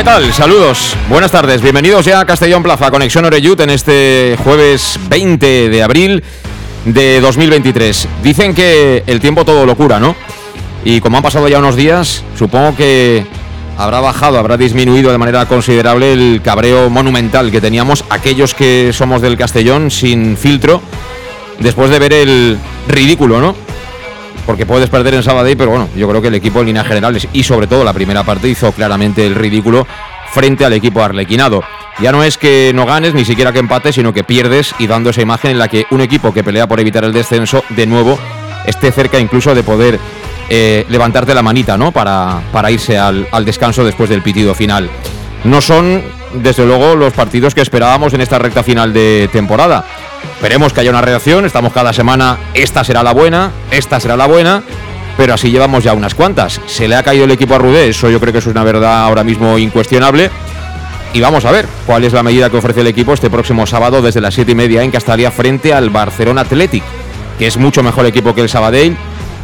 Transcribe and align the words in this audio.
¿Qué 0.00 0.04
tal? 0.04 0.32
Saludos, 0.32 0.96
buenas 1.10 1.30
tardes, 1.30 1.60
bienvenidos 1.60 2.06
ya 2.06 2.20
a 2.20 2.24
Castellón 2.24 2.62
Plaza, 2.62 2.90
Conexión 2.90 3.26
Oreyut 3.26 3.60
en 3.60 3.68
este 3.68 4.34
jueves 4.42 4.98
20 5.10 5.68
de 5.68 5.82
abril 5.82 6.24
de 6.86 7.20
2023. 7.20 8.08
Dicen 8.22 8.54
que 8.54 9.04
el 9.06 9.20
tiempo 9.20 9.44
todo 9.44 9.66
locura, 9.66 10.00
¿no? 10.00 10.16
Y 10.86 11.02
como 11.02 11.18
han 11.18 11.22
pasado 11.22 11.48
ya 11.48 11.58
unos 11.58 11.76
días, 11.76 12.24
supongo 12.34 12.74
que 12.76 13.26
habrá 13.76 14.00
bajado, 14.00 14.38
habrá 14.38 14.56
disminuido 14.56 15.12
de 15.12 15.18
manera 15.18 15.44
considerable 15.44 16.14
el 16.14 16.40
cabreo 16.42 16.88
monumental 16.88 17.50
que 17.50 17.60
teníamos 17.60 18.06
aquellos 18.08 18.54
que 18.54 18.94
somos 18.94 19.20
del 19.20 19.36
Castellón 19.36 19.90
sin 19.90 20.38
filtro, 20.38 20.80
después 21.58 21.90
de 21.90 21.98
ver 21.98 22.14
el 22.14 22.58
ridículo, 22.88 23.42
¿no? 23.42 23.54
Porque 24.46 24.66
puedes 24.66 24.88
perder 24.88 25.14
en 25.14 25.22
Sabadell, 25.22 25.56
pero 25.56 25.70
bueno, 25.70 25.88
yo 25.96 26.08
creo 26.08 26.22
que 26.22 26.28
el 26.28 26.34
equipo 26.34 26.60
en 26.60 26.66
líneas 26.66 26.86
generales 26.86 27.28
y 27.32 27.42
sobre 27.42 27.66
todo 27.66 27.84
la 27.84 27.92
primera 27.92 28.22
parte 28.22 28.48
hizo 28.48 28.72
claramente 28.72 29.26
el 29.26 29.34
ridículo 29.34 29.86
frente 30.32 30.64
al 30.64 30.72
equipo 30.72 31.02
arlequinado. 31.02 31.62
Ya 32.00 32.12
no 32.12 32.22
es 32.22 32.38
que 32.38 32.72
no 32.74 32.86
ganes, 32.86 33.14
ni 33.14 33.24
siquiera 33.24 33.52
que 33.52 33.58
empates, 33.58 33.96
sino 33.96 34.14
que 34.14 34.24
pierdes 34.24 34.74
y 34.78 34.86
dando 34.86 35.10
esa 35.10 35.20
imagen 35.20 35.52
en 35.52 35.58
la 35.58 35.68
que 35.68 35.86
un 35.90 36.00
equipo 36.00 36.32
que 36.32 36.42
pelea 36.42 36.66
por 36.66 36.80
evitar 36.80 37.04
el 37.04 37.12
descenso, 37.12 37.62
de 37.70 37.86
nuevo, 37.86 38.18
esté 38.64 38.90
cerca 38.92 39.18
incluso 39.18 39.54
de 39.54 39.62
poder 39.62 39.98
eh, 40.48 40.86
levantarte 40.88 41.34
la 41.34 41.42
manita, 41.42 41.76
¿no? 41.76 41.92
Para, 41.92 42.40
para 42.52 42.70
irse 42.70 42.98
al, 42.98 43.28
al 43.30 43.44
descanso 43.44 43.84
después 43.84 44.08
del 44.08 44.22
pitido 44.22 44.54
final. 44.54 44.88
No 45.44 45.60
son, 45.60 46.02
desde 46.34 46.64
luego, 46.66 46.94
los 46.96 47.12
partidos 47.12 47.54
que 47.54 47.60
esperábamos 47.60 48.14
en 48.14 48.20
esta 48.20 48.38
recta 48.38 48.62
final 48.62 48.92
de 48.92 49.28
temporada. 49.32 49.84
Esperemos 50.34 50.72
que 50.72 50.80
haya 50.80 50.90
una 50.90 51.02
reacción, 51.02 51.44
estamos 51.44 51.72
cada 51.72 51.92
semana, 51.92 52.38
esta 52.54 52.82
será 52.82 53.02
la 53.02 53.12
buena, 53.12 53.52
esta 53.70 54.00
será 54.00 54.16
la 54.16 54.26
buena, 54.26 54.62
pero 55.16 55.34
así 55.34 55.50
llevamos 55.50 55.84
ya 55.84 55.92
unas 55.92 56.14
cuantas. 56.14 56.60
Se 56.66 56.88
le 56.88 56.96
ha 56.96 57.02
caído 57.02 57.24
el 57.24 57.30
equipo 57.30 57.54
a 57.54 57.58
Rudé, 57.58 57.90
eso 57.90 58.08
yo 58.08 58.20
creo 58.20 58.32
que 58.32 58.38
es 58.38 58.46
una 58.46 58.64
verdad 58.64 59.04
ahora 59.04 59.22
mismo 59.22 59.58
incuestionable. 59.58 60.30
Y 61.12 61.20
vamos 61.20 61.44
a 61.44 61.50
ver 61.50 61.66
cuál 61.86 62.04
es 62.04 62.12
la 62.12 62.22
medida 62.22 62.48
que 62.48 62.56
ofrece 62.56 62.80
el 62.80 62.86
equipo 62.86 63.12
este 63.12 63.28
próximo 63.28 63.66
sábado 63.66 64.00
desde 64.00 64.20
las 64.20 64.32
7 64.32 64.52
y 64.52 64.54
media 64.54 64.82
en 64.82 64.90
Castalia 64.90 65.30
frente 65.30 65.74
al 65.74 65.90
Barcelona 65.90 66.42
Athletic, 66.42 66.84
que 67.38 67.46
es 67.46 67.56
mucho 67.56 67.82
mejor 67.82 68.06
equipo 68.06 68.34
que 68.34 68.40
el 68.40 68.48
Sabadell, 68.48 68.96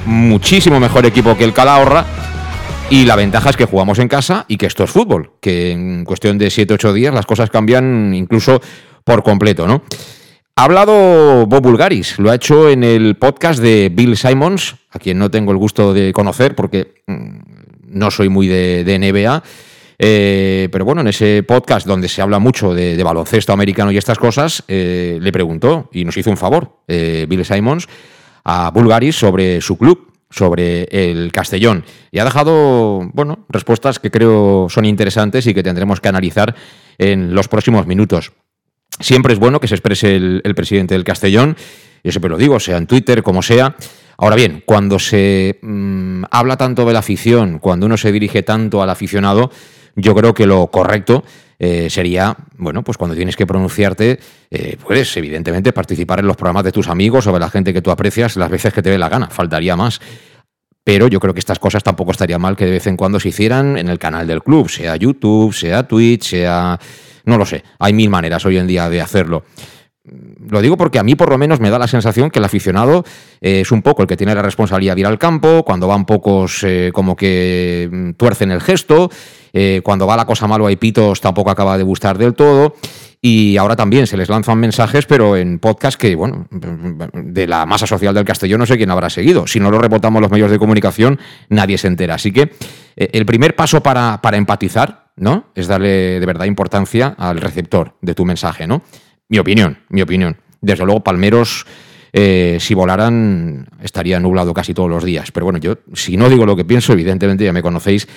muchísimo 0.06 0.81
mejor 0.81 1.04
equipo 1.06 1.37
que 1.37 1.44
el 1.44 1.53
Calahorra. 1.53 2.06
Y 2.88 3.04
la 3.04 3.16
ventaja 3.16 3.50
es 3.50 3.56
que 3.56 3.64
jugamos 3.64 3.98
en 3.98 4.06
casa 4.06 4.44
y 4.47 4.56
que 4.56 4.66
esto 4.66 4.84
es 4.84 4.91
fútbol, 4.91 5.32
que 5.41 5.72
en 5.72 6.04
cuestión 6.04 6.38
de 6.38 6.47
7-8 6.47 6.93
días 6.93 7.12
las 7.12 7.26
cosas 7.26 7.50
cambian 7.50 8.14
incluso 8.14 8.62
por 9.04 9.25
completo, 9.25 9.66
¿no? 9.66 9.82
Ha 10.59 10.65
hablado 10.65 11.44
Bob 11.44 11.61
Bulgaris, 11.61 12.19
lo 12.19 12.31
ha 12.31 12.34
hecho 12.34 12.71
en 12.71 12.83
el 12.83 13.17
podcast 13.17 13.61
de 13.61 13.91
Bill 13.93 14.17
Simons, 14.17 14.77
a 14.91 14.99
quien 14.99 15.19
no 15.19 15.31
tengo 15.31 15.53
el 15.53 15.59
gusto 15.59 15.93
de 15.93 16.15
conocer 16.15 16.55
porque 16.55 17.03
mm, 17.06 17.39
no 17.89 18.11
soy 18.11 18.31
muy 18.31 18.49
de, 18.49 18.99
NBA. 18.99 19.43
Eh, 19.99 20.71
pero 20.72 20.87
bueno, 20.87 21.03
en 21.03 21.09
ese 21.09 21.43
podcast 21.43 21.87
donde 21.87 22.09
se 22.09 22.22
habla 22.22 22.39
mucho 22.39 22.72
de, 22.72 23.03
baloncesto 23.03 23.53
americano 23.53 23.93
y 23.93 23.99
estas 23.99 24.17
cosas, 24.17 24.65
eh, 24.67 25.19
le 25.21 25.31
preguntó 25.31 25.91
y 25.93 26.06
nos 26.06 26.17
hizo 26.17 26.31
un 26.31 26.39
favor 26.39 26.78
eh, 26.88 27.27
Bill 27.28 27.44
Simons 27.44 27.87
a 28.43 28.71
Bulgaris 28.71 29.15
sobre 29.15 29.61
su 29.61 29.77
club, 29.77 30.11
sobre 30.31 30.84
el 30.84 31.33
Castellón. 31.33 31.84
Y 32.11 32.19
ha 32.19 32.25
dejado, 32.25 33.11
bueno, 33.12 33.44
respuestas 33.50 33.99
que 33.99 34.11
creo 34.11 34.69
son 34.71 34.87
interesantes 34.87 35.47
y 35.47 35.53
que 35.53 35.62
tendremos 35.62 36.00
que 36.00 36.09
analizar 36.09 36.55
en 36.97 37.34
los 37.34 37.47
próximos 37.47 37.87
minutos. 37.87 38.33
Siempre 39.00 39.34
es 39.34 39.38
bueno 39.38 39.60
que 39.60 39.68
se 39.68 39.74
exprese 39.74 40.16
el, 40.16 40.54
presidente 40.54 40.94
del 40.94 41.04
Castellón, 41.04 41.56
yo 42.02 42.12
siempre 42.12 42.30
lo 42.30 42.38
digo, 42.38 42.58
sea 42.60 42.78
en 42.78 42.86
Twitter, 42.86 43.22
como 43.22 43.42
sea. 43.42 43.76
Ahora 44.16 44.36
bien, 44.36 44.62
cuando 44.64 44.98
se 44.98 45.58
mm, 45.60 46.24
habla 46.30 46.56
tanto 46.56 46.86
de 46.86 46.92
la 46.92 47.00
afición, 47.00 47.58
cuando 47.58 47.86
uno 47.86 47.96
se 47.96 48.12
dirige 48.12 48.42
tanto 48.42 48.82
al 48.82 48.88
aficionado, 48.88 49.50
yo 49.96 50.14
creo 50.14 50.32
que 50.32 50.46
lo 50.46 50.66
correcto 50.68 51.24
eh, 51.58 51.88
sería, 51.90 52.36
bueno, 52.58 52.82
pues 52.82 52.98
cuando 52.98 53.16
tienes 53.16 53.36
que 53.36 53.46
pronunciarte, 53.46 54.18
eh, 54.50 54.76
puedes 54.82 55.16
evidentemente 55.16 55.72
participar 55.72 56.20
en 56.20 56.26
los 56.26 56.36
programas 56.36 56.64
de 56.64 56.72
tus 56.72 56.88
amigos 56.88 57.26
o 57.26 57.32
de 57.32 57.40
la 57.40 57.50
gente 57.50 57.72
que 57.72 57.82
tú 57.82 57.90
aprecias 57.90 58.36
las 58.36 58.50
veces 58.50 58.72
que 58.72 58.82
te 58.82 58.90
dé 58.90 58.98
la 58.98 59.08
gana, 59.08 59.28
faltaría 59.28 59.76
más. 59.76 60.00
Pero 60.86 61.08
yo 61.08 61.19
creo 61.19 61.34
que 61.34 61.41
estas 61.41 61.58
cosas 61.58 61.82
tampoco 61.82 62.12
estaría 62.12 62.38
mal 62.38 62.56
que 62.56 62.64
de 62.64 62.70
vez 62.70 62.86
en 62.86 62.97
cuando 62.97 63.19
se 63.19 63.30
hicieran 63.30 63.76
en 63.76 63.88
el 63.88 63.98
canal 63.98 64.24
del 64.24 64.41
club, 64.41 64.70
sea 64.70 64.94
YouTube, 64.94 65.52
sea 65.52 65.82
Twitch, 65.82 66.28
sea 66.28 66.78
no 67.24 67.36
lo 67.36 67.44
sé, 67.44 67.64
hay 67.80 67.92
mil 67.92 68.08
maneras 68.08 68.47
hoy 68.47 68.56
en 68.56 68.69
día 68.69 68.88
de 68.88 69.00
hacerlo. 69.00 69.42
Lo 70.49 70.61
digo 70.61 70.77
porque 70.77 70.99
a 70.99 71.03
mí 71.03 71.17
por 71.17 71.31
lo 71.31 71.39
menos 71.39 71.59
me 71.59 71.71
da 71.71 71.78
la 71.78 71.89
sensación 71.89 72.31
que 72.31 72.39
el 72.39 72.44
aficionado 72.44 73.05
eh, 73.41 73.61
es 73.61 73.72
un 73.72 73.83
poco 73.83 74.03
el 74.03 74.09
que 74.09 74.17
tiene 74.17 74.34
la 74.34 74.43
responsabilidad 74.43 74.94
de 74.94 75.00
ir 75.00 75.06
al 75.06 75.19
campo, 75.19 75.65
cuando 75.65 75.89
van 75.89 76.05
pocos 76.05 76.62
eh, 76.62 76.91
como 76.93 77.17
que 77.17 77.89
mm, 77.91 78.11
tuercen 78.12 78.53
el 78.53 78.61
gesto, 78.61 79.11
eh, 79.53 79.81
cuando 79.83 80.06
va 80.06 80.17
la 80.17 80.25
cosa 80.25 80.47
malo 80.47 80.67
hay 80.67 80.77
pitos 80.77 81.21
tampoco 81.21 81.50
acaba 81.50 81.77
de 81.77 81.83
gustar 81.83 82.19
del 82.19 82.34
todo. 82.34 82.75
Y 83.21 83.56
ahora 83.56 83.75
también 83.75 84.06
se 84.06 84.17
les 84.17 84.28
lanzan 84.28 84.59
mensajes, 84.59 85.06
pero 85.06 85.37
en 85.37 85.59
podcast 85.59 85.99
que, 85.99 86.15
bueno, 86.15 86.47
de 86.50 87.47
la 87.49 87.67
masa 87.67 87.87
social 87.87 88.15
del 88.15 88.25
Castellón 88.25 88.61
no 88.61 88.67
sé 88.67 88.77
quién 88.77 88.91
habrá 88.91 89.11
seguido. 89.11 89.49
Si 89.49 89.59
no 89.59 89.71
lo 89.71 89.78
rebotamos 89.78 90.23
los 90.23 90.31
medios 90.31 90.50
de 90.50 90.59
comunicación, 90.59 91.19
nadie 91.49 91.77
se 91.78 91.88
entera. 91.88 92.15
Así 92.15 92.31
que 92.31 92.53
el 92.94 93.27
primer 93.27 93.56
paso 93.56 93.83
para, 93.83 94.21
para 94.23 94.37
empatizar 94.37 95.06
¿no? 95.17 95.47
Es 95.55 95.67
darle 95.67 96.21
de 96.21 96.27
verdad 96.27 96.44
importancia 96.44 97.15
al 97.19 97.41
receptor 97.41 97.97
de 98.03 98.15
tu 98.15 98.25
mensaje, 98.25 98.67
¿no? 98.67 98.83
Mi 99.28 99.38
opinión, 99.38 99.78
mi 99.88 100.03
opinión. 100.03 100.37
Desde 100.60 100.84
luego, 100.84 101.03
Palmeros, 101.03 101.66
eh, 102.12 102.59
si 102.60 102.75
volaran, 102.75 103.66
estaría 103.82 104.20
nublado 104.20 104.54
casi 104.54 104.72
todos 104.72 104.88
los 104.88 105.04
días. 105.04 105.31
Pero 105.32 105.47
bueno, 105.47 105.59
yo, 105.59 105.78
si 105.94 106.16
no 106.16 106.28
digo 106.28 106.47
lo 106.47 106.56
que 106.56 106.64
pienso, 106.64 106.92
evidentemente 106.92 107.44
ya 107.44 107.53
me 107.53 107.62
conocéis, 107.62 108.09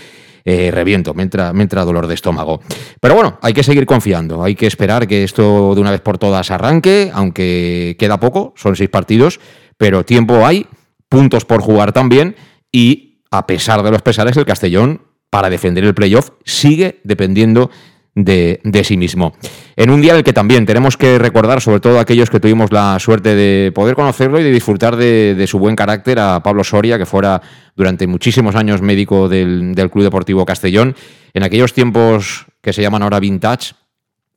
eh, 0.46 0.72
reviento, 0.72 1.14
me 1.14 1.24
entra, 1.24 1.52
me 1.54 1.64
entra 1.64 1.84
dolor 1.84 2.08
de 2.08 2.14
estómago. 2.14 2.62
Pero 3.00 3.16
bueno, 3.16 3.38
hay 3.42 3.54
que 3.54 3.64
seguir 3.64 3.86
confiando, 3.86 4.44
hay 4.44 4.56
que 4.56 4.68
esperar 4.68 5.08
que 5.08 5.24
esto 5.24 5.76
de 5.76 5.82
una 5.82 5.92
vez 5.92 6.02
por 6.02 6.18
todas 6.18 6.50
arranque, 6.52 7.12
aunque 7.14 7.96
queda 8.00 8.20
poco, 8.20 8.54
son 8.56 8.76
seis 8.76 8.90
partidos, 8.90 9.40
pero 9.78 10.06
tiempo 10.06 10.46
hay, 10.46 10.68
puntos 11.10 11.46
por 11.46 11.62
jugar 11.62 11.92
también, 11.92 12.36
y 12.72 13.22
a 13.32 13.48
pesar 13.48 13.84
de 13.84 13.92
los 13.92 14.02
pesares, 14.02 14.38
el 14.38 14.46
Castellón 14.46 15.02
para 15.30 15.50
defender 15.50 15.84
el 15.84 15.94
playoff 15.94 16.32
sigue 16.46 17.02
dependiendo 17.04 17.70
de, 18.16 18.82
sí 18.84 18.98
mismo. 18.98 19.34
En 19.76 19.90
un 19.90 20.02
día 20.02 20.12
en 20.12 20.18
el 20.18 20.24
que 20.24 20.34
también 20.34 20.66
tenemos 20.66 20.98
que 20.98 21.18
recordar, 21.18 21.62
sobre 21.62 21.80
todo 21.80 22.00
aquellos 22.00 22.30
que 22.30 22.40
tuvimos 22.40 22.72
la 22.72 22.98
suerte 23.00 23.36
de 23.36 23.72
poder 23.72 23.96
conocerlo 23.96 24.40
y 24.40 24.44
de 24.44 24.52
disfrutar 24.52 24.96
de, 24.96 25.46
su 25.48 25.60
buen 25.60 25.76
carácter, 25.76 26.20
a 26.20 26.42
Pablo 26.42 26.64
Soria, 26.64 26.98
que 26.98 27.06
fuera 27.06 27.42
durante 27.76 28.08
muchísimos 28.08 28.56
años 28.56 28.82
médico 28.82 29.30
del, 29.30 29.74
Club 29.92 30.04
Deportivo 30.04 30.46
Castellón, 30.46 30.96
en 31.34 31.44
aquellos 31.44 31.74
tiempos 31.74 32.46
que 32.62 32.74
se 32.74 32.82
llaman 32.82 33.04
ahora 33.04 33.20
vintage, 33.20 33.74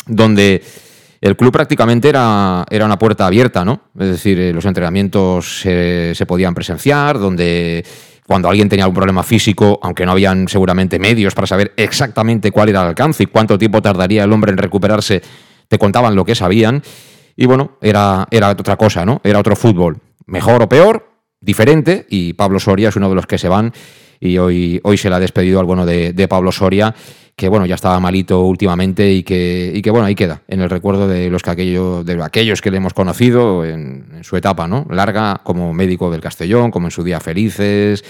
donde 0.06 0.62
el 1.20 1.36
club 1.36 1.52
prácticamente 1.52 2.08
era, 2.08 2.64
era 2.69 2.84
una 2.84 2.98
puerta 2.98 3.26
abierta, 3.26 3.64
¿no? 3.64 3.82
Es 3.98 4.08
decir, 4.08 4.40
eh, 4.40 4.52
los 4.52 4.64
entrenamientos 4.64 5.60
se 5.60 6.26
podían 6.26 6.54
presenciar, 6.54 7.19
donde 7.19 7.84
cuando 8.32 8.49
alguien 8.49 8.70
tenía 8.70 8.87
algún 8.87 8.94
problema 8.94 9.23
físico, 9.23 9.79
aunque 9.82 10.06
no 10.06 10.12
habían 10.12 10.49
seguramente 10.49 10.99
medios 10.99 11.34
para 11.34 11.46
saber 11.46 11.75
exactamente 11.76 12.50
cuál 12.50 12.70
era 12.70 12.81
el 12.81 12.88
alcance 12.88 13.25
y 13.25 13.26
cuánto 13.26 13.58
tiempo 13.58 13.82
tardaría 13.82 14.25
el 14.25 14.32
hombre 14.32 14.52
en 14.52 14.56
recuperarse, 14.56 15.20
te 15.69 15.76
contaban 15.76 16.14
lo 16.14 16.25
que 16.25 16.34
sabían. 16.34 16.82
Y 17.37 17.44
bueno, 17.44 17.76
era, 17.82 18.26
era 18.31 18.49
otra 18.49 18.79
cosa, 18.79 19.05
¿no? 19.05 19.20
Era 19.23 19.38
otro 19.38 19.55
fútbol. 19.55 19.99
Mejor 20.25 20.62
o 20.62 20.69
peor, 20.70 21.11
diferente, 21.43 22.06
y 22.08 22.32
Pablo 22.32 22.58
Soria 22.58 22.88
es 22.88 22.96
uno 22.96 23.11
de 23.11 23.17
los 23.17 23.26
que 23.26 23.37
se 23.37 23.50
van. 23.50 23.75
Y 24.24 24.38
hoy, 24.38 24.80
hoy 24.84 24.96
se 24.96 25.08
le 25.10 25.16
ha 25.16 25.19
despedido 25.19 25.58
al 25.58 25.66
bueno 25.66 25.84
de, 25.84 26.28
Pablo 26.28 26.52
Soria, 26.52 26.94
que 27.34 27.48
bueno, 27.48 27.66
ya 27.66 27.74
estaba 27.74 27.98
malito 27.98 28.42
últimamente 28.42 29.10
y 29.10 29.24
que, 29.24 29.72
y 29.74 29.82
que 29.82 29.90
bueno, 29.90 30.06
ahí 30.06 30.14
queda, 30.14 30.42
en 30.46 30.60
el 30.60 30.70
recuerdo 30.70 31.08
de 31.08 31.28
los 31.28 31.42
que 31.42 31.50
aquello, 31.50 32.04
de 32.04 32.22
aquellos 32.22 32.60
que 32.60 32.70
le 32.70 32.76
hemos 32.76 32.94
conocido 32.94 33.64
en, 33.64 34.06
en, 34.14 34.22
su 34.22 34.36
etapa, 34.36 34.69
¿no? 34.69 34.86
Larga 34.90 35.40
como 35.42 35.74
médico 35.74 36.08
del 36.08 36.20
Castellón, 36.20 36.70
como 36.70 36.86
en 36.86 36.92
su 36.92 37.02
día 37.02 37.19
felices. 37.19 38.04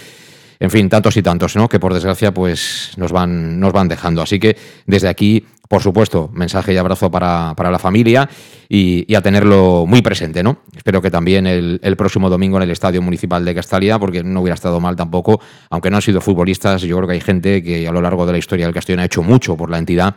En 0.62 0.70
fin, 0.70 0.88
tantos 0.88 1.16
y 1.16 1.22
tantos, 1.22 1.56
¿no? 1.56 1.68
Que 1.68 1.80
por 1.80 1.92
desgracia, 1.92 2.32
pues 2.32 2.92
nos 2.96 3.10
van, 3.10 3.58
nos 3.58 3.72
van 3.72 3.88
dejando. 3.88 4.22
Así 4.22 4.38
que 4.38 4.56
desde 4.86 5.08
aquí, 5.08 5.44
por 5.68 5.82
supuesto, 5.82 6.30
mensaje 6.32 6.72
y 6.72 6.76
abrazo 6.76 7.10
para, 7.10 7.52
para 7.56 7.68
la 7.68 7.80
familia 7.80 8.30
y, 8.68 9.12
a 9.12 9.20
tenerlo 9.20 9.86
muy 9.88 10.02
presente, 10.02 10.40
¿no? 10.40 10.58
Espero 10.76 11.02
que 11.02 11.10
también 11.10 11.48
el, 11.48 11.80
el, 11.82 11.96
próximo 11.96 12.30
domingo 12.30 12.58
en 12.58 12.62
el 12.62 12.70
Estadio 12.70 13.02
Municipal 13.02 13.44
de 13.44 13.56
Castalia, 13.56 13.98
porque 13.98 14.22
no 14.22 14.40
hubiera 14.40 14.54
estado 14.54 14.78
mal 14.78 14.94
tampoco, 14.94 15.40
aunque 15.68 15.90
no 15.90 15.96
han 15.96 16.02
sido 16.02 16.20
futbolistas, 16.20 16.82
yo 16.82 16.96
creo 16.96 17.08
que 17.08 17.14
hay 17.14 17.20
gente 17.20 17.60
que 17.60 17.88
a 17.88 17.90
lo 17.90 18.00
largo 18.00 18.24
de 18.24 18.30
la 18.30 18.38
historia 18.38 18.64
del 18.66 18.72
Castellón 18.72 19.00
ha 19.00 19.06
hecho 19.06 19.24
mucho 19.24 19.56
por 19.56 19.68
la 19.68 19.78
entidad 19.78 20.14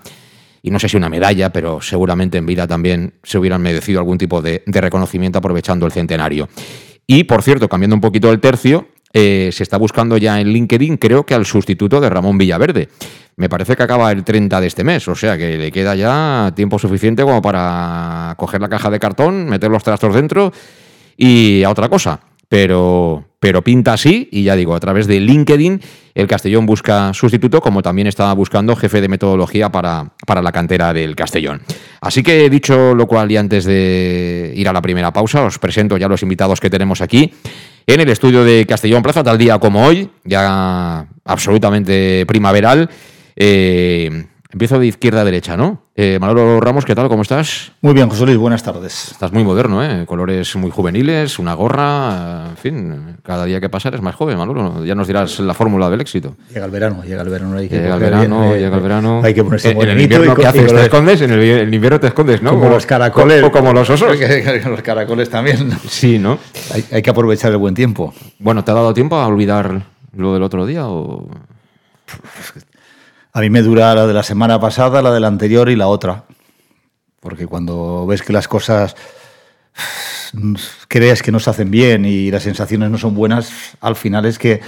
y 0.62 0.69
no 0.69 0.77
sé 0.77 0.88
si 0.89 0.95
una 0.95 1.09
medalla, 1.09 1.51
pero 1.51 1.81
seguramente 1.81 2.38
en 2.38 2.45
vida 2.45 2.68
también 2.68 3.15
se 3.24 3.39
hubieran 3.39 3.63
merecido 3.63 3.97
algún 3.97 4.19
tipo 4.19 4.44
de, 4.44 4.62
de 4.63 4.80
reconocimiento 4.80 5.39
aprovechando 5.39 5.88
el 5.88 5.92
centenario. 5.92 6.47
Y, 7.07 7.24
por 7.24 7.42
cierto, 7.42 7.68
cambiando 7.68 7.95
un 7.95 8.01
poquito 8.01 8.31
el 8.31 8.39
tercio, 8.39 8.89
eh, 9.17 9.50
se 9.53 9.63
está 9.63 9.77
buscando 9.77 10.17
ya 10.17 10.41
en 10.41 10.50
LinkedIn, 10.50 10.97
creo 10.97 11.25
que 11.25 11.33
al 11.33 11.45
sustituto 11.45 12.01
de 12.01 12.09
Ramón 12.09 12.38
Villaverde. 12.38 12.89
Me 13.38 13.47
parece 13.47 13.77
que 13.77 13.83
acaba 13.83 14.12
el 14.12 14.25
30 14.25 14.59
de 14.59 14.67
este 14.67 14.83
mes, 14.83 15.07
o 15.07 15.15
sea 15.15 15.38
que 15.38 15.57
le 15.57 15.71
queda 15.71 15.95
ya 15.95 16.51
tiempo 16.53 16.77
suficiente 16.77 17.23
como 17.23 17.41
para 17.41 18.33
coger 18.35 18.59
la 18.59 18.67
caja 18.67 18.89
de 18.89 19.00
cartón, 19.00 19.45
meter 19.45 19.71
los 19.71 19.83
trastos 19.83 20.13
dentro 20.13 20.51
y 21.15 21.63
a 21.63 21.69
otra 21.69 21.88
cosa. 21.88 22.19
Pero, 22.50 23.23
pero 23.45 23.62
pinta 23.62 23.94
así, 23.94 24.27
y 24.31 24.42
ya 24.42 24.56
digo, 24.56 24.74
a 24.74 24.80
través 24.80 25.06
de 25.06 25.19
LinkedIn 25.19 25.80
el 26.15 26.25
Castellón 26.25 26.65
busca 26.65 27.13
sustituto, 27.13 27.62
como 27.62 27.83
también 27.83 28.07
estaba 28.07 28.33
buscando 28.33 28.75
jefe 28.75 29.01
de 29.01 29.07
metodología 29.07 29.71
para, 29.71 30.13
para 30.25 30.42
la 30.42 30.51
cantera 30.51 30.94
del 30.94 31.15
Castellón. 31.15 31.62
Así 32.01 32.24
que 32.24 32.50
dicho 32.50 32.95
lo 32.95 33.06
cual, 33.06 33.31
y 33.31 33.38
antes 33.38 33.65
de 33.65 34.51
ir 34.56 34.68
a 34.68 34.74
la 34.74 34.81
primera 34.81 35.13
pausa, 35.13 35.44
os 35.44 35.59
presento 35.59 35.95
ya 35.95 36.07
los 36.07 36.24
invitados 36.24 36.59
que 36.59 36.71
tenemos 36.71 37.01
aquí 37.01 37.31
en 37.86 38.00
el 38.00 38.09
estudio 38.09 38.44
de 38.44 38.65
Castellón 38.65 39.03
Plaza, 39.03 39.24
tal 39.24 39.38
día 39.38 39.59
como 39.59 39.86
hoy, 39.86 40.09
ya 40.24 41.06
absolutamente 41.24 42.25
primaveral. 42.25 42.89
Eh, 43.36 44.25
empiezo 44.56 44.80
de 44.80 44.88
izquierda 44.88 45.19
a 45.19 45.25
derecha, 45.25 45.57
¿no? 45.57 45.81
Eh, 45.98 46.18
Manolo 46.18 46.62
Ramos, 46.62 46.86
¿qué 46.86 46.96
tal? 46.96 47.10
¿Cómo 47.10 47.24
estás? 47.24 47.74
Muy 47.81 47.94
bien, 47.94 48.07
José 48.07 48.25
Luis, 48.25 48.38
buenas 48.38 48.63
tardes. 48.63 49.12
Estás 49.12 49.34
muy 49.34 49.44
moderno, 49.44 49.84
¿eh? 49.84 50.06
Colores 50.06 50.56
muy 50.56 50.72
juveniles, 50.72 51.40
una 51.40 51.54
gorra, 51.56 52.46
en 52.52 52.56
fin, 52.56 53.18
cada 53.22 53.44
día 53.44 53.60
que 53.60 53.68
pasa 53.68 53.90
eres 53.90 54.02
más 54.02 54.16
joven, 54.16 54.38
Manolo. 54.38 54.86
Ya 54.86 54.96
nos 54.96 55.07
dirás 55.07 55.42
la 55.42 55.54
fórmula 55.54 55.90
del 55.90 56.00
éxito. 56.00 56.38
Llega 56.54 56.63
el 56.63 56.72
verano, 56.72 57.04
llega 57.04 57.22
el 57.22 57.30
verano. 57.30 57.57
Hay 57.57 57.68
que 57.68 57.75
llega 57.75 57.96
el 57.96 58.00
verano, 58.00 58.40
bien, 58.50 58.60
llega 58.60 58.75
el 58.78 58.81
verano. 58.81 59.22
Hay 59.25 59.34
que 59.34 59.44
ponerse 59.44 59.72
En 59.72 59.90
el 59.90 60.02
invierno, 60.02 60.34
¿qué 60.36 60.48
haces? 60.48 60.74
¿Te 60.74 60.84
escondes? 60.84 61.19
En 61.19 61.31
el, 61.31 61.42
en 61.42 61.60
el, 61.60 61.74
invierno 61.74 62.00
te 62.00 62.07
escondes, 62.07 62.42
¿no? 62.42 62.52
Como, 62.52 62.69
los 62.69 62.86
caracoles. 62.86 63.44
O 63.44 63.52
como 63.52 63.74
los 63.74 63.90
osos. 63.90 64.18
los 64.66 64.81
caracoles 64.81 65.30
también. 65.30 65.69
Sí, 65.90 66.18
¿no? 66.18 66.40
Hay, 66.74 66.86
hay 66.94 67.02
que 67.02 67.10
aprovechar 67.10 67.52
el 67.52 67.57
buen 67.57 67.75
tiempo. 67.75 68.13
Bueno, 68.40 68.63
¿te 68.63 68.72
ha 68.72 68.74
dado 68.74 68.94
tiempo 68.94 69.18
a 69.18 69.28
olvidar 69.28 69.81
lo 70.16 70.34
del 70.34 70.44
otro 70.44 70.66
día 70.66 70.88
o...? 70.88 71.28
A 73.35 73.41
mí 73.41 73.49
me 73.49 73.61
dura 73.61 73.93
la 73.93 74.07
de 74.07 74.13
la 74.13 74.23
semana 74.23 74.61
pasada, 74.61 75.01
la 75.01 75.11
de 75.11 75.19
la 75.19 75.27
anterior 75.27 75.69
y 75.69 75.75
la 75.75 75.87
otra. 75.87 76.23
Porque 77.19 77.47
cuando 77.47 78.05
ves 78.07 78.21
que 78.21 78.31
las 78.31 78.47
cosas 78.47 78.95
crees 80.87 81.21
que 81.21 81.33
no 81.33 81.41
se 81.41 81.49
hacen 81.49 81.69
bien 81.69 82.05
y 82.05 82.31
las 82.31 82.43
sensaciones 82.43 82.89
no 82.89 82.97
son 82.97 83.13
buenas, 83.13 83.51
al 83.81 83.97
final 83.97 84.23
es 84.25 84.39
que 84.39 84.61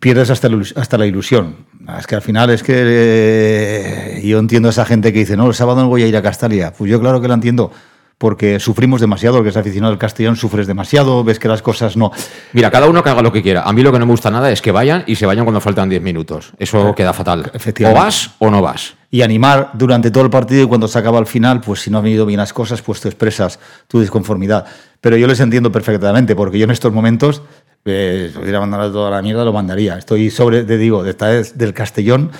pierdes 0.00 0.30
hasta, 0.30 0.48
hasta 0.76 0.96
la 0.96 1.04
ilusión. 1.04 1.66
Es 1.98 2.06
que 2.06 2.14
al 2.14 2.22
final 2.22 2.48
es 2.48 2.62
que 2.62 2.72
eh, 2.74 4.22
yo 4.24 4.38
entiendo 4.38 4.70
a 4.70 4.70
esa 4.70 4.86
gente 4.86 5.12
que 5.12 5.18
dice, 5.18 5.36
no, 5.36 5.46
el 5.46 5.52
sábado 5.52 5.82
no 5.82 5.88
voy 5.88 6.04
a 6.04 6.06
ir 6.06 6.16
a 6.16 6.22
Castalia. 6.22 6.72
Pues 6.72 6.90
yo 6.90 6.98
claro 7.02 7.20
que 7.20 7.28
la 7.28 7.34
entiendo 7.34 7.70
porque 8.18 8.60
sufrimos 8.60 9.00
demasiado, 9.00 9.38
el 9.38 9.42
que 9.42 9.50
es 9.50 9.56
aficionado 9.56 9.92
al 9.92 9.98
Castellón 9.98 10.36
sufres 10.36 10.66
demasiado, 10.66 11.24
ves 11.24 11.38
que 11.38 11.48
las 11.48 11.62
cosas 11.62 11.96
no... 11.96 12.12
Mira, 12.52 12.70
cada 12.70 12.88
uno 12.88 13.02
que 13.02 13.10
haga 13.10 13.22
lo 13.22 13.32
que 13.32 13.42
quiera. 13.42 13.62
A 13.62 13.72
mí 13.72 13.82
lo 13.82 13.92
que 13.92 13.98
no 13.98 14.06
me 14.06 14.12
gusta 14.12 14.30
nada 14.30 14.50
es 14.50 14.62
que 14.62 14.70
vayan 14.70 15.04
y 15.06 15.16
se 15.16 15.26
vayan 15.26 15.44
cuando 15.44 15.60
faltan 15.60 15.88
10 15.88 16.02
minutos. 16.02 16.52
Eso 16.58 16.94
queda 16.94 17.12
fatal. 17.12 17.50
O 17.84 17.92
vas 17.92 18.30
o 18.38 18.50
no 18.50 18.62
vas. 18.62 18.94
Y 19.10 19.22
animar 19.22 19.70
durante 19.74 20.10
todo 20.10 20.24
el 20.24 20.30
partido 20.30 20.64
y 20.64 20.66
cuando 20.66 20.88
se 20.88 20.98
acaba 20.98 21.18
al 21.18 21.26
final, 21.26 21.60
pues 21.60 21.80
si 21.80 21.90
no 21.90 21.98
han 21.98 22.04
venido 22.04 22.26
bien 22.26 22.38
las 22.38 22.52
cosas, 22.52 22.82
pues 22.82 23.00
tú 23.00 23.08
expresas 23.08 23.58
tu 23.88 24.00
disconformidad. 24.00 24.66
Pero 25.00 25.16
yo 25.16 25.26
les 25.26 25.40
entiendo 25.40 25.70
perfectamente, 25.70 26.34
porque 26.34 26.58
yo 26.58 26.64
en 26.64 26.70
estos 26.70 26.92
momentos, 26.92 27.42
eh, 27.84 28.30
si 28.32 28.38
hubiera 28.38 28.60
mandado 28.60 28.92
toda 28.92 29.10
la 29.10 29.22
mierda, 29.22 29.44
lo 29.44 29.52
mandaría. 29.52 29.98
Estoy 29.98 30.30
sobre, 30.30 30.64
te 30.64 30.78
digo, 30.78 31.04
esta 31.04 31.28
vez 31.28 31.58
del 31.58 31.74
Castellón... 31.74 32.30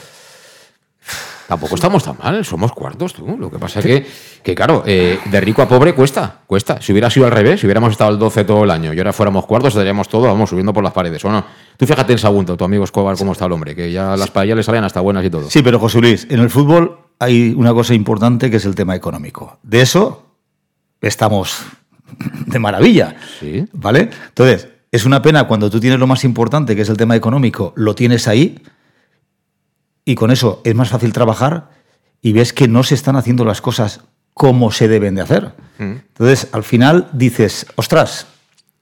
Tampoco 1.48 1.74
estamos 1.74 2.02
tan 2.02 2.16
mal, 2.18 2.44
somos 2.44 2.72
cuartos, 2.72 3.12
tú. 3.12 3.36
Lo 3.38 3.50
que 3.50 3.58
pasa 3.58 3.80
es 3.80 3.84
que, 3.84 4.06
que 4.42 4.54
claro, 4.54 4.82
eh, 4.86 5.18
de 5.26 5.40
rico 5.40 5.60
a 5.62 5.68
pobre 5.68 5.94
cuesta, 5.94 6.40
cuesta. 6.46 6.80
Si 6.80 6.92
hubiera 6.92 7.10
sido 7.10 7.26
al 7.26 7.32
revés, 7.32 7.60
si 7.60 7.66
hubiéramos 7.66 7.92
estado 7.92 8.10
al 8.10 8.18
12 8.18 8.44
todo 8.44 8.64
el 8.64 8.70
año 8.70 8.94
y 8.94 8.98
ahora 8.98 9.12
fuéramos 9.12 9.44
cuartos, 9.44 9.74
estaríamos 9.74 10.08
todo, 10.08 10.22
vamos, 10.22 10.48
subiendo 10.50 10.72
por 10.72 10.82
las 10.82 10.92
paredes, 10.94 11.22
¿o 11.24 11.30
no? 11.30 11.44
Tú 11.76 11.86
fíjate 11.86 12.12
en 12.12 12.18
Sagunto, 12.18 12.56
tu 12.56 12.64
amigo 12.64 12.84
Escobar, 12.84 13.16
cómo 13.16 13.32
está 13.32 13.44
el 13.46 13.52
hombre, 13.52 13.74
que 13.74 13.92
ya 13.92 14.16
las 14.16 14.30
paellas 14.30 14.56
le 14.56 14.62
salen 14.62 14.84
hasta 14.84 15.00
buenas 15.00 15.24
y 15.24 15.30
todo. 15.30 15.50
Sí, 15.50 15.62
pero 15.62 15.78
José 15.78 16.00
Luis, 16.00 16.26
en 16.30 16.40
el 16.40 16.48
fútbol 16.48 16.98
hay 17.18 17.52
una 17.56 17.72
cosa 17.74 17.92
importante 17.94 18.50
que 18.50 18.56
es 18.56 18.64
el 18.64 18.74
tema 18.74 18.94
económico. 18.96 19.58
De 19.62 19.82
eso 19.82 20.24
estamos 21.00 21.58
de 22.46 22.58
maravilla, 22.58 23.16
Sí. 23.40 23.66
¿vale? 23.72 24.08
Entonces, 24.28 24.68
es 24.90 25.04
una 25.04 25.20
pena 25.20 25.44
cuando 25.44 25.68
tú 25.70 25.80
tienes 25.80 25.98
lo 25.98 26.06
más 26.06 26.24
importante, 26.24 26.76
que 26.76 26.82
es 26.82 26.88
el 26.88 26.96
tema 26.96 27.16
económico, 27.16 27.72
lo 27.76 27.94
tienes 27.94 28.28
ahí 28.28 28.62
y 30.04 30.14
con 30.14 30.30
eso 30.30 30.60
es 30.64 30.74
más 30.74 30.90
fácil 30.90 31.12
trabajar 31.12 31.70
y 32.20 32.32
ves 32.32 32.52
que 32.52 32.68
no 32.68 32.82
se 32.82 32.94
están 32.94 33.16
haciendo 33.16 33.44
las 33.44 33.60
cosas 33.60 34.00
como 34.32 34.72
se 34.72 34.88
deben 34.88 35.14
de 35.14 35.22
hacer. 35.22 35.52
Entonces, 35.78 36.48
al 36.52 36.64
final 36.64 37.08
dices, 37.12 37.66
ostras, 37.76 38.26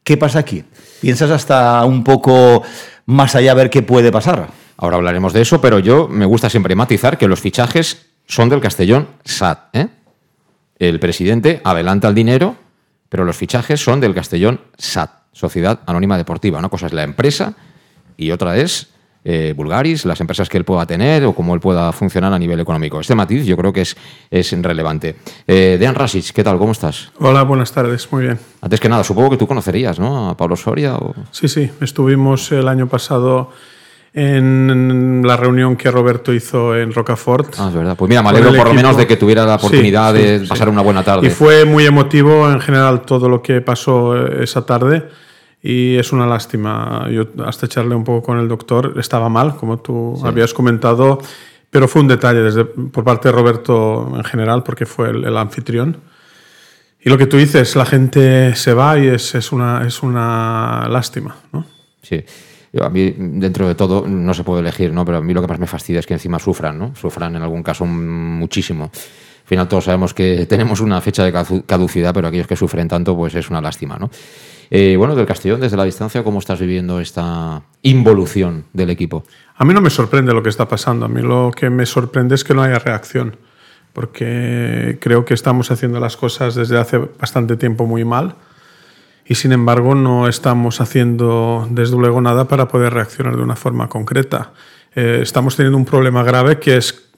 ¿qué 0.02 0.16
pasa 0.16 0.38
aquí? 0.38 0.64
Piensas 1.00 1.30
hasta 1.30 1.84
un 1.84 2.04
poco 2.04 2.62
más 3.06 3.34
allá 3.34 3.52
a 3.52 3.54
ver 3.54 3.70
qué 3.70 3.82
puede 3.82 4.10
pasar. 4.10 4.48
Ahora 4.76 4.96
hablaremos 4.96 5.32
de 5.32 5.42
eso, 5.42 5.60
pero 5.60 5.78
yo 5.78 6.08
me 6.08 6.24
gusta 6.24 6.48
siempre 6.48 6.74
matizar 6.74 7.18
que 7.18 7.28
los 7.28 7.40
fichajes 7.40 8.06
son 8.26 8.48
del 8.48 8.60
Castellón 8.60 9.08
SAT. 9.24 9.76
¿eh? 9.76 9.88
El 10.78 10.98
presidente 10.98 11.60
adelanta 11.64 12.08
el 12.08 12.14
dinero, 12.14 12.56
pero 13.08 13.24
los 13.24 13.36
fichajes 13.36 13.80
son 13.82 14.00
del 14.00 14.14
Castellón 14.14 14.60
SAT, 14.78 15.10
Sociedad 15.32 15.80
Anónima 15.86 16.16
Deportiva. 16.16 16.58
Una 16.58 16.68
cosa 16.68 16.86
es 16.86 16.92
la 16.92 17.02
empresa 17.02 17.54
y 18.16 18.30
otra 18.30 18.56
es 18.56 18.88
eh, 19.24 19.54
Bulgaris, 19.56 20.04
las 20.04 20.20
empresas 20.20 20.48
que 20.48 20.58
él 20.58 20.64
pueda 20.64 20.84
tener 20.86 21.24
o 21.24 21.32
cómo 21.32 21.54
él 21.54 21.60
pueda 21.60 21.92
funcionar 21.92 22.32
a 22.32 22.38
nivel 22.38 22.58
económico. 22.60 23.00
Este 23.00 23.14
matiz 23.14 23.44
yo 23.46 23.56
creo 23.56 23.72
que 23.72 23.82
es, 23.82 23.96
es 24.30 24.52
relevante. 24.62 25.16
Eh, 25.46 25.76
Dean 25.78 25.94
Rasic, 25.94 26.32
¿qué 26.32 26.42
tal? 26.42 26.58
¿Cómo 26.58 26.72
estás? 26.72 27.10
Hola, 27.18 27.42
buenas 27.42 27.72
tardes, 27.72 28.10
muy 28.12 28.24
bien. 28.24 28.38
Antes 28.60 28.80
que 28.80 28.88
nada, 28.88 29.04
supongo 29.04 29.30
que 29.30 29.36
tú 29.36 29.46
conocerías, 29.46 29.98
¿no? 29.98 30.30
A 30.30 30.36
Pablo 30.36 30.56
Soria. 30.56 30.96
O... 30.96 31.14
Sí, 31.30 31.48
sí, 31.48 31.70
estuvimos 31.80 32.50
el 32.52 32.66
año 32.68 32.88
pasado 32.88 33.50
en 34.14 35.22
la 35.24 35.36
reunión 35.36 35.76
que 35.76 35.90
Roberto 35.90 36.32
hizo 36.34 36.76
en 36.76 36.92
Rocafort. 36.92 37.54
Ah, 37.58 37.68
es 37.68 37.74
verdad. 37.74 37.96
Pues 37.96 38.08
mira, 38.08 38.22
me 38.22 38.28
alegro 38.28 38.52
por 38.54 38.66
lo 38.68 38.74
menos 38.74 38.96
de 38.96 39.06
que 39.06 39.16
tuviera 39.16 39.46
la 39.46 39.54
oportunidad 39.54 40.12
Sí, 40.14 40.20
sí, 40.20 40.26
de 40.26 40.40
sí. 40.40 40.46
pasar 40.46 40.68
una 40.68 40.82
buena 40.82 41.02
tarde. 41.02 41.26
Y 41.26 41.30
fue 41.30 41.64
muy 41.64 41.86
emotivo 41.86 42.50
en 42.50 42.60
general 42.60 43.02
todo 43.02 43.28
lo 43.28 43.40
que 43.40 43.60
pasó 43.62 44.16
eh, 44.16 44.44
esa 44.44 44.66
tarde. 44.66 45.08
Y 45.62 45.96
es 45.96 46.12
una 46.12 46.26
lástima. 46.26 47.08
Yo 47.10 47.28
hasta 47.46 47.66
echarle 47.66 47.94
un 47.94 48.04
poco 48.04 48.26
con 48.26 48.38
el 48.38 48.48
doctor 48.48 48.94
estaba 48.98 49.28
mal, 49.28 49.56
como 49.56 49.78
tú 49.78 50.20
habías 50.24 50.52
comentado, 50.52 51.20
pero 51.70 51.86
fue 51.86 52.02
un 52.02 52.08
detalle 52.08 52.40
desde, 52.40 52.64
por 52.64 53.04
parte 53.04 53.28
de 53.28 53.32
Roberto 53.32 54.12
en 54.16 54.24
general, 54.24 54.64
porque 54.64 54.86
fue 54.86 55.10
el, 55.10 55.24
el 55.24 55.36
anfitrión. 55.36 55.98
Y 57.04 57.10
lo 57.10 57.18
que 57.18 57.26
tú 57.26 57.36
dices, 57.36 57.74
la 57.74 57.84
gente 57.84 58.54
se 58.54 58.74
va 58.74 58.98
y 58.98 59.08
es, 59.08 59.34
es, 59.34 59.50
una, 59.50 59.84
es 59.86 60.02
una 60.02 60.88
lástima. 60.88 61.36
¿no? 61.52 61.66
Sí. 62.00 62.24
Yo, 62.72 62.84
a 62.84 62.90
mí, 62.90 63.14
dentro 63.18 63.66
de 63.66 63.74
todo, 63.74 64.06
no 64.06 64.32
se 64.34 64.44
puede 64.44 64.60
elegir, 64.60 64.92
¿no? 64.92 65.04
Pero 65.04 65.18
a 65.18 65.20
mí 65.20 65.34
lo 65.34 65.42
que 65.42 65.48
más 65.48 65.58
me 65.58 65.66
fastidia 65.66 66.00
es 66.00 66.06
que 66.06 66.14
encima 66.14 66.38
sufran, 66.38 66.78
¿no? 66.78 66.94
Sufran 66.94 67.34
en 67.36 67.42
algún 67.42 67.62
caso 67.62 67.84
muchísimo. 67.84 68.84
Al 68.84 69.48
final 69.48 69.68
todos 69.68 69.84
sabemos 69.84 70.14
que 70.14 70.46
tenemos 70.48 70.80
una 70.80 71.00
fecha 71.00 71.24
de 71.24 71.32
caducidad, 71.66 72.14
pero 72.14 72.28
aquellos 72.28 72.46
que 72.46 72.56
sufren 72.56 72.88
tanto, 72.88 73.16
pues 73.16 73.34
es 73.34 73.50
una 73.50 73.60
lástima, 73.60 73.98
¿no? 73.98 74.10
Eh, 74.74 74.96
bueno, 74.96 75.14
del 75.14 75.26
Castellón, 75.26 75.60
desde 75.60 75.76
la 75.76 75.84
distancia, 75.84 76.24
¿cómo 76.24 76.38
estás 76.38 76.58
viviendo 76.58 76.98
esta 76.98 77.60
involución 77.82 78.64
del 78.72 78.88
equipo? 78.88 79.22
A 79.54 79.66
mí 79.66 79.74
no 79.74 79.82
me 79.82 79.90
sorprende 79.90 80.32
lo 80.32 80.42
que 80.42 80.48
está 80.48 80.66
pasando. 80.66 81.04
A 81.04 81.08
mí 81.08 81.20
lo 81.20 81.50
que 81.54 81.68
me 81.68 81.84
sorprende 81.84 82.34
es 82.36 82.42
que 82.42 82.54
no 82.54 82.62
haya 82.62 82.78
reacción. 82.78 83.36
Porque 83.92 84.96
creo 84.98 85.26
que 85.26 85.34
estamos 85.34 85.70
haciendo 85.70 86.00
las 86.00 86.16
cosas 86.16 86.54
desde 86.54 86.78
hace 86.78 86.96
bastante 86.96 87.58
tiempo 87.58 87.84
muy 87.84 88.06
mal. 88.06 88.36
Y 89.26 89.34
sin 89.34 89.52
embargo, 89.52 89.94
no 89.94 90.26
estamos 90.26 90.80
haciendo 90.80 91.68
desde 91.70 91.98
luego 91.98 92.22
nada 92.22 92.48
para 92.48 92.68
poder 92.68 92.94
reaccionar 92.94 93.36
de 93.36 93.42
una 93.42 93.56
forma 93.56 93.90
concreta. 93.90 94.52
Eh, 94.94 95.18
estamos 95.20 95.54
teniendo 95.54 95.76
un 95.76 95.84
problema 95.84 96.22
grave 96.22 96.58
que 96.58 96.78
es 96.78 97.10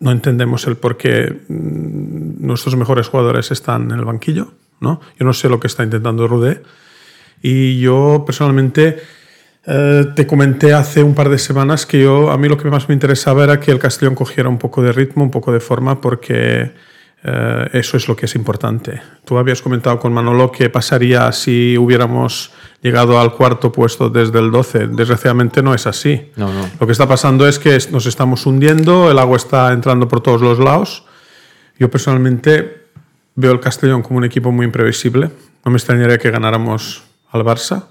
no 0.00 0.10
entendemos 0.10 0.66
el 0.66 0.76
por 0.76 0.98
qué 0.98 1.44
mm, 1.48 2.46
nuestros 2.46 2.76
mejores 2.76 3.08
jugadores 3.08 3.50
están 3.50 3.90
en 3.90 3.98
el 3.98 4.04
banquillo. 4.04 4.52
¿No? 4.82 5.00
Yo 5.18 5.24
no 5.24 5.32
sé 5.32 5.48
lo 5.48 5.58
que 5.58 5.68
está 5.68 5.82
intentando 5.84 6.28
Rudé. 6.28 6.62
Y 7.40 7.80
yo 7.80 8.24
personalmente 8.26 9.00
Eh, 9.64 10.06
te 10.16 10.26
comenté 10.26 10.74
hace 10.74 11.04
un 11.04 11.14
par 11.14 11.28
de 11.28 11.38
semanas 11.38 11.86
que 11.86 12.02
yo, 12.02 12.32
a 12.32 12.36
mí 12.36 12.48
lo 12.48 12.56
que 12.56 12.68
más 12.68 12.88
me 12.88 12.94
interesaba 12.94 13.44
era 13.44 13.60
que 13.60 13.70
el 13.70 13.78
Castellón 13.78 14.16
cogiera 14.16 14.48
un 14.48 14.58
poco 14.58 14.82
de 14.82 14.90
ritmo, 14.90 15.22
un 15.22 15.30
poco 15.30 15.52
de 15.52 15.60
forma, 15.60 16.00
porque 16.00 16.72
eh, 17.22 17.68
eso 17.72 17.96
es 17.96 18.08
lo 18.08 18.16
que 18.16 18.26
es 18.26 18.34
importante. 18.34 19.00
Tú 19.24 19.38
habías 19.38 19.62
comentado 19.62 20.00
con 20.00 20.12
Manolo 20.12 20.50
qué 20.50 20.68
pasaría 20.68 21.30
si 21.30 21.78
hubiéramos 21.78 22.50
llegado 22.82 23.20
al 23.20 23.34
cuarto 23.34 23.70
puesto 23.70 24.10
desde 24.10 24.40
el 24.40 24.50
12. 24.50 24.88
Desgraciadamente 24.88 25.62
no 25.62 25.74
es 25.74 25.86
así. 25.86 26.32
No, 26.34 26.52
no. 26.52 26.68
Lo 26.80 26.86
que 26.86 26.92
está 26.92 27.06
pasando 27.06 27.46
es 27.46 27.60
que 27.60 27.78
nos 27.92 28.06
estamos 28.06 28.44
hundiendo, 28.46 29.12
el 29.12 29.18
agua 29.20 29.36
está 29.36 29.72
entrando 29.72 30.08
por 30.08 30.22
todos 30.22 30.40
los 30.40 30.58
lados. 30.58 31.04
Yo 31.78 31.88
personalmente 31.88 32.81
veo 33.34 33.52
el 33.52 33.60
Castellón 33.60 34.02
como 34.02 34.18
un 34.18 34.24
equipo 34.24 34.52
muy 34.52 34.66
imprevisible. 34.66 35.30
No 35.64 35.70
me 35.70 35.76
extrañaría 35.76 36.18
que 36.18 36.30
ganáramos 36.30 37.04
al 37.30 37.42
Barça, 37.42 37.86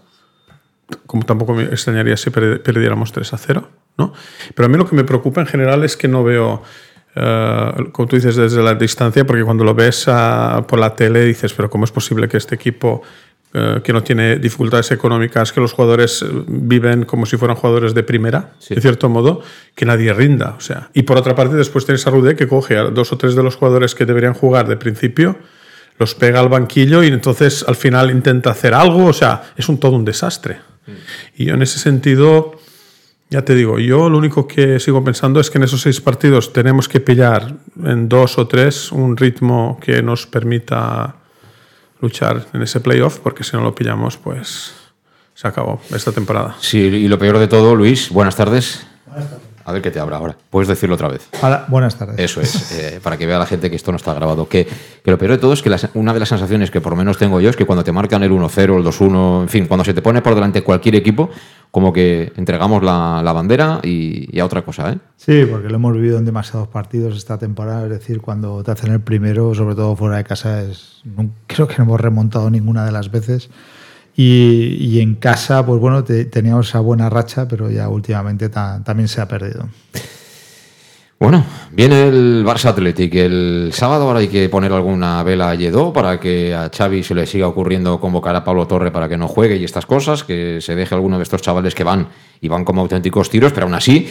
como 1.05 1.23
tampoco 1.23 1.53
me 1.53 1.63
extrañaría 1.63 2.17
si 2.17 2.29
perdiéramos 2.29 3.11
3 3.11 3.33
a 3.33 3.37
0. 3.37 3.69
¿no? 3.97 4.13
Pero 4.55 4.65
a 4.65 4.69
mí 4.69 4.77
lo 4.77 4.87
que 4.87 4.95
me 4.95 5.03
preocupa 5.03 5.41
en 5.41 5.47
general 5.47 5.83
es 5.83 5.97
que 5.97 6.07
no 6.07 6.23
veo 6.23 6.63
eh, 7.15 7.71
como 7.91 8.07
tú 8.07 8.15
dices, 8.15 8.35
desde 8.35 8.63
la 8.63 8.75
distancia, 8.75 9.25
porque 9.25 9.43
cuando 9.43 9.63
lo 9.63 9.73
ves 9.73 10.05
ah, 10.07 10.63
por 10.67 10.79
la 10.79 10.95
tele 10.95 11.25
dices, 11.25 11.53
pero 11.53 11.69
¿cómo 11.69 11.85
es 11.85 11.91
posible 11.91 12.27
que 12.27 12.37
este 12.37 12.55
equipo 12.55 13.01
que 13.83 13.91
no 13.91 14.01
tiene 14.03 14.37
dificultades 14.37 14.91
económicas, 14.91 15.51
que 15.51 15.59
los 15.59 15.73
jugadores 15.73 16.21
eh, 16.21 16.27
viven 16.47 17.05
como 17.05 17.25
si 17.25 17.37
fueran 17.37 17.57
jugadores 17.57 17.93
de 17.93 18.03
primera, 18.03 18.53
de 18.69 18.79
cierto 18.79 19.09
modo, 19.09 19.41
que 19.75 19.85
nadie 19.85 20.13
rinda? 20.13 20.55
O 20.57 20.61
sea, 20.61 20.89
y 20.93 21.03
por 21.03 21.17
otra 21.17 21.35
parte, 21.35 21.55
después 21.55 21.85
tienes 21.85 22.05
a 22.07 22.11
Rudé 22.11 22.35
que 22.35 22.47
coge 22.47 22.77
a 22.77 22.83
dos 22.83 23.11
o 23.11 23.17
tres 23.17 23.35
de 23.35 23.43
los 23.43 23.55
jugadores 23.55 23.93
que 23.93 24.05
deberían 24.05 24.33
jugar 24.33 24.67
de 24.67 24.77
principio, 24.77 25.37
los 25.97 26.15
pega 26.15 26.39
al 26.39 26.49
banquillo 26.49 27.03
y 27.03 27.07
entonces 27.07 27.65
al 27.67 27.75
final 27.75 28.09
intenta 28.09 28.51
hacer 28.51 28.73
algo, 28.73 29.05
o 29.05 29.13
sea, 29.13 29.43
es 29.57 29.67
un 29.69 29.79
todo 29.79 29.95
un 29.95 30.05
desastre. 30.05 30.59
Mm. 30.87 30.91
Y 31.37 31.45
yo 31.45 31.53
en 31.55 31.61
ese 31.61 31.79
sentido 31.79 32.57
ya 33.31 33.43
te 33.43 33.55
digo, 33.55 33.79
yo 33.79 34.09
lo 34.09 34.17
único 34.17 34.45
que 34.45 34.77
sigo 34.81 35.01
pensando 35.05 35.39
es 35.39 35.49
que 35.49 35.57
en 35.57 35.63
esos 35.63 35.81
seis 35.81 36.01
partidos 36.01 36.51
tenemos 36.51 36.89
que 36.89 36.99
pillar 36.99 37.55
en 37.81 38.09
dos 38.09 38.37
o 38.37 38.45
tres 38.45 38.91
un 38.91 39.15
ritmo 39.15 39.79
que 39.81 40.03
nos 40.03 40.27
permita 40.27 41.15
luchar 42.01 42.47
en 42.53 42.61
ese 42.61 42.79
playoff, 42.79 43.19
porque 43.19 43.43
si 43.43 43.55
no 43.55 43.63
lo 43.63 43.75
pillamos, 43.75 44.17
pues 44.17 44.73
se 45.33 45.47
acabó 45.47 45.81
esta 45.93 46.11
temporada. 46.11 46.55
Sí, 46.59 46.79
y 46.79 47.07
lo 47.07 47.17
peor 47.17 47.37
de 47.37 47.47
todo, 47.47 47.75
Luis, 47.75 48.09
buenas 48.09 48.35
tardes. 48.35 48.85
Buenas 49.05 49.29
tardes. 49.29 49.50
A 49.65 49.71
ver 49.71 49.81
qué 49.81 49.91
te 49.91 49.99
abra 49.99 50.17
ahora. 50.17 50.37
Puedes 50.49 50.67
decirlo 50.67 50.95
otra 50.95 51.07
vez. 51.07 51.27
Hola, 51.41 51.65
buenas 51.67 51.95
tardes. 51.97 52.19
Eso 52.19 52.41
es, 52.41 52.71
eh, 52.71 52.99
para 53.01 53.17
que 53.17 53.25
vea 53.25 53.39
la 53.39 53.45
gente 53.45 53.69
que 53.69 53.75
esto 53.75 53.91
no 53.91 53.97
está 53.97 54.13
grabado. 54.13 54.47
Que, 54.47 54.67
que 55.03 55.11
lo 55.11 55.17
peor 55.17 55.31
de 55.31 55.37
todo 55.37 55.53
es 55.53 55.61
que 55.61 55.71
una 55.93 56.13
de 56.13 56.19
las 56.19 56.29
sensaciones 56.29 56.71
que 56.71 56.81
por 56.81 56.91
lo 56.91 56.97
menos 56.97 57.17
tengo 57.17 57.39
yo 57.39 57.49
es 57.49 57.55
que 57.55 57.65
cuando 57.65 57.83
te 57.83 57.91
marcan 57.91 58.23
el 58.23 58.31
1-0, 58.31 58.77
el 58.77 58.83
2-1, 58.83 59.41
en 59.43 59.49
fin, 59.49 59.65
cuando 59.67 59.83
se 59.83 59.93
te 59.93 60.01
pone 60.01 60.21
por 60.21 60.35
delante 60.35 60.63
cualquier 60.63 60.95
equipo, 60.95 61.29
como 61.71 61.93
que 61.93 62.33
entregamos 62.35 62.83
la, 62.83 63.21
la 63.23 63.31
bandera 63.31 63.79
y, 63.81 64.39
a 64.39 64.45
otra 64.45 64.61
cosa. 64.61 64.91
¿eh? 64.91 64.97
Sí, 65.15 65.45
porque 65.49 65.69
lo 65.69 65.75
hemos 65.75 65.93
vivido 65.93 66.17
en 66.17 66.25
demasiados 66.25 66.67
partidos 66.67 67.15
esta 67.15 67.37
temporada. 67.37 67.83
Es 67.85 67.89
decir, 67.89 68.21
cuando 68.21 68.61
te 68.63 68.71
hacen 68.71 68.91
el 68.91 68.99
primero, 68.99 69.55
sobre 69.55 69.75
todo 69.75 69.95
fuera 69.95 70.17
de 70.17 70.23
casa, 70.25 70.61
es, 70.61 71.01
creo 71.47 71.67
que 71.67 71.75
no 71.77 71.85
hemos 71.85 72.01
remontado 72.01 72.49
ninguna 72.49 72.85
de 72.85 72.91
las 72.91 73.09
veces. 73.09 73.49
Y, 74.23 74.99
en 74.99 75.15
casa, 75.15 75.65
pues 75.65 75.79
bueno, 75.79 76.03
teníamos 76.03 76.69
esa 76.69 76.79
buena 76.79 77.09
racha, 77.09 77.47
pero 77.47 77.71
ya 77.71 77.89
últimamente 77.89 78.49
también 78.49 79.07
se 79.07 79.19
ha 79.19 79.27
perdido. 79.27 79.67
Bueno, 81.19 81.43
viene 81.71 82.07
el 82.07 82.45
Barça 82.45 82.69
Athletic. 82.69 83.15
El 83.15 83.71
sábado 83.73 84.05
ahora 84.05 84.19
hay 84.19 84.27
que 84.27 84.47
poner 84.49 84.71
alguna 84.73 85.23
vela 85.23 85.49
a 85.49 85.55
Lledó 85.55 85.91
para 85.91 86.19
que 86.19 86.53
a 86.53 86.69
Xavi 86.69 87.01
se 87.03 87.15
le 87.15 87.25
siga 87.25 87.47
ocurriendo 87.47 87.99
convocar 87.99 88.35
a 88.35 88.43
Pablo 88.43 88.67
Torre 88.67 88.91
para 88.91 89.09
que 89.09 89.17
no 89.17 89.27
juegue 89.27 89.57
y 89.57 89.63
estas 89.63 89.87
cosas, 89.87 90.23
que 90.23 90.61
se 90.61 90.75
deje 90.75 90.93
alguno 90.93 91.17
de 91.17 91.23
estos 91.23 91.41
chavales 91.41 91.73
que 91.73 91.83
van 91.83 92.07
y 92.41 92.47
van 92.47 92.63
como 92.63 92.81
auténticos 92.81 93.29
tiros, 93.29 93.53
pero 93.53 93.65
aún 93.65 93.73
así 93.73 94.07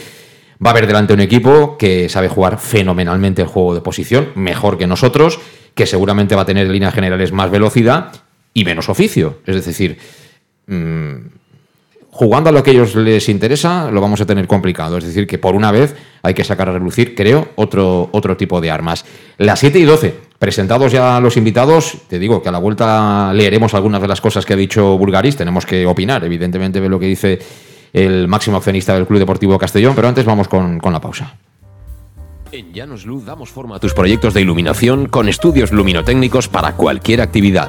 va 0.64 0.71
a 0.71 0.73
haber 0.73 0.88
delante 0.88 1.14
un 1.14 1.21
equipo 1.21 1.76
que 1.79 2.09
sabe 2.09 2.29
jugar 2.29 2.59
fenomenalmente 2.59 3.43
el 3.43 3.49
juego 3.49 3.75
de 3.75 3.81
posición, 3.81 4.29
mejor 4.35 4.76
que 4.76 4.87
nosotros, 4.88 5.38
que 5.75 5.87
seguramente 5.87 6.35
va 6.35 6.43
a 6.43 6.47
tener 6.47 6.67
en 6.67 6.73
líneas 6.73 6.95
generales 6.95 7.33
más 7.33 7.50
velocidad 7.50 8.12
y 8.54 8.64
menos 8.64 8.88
oficio. 8.88 9.38
Es 9.47 9.64
decir, 9.64 9.99
mm, 10.66 11.14
jugando 12.11 12.50
a 12.50 12.52
lo 12.52 12.62
que 12.62 12.71
a 12.71 12.75
ellos 12.75 12.95
les 12.97 13.28
interesa, 13.28 13.90
lo 13.90 14.00
vamos 14.00 14.21
a 14.21 14.26
tener 14.26 14.47
complicado. 14.47 14.99
Es 14.99 15.04
decir, 15.04 15.26
que 15.26 15.38
por 15.38 15.54
una 15.54 15.71
vez 15.71 15.95
hay 16.23 16.35
que 16.35 16.45
sacar 16.45 16.69
a 16.69 16.73
relucir, 16.73 17.14
creo, 17.14 17.49
otro, 17.57 18.09
otro 18.12 18.37
tipo 18.37 18.61
de 18.61 18.71
armas. 18.71 19.04
Las 19.38 19.61
7 19.61 19.78
y 19.78 19.85
12, 19.85 20.14
presentados 20.38 20.92
ya 20.92 21.21
los 21.21 21.37
invitados, 21.37 21.99
te 22.09 22.19
digo 22.19 22.42
que 22.42 22.49
a 22.49 22.52
la 22.52 22.59
vuelta 22.59 23.33
leeremos 23.33 23.75
algunas 23.75 24.02
de 24.02 24.09
las 24.09 24.21
cosas 24.21 24.45
que 24.45 24.54
ha 24.54 24.57
dicho 24.57 24.99
Bulgaris. 24.99 25.37
Tenemos 25.37 25.64
que 25.64 25.87
opinar, 25.87 26.25
evidentemente, 26.25 26.80
de 26.80 26.88
lo 26.88 26.99
que 26.99 27.07
dice 27.07 27.38
el 27.92 28.28
máximo 28.28 28.57
accionista 28.57 28.95
del 28.95 29.07
Club 29.07 29.21
Deportivo 29.21 29.59
Castellón, 29.59 29.95
pero 29.95 30.09
antes 30.09 30.25
vamos 30.25 30.49
con, 30.49 30.78
con 30.78 30.92
la 30.92 31.00
pausa. 31.00 31.37
En 32.52 32.73
Llanos 32.73 33.07
Luz 33.07 33.25
damos 33.25 33.50
forma 33.50 33.76
a 33.76 33.78
tus 33.78 33.95
proyectos 33.95 34.35
de 34.35 34.40
iluminación 34.40 35.07
con 35.07 35.28
estudios 35.28 35.71
luminotécnicos 35.71 36.49
para 36.49 36.73
cualquier 36.73 37.21
actividad 37.21 37.69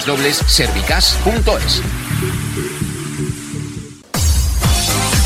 www.servicas.es. 0.05 2.40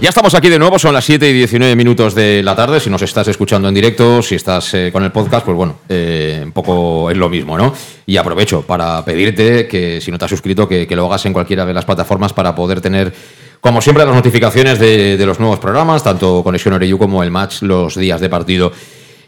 Ya 0.00 0.08
estamos 0.08 0.34
aquí 0.34 0.48
de 0.48 0.58
nuevo, 0.58 0.78
son 0.78 0.94
las 0.94 1.04
7 1.04 1.28
y 1.28 1.34
19 1.34 1.76
minutos 1.76 2.14
de 2.14 2.42
la 2.42 2.56
tarde. 2.56 2.80
Si 2.80 2.88
nos 2.88 3.02
estás 3.02 3.28
escuchando 3.28 3.68
en 3.68 3.74
directo, 3.74 4.22
si 4.22 4.34
estás 4.34 4.72
eh, 4.72 4.88
con 4.90 5.04
el 5.04 5.12
podcast, 5.12 5.44
pues 5.44 5.54
bueno, 5.54 5.80
eh, 5.90 6.40
un 6.42 6.52
poco 6.52 7.10
es 7.10 7.18
lo 7.18 7.28
mismo, 7.28 7.58
¿no? 7.58 7.74
Y 8.06 8.16
aprovecho 8.16 8.62
para 8.62 9.04
pedirte 9.04 9.68
que 9.68 10.00
si 10.00 10.10
no 10.10 10.16
te 10.16 10.24
has 10.24 10.30
suscrito, 10.30 10.66
que, 10.66 10.86
lo 10.96 11.04
hagas 11.04 11.26
en 11.26 11.34
cualquiera 11.34 11.66
de 11.66 11.74
las 11.74 11.84
plataformas 11.84 12.32
para 12.32 12.54
poder 12.54 12.80
tener 12.80 13.12
Como 13.60 13.82
siempre, 13.82 14.06
las 14.06 14.14
notificaciones 14.14 14.78
de, 14.78 15.18
de 15.18 15.26
los 15.26 15.38
nuevos 15.38 15.58
programas, 15.58 16.02
tanto 16.02 16.42
Conexión 16.42 16.72
Oreyu 16.72 16.96
como 16.96 17.22
el 17.22 17.30
match, 17.30 17.60
los 17.60 17.94
días 17.94 18.22
de 18.22 18.30
partido. 18.30 18.72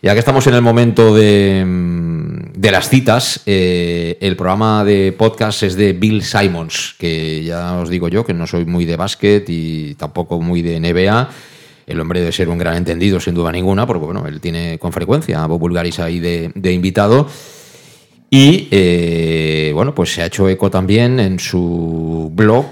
Ya 0.00 0.14
que 0.14 0.20
estamos 0.20 0.46
en 0.46 0.54
el 0.54 0.62
momento 0.62 1.14
de, 1.14 1.64
mm, 1.66 2.11
de 2.62 2.70
las 2.70 2.88
citas, 2.88 3.40
eh, 3.44 4.16
el 4.20 4.36
programa 4.36 4.84
de 4.84 5.10
podcast 5.10 5.64
es 5.64 5.74
de 5.74 5.94
Bill 5.94 6.22
Simons, 6.22 6.94
que 6.96 7.42
ya 7.42 7.74
os 7.74 7.90
digo 7.90 8.06
yo 8.06 8.24
que 8.24 8.34
no 8.34 8.46
soy 8.46 8.64
muy 8.64 8.84
de 8.84 8.94
básquet 8.94 9.44
y 9.48 9.96
tampoco 9.96 10.40
muy 10.40 10.62
de 10.62 10.78
NBA. 10.78 11.28
El 11.88 11.98
hombre 11.98 12.20
debe 12.20 12.30
ser 12.30 12.48
un 12.48 12.58
gran 12.58 12.76
entendido, 12.76 13.18
sin 13.18 13.34
duda 13.34 13.50
ninguna, 13.50 13.84
porque 13.84 14.04
bueno, 14.04 14.28
él 14.28 14.40
tiene 14.40 14.78
con 14.78 14.92
frecuencia 14.92 15.42
a 15.42 15.48
Bob 15.48 15.58
Bulgaris 15.58 15.98
ahí 15.98 16.20
de, 16.20 16.72
invitado. 16.72 17.26
Y 18.30 18.68
eh, 18.70 19.72
bueno, 19.74 19.92
pues 19.92 20.14
se 20.14 20.22
ha 20.22 20.26
hecho 20.26 20.48
eco 20.48 20.70
también 20.70 21.18
en 21.18 21.40
su 21.40 22.30
blog 22.32 22.66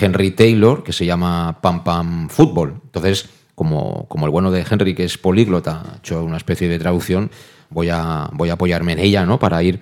Henry 0.00 0.30
Taylor, 0.30 0.82
que 0.82 0.94
se 0.94 1.04
llama 1.04 1.58
Pam 1.60 1.84
Pam 1.84 2.30
Fútbol. 2.30 2.80
Entonces, 2.86 3.28
como, 3.54 4.06
como 4.08 4.24
el 4.24 4.32
bueno 4.32 4.50
de 4.50 4.64
Henry, 4.68 4.94
que 4.94 5.04
es 5.04 5.18
políglota, 5.18 5.82
ha 5.86 5.98
hecho 5.98 6.24
una 6.24 6.38
especie 6.38 6.66
de 6.66 6.78
traducción, 6.78 7.30
voy 7.74 7.90
a, 7.90 8.30
voy 8.32 8.48
a 8.48 8.54
apoyarme 8.54 8.92
en 8.92 9.00
ella, 9.00 9.26
¿no? 9.26 9.38
Para 9.38 9.62
ir 9.62 9.80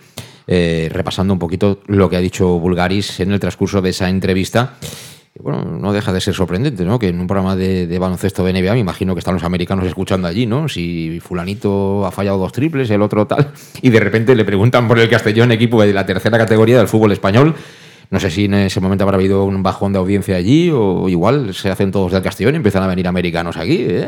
eh, 0.48 0.88
repasando 0.92 1.32
un 1.32 1.38
poquito 1.38 1.80
lo 1.86 2.10
que 2.10 2.16
ha 2.16 2.20
dicho 2.20 2.58
Bulgaris 2.58 3.20
en 3.20 3.30
el 3.30 3.38
transcurso 3.38 3.80
de 3.80 3.90
esa 3.90 4.08
entrevista. 4.08 4.74
Bueno, 5.40 5.64
no 5.64 5.92
deja 5.92 6.12
de 6.12 6.20
ser 6.20 6.34
sorprendente, 6.34 6.84
¿no? 6.84 6.98
Que 6.98 7.08
en 7.08 7.18
un 7.18 7.26
programa 7.26 7.56
de, 7.56 7.86
de 7.86 7.98
baloncesto 7.98 8.44
de 8.44 8.52
NBA, 8.52 8.74
me 8.74 8.80
imagino 8.80 9.14
que 9.14 9.20
están 9.20 9.34
los 9.34 9.44
americanos 9.44 9.86
escuchando 9.86 10.28
allí, 10.28 10.46
¿no? 10.46 10.68
Si 10.68 11.20
fulanito 11.20 12.04
ha 12.04 12.10
fallado 12.10 12.38
dos 12.38 12.52
triples, 12.52 12.90
el 12.90 13.00
otro 13.00 13.26
tal, 13.26 13.50
y 13.80 13.90
de 13.90 14.00
repente 14.00 14.34
le 14.34 14.44
preguntan 14.44 14.88
por 14.88 14.98
el 14.98 15.08
Castellón, 15.08 15.52
equipo 15.52 15.80
de 15.82 15.92
la 15.92 16.04
tercera 16.04 16.36
categoría 16.36 16.78
del 16.78 16.88
fútbol 16.88 17.12
español. 17.12 17.54
No 18.12 18.20
sé 18.20 18.30
si 18.30 18.44
en 18.44 18.52
ese 18.54 18.78
momento 18.78 19.04
habrá 19.04 19.16
habido 19.16 19.44
un 19.44 19.62
bajón 19.62 19.94
de 19.94 19.98
audiencia 19.98 20.36
allí 20.36 20.70
o 20.70 21.08
igual 21.08 21.54
se 21.54 21.70
hacen 21.70 21.90
todos 21.90 22.12
del 22.12 22.22
Castellón 22.22 22.52
y 22.54 22.56
empiezan 22.58 22.82
a 22.82 22.86
venir 22.86 23.08
americanos 23.08 23.56
aquí. 23.56 23.78
¿eh? 23.80 24.06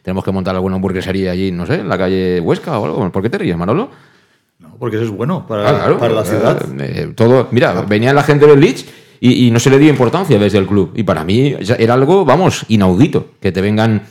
Tenemos 0.00 0.24
que 0.24 0.30
montar 0.30 0.54
alguna 0.54 0.76
hamburguesería 0.76 1.32
allí, 1.32 1.50
no 1.50 1.66
sé, 1.66 1.74
en 1.80 1.88
la 1.88 1.98
calle 1.98 2.40
Huesca 2.40 2.78
o 2.78 2.84
algo. 2.84 3.10
¿Por 3.10 3.20
qué 3.20 3.28
te 3.28 3.38
ríes, 3.38 3.56
Manolo? 3.56 3.90
No, 4.60 4.76
porque 4.78 4.94
eso 4.94 5.06
es 5.06 5.10
bueno 5.10 5.44
para, 5.44 5.68
Ah, 5.68 5.74
claro, 5.74 5.98
para 5.98 6.14
la 6.14 6.22
eh, 6.22 6.24
ciudad. 6.24 6.66
eh, 6.80 7.12
todo, 7.16 7.48
mira, 7.50 7.82
venía 7.82 8.12
la 8.14 8.22
gente 8.22 8.46
del 8.46 8.60
Leeds 8.60 8.86
y, 9.18 9.46
y 9.48 9.50
no 9.50 9.58
se 9.58 9.70
le 9.70 9.78
dio 9.80 9.90
importancia 9.90 10.38
desde 10.38 10.58
el 10.58 10.66
club. 10.68 10.92
Y 10.94 11.02
para 11.02 11.24
mí 11.24 11.56
era 11.78 11.94
algo, 11.94 12.24
vamos, 12.24 12.64
inaudito. 12.68 13.32
Que 13.40 13.50
te 13.50 13.60
vengan 13.60 14.02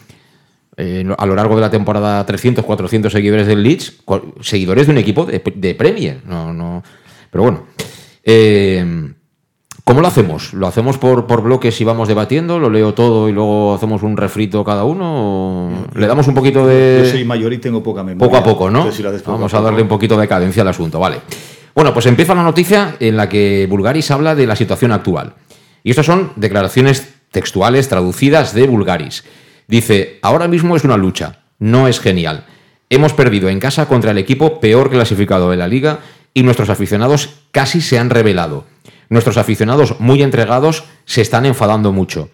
eh, 0.75 1.05
a 1.17 1.25
lo 1.25 1.35
largo 1.35 1.55
de 1.55 1.61
la 1.61 1.69
temporada 1.69 2.25
300, 2.25 2.65
400 2.65 3.09
seguidores 3.09 3.47
del 3.47 3.63
Leeds, 3.63 4.01
seguidores 4.41 4.87
de 4.87 4.91
un 4.91 4.97
equipo 4.97 5.23
de, 5.25 5.41
de 5.55 5.73
Premier. 5.75 6.19
No, 6.25 6.51
no. 6.53 6.83
Pero 7.31 7.43
bueno. 7.43 7.63
Eh, 8.25 9.13
¿Cómo 9.83 10.01
lo 10.01 10.07
hacemos? 10.07 10.53
¿Lo 10.53 10.67
hacemos 10.67 10.97
por, 10.97 11.25
por 11.27 11.41
bloques 11.41 11.79
y 11.81 11.83
vamos 11.83 12.07
debatiendo? 12.07 12.59
¿Lo 12.59 12.69
leo 12.69 12.93
todo 12.93 13.27
y 13.27 13.31
luego 13.31 13.73
hacemos 13.73 14.03
un 14.03 14.15
refrito 14.15 14.63
cada 14.63 14.83
uno? 14.83 15.67
¿O 15.67 15.71
¿Le 15.95 16.07
damos 16.07 16.27
un 16.27 16.35
poquito 16.35 16.67
de...? 16.67 17.01
Yo 17.03 17.11
soy 17.11 17.25
mayor 17.25 17.51
y 17.53 17.57
tengo 17.57 17.81
poca 17.81 18.03
memoria. 18.03 18.25
Poco 18.25 18.37
a 18.37 18.43
poco, 18.43 18.69
¿no? 18.69 18.91
Si 18.91 19.03
Vamos 19.25 19.53
a 19.53 19.61
darle 19.61 19.81
un 19.81 19.87
poquito 19.87 20.17
de 20.17 20.27
cadencia 20.27 20.61
al 20.61 20.67
asunto, 20.67 20.99
vale. 20.99 21.17
Bueno, 21.73 21.93
pues 21.93 22.05
empieza 22.05 22.35
la 22.35 22.43
noticia 22.43 22.95
en 22.99 23.17
la 23.17 23.27
que 23.27 23.65
Bulgaris 23.69 24.11
habla 24.11 24.35
de 24.35 24.45
la 24.45 24.55
situación 24.55 24.91
actual. 24.91 25.33
Y 25.83 25.89
estas 25.89 26.05
son 26.05 26.31
declaraciones 26.35 27.15
textuales 27.31 27.87
traducidas 27.89 28.53
de 28.53 28.67
Bulgaris. 28.67 29.23
Dice, 29.67 30.19
ahora 30.21 30.47
mismo 30.47 30.75
es 30.75 30.83
una 30.83 30.97
lucha, 30.97 31.39
no 31.59 31.87
es 31.87 31.99
genial. 31.99 32.45
Hemos 32.89 33.13
perdido 33.13 33.49
en 33.49 33.59
casa 33.59 33.87
contra 33.87 34.11
el 34.11 34.17
equipo 34.17 34.59
peor 34.59 34.89
clasificado 34.89 35.49
de 35.49 35.57
la 35.57 35.67
liga 35.67 35.99
y 36.33 36.43
nuestros 36.43 36.69
aficionados 36.69 37.29
casi 37.51 37.81
se 37.81 37.97
han 37.97 38.09
revelado. 38.09 38.65
Nuestros 39.11 39.35
aficionados 39.35 39.99
muy 39.99 40.23
entregados 40.23 40.85
se 41.03 41.19
están 41.19 41.45
enfadando 41.45 41.91
mucho. 41.91 42.29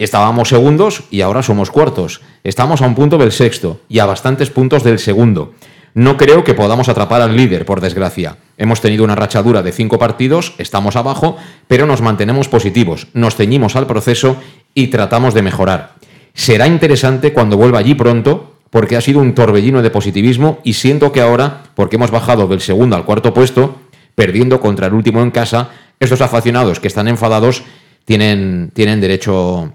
Estábamos 0.00 0.48
segundos 0.48 1.04
y 1.12 1.20
ahora 1.20 1.44
somos 1.44 1.70
cuartos. 1.70 2.22
Estamos 2.42 2.82
a 2.82 2.86
un 2.86 2.96
punto 2.96 3.18
del 3.18 3.30
sexto 3.30 3.82
y 3.88 4.00
a 4.00 4.04
bastantes 4.04 4.50
puntos 4.50 4.82
del 4.82 4.98
segundo. 4.98 5.52
No 5.94 6.16
creo 6.16 6.42
que 6.42 6.54
podamos 6.54 6.88
atrapar 6.88 7.22
al 7.22 7.36
líder, 7.36 7.64
por 7.64 7.80
desgracia. 7.80 8.38
Hemos 8.56 8.80
tenido 8.80 9.04
una 9.04 9.14
rachadura 9.14 9.62
de 9.62 9.70
cinco 9.70 10.00
partidos, 10.00 10.54
estamos 10.58 10.96
abajo, 10.96 11.36
pero 11.68 11.86
nos 11.86 12.02
mantenemos 12.02 12.48
positivos, 12.48 13.06
nos 13.14 13.36
ceñimos 13.36 13.76
al 13.76 13.86
proceso 13.86 14.38
y 14.74 14.88
tratamos 14.88 15.34
de 15.34 15.42
mejorar. 15.42 15.94
Será 16.34 16.66
interesante 16.66 17.32
cuando 17.32 17.56
vuelva 17.56 17.78
allí 17.78 17.94
pronto, 17.94 18.56
porque 18.70 18.96
ha 18.96 19.00
sido 19.00 19.20
un 19.20 19.36
torbellino 19.36 19.82
de 19.82 19.90
positivismo 19.90 20.58
y 20.64 20.72
siento 20.72 21.12
que 21.12 21.20
ahora, 21.20 21.62
porque 21.76 21.94
hemos 21.94 22.10
bajado 22.10 22.48
del 22.48 22.60
segundo 22.60 22.96
al 22.96 23.04
cuarto 23.04 23.32
puesto, 23.32 23.76
perdiendo 24.16 24.60
contra 24.60 24.88
el 24.88 24.94
último 24.94 25.22
en 25.22 25.30
casa, 25.30 25.70
estos 26.00 26.20
aficionados 26.20 26.80
que 26.80 26.88
están 26.88 27.08
enfadados 27.08 27.62
tienen, 28.04 28.70
tienen 28.74 29.00
derecho 29.00 29.72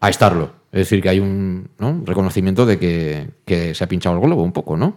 a 0.00 0.08
estarlo. 0.08 0.52
Es 0.72 0.80
decir, 0.80 1.00
que 1.02 1.08
hay 1.08 1.20
un 1.20 1.68
¿no? 1.78 1.90
un 1.90 2.06
reconocimiento 2.06 2.66
de 2.66 2.78
que, 2.78 3.28
que 3.44 3.74
se 3.74 3.84
ha 3.84 3.88
pinchado 3.88 4.16
el 4.16 4.22
globo 4.22 4.42
un 4.42 4.52
poco, 4.52 4.76
¿no? 4.76 4.96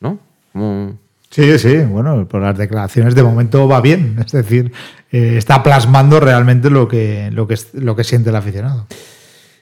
¿No? 0.00 0.18
Como- 0.52 0.98
Sí, 1.28 1.58
sí, 1.58 1.76
bueno, 1.78 2.26
por 2.28 2.40
las 2.40 2.56
declaraciones 2.56 3.14
de 3.14 3.22
momento 3.22 3.66
va 3.68 3.80
bien. 3.80 4.16
Es 4.24 4.32
decir, 4.32 4.72
eh, 5.10 5.34
está 5.36 5.62
plasmando 5.62 6.20
realmente 6.20 6.70
lo 6.70 6.86
que, 6.88 7.30
lo, 7.32 7.46
que, 7.46 7.54
es- 7.54 7.74
lo 7.74 7.94
que 7.96 8.04
siente 8.04 8.30
el 8.30 8.36
aficionado. 8.36 8.86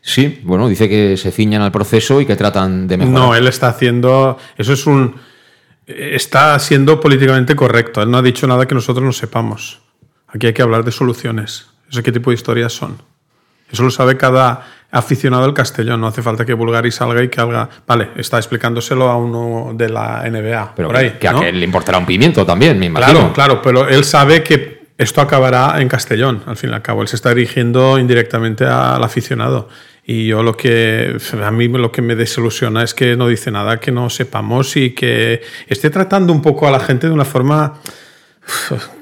Sí, 0.03 0.41
bueno, 0.45 0.69
dice 0.69 0.89
que 0.89 1.17
se 1.17 1.33
ciñan 1.33 1.63
al 1.63 1.73
proceso 1.73 2.21
y 2.21 2.27
que 2.27 2.37
tratan 2.37 2.87
de 2.87 2.99
mejorar. 2.99 3.19
No, 3.21 3.35
él 3.35 3.47
está 3.49 3.69
haciendo. 3.69 4.37
Eso 4.59 4.75
es 4.75 4.87
un. 4.87 5.15
Está 5.87 6.59
siendo 6.59 7.01
políticamente 7.01 7.57
correcto. 7.57 8.03
Él 8.03 8.11
no 8.11 8.19
ha 8.19 8.23
dicho 8.23 8.47
nada 8.47 8.67
que 8.67 8.75
nosotros 8.75 9.03
no 9.05 9.13
sepamos. 9.13 9.81
Aquí 10.35 10.49
hay 10.49 10.53
que 10.53 10.63
hablar 10.63 10.85
de 10.85 10.91
soluciones. 10.91 11.67
Eso 11.91 12.03
qué 12.03 12.11
tipo 12.11 12.31
de 12.31 12.35
historias 12.35 12.73
son. 12.73 12.99
Eso 13.71 13.83
lo 13.83 13.91
sabe 13.91 14.17
cada 14.17 14.67
aficionado 14.91 15.45
del 15.45 15.55
Castellón. 15.55 16.01
No 16.01 16.09
hace 16.09 16.23
falta 16.23 16.45
que 16.45 16.55
Bulgari 16.55 16.91
salga 16.91 17.23
y 17.23 17.29
que 17.29 17.41
haga. 17.41 17.69
Vale, 17.87 18.11
está 18.17 18.39
explicándoselo 18.39 19.09
a 19.09 19.17
uno 19.17 19.73
de 19.75 19.89
la 19.89 20.29
NBA. 20.29 20.73
Pero 20.75 20.89
por 20.89 20.97
ahí, 20.97 21.13
que, 21.13 21.19
que 21.19 21.29
a 21.29 21.33
¿no? 21.33 21.41
que 21.41 21.53
le 21.53 21.65
importará 21.65 21.99
un 21.99 22.07
pimiento 22.07 22.45
también, 22.45 22.79
me 22.79 22.87
imagino. 22.87 23.13
Claro, 23.13 23.33
claro, 23.33 23.63
pero 23.63 23.89
él 23.89 24.05
sabe 24.05 24.43
que 24.43 24.89
esto 24.99 25.21
acabará 25.21 25.81
en 25.81 25.89
Castellón, 25.89 26.43
al 26.47 26.57
fin 26.57 26.71
y 26.71 26.75
al 26.75 26.83
cabo. 26.83 27.03
Él 27.03 27.09
se 27.09 27.17
está 27.17 27.33
dirigiendo 27.33 27.99
indirectamente 27.99 28.65
al 28.65 29.03
aficionado. 29.03 29.69
Y 30.05 30.27
yo 30.27 30.43
lo 30.43 30.57
que, 30.57 31.17
a 31.43 31.51
mí 31.51 31.69
lo 31.69 31.91
que 31.91 32.03
me 32.03 32.15
desilusiona 32.15 32.83
es 32.83 32.93
que 32.93 33.17
no 33.17 33.27
dice 33.29 33.51
nada 33.51 33.81
que 33.81 33.91
no 33.91 34.11
sepamos 34.11 34.77
y 34.77 34.91
que 34.91 35.43
esté 35.67 35.91
tratando 35.91 36.33
un 36.33 36.43
poco 36.43 36.67
a 36.67 36.73
la 36.73 36.81
gente 36.81 37.07
de 37.07 37.13
una 37.13 37.25
forma... 37.25 37.81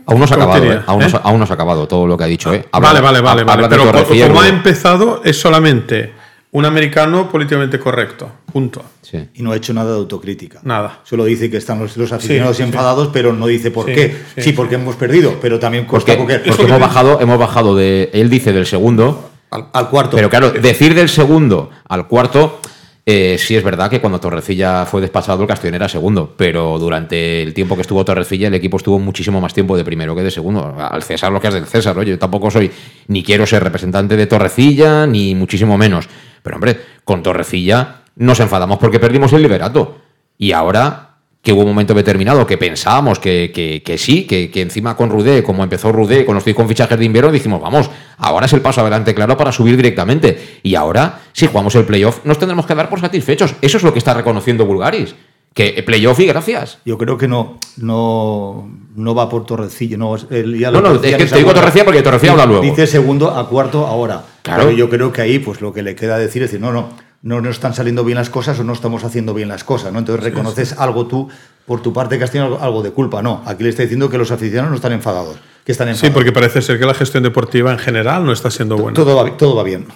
Aún 0.06 0.20
no 0.20 0.26
se 0.26 0.34
ha 0.34 0.36
¿Cómo 0.38 0.52
acabado? 0.52 0.72
¿eh? 0.72 0.80
Aún, 0.86 1.00
no 1.00 1.06
¿Eh? 1.06 1.10
se- 1.10 1.20
aún 1.22 1.40
no 1.40 1.46
se 1.46 1.52
ha 1.52 1.54
acabado 1.54 1.88
todo 1.88 2.06
lo 2.06 2.16
que 2.16 2.24
ha 2.24 2.28
dicho, 2.28 2.52
¿eh? 2.52 2.66
vale, 2.72 3.00
vale, 3.00 3.20
vale, 3.20 3.44
vale. 3.44 3.68
Pero 3.68 3.84
como 4.28 4.40
ha 4.40 4.48
empezado 4.48 5.20
es 5.24 5.40
solamente 5.40 6.12
un 6.52 6.64
americano 6.66 7.30
políticamente 7.30 7.78
correcto. 7.78 8.30
Punto. 8.52 8.84
Sí. 9.00 9.28
Y 9.34 9.42
no 9.42 9.52
ha 9.52 9.56
hecho 9.56 9.72
nada 9.72 9.90
de 9.92 9.96
autocrítica. 9.96 10.60
Nada. 10.64 11.00
Solo 11.04 11.24
dice 11.24 11.50
que 11.50 11.56
están 11.56 11.78
los, 11.78 11.96
los 11.96 12.12
aficionados 12.12 12.56
Sí, 12.56 12.62
sí. 12.62 12.68
enfadados, 12.68 13.08
pero 13.12 13.32
no 13.32 13.46
dice 13.46 13.70
por 13.70 13.86
Sí, 13.86 13.94
qué. 13.94 14.16
sí, 14.36 14.42
Sí, 14.42 14.52
porque 14.52 14.74
hemos 14.74 14.96
perdido, 14.96 15.36
pero 15.40 15.58
también 15.58 15.86
Porque, 15.86 16.14
porque, 16.14 16.38
porque 16.40 16.62
hemos 16.64 16.78
bajado, 16.80 17.20
hemos 17.20 17.38
bajado 17.38 17.74
de. 17.74 18.10
Él 18.12 18.28
dice 18.30 18.52
del 18.52 18.66
segundo. 18.66 19.30
al, 19.50 19.68
al 19.72 19.88
cuarto. 19.88 20.16
Pero 20.16 20.28
claro, 20.30 20.50
decir 20.50 20.94
del 20.94 21.08
segundo 21.08 21.70
al 21.88 22.06
cuarto. 22.06 22.60
Eh, 23.04 23.36
sí 23.36 23.56
es 23.56 23.64
verdad 23.64 23.90
que 23.90 24.00
cuando 24.00 24.20
Torrecilla 24.20 24.86
fue 24.86 25.00
despachado 25.00 25.42
el 25.42 25.48
Castellón 25.48 25.74
era 25.74 25.88
segundo, 25.88 26.34
pero 26.36 26.78
durante 26.78 27.42
el 27.42 27.52
tiempo 27.52 27.74
que 27.74 27.82
estuvo 27.82 28.04
Torrecilla 28.04 28.46
el 28.46 28.54
equipo 28.54 28.76
estuvo 28.76 29.00
muchísimo 29.00 29.40
más 29.40 29.52
tiempo 29.52 29.76
de 29.76 29.84
primero 29.84 30.14
que 30.14 30.22
de 30.22 30.30
segundo. 30.30 30.76
Al 30.78 31.02
César 31.02 31.32
lo 31.32 31.40
que 31.40 31.48
es 31.48 31.54
del 31.54 31.66
César, 31.66 31.98
oye, 31.98 32.12
yo 32.12 32.18
tampoco 32.18 32.50
soy 32.50 32.70
ni 33.08 33.24
quiero 33.24 33.44
ser 33.44 33.64
representante 33.64 34.16
de 34.16 34.26
Torrecilla 34.26 35.06
ni 35.06 35.34
muchísimo 35.34 35.76
menos. 35.76 36.08
Pero 36.42 36.56
hombre, 36.56 36.78
con 37.04 37.22
Torrecilla 37.24 38.02
nos 38.16 38.38
enfadamos 38.38 38.78
porque 38.78 39.00
perdimos 39.00 39.32
el 39.32 39.42
liderato. 39.42 39.98
Y 40.38 40.52
ahora 40.52 41.11
que 41.42 41.52
hubo 41.52 41.62
un 41.62 41.66
momento 41.68 41.92
determinado 41.92 42.46
que 42.46 42.56
pensábamos 42.56 43.18
que, 43.18 43.50
que- 43.52 43.82
que 43.84 43.98
sí, 43.98 44.26
que, 44.28 44.48
que 44.50 44.60
encima 44.62 44.96
con 44.96 45.10
Rudé, 45.10 45.42
como 45.42 45.64
empezó 45.64 45.90
Rudé 45.90 46.24
con 46.24 46.36
los 46.36 46.44
cinco 46.44 46.64
fichajes 46.68 46.96
de 46.96 47.04
invierno, 47.04 47.32
dijimos, 47.32 47.60
vamos, 47.60 47.90
ahora 48.18 48.46
es 48.46 48.52
el 48.52 48.60
paso 48.60 48.80
adelante 48.80 49.12
claro 49.12 49.36
para 49.36 49.50
subir 49.50 49.76
directamente. 49.76 50.60
Y 50.62 50.76
ahora, 50.76 51.20
si 51.32 51.48
jugamos 51.48 51.74
el 51.74 51.84
playoff, 51.84 52.20
nos 52.24 52.38
tendremos 52.38 52.64
que 52.64 52.76
dar 52.76 52.88
por 52.88 53.00
satisfechos. 53.00 53.54
Eso 53.60 53.76
es 53.76 53.82
lo 53.82 53.92
que 53.92 53.98
está 53.98 54.14
reconociendo 54.14 54.64
Bulgaris. 54.66 55.16
Que 55.52 55.82
playoff 55.82 56.18
y 56.20 56.26
gracias. 56.26 56.78
Yo 56.86 56.96
creo 56.96 57.18
que 57.18 57.28
no, 57.28 57.58
no, 57.76 58.70
no 58.94 59.14
va 59.14 59.28
por 59.28 59.44
Torrecilla. 59.44 59.96
No, 59.98 60.16
ya 60.16 60.70
No, 60.70 60.94
es 60.94 61.00
que 61.16 61.26
te 61.26 61.36
digo. 61.36 61.52
Torrecilla 61.52 61.84
porque 61.84 62.02
Torrecilla 62.02 62.32
habla 62.32 62.46
luego. 62.46 62.62
Dice 62.62 62.86
segundo 62.86 63.30
a 63.36 63.48
cuarto 63.48 63.86
ahora. 63.86 64.24
Claro. 64.42 64.62
Pero 64.64 64.76
yo 64.76 64.88
creo 64.88 65.12
que 65.12 65.20
ahí, 65.22 65.38
pues 65.40 65.60
lo 65.60 65.72
que 65.72 65.82
le 65.82 65.94
queda 65.94 66.18
decir 66.18 66.42
es 66.42 66.50
decir, 66.50 66.64
no, 66.64 66.72
no, 66.72 66.88
no 67.22 67.40
nos 67.40 67.56
están 67.56 67.72
saliendo 67.74 68.04
bien 68.04 68.18
las 68.18 68.30
cosas 68.30 68.58
o 68.58 68.64
no 68.64 68.72
estamos 68.72 69.04
haciendo 69.04 69.32
bien 69.34 69.48
las 69.48 69.62
cosas, 69.64 69.92
¿no? 69.92 69.98
Entonces 70.00 70.24
reconoces 70.24 70.72
algo 70.78 71.06
tú, 71.06 71.28
por 71.66 71.80
tu 71.80 71.92
parte 71.92 72.18
que 72.18 72.24
has 72.24 72.30
tenido 72.32 72.60
algo- 72.60 72.82
de 72.82 72.90
culpa. 72.90 73.22
No, 73.22 73.42
aquí 73.46 73.62
le 73.62 73.68
está 73.70 73.82
diciendo 73.82 74.10
que 74.10 74.18
los 74.18 74.30
aficionados 74.32 74.70
no 74.70 74.76
están 74.76 74.92
enfadados, 74.92 75.36
que 75.64 75.70
están 75.72 75.86
Sí, 75.88 75.92
enfadados. 75.92 76.14
porque 76.14 76.32
parece 76.32 76.60
ser 76.62 76.78
que 76.80 76.84
la 76.86 76.94
gestión 76.94 77.22
deportiva 77.22 77.70
en 77.72 77.78
general 77.78 78.24
no 78.24 78.32
está 78.32 78.50
siendo 78.50 78.76
buena. 78.76 78.94
todo, 78.96 79.14
va, 79.16 79.36
todo 79.36 79.54
va 79.56 79.62
bien. 79.62 79.86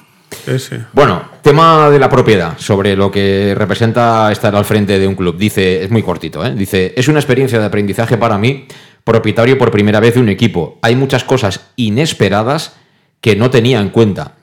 Sí, 0.44 0.58
sí. 0.58 0.76
Bueno, 0.92 1.22
tema 1.42 1.88
de 1.90 1.98
la 1.98 2.08
propiedad, 2.08 2.56
sobre 2.58 2.94
lo 2.96 3.10
que 3.10 3.54
representa 3.56 4.30
estar 4.30 4.54
al 4.54 4.64
frente 4.64 4.98
de 4.98 5.06
un 5.08 5.14
club. 5.16 5.36
Dice, 5.36 5.82
es 5.84 5.90
muy 5.90 6.02
cortito, 6.02 6.44
¿eh? 6.44 6.52
Dice, 6.54 6.94
es 6.96 7.08
una 7.08 7.18
experiencia 7.18 7.58
de 7.58 7.64
aprendizaje 7.64 8.16
para 8.16 8.36
mí, 8.38 8.66
propietario 9.02 9.56
por 9.58 9.70
primera 9.72 9.98
vez 10.00 10.14
de 10.14 10.20
un 10.20 10.28
equipo. 10.28 10.78
Hay 10.82 10.94
muchas 10.96 11.24
cosas 11.24 11.60
inesperadas 11.76 12.74
que 13.20 13.34
no 13.36 13.50
tenía 13.50 13.80
en 13.80 13.88
cuenta. 13.90 14.34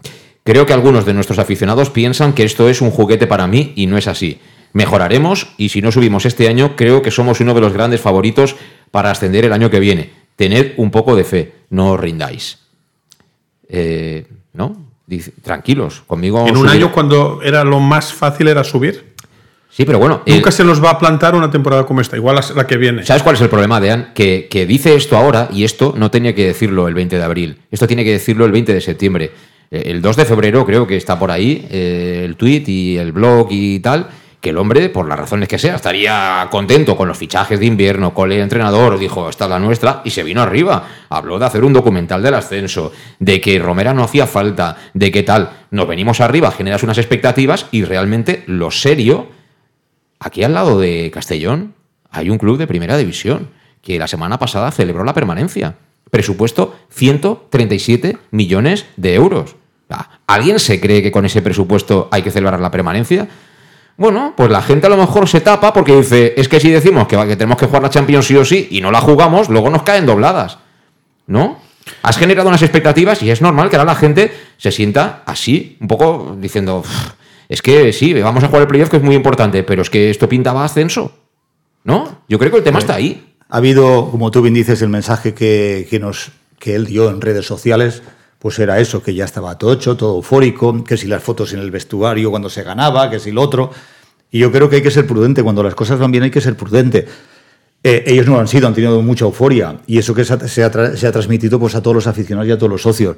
Creo 0.43 0.65
que 0.65 0.73
algunos 0.73 1.05
de 1.05 1.13
nuestros 1.13 1.39
aficionados 1.39 1.89
piensan 1.89 2.33
que 2.33 2.43
esto 2.43 2.67
es 2.69 2.81
un 2.81 2.91
juguete 2.91 3.27
para 3.27 3.47
mí 3.47 3.71
y 3.75 3.87
no 3.87 3.97
es 3.97 4.07
así. 4.07 4.39
Mejoraremos 4.73 5.47
y 5.57 5.69
si 5.69 5.81
no 5.81 5.91
subimos 5.91 6.25
este 6.25 6.47
año, 6.49 6.75
creo 6.75 7.01
que 7.01 7.11
somos 7.11 7.39
uno 7.39 7.53
de 7.53 7.61
los 7.61 7.73
grandes 7.73 8.01
favoritos 8.01 8.55
para 8.91 9.11
ascender 9.11 9.45
el 9.45 9.53
año 9.53 9.69
que 9.69 9.79
viene. 9.79 10.09
Tened 10.35 10.73
un 10.77 10.91
poco 10.91 11.15
de 11.15 11.23
fe, 11.23 11.53
no 11.69 11.91
os 11.91 11.99
rindáis. 11.99 12.57
Eh, 13.69 14.25
¿No? 14.53 14.75
Dice, 15.05 15.31
tranquilos, 15.41 16.03
conmigo. 16.07 16.45
En 16.47 16.57
un 16.57 16.65
subir- 16.67 16.71
año 16.71 16.91
cuando 16.91 17.41
era 17.43 17.63
lo 17.63 17.79
más 17.79 18.13
fácil 18.13 18.47
era 18.47 18.63
subir. 18.63 19.13
Sí, 19.69 19.85
pero 19.85 19.97
bueno. 19.99 20.21
Nunca 20.27 20.51
se 20.51 20.63
nos 20.63 20.83
va 20.83 20.91
a 20.91 20.99
plantar 20.99 21.35
una 21.35 21.49
temporada 21.49 21.85
como 21.85 21.99
esta, 22.01 22.15
igual 22.15 22.35
la, 22.35 22.45
la 22.55 22.67
que 22.67 22.77
viene. 22.77 23.05
¿Sabes 23.05 23.23
cuál 23.23 23.35
es 23.35 23.41
el 23.41 23.49
problema, 23.49 23.79
Dean? 23.79 24.11
Que, 24.13 24.47
que 24.49 24.65
dice 24.67 24.95
esto 24.95 25.17
ahora 25.17 25.49
y 25.51 25.63
esto 25.63 25.93
no 25.97 26.11
tenía 26.11 26.35
que 26.35 26.45
decirlo 26.45 26.87
el 26.87 26.93
20 26.93 27.17
de 27.17 27.23
abril. 27.23 27.57
Esto 27.71 27.87
tiene 27.87 28.03
que 28.03 28.11
decirlo 28.11 28.45
el 28.45 28.51
20 28.51 28.73
de 28.73 28.81
septiembre. 28.81 29.31
Eh, 29.73 29.83
El 29.87 30.01
2 30.01 30.15
de 30.15 30.25
febrero 30.25 30.65
creo 30.65 30.87
que 30.87 30.95
está 30.95 31.19
por 31.19 31.31
ahí 31.31 31.67
eh, 31.69 32.21
el 32.23 32.37
tweet 32.37 32.63
y 32.67 32.97
el 32.97 33.11
blog 33.11 33.47
y 33.51 33.79
tal. 33.79 34.07
Que 34.39 34.49
el 34.49 34.57
hombre, 34.57 34.89
por 34.89 35.07
las 35.07 35.17
razones 35.17 35.47
que 35.47 35.57
sea, 35.57 35.75
estaría 35.75 36.47
contento 36.51 36.97
con 36.97 37.07
los 37.07 37.17
fichajes 37.17 37.59
de 37.59 37.65
invierno, 37.65 38.13
con 38.13 38.29
el 38.29 38.41
entrenador, 38.41 38.99
dijo, 38.99 39.29
esta 39.29 39.45
es 39.45 39.49
la 39.49 39.59
nuestra, 39.59 40.01
y 40.03 40.09
se 40.09 40.21
vino 40.21 40.41
arriba. 40.41 40.85
Habló 41.09 41.39
de 41.39 41.45
hacer 41.45 41.63
un 41.63 41.71
documental 41.71 42.21
del 42.21 42.33
ascenso, 42.33 42.91
de 43.19 43.39
que 43.39 43.57
Romera 43.57 43.93
no 43.93 44.03
hacía 44.03 44.27
falta, 44.27 44.75
de 44.93 45.11
que 45.13 45.23
tal. 45.23 45.49
Nos 45.71 45.87
venimos 45.87 46.19
arriba, 46.19 46.51
generas 46.51 46.83
unas 46.83 46.97
expectativas 46.97 47.67
y 47.71 47.85
realmente 47.85 48.43
lo 48.47 48.69
serio 48.69 49.29
Aquí 50.23 50.41
al 50.41 50.53
lado 50.53 50.79
de 50.79 51.11
Castellón 51.13 51.73
hay 52.09 52.29
un 52.29 52.37
club 52.37 52.57
de 52.57 52.65
primera 52.65 52.95
división 52.95 53.49
que 53.81 53.99
la 53.99 54.07
semana 54.07 54.39
pasada 54.39 54.71
celebró 54.71 55.03
la 55.03 55.13
permanencia. 55.13 55.75
Presupuesto 56.09 56.77
137 56.91 58.17
millones 58.31 58.85
de 58.95 59.15
euros. 59.15 59.57
Ah, 59.93 60.09
¿Alguien 60.25 60.59
se 60.59 60.81
cree 60.81 61.03
que 61.03 61.11
con 61.11 61.25
ese 61.25 61.41
presupuesto 61.43 62.09
hay 62.11 62.23
que 62.23 62.31
celebrar 62.31 62.59
la 62.59 62.71
permanencia? 62.71 63.27
Bueno, 63.95 64.33
pues 64.35 64.49
la 64.49 64.63
gente 64.63 64.87
a 64.87 64.89
lo 64.89 64.97
mejor 64.97 65.29
se 65.29 65.39
tapa 65.41 65.71
porque 65.71 65.95
dice, 65.95 66.33
es 66.35 66.47
que 66.49 66.59
si 66.59 66.71
decimos 66.71 67.07
que, 67.07 67.15
que 67.27 67.35
tenemos 67.35 67.57
que 67.57 67.67
jugar 67.67 67.83
la 67.83 67.91
Champions 67.91 68.25
sí 68.25 68.35
o 68.35 68.43
sí 68.43 68.67
y 68.71 68.81
no 68.81 68.91
la 68.91 69.01
jugamos, 69.01 69.49
luego 69.49 69.69
nos 69.69 69.83
caen 69.83 70.07
dobladas. 70.07 70.57
¿No? 71.27 71.59
Has 72.01 72.17
generado 72.17 72.49
unas 72.49 72.63
expectativas 72.63 73.21
y 73.21 73.29
es 73.29 73.41
normal 73.41 73.69
que 73.69 73.75
ahora 73.75 73.93
la 73.93 73.99
gente 73.99 74.33
se 74.57 74.71
sienta 74.71 75.21
así, 75.25 75.77
un 75.79 75.87
poco 75.87 76.35
diciendo, 76.39 76.79
"Uf, 76.79 77.11
es 77.49 77.61
que 77.61 77.93
sí, 77.93 78.13
vamos 78.19 78.43
a 78.43 78.47
jugar 78.47 78.63
el 78.63 78.67
playoff 78.67 78.89
que 78.89 78.97
es 78.97 79.03
muy 79.03 79.15
importante, 79.15 79.63
pero 79.63 79.83
es 79.83 79.89
que 79.91 80.09
esto 80.09 80.27
pintaba 80.27 80.65
ascenso. 80.65 81.11
¿No? 81.83 82.23
Yo 82.27 82.39
creo 82.39 82.49
que 82.49 82.57
el 82.57 82.63
tema 82.63 82.79
está 82.79 82.95
ahí. 82.95 83.35
Ha 83.49 83.57
habido, 83.57 84.09
como 84.09 84.31
tú 84.31 84.41
bien 84.41 84.53
dices, 84.53 84.81
el 84.81 84.89
mensaje 84.89 85.33
que, 85.33 85.85
que 85.89 85.99
nos, 85.99 86.31
que 86.57 86.75
él 86.75 86.87
dio 86.87 87.09
en 87.09 87.21
redes 87.21 87.45
sociales, 87.45 88.01
pues 88.43 88.59
era 88.59 88.77
eso, 88.77 89.01
que 89.01 89.15
ya 89.15 89.23
estaba 89.23 89.57
todo 89.57 89.71
hecho, 89.71 89.95
todo 89.95 90.17
eufórico, 90.17 90.83
que 90.83 90.97
si 90.97 91.07
las 91.07 91.23
fotos 91.23 91.53
en 91.53 91.61
el 91.61 91.71
vestuario 91.71 92.29
cuando 92.29 92.49
se 92.49 92.61
ganaba, 92.61 93.09
que 93.09 93.17
si 93.17 93.31
lo 93.31 93.41
otro. 93.41 93.71
Y 94.31 94.39
yo 94.39 94.51
creo 94.51 94.69
que 94.69 94.75
hay 94.75 94.81
que 94.81 94.91
ser 94.91 95.07
prudente, 95.07 95.41
cuando 95.41 95.63
las 95.63 95.75
cosas 95.75 95.97
van 95.97 96.11
bien 96.11 96.25
hay 96.25 96.29
que 96.29 96.41
ser 96.41 96.57
prudente. 96.57 97.07
Eh, 97.81 98.03
ellos 98.05 98.27
no 98.27 98.33
lo 98.33 98.41
han 98.41 98.49
sido, 98.49 98.67
han 98.67 98.73
tenido 98.73 99.01
mucha 99.01 99.23
euforia 99.23 99.79
y 99.87 99.97
eso 99.97 100.13
que 100.13 100.25
se 100.25 100.33
ha, 100.33 100.49
se 100.49 101.07
ha 101.07 101.11
transmitido 101.13 101.57
pues, 101.57 101.73
a 101.75 101.81
todos 101.81 101.95
los 101.95 102.05
aficionados 102.05 102.49
y 102.49 102.51
a 102.51 102.57
todos 102.57 102.69
los 102.69 102.81
socios. 102.81 103.15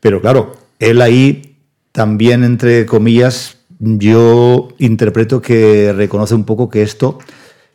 Pero 0.00 0.20
claro, 0.20 0.56
él 0.80 1.00
ahí 1.00 1.56
también, 1.92 2.42
entre 2.42 2.86
comillas, 2.86 3.58
yo 3.78 4.66
interpreto 4.78 5.40
que 5.40 5.92
reconoce 5.92 6.34
un 6.34 6.42
poco 6.42 6.68
que 6.70 6.82
esto 6.82 7.20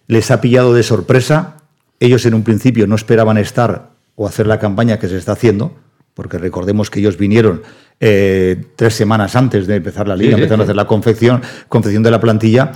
les 0.07 0.29
ha 0.29 0.41
pillado 0.41 0.73
de 0.73 0.83
sorpresa. 0.83 1.55
Ellos 2.01 2.25
en 2.25 2.33
un 2.33 2.43
principio 2.43 2.85
no 2.85 2.95
esperaban 2.95 3.37
estar 3.37 3.91
o 4.15 4.27
hacer 4.27 4.45
la 4.45 4.59
campaña 4.59 4.99
que 4.99 5.07
se 5.07 5.17
está 5.17 5.31
haciendo, 5.31 5.73
porque 6.15 6.39
recordemos 6.39 6.89
que 6.89 6.99
ellos 6.99 7.17
vinieron 7.17 7.61
eh, 7.99 8.65
tres 8.75 8.95
semanas 8.95 9.35
antes 9.35 9.67
de 9.67 9.75
empezar 9.75 10.07
la 10.07 10.15
liga, 10.15 10.31
Sí, 10.31 10.35
sí, 10.37 10.41
empezaron 10.41 10.61
a 10.61 10.63
hacer 10.63 10.75
la 10.75 10.87
confección, 10.87 11.41
confección 11.69 12.01
de 12.01 12.09
la 12.11 12.19
plantilla. 12.19 12.71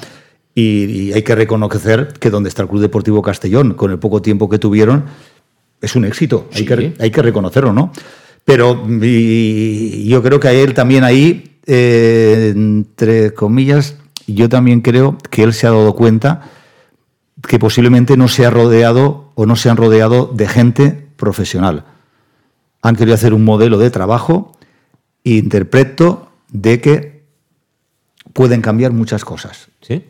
Y, 0.53 0.61
y 0.85 1.13
hay 1.13 1.23
que 1.23 1.35
reconocer 1.35 2.13
que 2.19 2.29
donde 2.29 2.49
está 2.49 2.61
el 2.63 2.67
Club 2.67 2.81
Deportivo 2.81 3.21
Castellón, 3.21 3.73
con 3.73 3.91
el 3.91 3.97
poco 3.99 4.21
tiempo 4.21 4.49
que 4.49 4.59
tuvieron, 4.59 5.05
es 5.81 5.95
un 5.95 6.05
éxito. 6.05 6.47
Hay, 6.53 6.65
que, 6.65 6.93
hay 6.99 7.11
que 7.11 7.21
reconocerlo, 7.21 7.71
¿no? 7.73 7.91
Pero 8.45 8.85
y- 9.01 10.07
yo 10.09 10.21
creo 10.21 10.39
que 10.39 10.47
a 10.49 10.53
él 10.53 10.73
también 10.73 11.03
ahí, 11.05 11.57
eh, 11.65 12.51
entre 12.55 13.33
comillas, 13.33 13.95
yo 14.27 14.49
también 14.49 14.81
creo 14.81 15.17
que 15.29 15.43
él 15.43 15.53
se 15.53 15.65
ha 15.67 15.71
dado 15.71 15.95
cuenta 15.95 16.41
que 17.47 17.57
posiblemente 17.57 18.17
no 18.17 18.27
se 18.27 18.45
ha 18.45 18.49
rodeado 18.49 19.31
o 19.35 19.45
no 19.45 19.55
se 19.55 19.69
han 19.69 19.77
rodeado 19.77 20.29
de 20.35 20.47
gente 20.47 21.05
profesional. 21.15 21.85
Han 22.81 22.95
querido 22.95 23.15
hacer 23.15 23.33
un 23.33 23.43
modelo 23.43 23.77
de 23.77 23.89
trabajo 23.91 24.53
e 25.23 25.31
interpreto 25.31 26.29
de 26.49 26.79
que 26.81 27.23
pueden 28.33 28.61
cambiar 28.61 28.91
muchas 28.93 29.25
cosas. 29.25 29.67
¿Sí? 29.81 30.03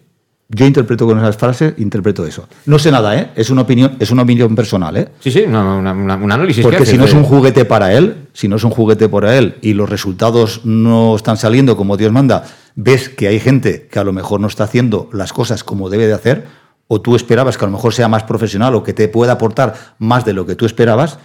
Yo 0.51 0.65
interpreto 0.65 1.05
con 1.05 1.19
esas 1.19 1.37
frases, 1.37 1.75
interpreto 1.77 2.25
eso. 2.25 2.47
No 2.65 2.79
sé 2.79 2.91
nada, 2.91 3.15
¿eh? 3.15 3.29
Es 3.35 3.51
una 3.51 3.61
opinión, 3.61 3.95
es 3.99 4.09
una 4.09 4.23
opinión 4.23 4.55
personal, 4.55 4.97
¿eh? 4.97 5.09
Sí, 5.19 5.29
sí, 5.31 5.41
una- 5.47 5.75
una- 5.77 5.91
una- 5.93 6.15
un 6.15 6.31
análisis. 6.31 6.57
que 6.65 6.71
Porque 6.71 6.85
si 6.87 6.97
no 6.97 7.05
es 7.05 7.13
un 7.13 7.23
juguete 7.23 7.65
para 7.65 7.93
él, 7.93 8.27
si 8.33 8.47
no 8.47 8.55
es 8.55 8.63
un 8.63 8.71
juguete 8.71 9.07
para 9.09 9.37
él 9.37 9.57
y 9.61 9.73
los 9.73 9.87
resultados 9.89 10.61
no 10.65 11.15
están 11.15 11.37
saliendo 11.37 11.77
como 11.77 11.97
Dios 11.97 12.11
manda, 12.11 12.45
ves 12.75 13.09
que 13.09 13.27
hay 13.27 13.39
gente 13.39 13.87
que 13.91 13.99
a 13.99 14.03
lo 14.03 14.11
mejor 14.11 14.39
no 14.39 14.47
está 14.47 14.63
haciendo 14.63 15.07
las 15.13 15.33
cosas 15.33 15.63
como 15.63 15.87
debe 15.89 16.07
de 16.07 16.13
hacer, 16.13 16.45
o 16.87 16.99
tú 16.99 17.15
esperabas 17.15 17.55
que 17.57 17.65
a 17.65 17.67
lo 17.67 17.73
mejor 17.73 17.93
sea 17.93 18.07
más 18.07 18.23
profesional 18.23 18.73
o 18.73 18.81
que 18.83 18.93
te 18.93 19.07
pueda 19.07 19.33
aportar 19.33 19.75
más 19.99 20.25
de 20.25 20.33
lo 20.33 20.47
que 20.47 20.55
tú 20.55 20.65
esperabas, 20.65 21.19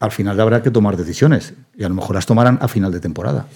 al 0.00 0.10
final 0.10 0.38
habrá 0.40 0.62
que 0.62 0.70
tomar 0.70 0.96
decisiones 0.96 1.54
y 1.76 1.84
a 1.84 1.88
lo 1.88 1.94
mejor 1.94 2.16
las 2.16 2.26
tomarán 2.26 2.58
a 2.60 2.68
final 2.68 2.92
de 2.92 3.00
temporada. 3.00 3.46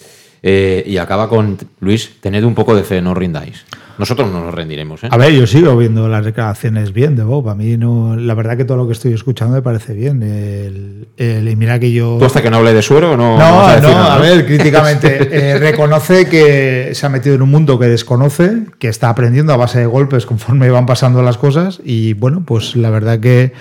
Eh, 0.42 0.82
y 0.86 0.96
acaba 0.96 1.28
con 1.28 1.58
Luis, 1.80 2.12
tened 2.20 2.44
un 2.44 2.54
poco 2.54 2.74
de 2.74 2.82
fe, 2.82 3.02
no 3.02 3.10
os 3.12 3.18
rindáis. 3.18 3.66
Nosotros 3.98 4.32
no 4.32 4.42
nos 4.42 4.54
rendiremos. 4.54 5.04
¿eh? 5.04 5.08
A 5.10 5.18
ver, 5.18 5.32
yo 5.34 5.46
sigo 5.46 5.76
viendo 5.76 6.08
las 6.08 6.24
declaraciones 6.24 6.94
bien 6.94 7.14
de 7.14 7.22
Bob. 7.24 7.50
A 7.50 7.54
mí 7.54 7.76
no, 7.76 8.16
la 8.16 8.32
verdad 8.32 8.56
que 8.56 8.64
todo 8.64 8.78
lo 8.78 8.86
que 8.86 8.94
estoy 8.94 9.12
escuchando 9.12 9.54
me 9.56 9.60
parece 9.60 9.92
bien. 9.92 10.22
El, 10.22 11.08
el- 11.18 11.46
y 11.46 11.56
mira 11.56 11.78
que 11.78 11.92
yo. 11.92 12.16
¿Tú 12.18 12.24
hasta 12.24 12.40
que 12.40 12.48
no 12.48 12.56
hable 12.56 12.72
de 12.72 12.80
suero 12.80 13.18
no, 13.18 13.36
No, 13.36 13.56
vas 13.58 13.76
a 13.76 13.80
no, 13.82 13.88
decir 13.88 13.96
a 13.98 14.14
¿no? 14.16 14.22
ver, 14.22 14.46
críticamente. 14.46 15.28
eh, 15.50 15.58
reconoce 15.58 16.26
que 16.30 16.92
se 16.94 17.04
ha 17.04 17.10
metido 17.10 17.34
en 17.34 17.42
un 17.42 17.50
mundo 17.50 17.78
que 17.78 17.88
desconoce, 17.88 18.62
que 18.78 18.88
está 18.88 19.10
aprendiendo 19.10 19.52
a 19.52 19.58
base 19.58 19.80
de 19.80 19.86
golpes 19.86 20.24
conforme 20.24 20.70
van 20.70 20.86
pasando 20.86 21.20
las 21.22 21.36
cosas. 21.36 21.82
Y 21.84 22.14
bueno, 22.14 22.42
pues 22.46 22.76
la 22.76 22.88
verdad 22.88 23.20
que 23.20 23.52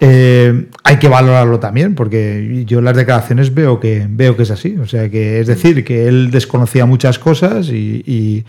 eh, 0.00 0.68
hay 0.84 0.98
que 0.98 1.08
valorarlo 1.08 1.58
también, 1.58 1.94
porque 1.94 2.64
yo 2.66 2.80
las 2.80 2.96
declaraciones 2.96 3.52
veo 3.52 3.80
que, 3.80 4.06
veo 4.08 4.36
que 4.36 4.44
es 4.44 4.50
así. 4.50 4.76
O 4.76 4.86
sea, 4.86 5.10
que 5.10 5.40
es 5.40 5.46
decir, 5.46 5.84
que 5.84 6.06
él 6.06 6.30
desconocía 6.30 6.86
muchas 6.86 7.18
cosas 7.18 7.68
y. 7.68 8.44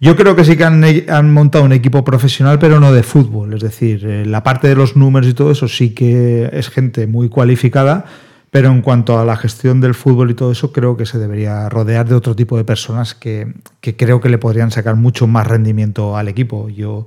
yo 0.00 0.16
creo 0.16 0.36
que 0.36 0.44
sí 0.44 0.56
que 0.56 0.64
han, 0.64 0.82
han 1.08 1.32
montado 1.32 1.64
un 1.64 1.72
equipo 1.72 2.04
profesional, 2.04 2.58
pero 2.58 2.80
no 2.80 2.92
de 2.92 3.02
fútbol. 3.02 3.54
Es 3.54 3.62
decir, 3.62 4.06
eh, 4.06 4.24
la 4.26 4.42
parte 4.42 4.68
de 4.68 4.76
los 4.76 4.96
números 4.96 5.28
y 5.28 5.34
todo 5.34 5.50
eso 5.50 5.68
sí 5.68 5.90
que 5.90 6.48
es 6.52 6.68
gente 6.70 7.06
muy 7.06 7.28
cualificada, 7.28 8.06
pero 8.50 8.70
en 8.70 8.80
cuanto 8.80 9.18
a 9.18 9.24
la 9.26 9.36
gestión 9.36 9.82
del 9.82 9.94
fútbol 9.94 10.30
y 10.30 10.34
todo 10.34 10.52
eso, 10.52 10.72
creo 10.72 10.96
que 10.96 11.04
se 11.04 11.18
debería 11.18 11.68
rodear 11.68 12.08
de 12.08 12.14
otro 12.14 12.34
tipo 12.34 12.56
de 12.56 12.64
personas 12.64 13.14
que, 13.14 13.52
que 13.82 13.96
creo 13.96 14.20
que 14.20 14.30
le 14.30 14.38
podrían 14.38 14.70
sacar 14.70 14.96
mucho 14.96 15.26
más 15.26 15.46
rendimiento 15.46 16.16
al 16.16 16.28
equipo. 16.28 16.70
Yo, 16.70 17.06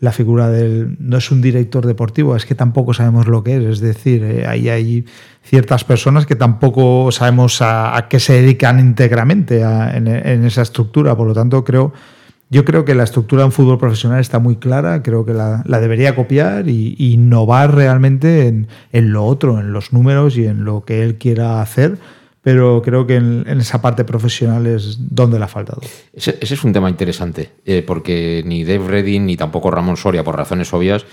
la 0.00 0.12
figura 0.12 0.48
del. 0.48 0.96
No 1.00 1.18
es 1.18 1.30
un 1.30 1.40
director 1.40 1.86
deportivo, 1.86 2.36
es 2.36 2.46
que 2.46 2.54
tampoco 2.54 2.94
sabemos 2.94 3.26
lo 3.26 3.42
que 3.42 3.56
es. 3.56 3.64
Es 3.64 3.80
decir, 3.80 4.22
eh, 4.22 4.46
ahí 4.46 4.68
hay 4.68 5.04
ciertas 5.42 5.84
personas 5.84 6.26
que 6.26 6.36
tampoco 6.36 7.10
sabemos 7.10 7.58
a, 7.60 8.06
qué 8.08 8.20
se 8.20 8.34
dedican 8.34 8.78
íntegramente 8.78 9.60
en, 9.62 10.08
esa 10.44 10.62
estructura. 10.62 11.16
Por 11.16 11.26
lo 11.26 11.34
tanto, 11.34 11.64
creo. 11.64 11.92
Yo 12.50 12.64
creo 12.64 12.86
que 12.86 12.94
la 12.94 13.04
estructura 13.04 13.44
en 13.44 13.52
fútbol 13.52 13.76
profesional 13.76 14.20
está 14.20 14.38
muy 14.38 14.56
clara, 14.56 15.02
creo 15.02 15.26
que 15.26 15.34
la, 15.34 15.62
debería 15.66 16.16
copiar 16.16 16.66
y, 16.66 16.94
y 16.96 17.12
innovar 17.12 17.74
realmente 17.74 18.46
en, 18.46 18.68
en 18.90 19.12
lo 19.12 19.26
otro, 19.26 19.60
en 19.60 19.74
los 19.74 19.92
números 19.92 20.38
y 20.38 20.46
en 20.46 20.64
lo 20.64 20.82
que 20.82 21.02
él 21.02 21.18
quiera 21.18 21.60
hacer, 21.60 21.98
pero 22.42 22.82
creo 22.82 23.06
que 23.06 23.16
en, 23.16 23.46
esa 23.60 23.80
parte 23.80 24.04
profesional 24.04 24.66
es 24.66 24.98
donde 24.98 25.38
le 25.38 25.44
ha 25.44 25.48
faltado. 25.48 25.80
Ese, 26.12 26.38
ese 26.40 26.54
es 26.54 26.64
un 26.64 26.72
tema 26.72 26.88
interesante, 26.88 27.50
eh, 27.64 27.82
porque 27.86 28.42
ni 28.46 28.64
Dave 28.64 28.86
Redding 28.86 29.26
ni 29.26 29.36
tampoco 29.36 29.70
Ramón 29.70 29.96
Soria, 29.96 30.24
por 30.24 30.36
razones 30.36 30.72
obvias, 30.72 31.04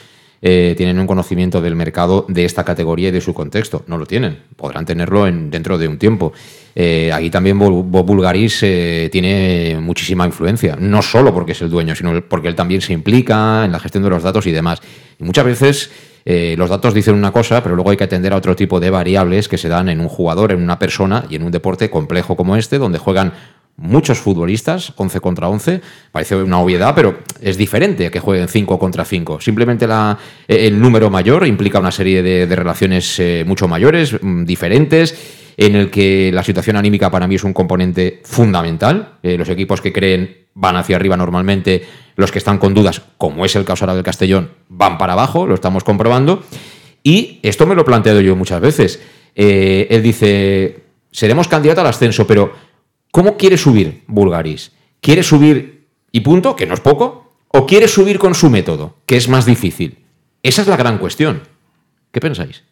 eh, 0.48 0.76
tienen 0.78 1.00
un 1.00 1.08
conocimiento 1.08 1.62
del 1.62 1.76
mercado 1.76 2.26
de 2.28 2.46
esta 2.46 2.64
categoría 2.64 3.10
y 3.10 3.12
de 3.12 3.22
su 3.22 3.34
contexto. 3.34 3.84
No 3.88 3.98
lo 3.98 4.06
tienen. 4.06 4.44
Podrán 4.56 4.86
tenerlo 4.86 5.28
en, 5.28 5.50
dentro 5.50 5.78
de 5.78 5.88
un 5.88 5.98
tiempo. 5.98 6.34
Eh, 6.76 7.12
aquí 7.12 7.30
también 7.30 7.58
Bob 7.58 7.84
Bob 7.84 8.06
Bulgaris 8.06 8.60
eh, 8.62 9.10
tiene 9.12 9.80
muchísima 9.82 10.26
influencia, 10.26 10.76
no 10.80 11.02
solo 11.02 11.34
porque 11.34 11.54
es 11.54 11.62
el 11.62 11.70
dueño, 11.70 11.96
sino 11.96 12.22
porque 12.28 12.48
él 12.48 12.56
también 12.56 12.82
se 12.82 12.94
implica 12.94 13.64
en 13.66 13.72
la 13.72 13.80
gestión 13.80 14.04
de 14.04 14.10
los 14.10 14.24
datos 14.24 14.46
y 14.46 14.52
demás. 14.52 14.82
Y 15.20 15.24
muchas 15.24 15.46
veces 15.46 15.92
eh, 16.28 16.56
los 16.58 16.72
datos 16.72 16.96
dicen 16.96 17.14
una 17.14 17.32
cosa, 17.32 17.62
pero 17.62 17.76
luego 17.76 17.92
hay 17.92 17.98
que 17.98 18.04
atender 18.04 18.34
a 18.34 18.38
otro 18.38 18.56
tipo 18.56 18.80
de 18.80 18.90
variables 18.90 19.48
que 19.48 19.60
se 19.60 19.70
dan 19.70 19.90
en 19.90 20.02
un 20.02 20.10
jugador, 20.10 20.52
en 20.52 20.62
una 20.64 20.80
persona 20.80 21.26
y 21.30 21.36
en 21.36 21.44
un 21.44 21.52
deporte 21.52 21.92
complejo 21.92 22.36
como 22.36 22.56
este, 22.56 22.80
donde 22.80 22.98
juegan 22.98 23.34
muchos 23.78 24.20
futbolistas, 24.20 24.94
11 24.96 25.20
contra 25.20 25.50
11, 25.50 25.82
parece 26.12 26.36
una 26.36 26.60
obviedad, 26.60 26.96
pero 26.96 27.20
es 27.42 27.58
diferente 27.58 28.10
que 28.10 28.20
jueguen 28.20 28.48
5 28.48 28.80
contra 28.80 29.06
5. 29.06 29.40
Simplemente 29.40 29.86
eh, 29.86 30.16
el 30.48 30.80
número 30.80 31.12
mayor 31.12 31.46
implica 31.46 31.80
una 31.80 31.92
serie 31.92 32.24
de, 32.24 32.56
relaciones 32.56 33.20
eh, 33.20 33.44
mucho 33.46 33.68
mayores, 33.68 34.18
mm, 34.20 34.46
diferentes, 34.46 35.44
en 35.58 35.76
el 35.76 35.92
que 35.92 36.32
la 36.34 36.44
situación 36.44 36.76
anímica 36.76 37.12
para 37.12 37.28
mí 37.28 37.36
es 37.36 37.44
un 37.44 37.54
componente 37.54 38.22
fundamental. 38.26 39.20
Los 39.24 39.48
equipos 39.48 39.80
que 39.80 39.94
creen 39.94 40.45
van 40.56 40.78
hacia 40.78 40.96
arriba 40.96 41.15
normalmente, 41.18 41.86
los 42.15 42.32
que 42.32 42.39
están 42.39 42.58
con 42.58 42.74
dudas, 42.74 43.02
como 43.18 43.46
es 43.46 43.56
el 43.56 43.65
caso 43.65 43.84
ahora 43.86 43.94
del 43.96 44.04
Castellón, 44.04 44.52
van 44.70 44.98
para 44.98 45.13
abajo, 45.13 45.46
lo 45.46 45.54
estamos 45.54 45.84
comprobando. 45.84 46.44
Y 47.04 47.39
esto 47.44 47.68
me 47.68 47.76
lo 47.76 47.82
he 47.82 47.86
planteado 47.86 48.22
yo 48.22 48.36
muchas 48.36 48.62
veces. 48.62 49.02
Eh, 49.36 49.88
él 49.91 50.02
dice, 50.02 50.84
seremos 51.12 51.48
candidatos 51.48 51.82
al 51.84 51.89
ascenso, 51.89 52.26
pero 52.26 52.54
¿cómo 53.12 53.38
quiere 53.38 53.58
subir 53.58 54.04
Bulgaris? 54.08 54.72
¿Quiere 55.02 55.22
subir 55.24 55.88
y 56.12 56.22
punto, 56.22 56.56
que 56.56 56.65
no 56.65 56.74
es 56.74 56.80
poco? 56.80 57.34
¿O 57.50 57.65
quiere 57.68 57.88
subir 57.88 58.18
con 58.18 58.34
su 58.34 58.50
método, 58.50 58.96
que 59.06 59.18
es 59.18 59.28
más 59.30 59.46
difícil? 59.46 60.00
Esa 60.41 60.62
es 60.62 60.68
la 60.68 60.78
gran 60.78 60.98
cuestión. 60.98 61.41
¿Qué 62.12 62.20
pensáis? 62.22 62.63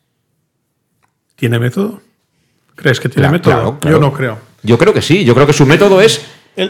¿Tiene 1.36 1.60
método? 1.60 2.02
¿Crees 2.76 3.00
que 3.00 3.10
tiene 3.10 3.24
Claro, 3.28 3.34
método? 3.34 3.54
claro, 3.54 3.80
claro. 3.80 3.98
Yo 3.98 4.02
no 4.02 4.14
creo. 4.14 4.38
Yo 4.64 4.78
creo 4.78 4.94
que 4.94 5.02
sí, 5.02 5.26
yo 5.26 5.36
creo 5.36 5.46
que 5.46 5.54
su 5.54 5.66
método 5.66 6.02
es 6.02 6.26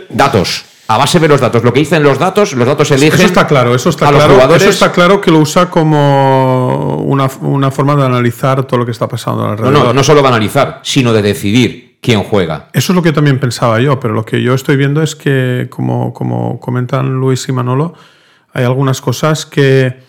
datos. 0.10 0.65
A 0.93 0.97
base 0.97 1.19
de 1.19 1.27
los 1.27 1.41
datos. 1.41 1.63
Lo 1.63 1.73
que 1.73 1.79
dicen 1.79 2.03
los 2.03 2.19
datos, 2.19 2.53
los 2.53 2.67
datos 2.67 2.91
eligen. 2.91 3.15
Eso 3.15 3.25
está 3.25 3.47
claro, 3.47 3.73
eso 3.73 3.89
está 3.89 4.10
a 4.10 4.12
los 4.12 4.19
claro. 4.19 4.36
jugadores. 4.36 4.62
Eso 4.62 4.71
está 4.71 4.91
claro 4.91 5.19
que 5.19 5.32
lo 5.32 5.39
usa 5.39 5.69
como 5.69 6.97
una, 6.97 7.27
una 7.41 7.71
forma 7.71 7.95
de 7.95 8.06
analizar 8.06 8.63
todo 8.65 8.79
lo 8.79 8.86
que 8.86 8.91
está 8.91 9.08
pasando 9.08 9.43
No, 9.43 9.49
alrededor. 9.51 9.86
no, 9.86 9.93
no 9.93 10.03
solo 10.03 10.21
de 10.21 10.27
analizar, 10.27 10.82
sino 10.84 11.12
de 11.13 11.21
decidir 11.21 11.97
quién 11.99 12.21
juega. 12.23 12.69
Eso 12.73 12.91
es 12.91 12.95
lo 12.95 13.01
que 13.01 13.12
también 13.12 13.39
pensaba 13.39 13.79
yo, 13.79 13.99
pero 13.99 14.13
lo 14.13 14.23
que 14.25 14.43
yo 14.43 14.53
estoy 14.53 14.75
viendo 14.75 15.01
es 15.01 15.15
que, 15.15 15.67
como, 15.71 16.13
como 16.13 16.60
comentan 16.60 17.13
Luis 17.13 17.47
y 17.47 17.53
Manolo, 17.53 17.95
hay 18.53 18.65
algunas 18.65 19.01
cosas 19.01 19.45
que 19.47 20.03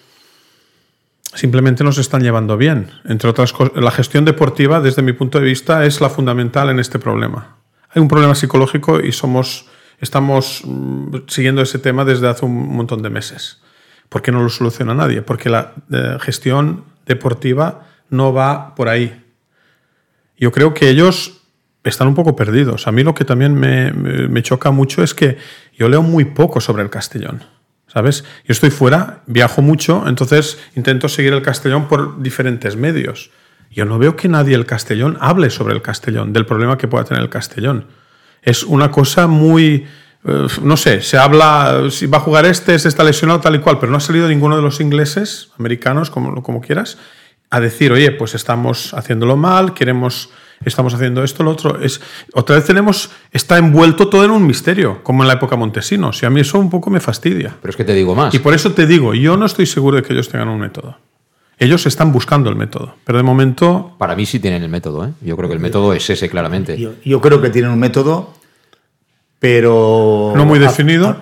simplemente 1.33 1.83
no 1.85 1.93
se 1.93 2.01
están 2.03 2.23
llevando 2.23 2.57
bien. 2.57 2.91
Entre 3.07 3.31
otras 3.31 3.53
cosas, 3.53 3.73
la 3.77 3.91
gestión 3.91 4.25
deportiva, 4.25 4.81
desde 4.81 5.03
mi 5.03 5.13
punto 5.15 5.39
de 5.39 5.47
vista, 5.47 5.85
es 5.87 6.01
la 6.01 6.11
fundamental 6.11 6.69
en 6.69 6.79
este 6.79 6.99
problema. 6.99 7.57
Hay 7.91 8.03
un 8.03 8.09
problema 8.09 8.35
psicológico 8.35 9.01
y 9.01 9.13
somos, 9.13 9.67
estamos 10.01 10.63
mm, 10.65 11.17
siguiendo 11.29 11.63
ese 11.63 11.79
tema 11.79 12.05
desde 12.05 12.29
hace 12.29 12.45
un 12.45 12.75
montón 12.77 13.03
de 13.03 13.11
meses. 13.11 13.61
¿Por 14.09 14.23
qué 14.23 14.33
no 14.33 14.43
lo 14.43 14.49
soluciona 14.49 14.95
nadie? 14.95 15.23
Porque 15.23 15.49
la 15.51 15.73
eh, 15.91 16.17
gestión 16.21 16.85
deportiva 17.07 17.87
no 18.11 18.33
va 18.33 18.75
por 18.75 18.89
ahí. 18.89 19.23
Yo 20.39 20.53
creo 20.53 20.75
que 20.75 20.89
ellos 20.89 21.41
están 21.85 22.09
un 22.09 22.15
poco 22.15 22.35
perdidos. 22.37 22.87
A 22.87 22.93
mí 22.93 23.03
lo 23.03 23.15
que 23.15 23.25
también 23.25 23.55
me, 23.55 23.93
me- 23.93 24.29
me 24.29 24.43
choca 24.43 24.71
mucho 24.71 25.03
es 25.03 25.15
que 25.15 25.39
yo 25.77 25.89
leo 25.89 26.03
muy 26.03 26.25
poco 26.27 26.61
sobre 26.61 26.83
el 26.83 26.91
Castellón. 26.91 27.43
¿Sabes? 27.87 28.25
Yo 28.45 28.51
estoy 28.53 28.71
fuera, 28.71 29.23
viajo 29.27 29.63
mucho, 29.63 30.09
entonces 30.09 30.59
intento 30.75 31.09
seguir 31.09 31.33
el 31.33 31.43
Castellón 31.43 31.87
por 31.87 32.21
diferentes 32.21 32.75
medios. 32.77 33.31
Yo 33.71 33.85
no 33.85 33.99
veo 33.99 34.17
que 34.17 34.29
nadie 34.29 34.57
el 34.57 34.67
Castellón 34.67 35.17
hable 35.21 35.49
sobre 35.51 35.75
el 35.75 35.83
Castellón, 35.83 36.33
del 36.33 36.45
problema 36.45 36.77
que 36.77 36.89
pueda 36.89 37.05
tener 37.05 37.23
el 37.23 37.29
Castellón. 37.29 37.87
Es 38.45 38.63
una 38.63 38.91
cosa 38.91 39.27
muy. 39.27 39.87
eh, 40.25 40.47
no 40.63 40.77
sé, 40.77 41.03
se 41.03 41.19
habla 41.19 41.89
si 41.91 42.07
va 42.07 42.19
a 42.19 42.21
jugar 42.21 42.47
este, 42.47 42.79
se 42.79 42.89
está 42.89 43.03
lesionado, 43.05 43.41
tal 43.41 43.57
y 43.57 43.59
cual, 43.59 43.79
pero 43.79 43.91
no 43.91 43.99
ha 43.99 44.01
salido 44.01 44.29
ninguno 44.29 44.57
de 44.57 44.63
los 44.63 44.81
ingleses, 44.81 45.51
americanos, 45.59 46.11
como, 46.11 46.43
como 46.43 46.61
quieras, 46.61 46.99
a 47.51 47.61
decir, 47.61 47.93
oye, 47.93 48.11
pues 48.11 48.35
estamos 48.35 48.95
haciéndolo 48.95 49.37
mal, 49.37 49.75
queremos, 49.75 50.31
estamos 50.65 50.93
haciendo 50.95 51.23
esto, 51.23 51.43
lo 51.43 51.53
otro. 51.53 51.81
Es, 51.81 52.01
otra 52.33 52.57
vez 52.57 52.65
tenemos, 52.65 53.11
está 53.31 53.59
envuelto 53.59 54.09
todo 54.09 54.25
en 54.25 54.31
un 54.31 54.47
misterio, 54.47 55.03
como 55.03 55.23
en 55.23 55.29
la 55.29 55.35
época 55.35 55.57
Montesinos, 55.57 56.23
y 56.23 56.27
a 56.27 56.31
mí 56.31 56.41
eso 56.41 56.59
un 56.59 56.71
poco 56.71 56.91
me 56.91 57.01
fastidia. 57.01 57.57
Pero 57.61 57.71
es 57.71 57.77
que 57.77 57.85
te 57.85 57.95
digo 57.95 58.15
más. 58.15 58.35
Y 58.35 58.41
por 58.41 58.55
eso 58.55 58.73
te 58.73 58.87
digo, 58.87 59.15
yo 59.15 59.37
no 59.37 59.47
estoy 59.47 59.67
seguro 59.67 59.97
de 59.99 60.03
que 60.03 60.13
ellos 60.13 60.29
tengan 60.29 60.49
un 60.49 60.59
método. 60.59 60.99
Ellos 61.59 61.87
están 61.87 62.13
buscando 62.13 62.51
el 62.51 62.57
método, 62.57 62.95
pero 63.05 63.19
de 63.19 63.23
momento 63.25 63.95
Para 63.99 64.17
mí 64.17 64.27
sí 64.27 64.41
tienen 64.41 64.63
el 64.63 64.69
método, 64.69 65.07
¿eh? 65.07 65.11
Yo 65.23 65.37
creo 65.37 65.49
que 65.49 65.55
el 65.55 65.61
método 65.61 65.93
es 65.93 66.09
ese, 66.11 66.29
claramente. 66.29 66.77
Yo, 66.79 66.95
yo 67.05 67.21
creo 67.21 67.41
que 67.41 67.51
tienen 67.51 67.71
un 67.71 67.79
método, 67.79 68.35
pero... 69.39 70.33
No 70.37 70.45
muy 70.45 70.59
definido. 70.59 71.09
a- 71.09 71.19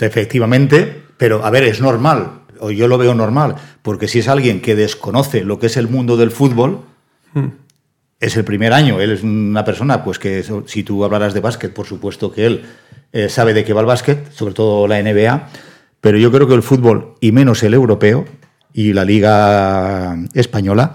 efectivamente, 0.00 1.02
pero 1.16 1.44
a 1.44 1.50
ver, 1.50 1.64
es 1.64 1.80
normal, 1.80 2.42
o 2.60 2.70
yo 2.70 2.88
lo 2.88 2.96
veo 2.98 3.14
normal, 3.14 3.56
porque 3.82 4.08
si 4.08 4.20
es 4.20 4.28
alguien 4.28 4.60
que 4.62 4.74
desconoce 4.76 5.42
lo 5.44 5.58
que 5.58 5.66
es 5.66 5.76
el 5.76 5.88
mundo 5.88 6.16
del 6.16 6.30
fútbol, 6.30 6.80
Hmm. 7.34 7.48
es 8.20 8.36
el 8.36 8.44
primer 8.44 8.72
año, 8.72 9.00
él 9.00 9.10
es 9.10 9.24
una 9.24 9.64
persona, 9.64 10.04
pues 10.04 10.20
que 10.20 10.44
si 10.66 10.84
tú 10.84 11.04
hablaras 11.04 11.34
de 11.34 11.40
básquet, 11.40 11.74
por 11.74 11.84
supuesto 11.86 12.30
que 12.32 12.46
él 12.46 12.64
eh, 13.12 13.28
sabe 13.28 13.52
de 13.54 13.64
qué 13.64 13.72
va 13.72 13.80
el 13.80 13.86
básquet, 13.88 14.30
sobre 14.32 14.54
todo 14.54 14.86
la 14.86 15.00
NBA, 15.02 15.48
pero 16.00 16.16
yo 16.16 16.30
creo 16.30 16.46
que 16.46 16.54
el 16.54 16.62
fútbol, 16.62 17.14
y 17.20 17.32
menos 17.32 17.62
el 17.64 17.74
europeo, 17.74 18.24
y 18.74 18.92
la 18.92 19.04
liga 19.06 20.18
española, 20.34 20.94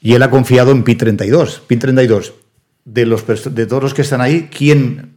y 0.00 0.14
él 0.14 0.22
ha 0.22 0.30
confiado 0.30 0.70
en 0.70 0.82
PIN 0.84 0.96
32. 0.96 1.62
PIN 1.66 1.78
32, 1.80 2.32
de, 2.84 3.06
los, 3.06 3.24
de 3.54 3.66
todos 3.66 3.82
los 3.82 3.92
que 3.94 4.02
están 4.02 4.20
ahí, 4.22 4.48
¿quién 4.56 5.16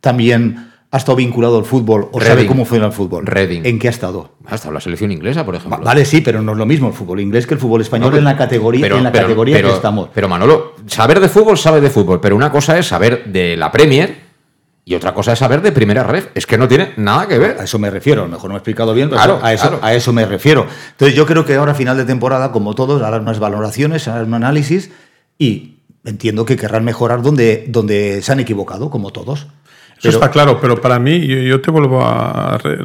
también 0.00 0.70
ha 0.90 0.96
estado 0.96 1.16
vinculado 1.16 1.58
al 1.58 1.64
fútbol 1.66 2.08
o 2.12 2.20
sabe 2.20 2.46
cómo 2.46 2.64
funciona 2.64 2.86
el 2.86 2.92
fútbol? 2.92 3.26
Reading. 3.26 3.62
¿En 3.64 3.78
qué 3.78 3.88
ha 3.88 3.90
estado? 3.90 4.32
Hasta 4.46 4.70
la 4.70 4.80
selección 4.80 5.12
inglesa, 5.12 5.44
por 5.44 5.54
ejemplo. 5.54 5.78
Va- 5.78 5.84
Vale, 5.84 6.04
sí, 6.04 6.20
pero 6.22 6.40
no 6.40 6.52
es 6.52 6.58
lo 6.58 6.64
mismo 6.66 6.88
el 6.88 6.94
fútbol 6.94 7.20
inglés 7.20 7.46
que 7.46 7.54
el 7.54 7.60
fútbol 7.60 7.82
español 7.82 8.10
No, 8.12 8.16
en 8.16 8.24
la 8.24 8.36
categoría, 8.36 8.80
pero- 8.82 8.96
en 8.96 9.04
la 9.04 9.12
pero- 9.12 9.24
categoría 9.24 9.60
que 9.60 9.68
estamos. 9.70 10.08
Pero 10.14 10.28
Manolo, 10.28 10.76
saber 10.86 11.20
de 11.20 11.28
fútbol 11.28 11.58
sabe 11.58 11.80
de 11.80 11.90
fútbol, 11.90 12.20
pero 12.20 12.36
una 12.36 12.50
cosa 12.50 12.78
es 12.78 12.86
saber 12.86 13.24
de 13.26 13.56
la 13.56 13.70
Premier 13.70 14.27
y 14.88 14.94
otra 14.94 15.12
cosa 15.12 15.32
es 15.34 15.38
saber 15.38 15.60
de 15.60 15.70
primera 15.72 16.02
red. 16.02 16.24
Es 16.34 16.46
que 16.46 16.56
no 16.56 16.66
tiene 16.66 16.92
nada 16.96 17.28
que 17.28 17.38
ver. 17.38 17.58
A 17.60 17.64
eso 17.64 17.78
me 17.78 17.90
refiero, 17.90 18.22
a 18.22 18.24
lo 18.24 18.30
mejor 18.30 18.44
no 18.48 18.54
me 18.54 18.56
he 18.56 18.60
explicado 18.60 18.94
bien, 18.94 19.10
pero 19.10 19.20
Claro, 19.22 19.40
a, 19.42 19.52
eso, 19.52 19.68
claro. 19.68 19.84
a 19.84 19.92
eso 19.94 20.12
me 20.12 20.24
refiero. 20.24 20.66
Entonces 20.92 21.14
yo 21.16 21.26
creo 21.26 21.44
que 21.44 21.54
ahora 21.56 21.72
a 21.72 21.74
final 21.74 21.96
de 21.96 22.04
temporada, 22.06 22.52
como 22.52 22.74
todos, 22.74 23.02
harán 23.02 23.22
unas 23.22 23.38
valoraciones, 23.38 24.08
harán 24.08 24.28
un 24.28 24.34
análisis 24.34 24.90
y 25.38 25.74
entiendo 26.04 26.44
que 26.46 26.56
querrán 26.56 26.84
mejorar 26.84 27.20
donde, 27.22 27.66
donde 27.68 28.22
se 28.22 28.32
han 28.32 28.40
equivocado, 28.40 28.88
como 28.88 29.10
todos. 29.10 29.40
Eso 29.40 29.48
Pero- 30.02 30.14
está 30.14 30.30
claro, 30.30 30.60
pero 30.60 30.80
para 30.80 30.98
mí, 30.98 31.26
yo, 31.26 31.36
yo 31.38 31.60
te 31.60 31.70
vuelvo 31.70 32.02
a 32.04 32.56
re- 32.58 32.78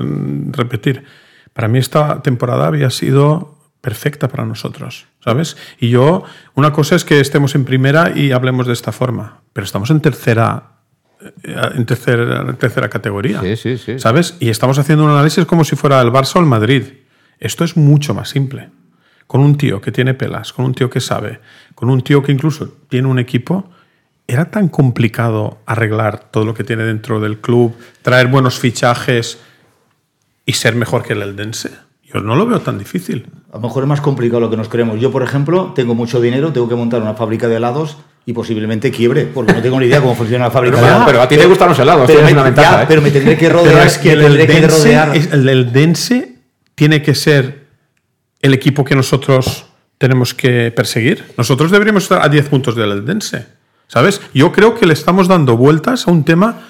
repetir, 0.51 1.03
para 1.53 1.67
mí 1.67 1.77
esta 1.79 2.21
temporada 2.21 2.67
había 2.67 2.89
sido 2.89 3.59
perfecta 3.81 4.27
para 4.27 4.45
nosotros, 4.45 5.05
¿sabes? 5.23 5.55
Y 5.79 5.89
yo, 5.89 6.23
una 6.55 6.73
cosa 6.73 6.95
es 6.95 7.05
que 7.05 7.19
estemos 7.19 7.53
en 7.55 7.65
primera 7.65 8.11
y 8.15 8.31
hablemos 8.31 8.65
de 8.67 8.73
esta 8.73 8.91
forma, 8.91 9.41
pero 9.53 9.63
estamos 9.65 9.89
en 9.91 9.99
tercera, 10.01 10.72
en 11.43 11.85
tercera, 11.85 12.53
tercera 12.53 12.89
categoría, 12.89 13.41
Sí, 13.41 13.55
sí, 13.55 13.77
sí. 13.77 13.99
¿sabes? 13.99 14.35
Y 14.39 14.49
estamos 14.49 14.77
haciendo 14.79 15.05
un 15.05 15.11
análisis 15.11 15.45
como 15.45 15.63
si 15.63 15.75
fuera 15.75 16.01
el 16.01 16.09
Barça 16.09 16.37
o 16.37 16.39
el 16.39 16.45
Madrid. 16.45 16.83
Esto 17.39 17.63
es 17.63 17.77
mucho 17.77 18.13
más 18.13 18.29
simple. 18.29 18.69
Con 19.27 19.41
un 19.41 19.57
tío 19.57 19.81
que 19.81 19.91
tiene 19.91 20.13
pelas, 20.13 20.53
con 20.53 20.65
un 20.65 20.73
tío 20.73 20.89
que 20.89 20.99
sabe, 20.99 21.39
con 21.75 21.89
un 21.89 22.01
tío 22.01 22.21
que 22.21 22.31
incluso 22.31 22.77
tiene 22.89 23.07
un 23.07 23.19
equipo, 23.19 23.69
¿Era 24.27 24.45
tan 24.45 24.69
complicado 24.69 25.57
arreglar 25.65 26.31
todo 26.31 26.45
lo 26.45 26.53
que 26.53 26.63
tiene 26.63 26.83
dentro 26.83 27.19
del 27.19 27.39
club, 27.39 27.75
traer 28.01 28.27
buenos 28.27 28.57
fichajes 28.57 29.37
y 30.45 30.53
ser 30.53 30.75
mejor 30.75 31.03
que 31.03 31.13
el 31.13 31.21
Eldense? 31.21 31.71
Yo 32.03 32.21
no 32.21 32.35
lo 32.35 32.45
veo 32.45 32.61
tan 32.61 32.77
difícil. 32.77 33.27
A 33.51 33.55
lo 33.55 33.63
mejor 33.63 33.83
es 33.83 33.89
más 33.89 34.01
complicado 34.01 34.39
lo 34.39 34.49
que 34.49 34.55
nos 34.55 34.69
creemos. 34.69 34.99
Yo, 34.99 35.11
por 35.11 35.23
ejemplo, 35.23 35.73
tengo 35.75 35.93
mucho 35.93 36.21
dinero, 36.21 36.53
tengo 36.53 36.69
que 36.69 36.75
montar 36.75 37.01
una 37.01 37.15
fábrica 37.15 37.47
de 37.47 37.57
helados 37.57 37.97
y 38.25 38.33
posiblemente 38.33 38.89
quiebre, 38.91 39.25
porque 39.25 39.53
no 39.53 39.61
tengo 39.61 39.79
ni 39.79 39.87
idea 39.87 39.99
cómo 39.99 40.15
funciona 40.15 40.45
la 40.45 40.51
fábrica 40.51 40.75
Pero, 40.77 40.87
helados. 40.87 41.05
pero 41.05 41.21
a 41.21 41.27
ti 41.27 41.35
te 41.37 41.45
gustan 41.45 41.69
los 41.69 41.79
helados, 41.79 42.07
pero 42.07 42.21
me, 42.23 42.31
una 42.31 42.43
ventaja, 42.43 42.77
ya, 42.77 42.83
¿eh? 42.83 42.85
pero 42.87 43.01
me 43.01 43.11
tendré 43.11 43.37
que 43.37 43.49
rodear. 43.49 43.73
Pero 43.73 43.85
es 43.85 43.97
que 43.97 44.11
el 44.13 44.19
que 44.19 44.25
Eldense, 44.43 44.67
rodear. 44.67 45.15
es- 45.17 45.33
el 45.33 45.49
Eldense 45.49 46.35
tiene 46.75 47.01
que 47.01 47.15
ser 47.15 47.63
el 48.41 48.53
equipo 48.53 48.83
que 48.85 48.95
nosotros 48.95 49.65
tenemos 49.97 50.33
que 50.33 50.71
perseguir. 50.75 51.23
Nosotros 51.37 51.69
deberíamos 51.71 52.03
estar 52.03 52.21
a 52.21 52.29
10 52.29 52.47
puntos 52.49 52.75
del 52.75 52.91
Eldense. 52.91 53.45
¿Sabes? 53.87 54.21
Yo 54.33 54.51
creo 54.51 54.73
que 54.75 54.85
le 54.85 54.93
estamos 54.93 55.27
dando 55.27 55.55
vueltas 55.57 56.07
a 56.07 56.11
un 56.11 56.23
tema 56.23 56.61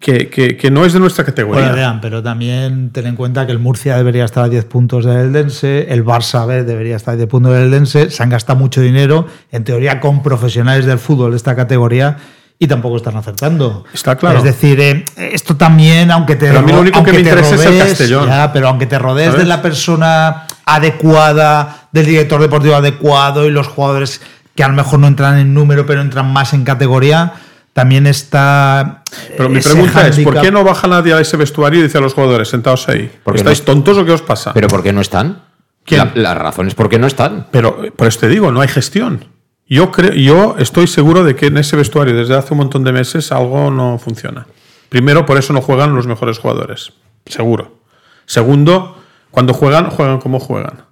que, 0.00 0.28
que- 0.28 0.56
que 0.56 0.70
no 0.70 0.84
es 0.84 0.92
de 0.92 1.00
nuestra 1.00 1.24
categoría. 1.24 1.60
Bueno, 1.62 1.72
Adrián, 1.72 2.00
pero 2.00 2.22
también 2.22 2.90
ten 2.92 3.06
en 3.06 3.16
cuenta 3.16 3.46
que 3.46 3.52
el 3.52 3.58
Murcia 3.58 3.96
debería 3.96 4.24
estar 4.24 4.44
a 4.44 4.48
10 4.48 4.64
puntos 4.66 5.04
del 5.04 5.16
Eldense, 5.16 5.86
el 5.92 6.04
Barça 6.04 6.46
B 6.46 6.62
debería 6.64 6.96
estar 6.96 7.14
a 7.14 7.16
10 7.16 7.28
puntos 7.28 7.52
del 7.52 7.64
Eldense, 7.64 8.10
se 8.10 8.22
han 8.22 8.28
gastado 8.30 8.58
mucho 8.58 8.80
dinero, 8.80 9.26
en 9.50 9.64
teoría 9.64 9.98
con 10.00 10.22
profesionales 10.22 10.84
del 10.86 10.98
fútbol 10.98 11.30
de 11.32 11.36
esta 11.38 11.56
categoría, 11.56 12.16
y 12.60 12.66
tampoco 12.66 12.96
están 12.96 13.16
acertando. 13.16 13.84
Está 13.94 14.16
claro. 14.16 14.38
Es 14.38 14.44
decir, 14.44 14.80
eh, 14.80 15.04
esto 15.16 15.56
también, 15.56 16.10
aunque 16.10 16.34
te, 16.36 16.48
Pero 16.48 16.58
a 16.58 16.62
mí 16.62 16.72
lo 16.72 16.80
único 16.80 17.02
que 17.04 17.12
me 17.12 17.18
te 17.18 17.22
interesa 17.22 17.54
es 17.54 17.60
el 17.64 17.72
rodees- 17.72 17.88
Castellón. 17.88 18.26
ya, 18.28 18.52
pero 18.52 18.68
aunque 18.68 18.86
te 18.86 18.98
rodees 18.98 19.28
¿Sabes? 19.30 19.42
de 19.42 19.48
la 19.48 19.62
persona 19.62 20.46
adecuada, 20.66 21.88
del 21.92 22.06
director 22.06 22.40
deportivo 22.40 22.74
adecuado 22.74 23.46
y 23.46 23.50
los 23.50 23.66
jugadores 23.68 24.20
que 24.54 24.64
a 24.64 24.68
lo 24.68 24.74
mejor 24.74 24.98
no 24.98 25.06
entran 25.06 25.38
en 25.38 25.54
número, 25.54 25.86
pero 25.86 26.00
entran 26.00 26.32
más 26.32 26.52
en 26.52 26.64
categoría, 26.64 27.32
también 27.78 28.08
está. 28.08 29.04
Pero 29.36 29.48
mi 29.48 29.58
ese 29.58 29.70
pregunta 29.70 30.08
es, 30.08 30.18
¿por 30.20 30.40
qué 30.40 30.50
no 30.50 30.64
baja 30.64 30.88
nadie 30.88 31.12
a 31.12 31.20
ese 31.20 31.36
vestuario 31.36 31.78
y 31.78 31.84
dice 31.84 31.98
a 31.98 32.00
los 32.00 32.12
jugadores, 32.12 32.48
sentaos 32.48 32.88
ahí? 32.88 33.08
Porque 33.22 33.38
¿Estáis 33.38 33.60
no- 33.60 33.66
tontos 33.66 33.98
o 33.98 34.04
qué 34.04 34.10
os 34.10 34.22
pasa? 34.22 34.52
¿Pero 34.52 34.66
por 34.66 34.82
qué 34.82 34.92
no 34.92 35.00
están? 35.00 35.42
¿Quién? 35.84 36.00
La, 36.14 36.22
la 36.22 36.34
razón 36.34 36.66
es 36.66 36.74
por 36.74 36.88
qué 36.88 36.98
no 36.98 37.06
están. 37.06 37.46
Pero 37.52 37.84
eh, 37.84 37.92
por 37.92 38.08
eso 38.08 38.18
te 38.18 38.28
digo, 38.28 38.50
no 38.50 38.60
hay 38.60 38.68
gestión. 38.68 39.26
Yo, 39.68 39.92
creo, 39.92 40.12
yo 40.12 40.56
estoy 40.58 40.88
seguro 40.88 41.22
de 41.22 41.36
que 41.36 41.46
en 41.46 41.58
ese 41.58 41.76
vestuario 41.76 42.16
desde 42.16 42.34
hace 42.34 42.52
un 42.54 42.58
montón 42.58 42.82
de 42.82 42.92
meses 42.92 43.30
algo 43.30 43.70
no 43.70 43.98
funciona. 43.98 44.46
Primero, 44.88 45.24
por 45.24 45.36
eso 45.38 45.52
no 45.52 45.60
juegan 45.60 45.94
los 45.94 46.06
mejores 46.08 46.38
jugadores. 46.38 46.94
Seguro. 47.26 47.78
Segundo, 48.26 48.98
cuando 49.30 49.54
juegan, 49.54 49.90
juegan 49.90 50.18
como 50.18 50.40
juegan. 50.40 50.82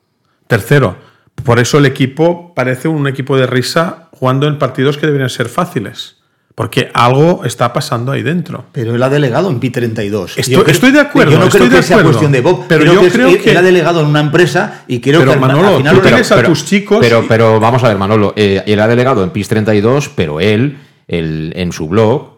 Tercero, 0.47 0.97
por 1.45 1.59
eso 1.59 1.79
el 1.79 1.87
equipo 1.87 2.55
parece 2.55 2.87
un 2.87 3.07
equipo 3.09 3.37
de 3.37 3.47
risa 3.47 4.09
jugando 4.13 4.47
en 4.47 4.59
partidos 4.59 4.97
que 4.99 5.07
deberían 5.07 5.31
ser 5.31 5.49
fáciles. 5.49 6.16
Porque 6.57 6.91
algo 6.95 7.45
está 7.45 7.73
pasando 7.75 8.13
ahí 8.13 8.23
dentro. 8.23 8.65
Pero 8.73 8.95
él 8.95 9.03
ha 9.03 9.11
delegado 9.11 9.51
en 9.51 9.61
Pi32. 9.61 10.39
Estoy, 10.39 10.55
Yo 10.55 10.63
creo- 10.65 10.73
estoy 10.73 10.91
de 10.91 11.01
acuerdo. 11.01 11.33
Yo 11.33 11.39
no 11.39 11.45
estoy 11.45 11.61
creo 11.61 11.71
de 11.71 11.77
que 11.77 11.83
sea 11.83 12.03
cuestión 12.03 12.33
de 12.33 12.41
Bob. 12.41 12.65
Pero 12.67 12.81
creo 12.81 12.95
yo 12.95 13.01
que 13.03 13.11
creo 13.11 13.29
que. 13.43 13.51
él 13.51 13.57
ha 13.59 13.63
delegado 13.63 14.01
en 14.01 14.07
una 14.07 14.21
empresa 14.21 14.83
y 14.89 15.01
creo 15.01 15.21
Pero, 15.21 15.33
que 15.33 15.35
al- 15.35 15.41
Manolo, 15.41 15.69
al 15.69 15.77
final 15.77 15.95
tú 15.97 16.01
tienes 16.01 16.33
a 16.33 16.43
tus 16.43 16.65
chicos. 16.65 16.99
Pero, 17.01 17.25
pero 17.29 17.61
vamos 17.61 17.85
a 17.85 17.89
ver, 17.89 17.99
Manolo, 17.99 18.33
eh, 18.37 18.63
él 18.67 18.81
ha 18.81 18.89
delegado 18.89 19.23
en 19.23 19.31
PIS 19.31 19.49
32, 19.49 20.09
pero 20.17 20.41
él, 20.41 20.79
él, 21.09 21.53
en 21.57 21.73
su 21.73 21.89
blog, 21.89 22.37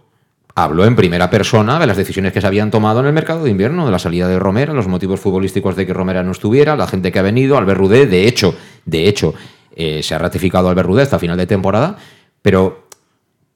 habló 0.57 0.85
en 0.85 0.97
primera 0.97 1.31
persona 1.31 1.79
de 1.79 1.87
las 1.87 1.97
decisiones 1.97 2.33
que 2.33 2.41
se 2.41 2.47
habían 2.49 2.73
tomado 2.73 2.99
en 2.99 3.07
el 3.07 3.13
mercado 3.13 3.45
de 3.45 3.51
invierno, 3.51 3.87
de 3.87 3.93
la 3.93 4.01
salida 4.01 4.27
de 4.27 4.41
Romera, 4.41 4.73
los 4.75 4.89
motivos 4.89 5.21
futbolísticos 5.21 5.77
de 5.77 5.87
que 5.87 5.95
Romera 5.95 6.25
no 6.25 6.33
estuviera, 6.33 6.75
la 6.75 6.89
gente 6.89 7.13
que 7.13 7.21
ha 7.21 7.23
venido, 7.23 7.57
Albert 7.57 7.79
Rudé, 7.79 8.07
de 8.07 8.27
hecho, 8.27 8.57
de 8.85 9.07
hecho, 9.07 9.35
eh, 9.77 10.01
se 10.03 10.17
ha 10.17 10.19
ratificado 10.19 10.69
Albert 10.69 10.89
Rudé 10.89 11.03
hasta 11.03 11.21
final 11.21 11.37
de 11.37 11.47
temporada, 11.47 11.97
pero 12.43 12.71
¿por- 12.81 12.88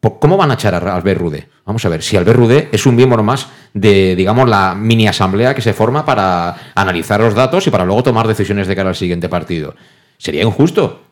¿cómo 0.03 0.37
van 0.37 0.51
a 0.51 0.55
echar 0.55 0.75
a 0.75 0.95
Albert 0.97 1.21
Rudé? 1.21 1.49
Vamos 1.65 1.85
a 1.85 1.89
ver, 1.89 2.03
si 2.03 2.17
Albert 2.17 2.37
Rudé 2.39 2.69
es 2.73 2.87
un 2.87 2.97
miembro 2.97 3.23
más 3.23 3.49
de, 3.73 4.17
digamos, 4.17 4.49
la 4.49 4.75
mini 4.75 5.07
asamblea 5.07 5.55
que 5.55 5.63
se 5.63 5.73
forma 5.73 6.05
para 6.05 6.73
analizar 6.75 7.21
los 7.21 7.35
datos 7.35 7.67
y 7.67 7.71
para 7.71 7.85
luego 7.85 8.03
tomar 8.03 8.27
decisiones 8.27 8.67
de 8.67 8.75
cara 8.77 8.89
al 8.89 8.97
siguiente 8.97 9.29
partido. 9.29 9.75
Sería 10.19 10.43
injusto. 10.43 11.03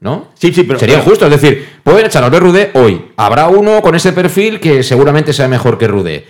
¿No? 0.00 0.28
Sí, 0.34 0.52
sí, 0.52 0.64
pero- 0.64 0.78
Sería 0.78 0.96
pero- 0.96 1.04
injusto. 1.06 1.26
Es 1.26 1.40
decir, 1.40 1.66
pueden 1.82 2.04
echar 2.06 2.22
a 2.22 2.26
Albert 2.26 2.44
Rudé 2.44 2.70
hoy. 2.74 3.06
Habrá 3.16 3.48
uno 3.48 3.80
con 3.80 3.94
ese 3.94 4.12
perfil 4.12 4.60
que 4.60 4.82
seguramente 4.82 5.32
sea 5.32 5.48
mejor 5.48 5.78
que 5.78 5.86
Rudé. 5.88 6.26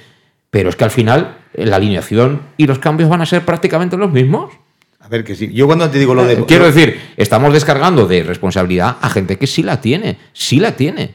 Pero 0.50 0.68
es 0.68 0.76
que 0.76 0.84
al 0.84 0.90
final 0.92 1.38
eh, 1.54 1.66
la 1.66 1.76
alineación 1.76 2.42
y 2.56 2.66
los 2.68 2.78
cambios 2.78 3.08
van 3.10 3.22
a 3.22 3.26
ser 3.26 3.44
prácticamente 3.44 3.96
los 3.96 4.12
mismos. 4.12 4.52
A 5.00 5.08
ver, 5.08 5.24
que 5.24 5.34
sí. 5.34 5.50
Yo 5.52 5.66
cuando 5.66 5.90
te 5.90 5.98
digo 5.98 6.14
lo 6.14 6.24
de. 6.24 6.44
Quiero 6.44 6.66
decir, 6.66 7.00
estamos 7.16 7.52
descargando 7.52 8.06
de 8.06 8.22
responsabilidad 8.22 8.96
a 9.00 9.10
gente 9.10 9.36
que 9.38 9.46
sí 9.48 9.62
la 9.64 9.80
tiene. 9.80 10.18
Sí 10.32 10.60
la 10.60 10.76
tiene. 10.76 11.14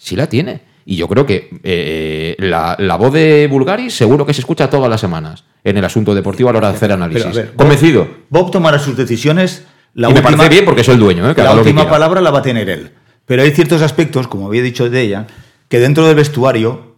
Sí 0.00 0.16
la 0.16 0.28
tiene. 0.28 0.62
Y 0.86 0.96
yo 0.96 1.06
creo 1.08 1.26
que 1.26 1.50
eh, 1.62 2.34
la, 2.38 2.74
la 2.78 2.96
voz 2.96 3.12
de 3.12 3.46
Bulgaris 3.48 3.94
seguro 3.94 4.24
que 4.24 4.32
se 4.32 4.40
escucha 4.40 4.70
todas 4.70 4.88
las 4.88 5.00
semanas 5.00 5.44
en 5.62 5.76
el 5.76 5.84
asunto 5.84 6.14
deportivo 6.14 6.48
a 6.48 6.52
la 6.52 6.58
hora 6.58 6.70
de 6.70 6.76
hacer 6.76 6.90
análisis. 6.90 7.34
Ver, 7.34 7.54
Convencido. 7.54 8.08
Bob 8.30 8.50
tomará 8.50 8.78
sus 8.78 8.96
decisiones. 8.96 9.64
La 9.92 10.08
y 10.08 10.14
me 10.14 10.22
parece 10.22 10.48
bien 10.48 10.64
porque 10.64 10.82
soy 10.82 10.94
el 10.94 11.00
dueño. 11.00 11.30
¿eh? 11.30 11.34
que 11.34 11.42
la 11.42 11.52
que 11.52 11.58
última 11.58 11.88
palabra 11.88 12.22
la 12.22 12.30
va 12.30 12.38
a 12.38 12.42
tener 12.42 12.70
él. 12.70 12.92
Pero 13.26 13.42
hay 13.42 13.50
ciertos 13.50 13.82
aspectos, 13.82 14.26
como 14.26 14.46
había 14.46 14.62
dicho 14.62 14.88
de 14.88 15.02
ella, 15.02 15.26
que 15.68 15.78
dentro 15.78 16.06
del 16.06 16.16
vestuario 16.16 16.96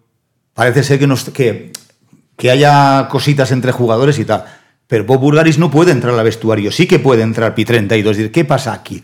parece 0.54 0.84
ser 0.84 1.00
que, 1.00 1.08
nos, 1.08 1.24
que, 1.30 1.72
que 2.36 2.50
haya 2.50 3.08
cositas 3.10 3.50
entre 3.50 3.72
jugadores 3.72 4.18
y 4.20 4.24
tal. 4.24 4.44
Pero 4.86 5.04
Bob 5.04 5.20
Bulgaris 5.20 5.58
no 5.58 5.70
puede 5.70 5.90
entrar 5.90 6.14
al 6.14 6.24
vestuario. 6.24 6.70
Sí 6.70 6.86
que 6.86 6.98
puede 7.00 7.22
entrar 7.22 7.54
Pi 7.54 7.64
32. 7.64 8.12
Es 8.12 8.16
decir, 8.16 8.32
¿qué 8.32 8.44
pasa 8.44 8.72
aquí? 8.72 9.02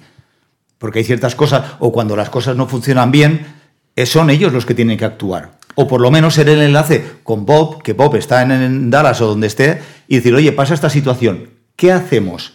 Porque 0.79 1.01
hay 1.01 1.05
ciertas 1.05 1.35
cosas, 1.35 1.65
o 1.81 1.91
cuando 1.93 2.15
las 2.15 2.31
cosas 2.31 2.57
no 2.57 2.69
funcionan 2.69 3.11
bien, 3.11 3.41
eh, 3.41 3.58
son 4.07 4.31
ellos 4.31 4.53
los 4.53 4.67
que 4.67 4.75
tienen 4.75 4.99
que 4.99 5.05
actuar. 5.05 5.59
O 5.75 5.87
por 5.87 6.01
lo 6.01 6.11
menos 6.11 6.35
ser 6.35 6.49
el 6.49 6.61
enlace 6.61 7.05
con 7.23 7.47
Bob, 7.47 7.83
que 7.83 7.93
Bob 7.93 8.17
está 8.17 8.43
en, 8.43 8.51
en 8.51 8.91
Dallas 8.91 9.21
o 9.21 9.27
donde 9.27 9.47
esté, 9.47 9.81
y 10.09 10.17
decir, 10.17 10.35
oye, 10.35 10.53
pasa 10.53 10.75
esta 10.75 10.91
situación, 10.91 11.51
¿qué 11.77 11.93
hacemos? 11.93 12.55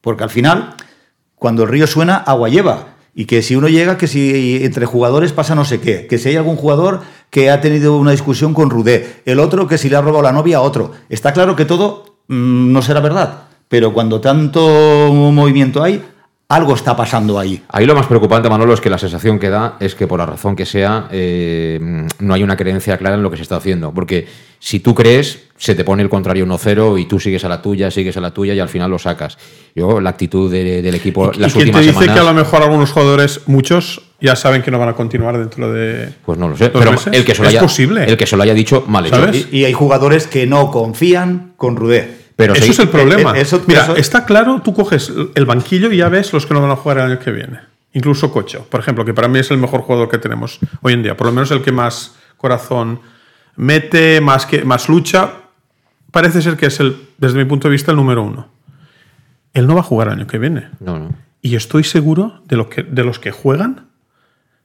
Porque 0.00 0.24
al 0.24 0.30
final, 0.30 0.74
cuando 1.36 1.62
el 1.62 1.68
río 1.68 1.86
suena, 1.86 2.16
agua 2.16 2.48
lleva. 2.48 2.96
Y 3.14 3.26
que 3.26 3.42
si 3.42 3.54
uno 3.56 3.68
llega, 3.68 3.98
que 3.98 4.06
si 4.06 4.64
entre 4.64 4.86
jugadores 4.86 5.32
pasa 5.32 5.54
no 5.54 5.64
sé 5.64 5.80
qué. 5.80 6.06
Que 6.06 6.18
si 6.18 6.30
hay 6.30 6.36
algún 6.36 6.56
jugador 6.56 7.02
que 7.30 7.50
ha 7.50 7.60
tenido 7.60 7.96
una 7.96 8.10
discusión 8.10 8.54
con 8.54 8.70
Rudé. 8.70 9.22
El 9.26 9.38
otro 9.38 9.68
que 9.68 9.78
si 9.78 9.88
le 9.88 9.96
ha 9.96 10.00
robado 10.00 10.22
la 10.22 10.32
novia 10.32 10.58
a 10.58 10.62
otro. 10.62 10.92
Está 11.08 11.32
claro 11.32 11.54
que 11.54 11.64
todo 11.64 12.16
mm, 12.28 12.72
no 12.72 12.82
será 12.82 13.00
verdad. 13.00 13.44
Pero 13.68 13.92
cuando 13.92 14.20
tanto 14.20 14.60
movimiento 15.12 15.82
hay, 15.82 16.02
algo 16.52 16.74
está 16.74 16.94
pasando 16.94 17.38
ahí. 17.38 17.62
Ahí 17.68 17.86
lo 17.86 17.94
más 17.94 18.06
preocupante, 18.06 18.48
Manolo, 18.50 18.74
es 18.74 18.80
que 18.80 18.90
la 18.90 18.98
sensación 18.98 19.38
que 19.38 19.48
da 19.48 19.76
es 19.80 19.94
que 19.94 20.06
por 20.06 20.18
la 20.18 20.26
razón 20.26 20.54
que 20.54 20.66
sea, 20.66 21.08
eh, 21.10 21.80
no 22.18 22.34
hay 22.34 22.42
una 22.42 22.56
creencia 22.56 22.98
clara 22.98 23.16
en 23.16 23.22
lo 23.22 23.30
que 23.30 23.36
se 23.38 23.42
está 23.42 23.56
haciendo. 23.56 23.92
Porque 23.92 24.26
si 24.58 24.80
tú 24.80 24.94
crees, 24.94 25.44
se 25.56 25.74
te 25.74 25.82
pone 25.82 26.02
el 26.02 26.10
contrario 26.10 26.44
1-0 26.46 27.00
y 27.00 27.06
tú 27.06 27.18
sigues 27.18 27.44
a 27.44 27.48
la 27.48 27.62
tuya, 27.62 27.90
sigues 27.90 28.16
a 28.16 28.20
la 28.20 28.32
tuya 28.32 28.52
y 28.52 28.60
al 28.60 28.68
final 28.68 28.90
lo 28.90 28.98
sacas. 28.98 29.38
Yo, 29.74 30.00
la 30.00 30.10
actitud 30.10 30.50
de- 30.52 30.82
del 30.82 30.94
equipo 30.94 31.30
¿Y 31.34 31.38
las 31.38 31.52
quién 31.54 31.72
te 31.72 31.78
dice 31.80 31.92
semanas. 31.94 32.14
que 32.14 32.20
a 32.20 32.24
lo 32.24 32.34
mejor 32.34 32.62
algunos 32.62 32.90
jugadores, 32.90 33.40
muchos, 33.46 34.02
ya 34.20 34.36
saben 34.36 34.60
que 34.62 34.70
no 34.70 34.78
van 34.78 34.90
a 34.90 34.94
continuar 34.94 35.38
dentro 35.38 35.72
de. 35.72 36.10
Pues 36.26 36.38
no 36.38 36.48
lo 36.48 36.56
sé. 36.56 36.68
Pero 36.68 36.92
meses? 36.92 37.12
el 37.12 37.24
que, 37.24 37.34
se 37.34 37.42
lo 37.42 37.48
es 37.48 37.54
haya, 37.54 37.60
posible. 37.62 38.04
el 38.04 38.16
que 38.16 38.26
se 38.26 38.36
lo 38.36 38.42
haya 38.42 38.54
dicho, 38.54 38.84
mal 38.86 39.06
hecho. 39.06 39.16
¿Sabes? 39.16 39.48
Y, 39.50 39.60
y 39.60 39.64
hay 39.64 39.72
jugadores 39.72 40.26
que 40.26 40.46
no 40.46 40.70
confían 40.70 41.54
con 41.56 41.76
Rudé. 41.76 42.21
Pero 42.42 42.54
eso 42.54 42.64
sí, 42.64 42.70
es 42.72 42.78
el 42.78 42.88
problema. 42.88 43.36
eh, 43.36 43.40
eso- 43.42 43.62
Mira, 43.66 43.82
eso- 43.84 43.96
está 43.96 44.24
claro, 44.24 44.60
tú 44.62 44.72
coges 44.74 45.12
el 45.34 45.46
banquillo 45.46 45.90
y 45.92 45.98
ya 45.98 46.08
ves 46.08 46.32
los 46.32 46.46
que 46.46 46.54
no 46.54 46.60
van 46.62 46.70
a 46.70 46.76
jugar 46.76 46.98
el 46.98 47.04
año 47.04 47.18
que 47.18 47.30
viene. 47.32 47.60
Incluso 47.94 48.32
Cocho, 48.32 48.66
por 48.70 48.80
ejemplo, 48.80 49.04
que 49.04 49.12
para 49.14 49.28
mí 49.28 49.38
es 49.38 49.50
el 49.50 49.58
mejor 49.58 49.82
jugador 49.82 50.08
que 50.08 50.18
tenemos 50.18 50.58
hoy 50.80 50.94
en 50.94 51.02
día. 51.02 51.16
Por 51.16 51.26
lo 51.26 51.32
menos 51.32 51.50
el 51.50 51.62
que 51.62 51.72
más 51.72 52.14
corazón 52.38 53.00
mete, 53.56 54.20
más, 54.20 54.46
que, 54.46 54.64
más 54.64 54.88
lucha. 54.88 55.32
Parece 56.10 56.40
ser 56.42 56.56
que 56.56 56.66
es, 56.66 56.80
el, 56.80 56.96
desde 57.18 57.38
mi 57.38 57.44
punto 57.44 57.68
de 57.68 57.72
vista, 57.72 57.90
el 57.90 57.96
número 57.96 58.22
uno. 58.22 58.48
Él 59.54 59.66
no 59.66 59.74
va 59.74 59.80
a 59.80 59.84
jugar 59.84 60.08
el 60.08 60.14
año 60.14 60.26
que 60.26 60.38
viene. 60.38 60.68
No, 60.80 60.98
no. 60.98 61.10
Y 61.42 61.56
estoy 61.56 61.84
seguro 61.84 62.42
de, 62.46 62.56
lo 62.56 62.68
que, 62.70 62.82
de 62.82 63.04
los 63.04 63.18
que 63.18 63.30
juegan 63.30 63.88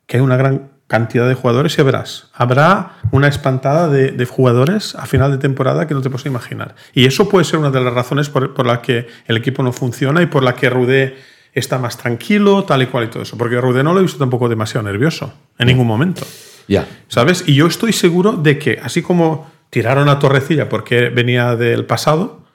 que 0.05 0.17
hay 0.17 0.23
una 0.23 0.37
gran 0.37 0.69
cantidad 0.87 1.27
de 1.27 1.35
jugadores 1.35 1.77
y 1.77 1.81
verás, 1.83 2.29
habrá 2.33 2.93
una 3.11 3.27
espantada 3.27 3.89
de, 3.89 4.11
de 4.11 4.25
jugadores 4.25 4.95
a 4.95 5.05
final 5.05 5.31
de 5.31 5.37
temporada 5.37 5.85
que 5.85 5.93
no 5.93 6.01
te 6.01 6.09
puedes 6.09 6.25
imaginar. 6.25 6.75
Y 6.93 7.05
eso 7.05 7.27
puede 7.27 7.45
ser 7.45 7.59
una 7.59 7.71
de 7.71 7.81
las 7.81 7.93
razones 7.93 8.29
por, 8.29 8.53
por 8.53 8.65
la 8.65 8.81
que 8.81 9.07
el 9.27 9.37
equipo 9.37 9.63
no 9.63 9.73
funciona 9.73 10.21
y 10.21 10.27
por 10.27 10.43
la 10.43 10.55
que 10.55 10.69
Rudé 10.69 11.17
está 11.53 11.77
más 11.77 11.97
tranquilo, 11.97 12.63
tal 12.63 12.83
y 12.83 12.85
cual 12.85 13.05
y 13.05 13.07
todo 13.07 13.23
eso. 13.23 13.37
Porque 13.37 13.59
Rudé 13.59 13.83
no 13.83 13.93
lo 13.93 13.99
he 13.99 14.03
visto 14.03 14.17
tampoco 14.17 14.47
demasiado 14.47 14.85
nervioso, 14.87 15.33
en 15.57 15.67
ningún 15.67 15.87
momento. 15.87 16.25
Ya. 16.67 16.87
¿Sabes? 17.07 17.43
Y 17.47 17.55
yo 17.55 17.67
estoy 17.67 17.93
seguro 17.93 18.33
de 18.33 18.57
que, 18.57 18.79
así 18.81 19.01
como 19.01 19.49
tiraron 19.69 20.07
a 20.09 20.19
Torrecilla 20.19 20.69
porque 20.69 21.09
venía 21.09 21.55
del 21.55 21.85
pasado, 21.85 22.46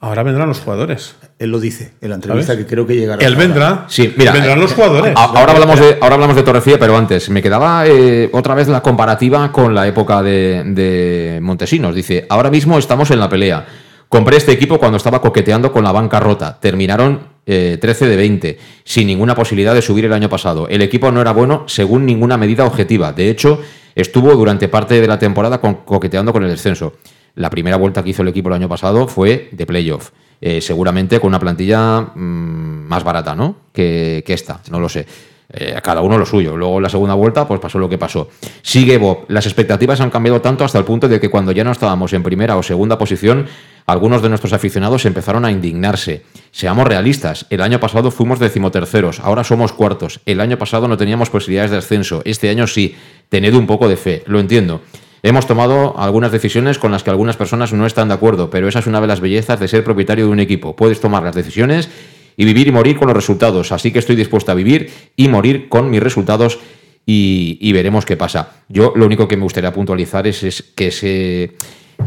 ahora 0.00 0.22
vendrán 0.22 0.48
los 0.48 0.60
jugadores. 0.60 1.14
Él 1.38 1.50
lo 1.50 1.60
dice 1.60 1.92
en 2.00 2.08
la 2.10 2.16
entrevista 2.16 2.52
¿Sabes? 2.52 2.64
que 2.66 2.70
creo 2.74 2.86
que 2.86 2.96
llegará. 2.96 3.24
Él 3.24 3.34
ahora. 3.34 3.46
vendrá. 3.46 3.84
Sí, 3.88 4.12
mira, 4.16 4.32
vendrán 4.32 4.58
eh, 4.58 4.60
los 4.62 4.72
jugadores. 4.72 5.12
A- 5.16 5.24
Ahora 5.24 5.52
hablamos 5.52 5.78
de, 5.80 5.98
ahora 6.00 6.14
hablamos 6.16 6.36
de 6.36 6.42
Torrecilla, 6.42 6.78
pero 6.78 6.96
antes 6.96 7.28
me 7.30 7.42
quedaba 7.42 7.86
eh, 7.86 8.28
otra 8.32 8.54
vez 8.54 8.68
la 8.68 8.80
comparativa 8.82 9.50
con 9.52 9.74
la 9.74 9.86
época 9.86 10.22
de, 10.22 10.62
de 10.66 11.38
Montesinos. 11.42 11.94
Dice, 11.94 12.26
ahora 12.28 12.50
mismo 12.50 12.78
estamos 12.78 13.10
en 13.10 13.20
la 13.20 13.28
pelea. 13.28 13.66
Compré 14.08 14.38
este 14.38 14.50
equipo 14.52 14.78
cuando 14.78 14.96
estaba 14.96 15.20
coqueteando 15.22 15.70
con 15.72 15.84
la 15.84 15.92
banca 15.92 16.18
rota. 16.18 16.58
Terminaron 16.58 17.28
eh, 17.46 17.78
13 17.80 18.06
de 18.08 18.16
20, 18.16 18.58
sin 18.82 19.06
ninguna 19.06 19.34
posibilidad 19.36 19.72
de 19.74 19.82
subir 19.82 20.04
el 20.04 20.12
año 20.12 20.28
pasado. 20.28 20.66
El 20.68 20.82
equipo 20.82 21.12
no 21.12 21.20
era 21.20 21.32
bueno 21.32 21.64
según 21.68 22.06
ninguna 22.06 22.36
medida 22.36 22.64
objetiva. 22.64 23.12
De 23.12 23.30
hecho, 23.30 23.60
estuvo 23.94 24.34
durante 24.34 24.66
parte 24.68 25.00
de 25.00 25.06
la 25.06 25.18
temporada 25.18 25.60
con- 25.60 25.76
coqueteando 25.84 26.32
con 26.32 26.42
el 26.42 26.50
descenso. 26.50 26.94
La 27.34 27.50
primera 27.50 27.76
vuelta 27.76 28.02
que 28.02 28.10
hizo 28.10 28.22
el 28.22 28.28
equipo 28.28 28.48
el 28.48 28.54
año 28.54 28.68
pasado 28.68 29.06
fue 29.08 29.48
de 29.52 29.66
playoff. 29.66 30.10
Eh, 30.42 30.62
seguramente 30.62 31.20
con 31.20 31.28
una 31.28 31.38
plantilla 31.38 32.00
mm, 32.00 32.86
más 32.88 33.04
barata, 33.04 33.34
¿no? 33.34 33.56
Que, 33.72 34.24
esta, 34.26 34.60
no 34.70 34.80
lo 34.80 34.88
sé. 34.88 35.06
Eh, 35.52 35.74
a 35.76 35.80
cada 35.80 36.00
uno 36.00 36.16
lo 36.16 36.24
suyo. 36.24 36.56
Luego 36.56 36.80
la 36.80 36.88
segunda 36.88 37.14
vuelta, 37.14 37.46
pues 37.46 37.60
pasó 37.60 37.78
lo 37.78 37.88
que 37.88 37.98
pasó. 37.98 38.28
Sigue 38.62 38.96
Bob. 38.96 39.26
Las 39.28 39.44
expectativas 39.46 40.00
han 40.00 40.08
cambiado 40.08 40.40
tanto 40.40 40.64
hasta 40.64 40.78
el 40.78 40.84
punto 40.84 41.08
de 41.08 41.20
que 41.20 41.28
cuando 41.28 41.52
ya 41.52 41.64
no 41.64 41.72
estábamos 41.72 42.12
en 42.14 42.22
primera 42.22 42.56
o 42.56 42.62
segunda 42.62 42.96
posición, 42.96 43.46
algunos 43.84 44.22
de 44.22 44.28
nuestros 44.28 44.52
aficionados 44.52 45.04
empezaron 45.04 45.44
a 45.44 45.50
indignarse. 45.50 46.22
Seamos 46.52 46.86
realistas. 46.86 47.46
El 47.50 47.60
año 47.60 47.78
pasado 47.80 48.10
fuimos 48.10 48.38
decimoterceros, 48.38 49.20
ahora 49.20 49.44
somos 49.44 49.72
cuartos. 49.72 50.20
El 50.24 50.40
año 50.40 50.56
pasado 50.56 50.88
no 50.88 50.96
teníamos 50.96 51.28
posibilidades 51.28 51.72
de 51.72 51.78
ascenso. 51.78 52.22
Este 52.24 52.48
año 52.48 52.66
sí. 52.66 52.94
Tened 53.28 53.54
un 53.54 53.66
poco 53.66 53.88
de 53.88 53.96
fe. 53.96 54.22
Lo 54.26 54.40
entiendo. 54.40 54.80
Hemos 55.22 55.46
tomado 55.46 55.98
algunas 55.98 56.32
decisiones 56.32 56.78
con 56.78 56.92
las 56.92 57.02
que 57.02 57.10
algunas 57.10 57.36
personas 57.36 57.72
no 57.72 57.86
están 57.86 58.08
de 58.08 58.14
acuerdo, 58.14 58.48
pero 58.48 58.68
esa 58.68 58.78
es 58.78 58.86
una 58.86 59.00
de 59.00 59.06
las 59.06 59.20
bellezas 59.20 59.60
de 59.60 59.68
ser 59.68 59.84
propietario 59.84 60.26
de 60.26 60.30
un 60.30 60.40
equipo. 60.40 60.74
Puedes 60.74 61.00
tomar 61.00 61.22
las 61.22 61.34
decisiones 61.34 61.90
y 62.36 62.44
vivir 62.44 62.68
y 62.68 62.72
morir 62.72 62.96
con 62.96 63.08
los 63.08 63.16
resultados. 63.16 63.70
Así 63.72 63.92
que 63.92 63.98
estoy 63.98 64.16
dispuesto 64.16 64.50
a 64.50 64.54
vivir 64.54 64.90
y 65.16 65.28
morir 65.28 65.68
con 65.68 65.90
mis 65.90 66.02
resultados 66.02 66.58
y, 67.04 67.72
veremos 67.72 68.06
qué 68.06 68.16
pasa. 68.16 68.62
Yo 68.68 68.92
lo 68.96 69.04
único 69.04 69.26
que 69.26 69.36
me 69.36 69.42
gustaría 69.42 69.72
puntualizar 69.72 70.26
es, 70.26 70.42
es 70.42 70.62
que 70.62 70.90
se... 70.90 71.56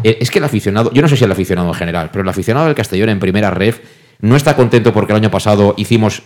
Es 0.01 0.31
que 0.31 0.39
el 0.39 0.45
aficionado, 0.45 0.91
yo 0.91 1.03
no 1.03 1.07
sé 1.07 1.15
si 1.15 1.23
el 1.23 1.31
aficionado 1.31 1.67
en 1.67 1.75
general, 1.75 2.09
pero 2.11 2.23
el 2.23 2.29
aficionado 2.29 2.65
del 2.65 2.73
Castellón 2.73 3.09
en 3.09 3.19
primera 3.19 3.51
ref 3.51 3.79
no 4.21 4.35
está 4.35 4.55
contento 4.55 4.91
porque 4.91 5.13
el 5.13 5.17
año 5.17 5.29
pasado 5.29 5.75
hicimos 5.77 6.23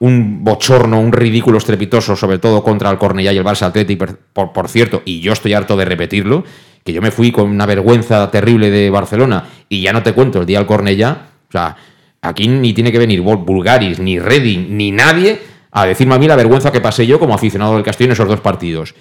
un 0.00 0.42
bochorno, 0.44 0.98
un 0.98 1.12
ridículo 1.12 1.58
estrepitoso, 1.58 2.16
sobre 2.16 2.38
todo 2.38 2.62
contra 2.62 2.90
el 2.90 2.98
Cornellá 2.98 3.32
y 3.32 3.38
el 3.38 3.44
Barça 3.44 3.66
Athletic, 3.66 3.98
por, 4.32 4.52
por, 4.52 4.68
cierto, 4.68 5.02
y 5.04 5.20
yo 5.20 5.32
estoy 5.32 5.54
harto 5.54 5.76
de 5.76 5.84
repetirlo, 5.84 6.44
que 6.84 6.92
yo 6.92 7.02
me 7.02 7.10
fui 7.10 7.30
con 7.30 7.48
una 7.50 7.66
vergüenza 7.66 8.30
terrible 8.30 8.70
de 8.70 8.90
Barcelona 8.90 9.44
y 9.68 9.82
ya 9.82 9.92
no 9.92 10.02
te 10.02 10.12
cuento 10.14 10.40
el 10.40 10.46
día 10.46 10.58
al 10.58 10.66
Cornellá, 10.66 11.28
o 11.48 11.52
sea, 11.52 11.76
aquí 12.22 12.48
ni 12.48 12.72
tiene 12.72 12.90
que 12.92 12.98
venir 12.98 13.22
Bul- 13.22 13.44
Bulgaris, 13.44 13.98
ni 13.98 14.18
Redding, 14.18 14.76
ni 14.76 14.90
nadie 14.90 15.38
a 15.70 15.84
decirme 15.86 16.14
a 16.14 16.18
mí 16.18 16.26
la 16.26 16.36
vergüenza 16.36 16.72
que 16.72 16.80
pasé 16.80 17.06
yo 17.06 17.18
como 17.20 17.34
aficionado 17.34 17.74
del 17.74 17.84
Castellón 17.84 18.10
en 18.10 18.12
esos 18.14 18.28
dos 18.28 18.40
partidos. 18.40 18.94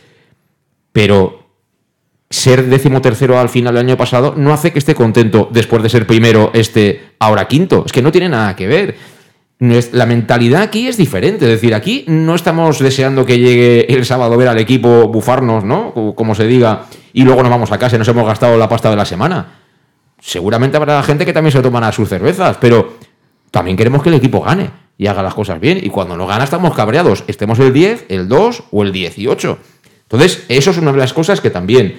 Pero 0.92 1.48
ser 2.30 2.66
décimo 2.66 3.02
tercero 3.02 3.40
al 3.40 3.50
final 3.50 3.74
del 3.74 3.86
año 3.86 3.98
pasado 3.98 4.34
no 4.36 4.54
hace 4.54 4.72
que 4.72 4.80
esté 4.80 4.94
contento 4.94 5.48
después 5.52 5.82
de 5.82 5.90
ser 5.90 6.06
primero 6.06 6.52
este 6.54 7.14
ahora 7.20 7.48
quinto. 7.48 7.84
Es 7.86 7.92
que 7.92 8.02
no 8.02 8.12
tiene 8.12 8.30
nada 8.30 8.56
que 8.56 8.68
ver. 8.68 8.96
La 9.60 10.06
mentalidad 10.06 10.62
aquí 10.62 10.88
es 10.88 10.96
diferente. 10.98 11.46
Es 11.46 11.52
decir, 11.52 11.76
aquí 11.76 12.06
no 12.08 12.34
estamos 12.36 12.80
deseando 12.80 13.26
que 13.26 13.38
llegue 13.40 13.94
el 13.94 14.06
sábado 14.06 14.34
a 14.34 14.38
ver 14.38 14.48
al 14.48 14.58
equipo 14.58 15.08
bufarnos, 15.10 15.64
¿no? 15.66 15.94
Co- 15.94 16.16
Como 16.16 16.34
se 16.34 16.48
diga, 16.48 16.86
y 17.14 17.24
luego 17.24 17.42
nos 17.44 17.50
vamos 17.52 17.72
a 17.72 17.78
casa 17.78 17.98
y 17.98 18.00
nos 18.00 18.08
hemos 18.08 18.26
gastado 18.26 18.58
la 18.58 18.70
pasta 18.70 18.90
de 18.90 18.96
la 18.96 19.06
semana. 19.06 19.60
Seguramente 20.22 20.78
habrá 20.78 21.02
gente 21.04 21.26
que 21.26 21.34
también 21.34 21.52
se 21.52 21.62
tomará 21.62 21.92
sus 21.92 22.08
cervezas, 22.10 22.58
pero 22.60 22.98
también 23.52 23.76
queremos 23.78 24.02
que 24.04 24.10
el 24.10 24.16
equipo 24.16 24.42
gane 24.42 24.70
y 24.98 25.08
haga 25.08 25.24
las 25.24 25.34
cosas 25.34 25.60
bien. 25.60 25.80
Y 25.82 25.90
cuando 25.90 26.16
no 26.18 26.26
gana 26.28 26.44
estamos 26.44 26.74
cabreados, 26.76 27.24
estemos 27.28 27.60
el 27.60 27.74
10, 27.74 28.06
el 28.10 28.28
2 28.28 28.64
o 28.72 28.84
el 28.84 28.92
18. 28.92 29.58
Entonces, 30.04 30.46
eso 30.50 30.72
es 30.72 30.78
una 30.78 30.92
de 30.92 30.98
las 30.98 31.14
cosas 31.14 31.40
que 31.42 31.50
también 31.50 31.98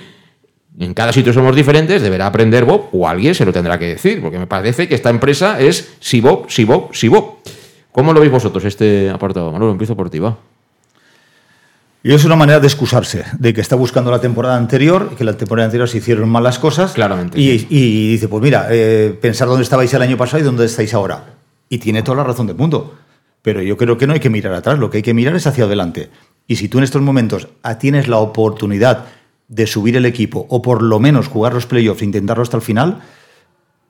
en 0.86 0.94
cada 0.94 1.12
sitio 1.12 1.32
somos 1.32 1.54
diferentes, 1.54 2.00
deberá 2.00 2.26
aprender 2.26 2.64
Bob 2.64 2.88
o 2.92 3.06
alguien 3.06 3.34
se 3.34 3.44
lo 3.44 3.52
tendrá 3.52 3.78
que 3.78 3.86
decir, 3.86 4.20
porque 4.22 4.38
me 4.38 4.46
parece 4.46 4.88
que 4.88 4.94
esta 4.94 5.10
empresa 5.10 5.60
es 5.60 5.92
si 6.00 6.20
Bob, 6.20 6.46
si 6.48 6.64
Bob, 6.64 6.94
si 6.94 7.08
Bob. 7.08 7.36
¿Cómo 7.92 8.12
lo 8.12 8.20
veis 8.20 8.32
vosotros 8.32 8.64
este 8.64 9.10
apartado? 9.10 9.52
Manolo, 9.52 9.72
empiezo 9.72 9.94
por 9.94 10.08
ti, 10.08 10.18
va. 10.18 10.38
Y 12.02 12.14
es 12.14 12.24
una 12.24 12.36
manera 12.36 12.60
de 12.60 12.66
excusarse, 12.66 13.24
de 13.38 13.52
que 13.52 13.60
está 13.60 13.76
buscando 13.76 14.10
la 14.10 14.22
temporada 14.22 14.56
anterior, 14.56 15.14
que 15.18 15.24
la 15.24 15.36
temporada 15.36 15.66
anterior 15.66 15.86
se 15.86 15.98
hicieron 15.98 16.30
mal 16.30 16.42
las 16.42 16.58
cosas. 16.58 16.92
Claramente, 16.92 17.38
y 17.38 18.12
dice, 18.12 18.28
pues 18.28 18.42
mira, 18.42 18.68
eh, 18.70 19.14
pensar 19.20 19.48
dónde 19.48 19.64
estabais 19.64 19.92
el 19.92 20.00
año 20.00 20.16
pasado 20.16 20.40
y 20.40 20.44
dónde 20.44 20.64
estáis 20.64 20.94
ahora. 20.94 21.34
Y 21.68 21.76
tiene 21.76 22.02
toda 22.02 22.16
la 22.18 22.24
razón 22.24 22.46
del 22.46 22.56
mundo. 22.56 22.96
Pero 23.42 23.60
yo 23.60 23.76
creo 23.76 23.98
que 23.98 24.06
no 24.06 24.14
hay 24.14 24.20
que 24.20 24.30
mirar 24.30 24.54
atrás, 24.54 24.78
lo 24.78 24.88
que 24.88 24.98
hay 24.98 25.02
que 25.02 25.12
mirar 25.12 25.34
es 25.36 25.46
hacia 25.46 25.64
adelante. 25.64 26.08
Y 26.46 26.56
si 26.56 26.68
tú 26.68 26.78
en 26.78 26.84
estos 26.84 27.02
momentos 27.02 27.48
ah, 27.62 27.78
tienes 27.78 28.08
la 28.08 28.16
oportunidad 28.16 29.04
de 29.51 29.66
subir 29.66 29.96
el 29.96 30.07
equipo 30.07 30.46
o 30.48 30.62
por 30.62 30.80
lo 30.80 31.01
menos 31.01 31.26
jugar 31.28 31.53
los 31.53 31.66
playoffs 31.66 32.01
e 32.03 32.05
intentarlo 32.05 32.42
hasta 32.42 32.57
el 32.57 32.62
final, 32.62 33.01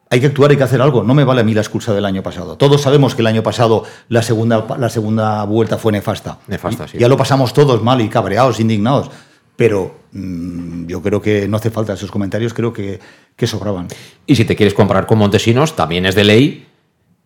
hay 0.09 0.19
que 0.19 0.27
actuar, 0.27 0.51
hay 0.51 0.57
que 0.57 0.65
hacer 0.65 0.81
algo. 0.81 1.05
No 1.05 1.15
me 1.15 1.23
vale 1.23 1.43
a 1.43 1.45
mí 1.45 1.55
la 1.55 1.61
excusa 1.61 1.95
del 1.95 2.05
año 2.05 2.23
pasado. 2.23 2.57
Todos 2.57 2.81
sabemos 2.81 3.15
que 3.15 3.21
el 3.21 3.29
año 3.29 3.45
pasado 3.45 3.85
la 4.09 4.23
segunda, 4.23 4.67
la 4.79 4.89
segunda 4.89 5.45
vuelta 5.45 5.79
fue 5.79 5.93
nefasta. 5.93 6.39
Nefasta, 6.49 6.89
sí. 6.89 6.99
Ya 6.99 7.09
lo 7.09 7.17
pasamos 7.17 7.53
todos 7.53 7.81
mal 7.83 8.01
y 8.01 8.09
cabreados, 8.09 8.59
indignados. 8.59 9.11
Pero 9.55 10.01
mm, 10.13 10.87
yo 10.87 11.03
creo 11.03 11.21
que 11.21 11.47
no 11.47 11.59
hace 11.59 11.71
falta 11.71 11.93
esos 11.93 12.11
comentarios, 12.11 12.55
creo 12.55 12.73
que, 12.73 12.99
que 13.37 13.47
sobraban. 13.47 13.87
Y 14.27 14.35
si 14.35 14.45
te 14.45 14.57
quieres 14.57 14.75
comparar 14.75 15.07
con 15.07 15.19
Montesinos, 15.19 15.77
también 15.77 16.07
es 16.07 16.15
de 16.15 16.25
ley 16.25 16.67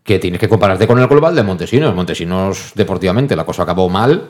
que 0.03 0.19
tienes 0.19 0.41
que 0.41 0.49
compararte 0.49 0.87
con 0.87 0.99
el 0.99 1.07
global 1.07 1.37
de 1.37 1.45
Montesinos. 1.45 1.95
Montesinos, 1.95 2.73
deportivamente, 2.75 3.37
la 3.37 3.47
cosa 3.47 3.63
acabó 3.63 3.89
mal, 3.89 4.29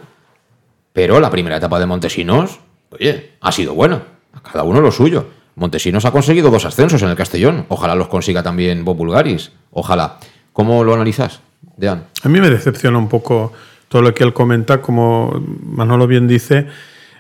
pero 0.92 1.18
la 1.18 1.30
primera 1.30 1.56
etapa 1.56 1.80
de 1.80 1.86
Montesinos, 1.86 2.60
oye, 2.98 3.32
ha 3.40 3.52
sido 3.52 3.74
buena. 3.74 4.02
A 4.32 4.40
cada 4.40 4.64
uno 4.64 4.80
lo 4.80 4.90
suyo. 4.90 5.26
Montesinos 5.56 6.04
ha 6.04 6.10
conseguido 6.10 6.50
dos 6.50 6.64
ascensos 6.64 7.00
en 7.02 7.10
el 7.10 7.16
Castellón. 7.16 7.66
Ojalá 7.68 7.94
los 7.94 8.08
consiga 8.08 8.42
también 8.42 8.84
Bob 8.84 8.96
Bulgaris. 8.96 9.52
Ojalá. 9.70 10.18
¿Cómo 10.52 10.82
lo 10.84 10.94
analizas, 10.94 11.40
Dean? 11.76 12.06
A 12.22 12.28
mí 12.28 12.40
me 12.40 12.50
decepciona 12.50 12.98
un 12.98 13.08
poco 13.08 13.52
todo 13.88 14.02
lo 14.02 14.14
que 14.14 14.24
él 14.24 14.32
comenta, 14.32 14.80
como 14.80 15.40
Manolo 15.64 16.06
bien 16.06 16.26
dice, 16.26 16.66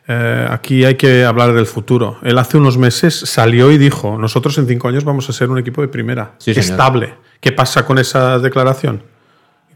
eh, 0.06 0.46
aquí 0.50 0.84
hay 0.84 0.96
que 0.96 1.24
hablar 1.24 1.52
del 1.52 1.66
futuro. 1.66 2.18
Él 2.22 2.36
hace 2.38 2.56
unos 2.56 2.78
meses 2.78 3.14
salió 3.14 3.70
y 3.70 3.78
dijo, 3.78 4.18
nosotros 4.18 4.58
en 4.58 4.66
cinco 4.66 4.88
años 4.88 5.04
vamos 5.04 5.28
a 5.28 5.32
ser 5.32 5.50
un 5.50 5.58
equipo 5.58 5.82
de 5.82 5.88
primera, 5.88 6.34
Sí, 6.38 6.50
estable. 6.50 7.14
¿Qué 7.40 7.52
pasa 7.52 7.86
con 7.86 7.98
esa 7.98 8.38
declaración? 8.38 9.02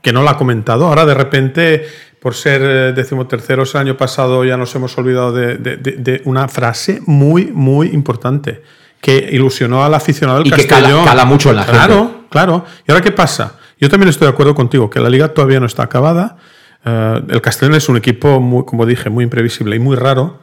Que 0.03 0.13
no 0.13 0.23
la 0.23 0.33
ha 0.33 0.37
comentado. 0.37 0.87
Ahora 0.87 1.07
de 1.07 1.15
repente, 1.15 1.87
por 2.21 2.35
ser 2.35 2.61
eh, 2.63 2.93
decimoterceros 2.93 3.75
el 3.75 3.81
año 3.83 3.97
pasado, 3.97 4.45
ya 4.45 4.57
nos 4.57 4.75
hemos 4.75 4.97
olvidado 4.99 5.33
de, 5.33 5.57
de- 5.57 5.77
de- 5.77 5.93
de 5.93 6.23
una 6.25 6.49
frase 6.49 7.01
muy, 7.07 7.47
muy 7.53 7.89
importante 7.89 8.63
que 9.01 9.29
ilusionó 9.33 9.85
al 9.85 9.95
aficionado 9.95 10.39
del 10.41 10.49
Y 10.49 10.51
que 10.51 10.67
cala- 10.67 10.81
Castellón. 10.83 11.05
cala 11.05 11.25
mucho 11.25 11.51
en 11.51 11.57
la 11.57 11.65
claro, 11.67 11.95
gente. 12.07 12.15
Claro. 12.31 12.65
¿Y 12.87 12.91
ahora 12.91 13.03
qué 13.05 13.13
pasa? 13.13 13.55
Yo 13.81 13.89
también 13.89 14.09
estoy 14.09 14.27
de 14.27 14.33
acuerdo 14.33 14.55
contigo, 14.57 14.91
que 14.91 14.99
la 14.99 15.09
liga 15.09 15.29
todavía 15.29 15.61
no 15.61 15.67
está 15.67 15.85
acabada. 15.85 16.37
Eh, 16.85 17.23
el 17.29 17.41
Castellón 17.41 17.77
es 17.77 17.89
un 17.89 17.97
equipo, 17.97 18.41
muy, 18.41 18.65
como 18.65 18.85
dije, 18.87 19.09
muy 19.11 19.23
imprevisible 19.25 19.77
y 19.77 19.79
muy 19.79 19.95
raro. 19.97 20.41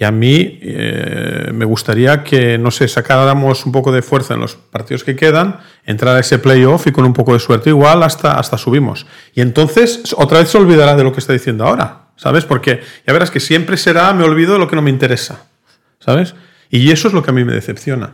Y 0.00 0.04
a 0.04 0.12
mí 0.12 0.60
eh, 0.62 1.50
me 1.52 1.64
gustaría 1.64 2.22
que, 2.22 2.56
no 2.56 2.70
sé, 2.70 2.86
sacáramos 2.86 3.66
un 3.66 3.72
poco 3.72 3.90
de 3.90 4.00
fuerza 4.00 4.34
en 4.34 4.40
los 4.40 4.54
partidos 4.54 5.02
que 5.02 5.16
quedan, 5.16 5.58
entrar 5.84 6.14
a 6.14 6.20
ese 6.20 6.38
playoff 6.38 6.86
y 6.86 6.92
con 6.92 7.04
un 7.04 7.12
poco 7.12 7.32
de 7.32 7.40
suerte 7.40 7.70
igual 7.70 8.04
hasta, 8.04 8.38
hasta 8.38 8.56
subimos. 8.58 9.06
Y 9.34 9.40
entonces 9.40 10.14
otra 10.16 10.38
vez 10.38 10.50
se 10.50 10.58
olvidará 10.58 10.94
de 10.94 11.02
lo 11.02 11.12
que 11.12 11.18
está 11.18 11.32
diciendo 11.32 11.66
ahora, 11.66 12.10
¿sabes? 12.14 12.44
Porque 12.44 12.80
ya 13.08 13.12
verás 13.12 13.32
que 13.32 13.40
siempre 13.40 13.76
será, 13.76 14.12
me 14.12 14.22
olvido 14.22 14.52
de 14.52 14.60
lo 14.60 14.68
que 14.68 14.76
no 14.76 14.82
me 14.82 14.90
interesa, 14.90 15.46
¿sabes? 15.98 16.36
Y 16.70 16.92
eso 16.92 17.08
es 17.08 17.14
lo 17.14 17.24
que 17.24 17.30
a 17.30 17.34
mí 17.34 17.44
me 17.44 17.52
decepciona. 17.52 18.12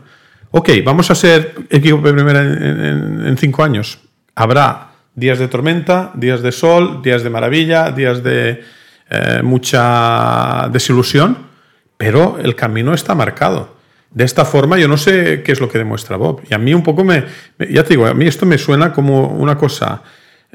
Ok, 0.49 0.69
vamos 0.83 1.11
a 1.11 1.15
ser 1.15 1.53
equipo 1.69 1.97
de 1.97 2.13
primera 2.13 2.41
en, 2.41 3.37
cinco 3.37 3.63
años. 3.63 3.99
Habrá 4.33 4.93
días 5.13 5.37
de 5.37 5.47
tormenta, 5.49 6.11
días 6.15 6.41
de 6.41 6.51
sol, 6.51 7.03
días 7.03 7.21
de 7.21 7.29
maravilla, 7.29 7.91
días 7.91 8.23
de 8.23 8.63
eh, 9.07 9.41
mucha 9.43 10.67
desilusión, 10.71 11.44
pero 11.97 12.37
el 12.41 12.55
camino 12.55 12.93
está 12.93 13.15
marcado. 13.15 13.75
De 14.11 14.23
esta 14.23 14.45
forma, 14.45 14.77
yo 14.77 14.87
no 14.87 14.97
sé 14.97 15.43
qué 15.43 15.51
es 15.51 15.59
lo 15.59 15.69
que 15.69 15.77
demuestra 15.77 16.15
Bob. 16.15 16.41
Y 16.49 16.53
a 16.53 16.57
mí 16.57 16.73
un 16.73 16.83
poco 16.83 17.03
me, 17.03 17.25
ya 17.69 17.83
te 17.83 17.89
digo, 17.89 18.05
a 18.05 18.13
mí 18.13 18.25
esto 18.25 18.45
me 18.45 18.57
suena 18.57 18.93
como 18.93 19.27
una 19.27 19.57
cosa 19.57 20.03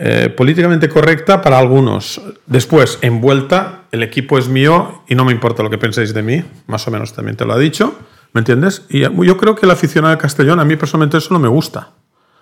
eh, 0.03 0.31
políticamente 0.35 0.89
correcta 0.89 1.43
para 1.43 1.59
algunos. 1.59 2.23
Después, 2.47 2.99
envuelta, 3.03 3.83
el 3.93 4.03
equipo 4.03 4.39
es 4.39 4.49
mío 4.49 5.03
y 5.09 5.15
no 5.15 5.27
me 5.27 5.33
importa 5.33 5.63
lo 5.63 5.69
que 5.69 5.77
penséis 5.77 6.15
de 6.15 6.23
mí, 6.23 6.43
más 6.67 6.89
o 6.89 6.91
menos 6.91 7.13
también 7.13 7.37
te 7.37 7.45
lo 7.45 7.53
ha 7.53 7.59
dicho, 7.59 7.99
¿me 8.33 8.39
entiendes? 8.39 8.87
Y 8.89 9.01
yo 9.01 9.37
creo 9.37 9.55
que 9.55 9.67
el 9.67 9.73
aficionado 9.73 10.15
de 10.15 10.19
Castellón, 10.19 10.59
a 10.59 10.65
mí 10.65 10.77
personalmente 10.77 11.19
eso 11.19 11.35
no 11.35 11.39
me 11.39 11.49
gusta, 11.49 11.91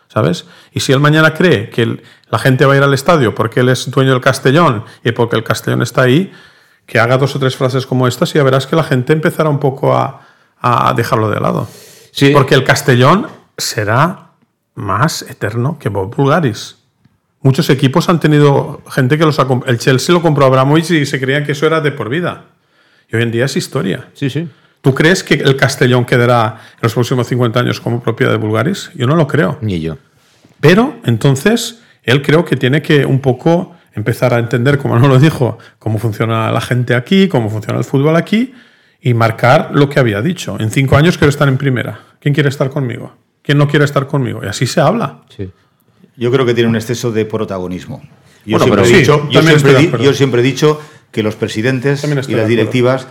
¿sabes? 0.06 0.46
Y 0.72 0.78
si 0.78 0.92
él 0.92 1.00
mañana 1.00 1.34
cree 1.34 1.68
que 1.68 2.00
la 2.30 2.38
gente 2.38 2.64
va 2.64 2.74
a 2.74 2.76
ir 2.76 2.82
al 2.84 2.94
estadio 2.94 3.34
porque 3.34 3.58
él 3.58 3.70
es 3.70 3.90
dueño 3.90 4.12
del 4.12 4.20
Castellón 4.20 4.84
y 5.02 5.10
porque 5.10 5.34
el 5.34 5.42
Castellón 5.42 5.82
está 5.82 6.02
ahí, 6.02 6.30
que 6.88 6.98
haga 6.98 7.18
dos 7.18 7.36
o 7.36 7.38
tres 7.38 7.54
frases 7.54 7.86
como 7.86 8.08
estas 8.08 8.34
y 8.34 8.38
ya 8.38 8.42
verás 8.42 8.66
que 8.66 8.74
la 8.74 8.82
gente 8.82 9.12
empezará 9.12 9.50
un 9.50 9.60
poco 9.60 9.94
a, 9.94 10.22
a 10.58 10.94
dejarlo 10.94 11.28
de 11.28 11.38
lado. 11.38 11.68
Sí. 12.12 12.30
Porque 12.30 12.54
el 12.54 12.64
Castellón 12.64 13.28
será 13.58 14.30
más 14.74 15.22
eterno 15.22 15.78
que 15.78 15.90
Bob 15.90 16.16
Bulgaris. 16.16 16.76
Muchos 17.42 17.68
equipos 17.68 18.08
han 18.08 18.18
tenido 18.18 18.80
gente 18.90 19.18
que 19.18 19.26
los 19.26 19.38
ha 19.38 19.46
El 19.66 19.78
Chelsea 19.78 20.14
lo 20.14 20.22
compró 20.22 20.44
a 20.44 20.48
Abramovich 20.48 20.90
y 20.90 21.04
se 21.04 21.20
creían 21.20 21.44
que 21.44 21.52
eso 21.52 21.66
era 21.66 21.82
de 21.82 21.92
por 21.92 22.08
vida. 22.08 22.46
Y 23.12 23.16
hoy 23.16 23.22
en 23.22 23.30
día 23.30 23.44
es 23.44 23.56
historia. 23.56 24.08
Sí, 24.14 24.30
sí. 24.30 24.48
¿Tú 24.80 24.94
crees 24.94 25.22
que 25.22 25.34
el 25.34 25.56
Castellón 25.56 26.06
quedará 26.06 26.58
en 26.72 26.80
los 26.82 26.94
próximos 26.94 27.26
50 27.26 27.60
años 27.60 27.80
como 27.80 28.02
propiedad 28.02 28.32
de 28.32 28.38
Bulgaris? 28.38 28.90
Yo 28.94 29.06
no 29.06 29.14
lo 29.14 29.26
creo. 29.26 29.58
Ni 29.60 29.80
yo. 29.80 29.98
Pero 30.60 30.96
entonces 31.04 31.80
él 32.02 32.22
creo 32.22 32.46
que 32.46 32.56
tiene 32.56 32.80
que 32.80 33.04
un 33.04 33.20
poco 33.20 33.76
empezar 33.94 34.34
a 34.34 34.38
entender, 34.38 34.78
como 34.78 34.98
no 34.98 35.08
lo 35.08 35.18
dijo, 35.18 35.58
cómo 35.78 35.98
funciona 35.98 36.50
la 36.52 36.60
gente 36.60 36.94
aquí, 36.94 37.28
cómo 37.28 37.50
funciona 37.50 37.78
el 37.78 37.84
fútbol 37.84 38.16
aquí 38.16 38.52
y 39.00 39.14
marcar 39.14 39.70
lo 39.72 39.88
que 39.88 39.98
había 40.00 40.20
dicho. 40.22 40.56
En 40.60 40.70
cinco 40.70 40.96
años 40.96 41.18
quiero 41.18 41.30
estar 41.30 41.48
en 41.48 41.56
primera. 41.56 42.00
¿Quién 42.20 42.34
quiere 42.34 42.48
estar 42.48 42.68
conmigo? 42.70 43.14
¿Quién 43.42 43.58
no 43.58 43.68
quiere 43.68 43.84
estar 43.84 44.06
conmigo? 44.06 44.40
Y 44.44 44.48
así 44.48 44.66
se 44.66 44.80
habla. 44.80 45.20
Sí. 45.36 45.50
Yo 46.16 46.30
creo 46.32 46.44
que 46.44 46.54
tiene 46.54 46.68
un 46.68 46.76
exceso 46.76 47.12
de 47.12 47.24
protagonismo. 47.24 48.02
Yo, 48.44 48.58
Bueno, 48.58 48.64
siempre, 48.64 48.82
pero 48.82 48.84
he 48.84 48.88
sí, 48.88 48.94
dicho, 49.00 49.28
yo, 49.30 49.42
siempre 49.42 49.74
di- 49.74 49.90
yo 50.04 50.38
he 50.38 50.42
dicho 50.42 50.80
que 51.12 51.22
los 51.22 51.36
presidentes 51.36 52.04
y 52.28 52.34
las 52.34 52.48
directivas 52.48 53.06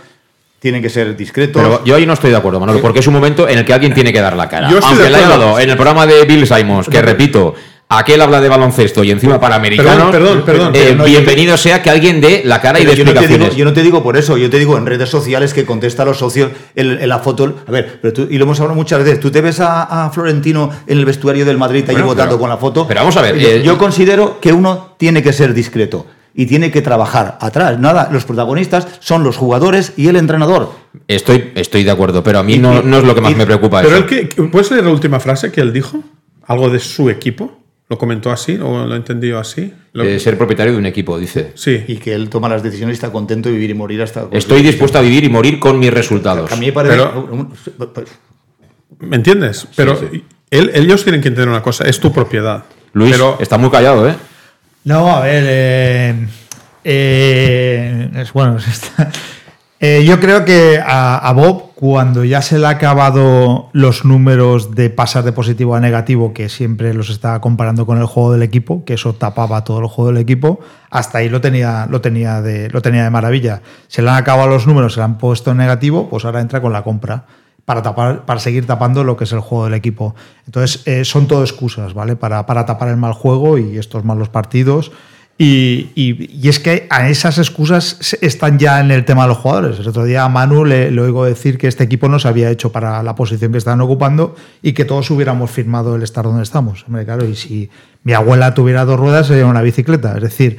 tienen 0.58 0.82
que 0.82 0.90
ser 0.90 1.16
discretos. 1.16 1.62
Pero 1.62 1.84
yo 1.84 1.94
ahí 1.94 2.04
no 2.04 2.12
estoy 2.12 2.30
de 2.30 2.36
acuerdo, 2.36 2.58
Manolo, 2.60 2.80
porque 2.80 2.98
es 2.98 3.06
un 3.06 3.14
momento 3.14 3.48
en 3.48 3.58
el 3.58 3.64
que 3.64 3.72
alguien 3.72 3.94
tiene 3.94 4.12
que 4.12 4.20
dar 4.20 4.36
la 4.36 4.48
cara. 4.48 4.68
Yo 4.70 4.78
estoy 4.78 4.90
Aunque 4.90 5.04
de 5.04 5.10
la 5.10 5.18
acuerdo. 5.18 5.44
dado 5.46 5.58
en 5.60 5.70
el 5.70 5.76
programa 5.76 6.06
de 6.06 6.24
Bill 6.24 6.46
Simons, 6.46 6.88
que 6.88 7.00
repito, 7.00 7.54
aquel 7.90 8.20
habla 8.20 8.40
de 8.40 8.48
baloncesto 8.48 9.02
y 9.02 9.10
encima 9.10 9.40
para 9.40 9.56
americanos, 9.56 10.10
Perdón, 10.10 10.42
perdón, 10.42 10.44
perdón. 10.44 10.74
eh, 10.74 10.80
Pero 10.84 10.96
no, 10.96 11.06
yo 11.06 11.12
bienvenido 11.12 11.56
sea 11.56 11.82
que 11.82 11.88
alguien 11.90 12.20
dé 12.20 12.42
la 12.44 12.60
cara 12.60 12.78
y 12.80 12.84
dé 12.84 12.94
yo, 12.94 13.04
no 13.04 13.12
te 13.12 13.20
digo, 13.20 13.20
explicaciones. 13.22 13.56
yo 13.56 13.64
no 13.64 13.72
te 13.72 13.82
digo 13.82 14.02
por 14.02 14.16
eso, 14.16 14.36
yo 14.36 14.50
te 14.50 14.58
digo 14.58 14.76
en 14.76 14.84
redes 14.86 15.08
sociales 15.08 15.54
que 15.54 15.64
contesta 15.64 16.02
a 16.02 16.06
los 16.06 16.18
socios 16.18 16.50
en, 16.74 16.90
en 17.00 17.08
la 17.08 17.18
foto. 17.20 17.54
A 17.66 17.70
ver, 17.70 17.98
pero 18.02 18.12
tú- 18.12 18.26
y 18.30 18.36
lo 18.36 18.44
hemos 18.44 18.60
hablado 18.60 18.74
muchas 18.76 18.98
veces. 19.02 19.20
Tú 19.20 19.30
te 19.30 19.40
ves 19.40 19.60
a, 19.60 20.04
a 20.06 20.10
Florentino 20.10 20.70
en 20.86 20.98
el 20.98 21.04
vestuario 21.06 21.44
del 21.46 21.56
Madrid 21.56 21.82
allí 21.84 21.92
Bueno, 21.94 22.06
votando 22.08 22.32
pero- 22.32 22.40
con 22.40 22.50
la 22.50 22.56
foto. 22.58 22.86
pero 22.86 23.00
vamos 23.00 23.16
a 23.16 23.22
ver, 23.22 23.38
Yo, 23.38 23.48
eh, 23.48 23.62
yo 23.62 23.78
considero 23.78 24.38
que 24.40 24.52
uno 24.52 24.94
tiene 24.98 25.22
que 25.22 25.32
ser 25.32 25.54
discreto 25.54 26.06
y 26.34 26.44
tiene 26.44 26.70
que 26.70 26.82
trabajar 26.82 27.38
atrás. 27.40 27.78
Nada, 27.80 28.10
los 28.12 28.24
protagonistas 28.26 28.86
son 29.00 29.24
los 29.24 29.36
jugadores 29.38 29.94
y 29.96 30.08
el 30.08 30.16
entrenador. 30.16 30.72
Estoy, 31.08 31.52
estoy 31.54 31.84
de 31.84 31.90
acuerdo, 31.90 32.22
pero 32.22 32.38
a 32.38 32.42
mí 32.42 32.54
Y- 32.54 32.58
no, 32.58 32.82
no 32.82 32.98
es 32.98 33.04
lo 33.04 33.14
que 33.14 33.22
más 33.22 33.32
y- 33.32 33.34
me 33.34 33.46
preocupa. 33.46 33.80
Pero 33.80 33.96
eso. 33.96 34.04
él 34.04 34.28
que, 34.28 34.42
¿puedes 34.44 34.70
leer 34.70 34.84
la 34.84 34.90
última 34.90 35.18
frase 35.20 35.50
que 35.50 35.62
él 35.62 35.72
dijo? 35.72 36.00
¿Algo 36.46 36.68
de 36.70 36.78
su 36.80 37.08
equipo? 37.10 37.57
¿Lo 37.90 37.96
comentó 37.96 38.30
así 38.30 38.58
o 38.62 38.84
lo 38.86 38.94
entendió 38.96 39.38
así? 39.38 39.72
Lo- 39.94 40.04
Eh, 40.04 40.18
ser 40.20 40.36
propietario 40.36 40.72
de 40.74 40.78
un 40.78 40.84
equipo, 40.86 41.18
dice. 41.18 41.52
sí. 41.54 41.84
Y 41.88 41.96
que 41.96 42.14
él 42.14 42.28
toma 42.28 42.48
las 42.48 42.62
decisiones 42.62 42.94
y 42.94 42.96
está 42.98 43.10
contento 43.10 43.48
de 43.48 43.54
vivir 43.54 43.70
y 43.70 43.74
morir 43.74 44.02
hasta. 44.02 44.26
Estoy 44.32 44.60
dispuesto 44.62 44.98
a 44.98 45.00
vivir 45.00 45.24
y 45.24 45.30
morir 45.30 45.58
con 45.58 45.78
mis 45.78 45.92
resultados. 45.92 46.52
A 46.52 46.56
mí 46.56 46.66
me 46.66 46.72
parece. 46.72 46.96
Pero- 46.96 47.48
¿Me 49.00 49.16
entiendes? 49.16 49.66
Pero 49.76 49.96
sí. 49.96 50.22
él- 50.50 50.70
ellos 50.74 51.02
tienen 51.04 51.22
que 51.22 51.28
entender 51.28 51.48
una 51.48 51.62
cosa, 51.62 51.84
es 51.88 51.98
tu 52.00 52.12
propiedad. 52.12 52.64
Luis, 52.92 53.12
Pero 53.12 53.38
está 53.40 53.56
muy 53.58 53.70
callado, 53.70 54.08
¿eh? 54.08 54.14
No, 54.84 55.14
a 55.14 55.20
ver. 55.20 55.44
eh, 55.46 56.26
eh, 56.84 58.10
es 58.16 58.32
bueno. 58.32 58.56
es 58.58 58.66
esta- 58.66 59.10
eh, 59.80 60.04
yo 60.06 60.18
creo 60.20 60.44
que 60.44 60.78
a, 60.84 61.16
a 61.18 61.32
Bob 61.32 61.67
cuando 61.78 62.24
ya 62.24 62.42
se 62.42 62.58
le 62.58 62.66
ha 62.66 62.70
acabado 62.70 63.68
los 63.72 64.04
números 64.04 64.74
de 64.74 64.90
pasar 64.90 65.22
de 65.22 65.30
positivo 65.30 65.76
a 65.76 65.80
negativo, 65.80 66.34
que 66.34 66.48
siempre 66.48 66.92
los 66.92 67.08
estaba 67.08 67.40
comparando 67.40 67.86
con 67.86 67.98
el 67.98 68.06
juego 68.06 68.32
del 68.32 68.42
equipo, 68.42 68.84
que 68.84 68.94
eso 68.94 69.12
tapaba 69.12 69.62
todo 69.62 69.78
el 69.78 69.86
juego 69.86 70.10
del 70.10 70.20
equipo, 70.20 70.58
hasta 70.90 71.18
ahí 71.18 71.28
lo 71.28 71.40
tenía, 71.40 71.86
lo 71.88 72.00
tenía, 72.00 72.42
de, 72.42 72.68
lo 72.70 72.82
tenía 72.82 73.04
de 73.04 73.10
maravilla. 73.10 73.62
Se 73.86 74.02
le 74.02 74.10
han 74.10 74.16
acabado 74.16 74.48
los 74.48 74.66
números, 74.66 74.94
se 74.94 74.98
le 74.98 75.04
han 75.04 75.18
puesto 75.18 75.52
en 75.52 75.58
negativo, 75.58 76.10
pues 76.10 76.24
ahora 76.24 76.40
entra 76.40 76.60
con 76.60 76.72
la 76.72 76.82
compra. 76.82 77.26
Para, 77.64 77.82
tapar, 77.82 78.24
para 78.24 78.40
seguir 78.40 78.66
tapando 78.66 79.04
lo 79.04 79.16
que 79.16 79.22
es 79.22 79.32
el 79.32 79.40
juego 79.40 79.66
del 79.66 79.74
equipo. 79.74 80.16
Entonces, 80.46 80.82
eh, 80.86 81.04
son 81.04 81.28
todo 81.28 81.42
excusas, 81.42 81.94
¿vale? 81.94 82.16
Para, 82.16 82.44
para 82.44 82.66
tapar 82.66 82.88
el 82.88 82.96
mal 82.96 83.12
juego 83.12 83.56
y 83.56 83.78
estos 83.78 84.04
malos 84.04 84.30
partidos. 84.30 84.90
Y, 85.40 85.90
y, 85.94 86.48
es 86.48 86.58
que 86.58 86.88
a 86.90 87.08
esas 87.08 87.38
excusas 87.38 88.16
están 88.20 88.58
ya 88.58 88.80
en 88.80 88.90
el 88.90 89.04
tema 89.04 89.22
de 89.22 89.28
los 89.28 89.38
jugadores. 89.38 89.78
El 89.78 89.86
otro 89.86 90.02
día 90.04 90.24
a 90.24 90.28
Manu 90.28 90.64
le, 90.64 90.88
oigo 91.00 91.24
decir 91.24 91.58
que 91.58 91.68
este 91.68 91.84
equipo 91.84 92.08
no 92.08 92.18
se 92.18 92.26
había 92.26 92.50
hecho 92.50 92.72
para 92.72 93.00
la 93.04 93.14
posición 93.14 93.52
que 93.52 93.58
estaban 93.58 93.80
ocupando 93.80 94.34
y 94.62 94.72
que 94.72 94.84
todos 94.84 95.08
hubiéramos 95.12 95.52
firmado 95.52 95.94
el 95.94 96.02
estar 96.02 96.24
donde 96.24 96.42
estamos. 96.42 96.84
Hombre, 96.88 97.04
claro, 97.04 97.24
y 97.24 97.36
si 97.36 97.70
mi 98.02 98.14
abuela 98.14 98.52
tuviera 98.52 98.84
dos 98.84 98.98
ruedas 98.98 99.28
sería 99.28 99.46
una 99.46 99.62
bicicleta. 99.62 100.16
Es 100.16 100.22
decir, 100.22 100.58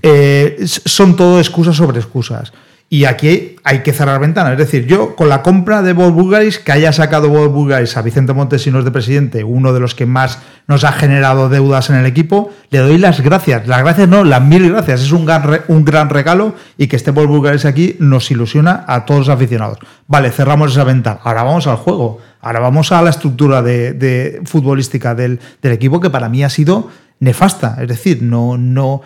eh, 0.00 0.64
son 0.64 1.14
todo 1.14 1.38
excusas 1.38 1.76
sobre 1.76 1.98
excusas. 1.98 2.54
Y 2.88 3.04
aquí 3.04 3.56
hay 3.64 3.82
que 3.82 3.92
cerrar 3.92 4.20
ventanas. 4.20 4.52
Es 4.52 4.58
decir, 4.58 4.86
yo 4.86 5.16
con 5.16 5.28
la 5.28 5.42
compra 5.42 5.82
de 5.82 5.92
Bob 5.92 6.12
Bulgaris, 6.12 6.60
que 6.60 6.70
haya 6.70 6.92
sacado 6.92 7.28
Bob 7.28 7.50
Bulgaris 7.50 7.96
a 7.96 8.02
Vicente 8.02 8.32
Montesinos 8.32 8.84
de 8.84 8.92
presidente, 8.92 9.42
uno 9.42 9.72
de 9.72 9.80
los 9.80 9.96
que 9.96 10.06
más 10.06 10.38
nos 10.68 10.84
ha 10.84 10.92
generado 10.92 11.48
deudas 11.48 11.90
en 11.90 11.96
el 11.96 12.06
equipo, 12.06 12.52
le 12.70 12.78
doy 12.78 12.98
las 12.98 13.20
gracias. 13.22 13.66
Las 13.66 13.80
gracias 13.82 14.08
no, 14.08 14.22
las 14.22 14.40
mil 14.40 14.70
gracias. 14.70 15.02
Es 15.02 15.10
un 15.10 15.26
gran, 15.26 15.62
un 15.66 15.84
gran 15.84 16.10
regalo 16.10 16.54
y 16.78 16.86
que 16.86 16.94
esté 16.94 17.10
Bob 17.10 17.26
Bulgaris 17.26 17.64
aquí 17.64 17.96
nos 17.98 18.30
ilusiona 18.30 18.84
a 18.86 19.04
todos 19.04 19.26
los 19.26 19.28
aficionados. 19.30 19.78
Vale, 20.06 20.30
cerramos 20.30 20.70
esa 20.70 20.84
ventana. 20.84 21.18
Ahora 21.24 21.42
vamos 21.42 21.66
al 21.66 21.76
juego. 21.76 22.20
Ahora 22.40 22.60
vamos 22.60 22.92
a 22.92 23.02
la 23.02 23.10
estructura 23.10 23.62
de, 23.62 24.40
futbolística 24.44 25.16
del, 25.16 25.40
del, 25.60 25.72
equipo 25.72 26.00
que 26.00 26.10
para 26.10 26.28
mí 26.28 26.44
ha 26.44 26.50
sido 26.50 26.88
nefasta. 27.18 27.78
Es 27.80 27.88
decir, 27.88 28.22
no, 28.22 28.56
no, 28.56 29.02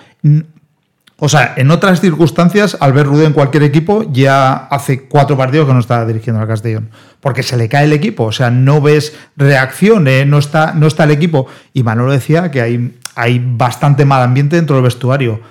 o 1.23 1.29
sea, 1.29 1.53
en 1.59 1.71
otras 1.71 2.01
circunstancias, 2.01 2.79
Albert 2.81 3.09
Rude 3.09 3.27
en 3.27 3.35
cualquier 3.35 3.63
equipo 3.63 4.11
ya 4.11 4.55
hace 4.55 5.03
cuatro 5.03 5.37
partidos 5.37 5.67
que 5.67 5.75
no 5.75 5.81
está 5.81 6.07
dirigiendo 6.07 6.41
al 6.41 6.49
Castellón. 6.49 6.89
Porque 7.21 7.43
se 7.43 7.59
le 7.59 7.69
cae 7.69 7.85
el 7.85 7.93
equipo. 7.93 8.25
O 8.25 8.33
sea, 8.33 8.51
no 8.51 8.81
ves 8.81 9.15
reacción, 9.37 10.09
¿eh? 10.09 10.25
no, 10.25 10.39
está, 10.39 10.73
no 10.73 10.87
está 10.87 11.05
el 11.05 11.11
equipo. 11.11 11.47
Y 11.75 11.83
Manolo 11.83 12.11
decía 12.11 12.51
que 12.51 12.63
hay, 12.63 12.97
hay 13.15 13.39
bastante 13.39 14.07
mal 14.07 14.23
ambiente 14.23 14.57
dentro 14.57 14.77
del 14.77 14.85
vestuario. 14.85 15.43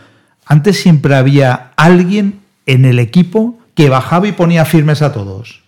Antes 0.48 0.82
siempre 0.82 1.14
había 1.14 1.70
alguien 1.76 2.40
en 2.66 2.86
el 2.86 2.98
equipo 2.98 3.60
que 3.76 3.90
bajaba 3.90 4.28
y 4.28 4.32
ponía 4.32 4.66
firmes 4.66 5.04
a 5.04 5.14
todos. 5.14 5.62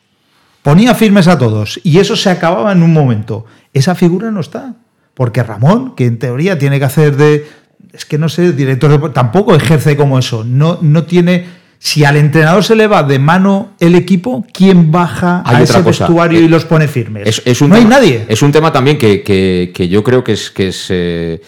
Ponía 0.64 0.96
firmes 0.96 1.28
a 1.28 1.38
todos. 1.38 1.80
Y 1.84 2.00
eso 2.00 2.16
se 2.16 2.32
acababa 2.32 2.72
en 2.72 2.82
un 2.82 2.92
momento. 2.92 3.46
Esa 3.72 3.94
figura 3.94 4.32
no 4.32 4.40
está. 4.40 4.74
Porque 5.14 5.44
Ramón, 5.44 5.94
que 5.94 6.08
en 6.08 6.18
teoría 6.18 6.58
tiene 6.58 6.80
que 6.80 6.86
hacer 6.86 7.18
de, 7.18 7.48
es 7.94 8.06
que 8.06 8.18
no 8.18 8.30
sé, 8.30 8.46
el 8.46 8.56
director 8.56 9.12
tampoco 9.14 9.56
ejerce 9.56 9.96
como 9.98 10.18
eso. 10.20 10.44
No, 10.44 10.78
no 10.82 11.04
tiene. 11.04 11.62
Si 11.84 12.04
al 12.06 12.16
entrenador 12.18 12.64
se 12.64 12.76
le 12.76 12.86
va 12.86 13.02
de 13.02 13.18
mano 13.18 13.72
el 13.80 13.96
equipo, 13.96 14.46
¿quién 14.54 14.92
baja 14.92 15.42
Hay 15.46 15.56
a 15.56 15.62
ese 15.64 15.82
cosa. 15.82 16.06
vestuario 16.06 16.40
Eh, 16.40 16.44
y 16.44 16.48
los 16.48 16.66
pone 16.66 16.88
firmes? 16.88 17.28
Es, 17.28 17.42
es 17.44 17.60
un 17.62 17.70
no 17.70 17.76
hay 17.76 17.86
nadie. 17.86 18.26
Es 18.28 18.44
un 18.44 18.52
tema 18.52 18.72
también 18.72 19.00
que, 19.00 19.24
que- 19.24 19.72
que 19.74 19.88
yo 19.90 20.04
creo 20.04 20.24
que 20.24 20.34
es, 20.34 20.52
que 20.52 20.68
es 20.68 20.86
eh, 20.90 21.42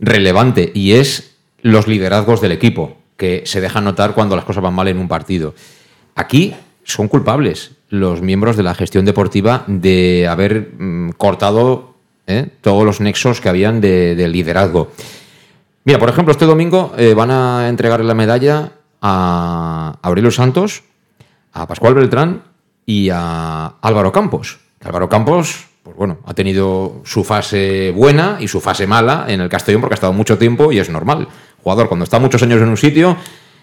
relevante 0.00 0.72
y 0.74 0.92
es 0.94 1.36
los 1.62 1.86
liderazgos 1.86 2.40
del 2.40 2.50
equipo, 2.52 2.96
que 3.16 3.42
se 3.46 3.60
dejan 3.60 3.84
notar 3.84 4.12
cuando 4.14 4.34
las 4.36 4.44
cosas 4.44 4.62
van 4.62 4.74
mal 4.74 4.88
en 4.88 4.98
un 4.98 5.06
partido. 5.08 5.54
Aquí 6.16 6.54
son 6.84 7.06
culpables 7.08 7.70
los 7.88 8.20
miembros 8.22 8.56
de 8.56 8.64
la 8.64 8.74
gestión 8.74 9.04
deportiva 9.04 9.62
de 9.68 10.26
haber 10.28 10.72
mm, 10.78 11.10
cortado 11.10 11.94
eh, 12.26 12.48
todos 12.60 12.84
los 12.84 13.00
nexos 13.00 13.40
que 13.40 13.48
habían 13.48 13.80
de, 13.80 14.16
de 14.16 14.26
liderazgo. 14.28 14.90
Mira, 15.86 16.00
por 16.00 16.08
ejemplo, 16.08 16.32
este 16.32 16.46
domingo 16.46 16.92
eh, 16.98 17.14
van 17.14 17.30
a 17.30 17.68
entregarle 17.68 18.04
la 18.04 18.14
medalla 18.14 18.72
a 19.00 19.96
Aurelio 20.02 20.32
Santos, 20.32 20.82
a 21.52 21.68
Pascual 21.68 21.94
Beltrán 21.94 22.42
y 22.84 23.08
a 23.12 23.76
Álvaro 23.80 24.10
Campos. 24.10 24.58
Álvaro 24.82 25.08
Campos, 25.08 25.68
pues 25.84 25.96
bueno, 25.96 26.18
ha 26.26 26.34
tenido 26.34 27.02
su 27.04 27.22
fase 27.22 27.92
buena 27.92 28.38
y 28.40 28.48
su 28.48 28.60
fase 28.60 28.88
mala 28.88 29.26
en 29.28 29.40
el 29.40 29.48
Castellón 29.48 29.80
porque 29.80 29.94
ha 29.94 29.98
estado 29.98 30.12
mucho 30.12 30.38
tiempo 30.38 30.72
y 30.72 30.80
es 30.80 30.90
normal. 30.90 31.28
Jugador, 31.62 31.86
cuando 31.86 32.02
está 32.02 32.18
muchos 32.18 32.42
años 32.42 32.60
en 32.60 32.68
un 32.68 32.76
sitio, 32.76 33.16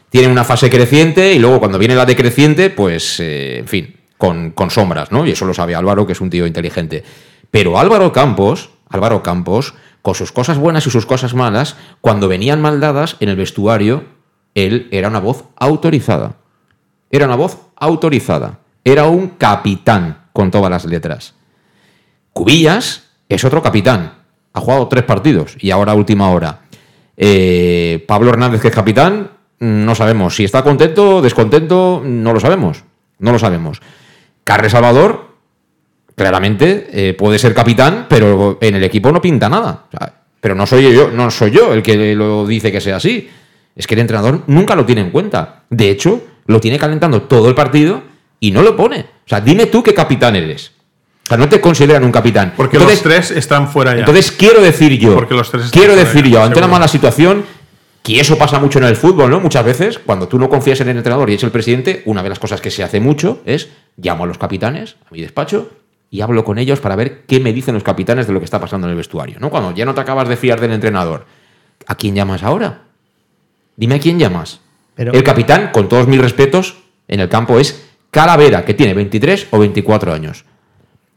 tiene 0.09 0.30
una 0.30 0.45
fase 0.45 0.69
creciente 0.69 1.34
y 1.34 1.39
luego 1.39 1.59
cuando 1.59 1.78
viene 1.78 1.93
la 1.93 2.05
decreciente, 2.05 2.69
pues, 2.69 3.19
eh, 3.19 3.57
en 3.57 3.67
fin, 3.67 3.95
con, 4.17 4.51
con 4.51 4.71
sombras, 4.71 5.11
¿no? 5.11 5.28
Y 5.28 5.32
eso 5.32 5.43
lo 5.43 5.53
sabe 5.53 5.76
Álvaro, 5.76 6.07
que 6.07 6.13
es 6.13 6.21
un 6.21 6.30
tío 6.30 6.47
inteligente. 6.47 7.03
Pero 7.51 7.78
Álvaro 7.78 8.13
Campos, 8.13 8.69
Álvaro 8.88 9.21
Campos, 9.21 9.74
con 10.04 10.16
sus 10.16 10.34
cosas 10.34 10.58
buenas 10.58 10.86
y 10.86 10.91
sus 10.91 11.06
cosas 11.06 11.34
malas, 11.34 11.78
cuando 12.01 12.28
venían 12.28 12.62
mal 12.62 12.82
dadas 12.82 13.16
en 13.22 13.30
el 13.30 13.38
vestuario, 13.38 14.04
él 14.54 14.89
era 14.91 15.08
una 15.08 15.22
voz 15.22 15.45
autorizada. 15.56 16.36
Era 17.10 17.26
una 17.26 17.38
voz 17.38 17.58
autorizada. 17.78 18.60
Era 18.84 19.08
un 19.08 19.30
capitán 19.30 20.26
con 20.34 20.51
todas 20.51 20.70
las 20.70 20.84
letras. 20.84 21.36
Cubillas 22.34 23.06
es 23.30 23.45
otro 23.45 23.64
capitán. 23.64 24.16
Ha 24.51 24.60
jugado 24.60 24.89
tres 24.89 25.06
partidos 25.06 25.56
y 25.60 25.72
ahora 25.72 25.93
última 25.93 26.30
hora. 26.32 26.64
Eh, 27.16 28.04
Pablo 28.06 28.32
Hernández, 28.32 28.62
que 28.62 28.68
es 28.68 28.76
capitán, 28.76 29.32
no 29.60 29.95
sabemos. 29.95 30.36
Si 30.36 30.43
está 30.43 30.64
contento 30.64 31.22
descontento, 31.22 32.01
no 32.04 32.34
lo 32.34 32.41
sabemos. 32.41 32.84
No 33.20 33.32
lo 33.32 33.39
sabemos. 33.39 33.82
Carles 34.43 34.74
Salvador, 34.74 35.33
claramente, 36.16 36.88
eh, 36.91 37.14
puede 37.14 37.39
ser 37.39 37.53
capitán, 37.53 38.05
pero 38.09 38.57
en 38.61 38.76
el 38.76 38.84
equipo 38.84 39.11
no 39.11 39.22
pinta 39.22 39.49
nada. 39.49 39.86
O 39.88 39.97
sea, 39.97 40.14
pero 40.39 40.55
no 40.55 40.66
soy 40.66 40.93
yo, 40.93 41.09
no 41.11 41.32
soy 41.32 41.51
yo 41.51 41.74
el 41.74 41.82
que 41.82 42.16
lo 42.16 42.45
dice 42.45 42.72
que 42.72 42.82
sea 42.82 42.97
así. 42.97 43.30
Es 43.76 43.88
que 43.88 43.95
el 43.95 44.01
entrenador 44.01 44.43
nunca 44.47 44.76
lo 44.76 44.86
tiene 44.86 45.01
en 45.01 45.09
cuenta. 45.09 45.64
De 45.70 45.89
hecho, 45.89 46.22
lo 46.45 46.59
tiene 46.59 46.78
calentando 46.78 47.24
todo 47.24 47.49
el 47.49 47.55
partido 47.55 48.03
y 48.39 48.51
no 48.51 48.61
lo 48.61 48.76
pone. 48.76 48.99
O 48.99 49.30
sea, 49.30 49.41
dime 49.41 49.66
tú 49.68 49.82
qué 49.82 49.93
capitán 49.93 50.36
eres. 50.36 50.72
O 51.24 51.28
sea, 51.28 51.38
no 51.38 51.47
te 51.47 51.61
consideran 51.61 52.03
un 52.03 52.11
capitán. 52.11 52.53
Porque 52.55 52.76
Entonces, 52.78 53.03
los 53.03 53.03
tres 53.03 53.32
están 53.32 53.70
fuera 53.70 53.93
ya. 53.93 53.99
entonces 53.99 54.32
quiero 54.32 54.61
decir 54.61 54.99
yo, 54.99 55.16
Porque 55.16 55.34
los 55.34 55.49
tres 55.49 55.66
están 55.66 55.80
quiero 55.80 55.93
fuera 55.93 56.07
decir 56.09 56.26
ya, 56.26 56.32
yo, 56.32 56.43
ante 56.43 56.59
una 56.59 56.66
seguro. 56.68 56.72
mala 56.74 56.88
situación, 56.89 57.45
que 58.03 58.20
eso 58.20 58.38
pasa 58.38 58.59
mucho 58.59 58.80
en 58.80 58.86
el 58.86 58.97
fútbol, 58.97 59.32
¿no? 59.32 59.39
Muchas 59.39 59.64
veces, 59.64 59.97
cuando 59.97 60.28
tú 60.28 60.38
no 60.38 60.49
confías 60.49 60.82
en 60.82 60.89
el 60.89 60.97
entrenador 60.97 61.30
y 61.30 61.36
es 61.36 61.43
el 61.43 61.51
presidente, 61.51 62.03
una 62.05 62.22
de 62.22 62.28
las 62.30 62.39
cosas 62.39 62.59
que 62.59 62.70
se 62.70 62.84
hace 62.84 62.99
mucho 62.99 63.41
es 63.45 63.70
llamo 63.95 64.26
a 64.26 64.28
los 64.28 64.38
capitanes 64.38 64.97
a 65.09 65.14
mi 65.14 65.22
despacho 65.22 65.70
y 66.14 66.22
hablo 66.22 66.43
con 66.43 66.59
ellos 66.59 66.80
para 66.80 66.95
ver 66.95 67.24
qué 67.26 67.39
me 67.39 67.51
dicen 67.53 67.74
los 67.74 67.82
capitanes 67.82 68.28
de 68.28 68.34
lo 68.34 68.39
que 68.39 68.45
está 68.45 68.59
pasando 68.59 68.86
en 68.86 68.91
el 68.91 68.97
vestuario, 68.97 69.38
¿no? 69.39 69.49
Cuando 69.49 69.72
ya 69.72 69.84
no 69.84 69.95
te 69.95 70.01
acabas 70.01 70.30
de 70.30 70.38
fiar 70.38 70.61
del 70.61 70.72
entrenador, 70.72 71.26
¿a 71.88 71.95
quién 71.95 72.14
llamas 72.14 72.43
ahora? 72.43 72.82
Dime 73.76 73.95
a 73.95 73.99
quién 73.99 74.20
llamas. 74.20 74.59
Pero- 74.93 75.11
el 75.11 75.24
capitán, 75.24 75.72
con 75.74 75.89
todos 75.89 76.07
mis 76.07 76.22
respetos, 76.22 76.76
en 77.07 77.20
el 77.20 77.30
campo 77.30 77.57
es 77.57 77.89
Calavera, 78.11 78.64
que 78.64 78.76
tiene 78.76 78.93
23 78.93 79.47
o 79.49 79.57
24 79.57 80.14
años. 80.14 80.45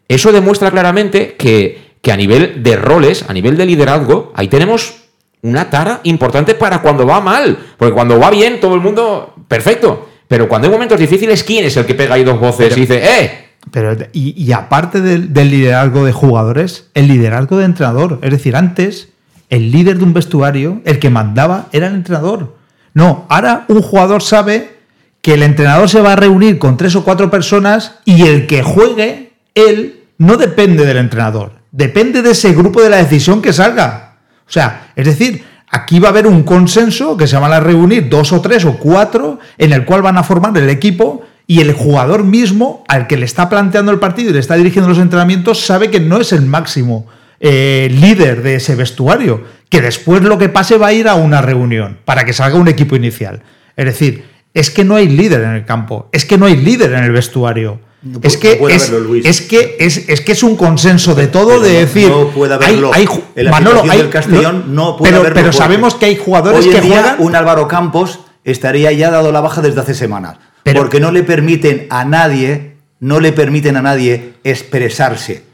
Eso 0.09 0.33
demuestra 0.33 0.71
claramente 0.71 1.37
que, 1.37 1.97
que 2.01 2.11
a 2.11 2.17
nivel 2.17 2.63
de 2.63 2.77
roles, 2.77 3.23
a 3.29 3.35
nivel 3.35 3.59
de 3.59 3.67
liderazgo, 3.67 4.33
ahí 4.35 4.49
tenemos 4.49 5.03
una 5.43 5.69
tara 5.69 6.01
importante 6.05 6.55
para 6.55 6.81
cuando 6.81 7.07
va 7.07 7.21
mal. 7.21 7.59
Porque 7.77 7.93
cuando 7.93 8.19
va 8.19 8.31
bien, 8.31 8.61
todo 8.61 8.75
el 8.75 8.81
mundo, 8.81 9.35
perfecto. 9.47 10.09
Pero 10.27 10.49
cuando 10.49 10.69
hay 10.69 10.73
momentos 10.73 10.99
difíciles, 10.99 11.45
¿quién 11.45 11.67
es 11.67 11.77
el 11.77 11.85
que 11.85 11.95
pega 11.95 12.15
ahí 12.15 12.25
dos 12.25 12.41
voces 12.41 12.75
y 12.79 12.81
dice, 12.81 13.03
¡eh! 13.05 13.46
Pero, 13.73 13.97
y, 14.13 14.53
aparte 14.53 15.01
del, 15.01 15.33
del 15.33 15.51
liderazgo 15.51 16.05
de 16.05 16.13
jugadores, 16.13 16.89
el 16.95 17.09
liderazgo 17.09 17.59
de 17.59 17.65
entrenador. 17.65 18.21
Es 18.23 18.31
decir, 18.31 18.57
antes, 18.57 19.09
el 19.51 19.71
líder 19.71 19.99
de 19.99 20.05
un 20.05 20.15
vestuario, 20.15 20.81
el 20.85 20.99
que 20.99 21.11
mandaba, 21.11 21.67
era 21.73 21.89
el 21.89 21.95
entrenador. 21.95 22.57
No, 22.95 23.27
ahora 23.29 23.65
un 23.69 23.83
jugador 23.83 24.23
sabe 24.23 24.77
que 25.21 25.35
el 25.35 25.43
entrenador 25.43 25.89
se 25.89 26.01
va 26.01 26.13
a 26.13 26.17
reunir 26.17 26.59
con 26.59 26.77
tres 26.77 26.95
o 26.95 27.05
cuatro 27.05 27.31
personas 27.31 27.97
y 28.05 28.23
el 28.23 28.47
que 28.47 28.63
juegue, 28.63 29.33
él, 29.55 30.05
no 30.19 30.37
depende 30.37 30.87
del 30.87 30.99
entrenador. 30.99 31.53
Depende 31.73 32.23
de 32.23 32.31
ese 32.31 32.53
grupo 32.53 32.81
de 32.81 32.91
la 32.91 32.99
decisión 32.99 33.43
que 33.43 33.53
salga. 33.53 34.19
O 34.49 34.51
sea, 34.53 34.93
es 34.95 35.05
decir, 35.05 35.45
aquí 35.69 35.99
va 35.99 36.09
a 36.09 36.11
haber 36.13 36.27
un 36.27 36.45
consenso 36.45 37.17
que 37.17 37.27
se 37.27 37.37
van 37.37 37.53
a 37.53 37.61
reunir 37.61 38.09
dos 38.09 38.33
o 38.33 38.41
tres 38.41 38.65
o 38.65 38.79
cuatro 38.79 39.41
en 39.59 39.73
el 39.73 39.85
cual 39.85 40.03
van 40.03 40.17
a 40.17 40.23
formar 40.23 40.57
el 40.57 40.71
equipo 40.71 41.26
y 41.47 41.61
el 41.61 41.73
jugador 41.73 42.25
mismo 42.25 42.85
al 42.89 43.07
que 43.07 43.17
le 43.17 43.25
está 43.25 43.49
planteando 43.49 43.93
el 43.93 43.99
partido 43.99 44.31
y 44.31 44.33
le 44.35 44.41
está 44.41 44.55
dirigiendo 44.57 44.89
los 44.89 44.99
entrenamientos 44.99 45.65
sabe 45.65 45.91
que 45.91 46.01
no 46.01 46.21
es 46.21 46.33
el 46.33 46.43
máximo 46.43 47.07
eh, 47.39 47.89
líder 47.93 48.43
de 48.43 48.57
ese 48.57 48.75
vestuario, 48.75 49.45
que 49.69 49.81
después 49.81 50.23
lo 50.23 50.39
que 50.39 50.49
pase 50.49 50.77
va 50.79 50.89
a 50.89 50.93
ir 50.93 51.07
a 51.09 51.15
una 51.15 51.43
reunión 51.43 51.99
para 52.05 52.25
que 52.25 52.33
salga 52.33 52.59
un 52.59 52.67
equipo 52.69 52.97
inicial. 52.97 53.43
Es 53.77 53.85
decir, 53.85 54.25
es 54.55 54.71
que 54.71 54.85
no 54.85 54.97
hay 54.97 55.09
líder 55.09 55.43
en 55.43 55.51
el 55.51 55.65
campo, 55.65 56.09
es 56.13 56.25
que 56.25 56.39
no 56.39 56.47
hay 56.47 56.57
líder 56.57 56.93
en 56.95 57.05
el 57.05 57.13
vestuario. 57.13 57.81
No 58.03 58.21
es, 58.23 58.37
que 58.37 58.59
no 58.61 58.69
es, 58.69 58.93
es 59.25 59.41
que 59.43 59.77
es, 59.81 60.09
es 60.09 60.21
que 60.21 60.33
es 60.33 60.43
un 60.43 60.57
consenso 60.57 61.15
de 61.15 61.27
todo 61.27 61.49
Pero 61.49 61.61
de 61.61 61.73
no- 61.73 61.79
decir 61.81 62.09
no 62.09 62.29
puede 62.29 62.55
haberlo. 62.55 62.91
hay, 62.95 63.01
hay 63.03 63.07
ju- 63.07 63.23
En 63.35 63.45
la 63.47 63.51
Manolo, 63.51 63.83
situación 63.83 63.91
hay- 63.93 63.99
del 64.03 64.11
Castellón 64.11 64.65
no 64.75 64.97
puede 64.97 65.11
pero, 65.11 65.21
haberlo 65.23 65.41
pero 65.41 65.53
sabemos 65.53 65.95
que 65.97 66.07
hay 66.07 66.17
jugadores 66.17 66.61
Hoy 66.61 66.67
en 66.67 66.73
que 66.73 66.81
día, 66.83 67.01
juegan 67.03 67.17
un 67.21 67.35
Álvaro 67.37 67.67
Campos 67.69 68.21
estaría 68.45 68.93
ya 68.93 69.11
dado 69.11 69.33
la 69.33 69.41
baja 69.41 69.61
desde 69.61 69.81
hace 69.81 69.95
semanas. 69.95 70.37
Pero- 70.67 70.81
porque 70.83 71.01
no 71.01 71.11
le 71.13 71.23
permiten 71.23 71.87
a 71.91 72.05
nadie 72.05 72.75
no 72.99 73.21
le 73.21 73.33
permiten 73.33 73.77
a 73.77 73.83
nadie 73.83 74.35
expresarse. 74.43 75.45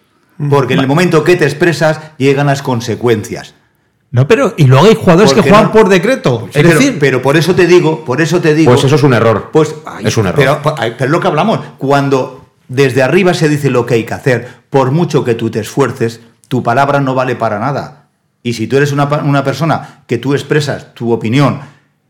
Porque 0.48 0.74
en 0.74 0.80
el 0.80 0.86
momento 0.86 1.22
que 1.24 1.36
te 1.36 1.44
expresas 1.44 2.00
llegan 2.16 2.46
las 2.46 2.62
consecuencias. 2.62 3.54
No, 4.10 4.28
pero 4.28 4.54
y 4.56 4.64
luego 4.64 4.86
hay 4.86 4.94
jugadores 4.94 5.32
que 5.32 5.40
juegan 5.42 5.64
no- 5.64 5.72
por 5.72 5.88
decreto. 5.88 6.48
Sí, 6.52 6.60
es 6.60 6.64
pero, 6.66 6.78
decir, 6.78 6.96
pero 7.00 7.20
por 7.22 7.36
eso 7.36 7.54
te 7.54 7.66
digo, 7.66 8.04
por 8.04 8.20
eso 8.20 8.40
te 8.40 8.54
digo. 8.54 8.70
Pues 8.72 8.84
eso 8.84 8.94
es 8.96 9.02
un 9.02 9.14
error. 9.14 9.50
Pues 9.52 9.74
ay, 9.86 10.06
Es 10.06 10.16
un 10.16 10.26
error. 10.26 10.60
Pero, 10.62 10.62
pero 10.76 11.04
es 11.04 11.10
lo 11.10 11.20
que 11.20 11.26
hablamos. 11.28 11.60
Cuando 11.78 12.46
desde 12.68 13.02
arriba 13.02 13.34
se 13.34 13.48
dice 13.48 13.70
lo 13.70 13.86
que 13.86 13.94
hay 13.94 14.04
que 14.04 14.14
hacer, 14.14 14.48
por 14.70 14.90
mucho 14.90 15.24
que 15.24 15.34
tú 15.34 15.50
te 15.50 15.60
esfuerces, 15.60 16.20
tu 16.48 16.62
palabra 16.62 17.00
no 17.00 17.14
vale 17.14 17.36
para 17.36 17.58
nada. 17.58 18.06
Y 18.42 18.52
si 18.54 18.66
tú 18.66 18.76
eres 18.76 18.92
una, 18.92 19.04
una 19.06 19.44
persona 19.44 20.02
que 20.06 20.18
tú 20.18 20.34
expresas 20.34 20.94
tu 20.94 21.12
opinión 21.12 21.60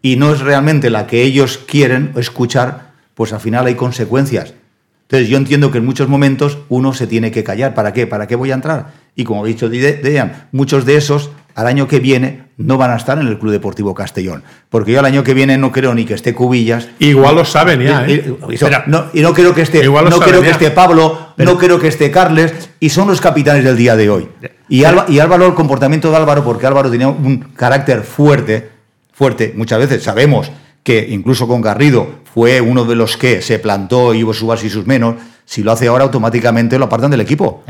y 0.03 0.17
no 0.17 0.33
es 0.33 0.41
realmente 0.41 0.91
la 0.91 1.07
que 1.07 1.23
ellos 1.23 1.59
quieren 1.59 2.13
escuchar, 2.17 2.92
pues 3.15 3.33
al 3.33 3.41
final 3.41 3.67
hay 3.67 3.75
consecuencias. 3.75 4.55
Entonces 5.03 5.29
yo 5.29 5.37
entiendo 5.37 5.71
que 5.71 5.79
en 5.79 5.85
muchos 5.85 6.09
momentos 6.09 6.59
uno 6.71 6.95
se 6.95 7.07
tiene 7.07 7.31
que 7.31 7.45
callar. 7.45 7.75
¿Para 7.75 7.93
qué? 7.93 8.07
¿Para 8.07 8.27
qué 8.27 8.35
voy 8.37 8.51
a 8.51 8.55
entrar? 8.55 8.93
Y 9.15 9.25
como 9.25 9.45
ha 9.45 9.47
dicho 9.47 9.69
De- 9.69 9.95
Dejan, 9.99 10.47
muchos 10.53 10.87
de 10.87 10.97
esos 10.97 11.31
al 11.55 11.67
año 11.67 11.87
que 11.87 12.01
viene 12.01 12.45
no 12.57 12.79
van 12.79 12.93
a 12.93 12.97
estar 12.97 13.19
en 13.19 13.27
el 13.27 13.39
Club 13.39 13.53
Deportivo 13.53 13.93
Castellón. 13.95 14.43
Porque 14.71 14.93
yo 14.93 15.01
al 15.01 15.05
año 15.05 15.23
que 15.23 15.35
viene 15.35 15.59
no 15.59 15.71
creo 15.71 15.93
ni 15.95 16.07
que 16.07 16.15
esté 16.15 16.33
Cubillas. 16.33 16.89
Igual 16.99 17.35
lo 17.35 17.45
saben 17.45 17.83
ya, 17.83 18.07
Y, 18.09 18.13
¿eh? 18.13 18.25
y- 18.49 18.55
y- 18.55 18.59
no, 18.87 19.07
y 19.13 19.21
no 19.21 19.35
creo 19.35 19.55
que 19.55 19.61
esté, 19.63 19.83
Igual 19.85 20.09
no 20.09 20.19
creo 20.19 20.41
que 20.41 20.51
esté 20.51 20.71
Pablo, 20.71 21.35
no 21.37 21.59
creo 21.59 21.79
que 21.79 21.89
esté 21.89 22.11
Carles, 22.11 22.71
y 22.81 22.89
son 22.89 23.09
los 23.09 23.21
capitanes 23.21 23.65
del 23.65 23.77
día 23.77 23.97
de 23.97 24.09
hoy. 24.09 24.29
Y, 24.71 24.85
Alba- 24.85 25.05
y 25.09 25.19
Álvaro, 25.19 25.47
el 25.47 25.55
comportamiento 25.55 26.11
de 26.11 26.17
Álvaro, 26.17 26.43
porque 26.43 26.67
Álvaro 26.67 26.91
tenía 26.91 27.09
un 27.09 27.39
carácter 27.55 28.03
fuerte, 28.03 28.71
fuerte, 29.13 29.53
muchas 29.55 29.79
veces 29.81 30.03
sabemos 30.03 30.51
que 30.83 31.07
incluso 31.11 31.47
con 31.47 31.61
Garrido 31.61 32.23
fue 32.33 32.61
uno 32.61 32.85
de 32.85 32.95
los 32.95 33.17
que 33.17 33.43
se 33.43 33.59
plantó 33.59 34.15
y 34.15 34.25
hubo 34.25 34.35
sus 34.35 34.49
más 34.49 34.65
y 34.65 34.71
sus 34.71 34.87
menos, 34.87 35.17
si 35.45 35.63
lo 35.63 35.73
hace 35.73 35.89
ahora 35.89 36.05
automáticamente 36.05 36.79
lo 36.79 36.87
apartan 36.87 37.11
del 37.11 37.21
equipo. 37.21 37.63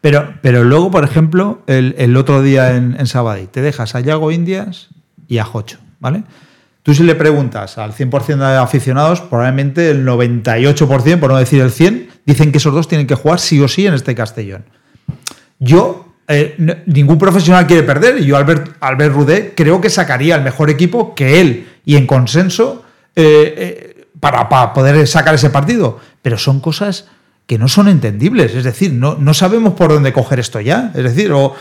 pero, 0.00 0.34
pero 0.42 0.64
luego, 0.64 0.90
por 0.90 1.04
ejemplo, 1.04 1.62
el, 1.66 1.94
el 1.98 2.16
otro 2.16 2.42
día 2.42 2.76
en, 2.76 2.96
en 2.98 3.46
te 3.48 3.62
dejas 3.62 3.94
a 3.94 4.00
Yago 4.00 4.30
Indias 4.30 4.88
y 5.26 5.38
a 5.38 5.44
Jocho, 5.44 5.78
¿vale? 6.00 6.24
Tú 6.82 6.94
si 6.94 7.02
le 7.02 7.14
preguntas 7.14 7.76
al 7.78 7.92
100% 7.92 8.36
de 8.36 8.56
aficionados, 8.56 9.20
probablemente 9.20 9.90
el 9.90 10.06
98%, 10.06 11.20
por 11.20 11.30
no 11.30 11.36
decir 11.36 11.60
el 11.60 11.70
100%, 11.70 12.08
dicen 12.24 12.52
que 12.52 12.58
esos 12.58 12.72
dos 12.72 12.88
tienen 12.88 13.06
que 13.06 13.14
jugar 13.14 13.38
sí 13.38 13.60
o 13.60 13.68
sí 13.68 13.86
en 13.86 13.94
este 13.94 14.14
Castellón. 14.14 14.64
Yo, 15.58 16.09
eh, 16.30 16.54
no- 16.58 16.76
ningún 16.86 17.18
profesional 17.18 17.66
quiere 17.66 17.82
perder, 17.82 18.18
y 18.20 18.24
yo, 18.26 18.36
Albert, 18.36 18.76
Albert 18.80 19.14
Rudé, 19.14 19.52
creo 19.56 19.80
que 19.80 19.90
sacaría 19.90 20.36
el 20.36 20.42
mejor 20.42 20.70
equipo 20.70 21.14
que 21.14 21.40
él, 21.40 21.68
y 21.84 21.96
en 21.96 22.06
consenso, 22.06 22.84
eh, 23.16 23.54
eh, 23.56 24.06
para, 24.20 24.48
para 24.48 24.72
poder 24.72 25.06
sacar 25.06 25.34
ese 25.34 25.50
partido. 25.50 25.98
Pero 26.22 26.38
son 26.38 26.60
cosas 26.60 27.06
que 27.46 27.58
no 27.58 27.66
son 27.68 27.88
entendibles, 27.88 28.54
es 28.54 28.62
decir, 28.64 28.92
no, 28.92 29.16
no 29.18 29.34
sabemos 29.34 29.74
por 29.74 29.88
dónde 29.92 30.12
coger 30.12 30.38
esto 30.38 30.60
ya. 30.60 30.92
Es 30.94 31.02
decir, 31.02 31.32
o, 31.32 31.54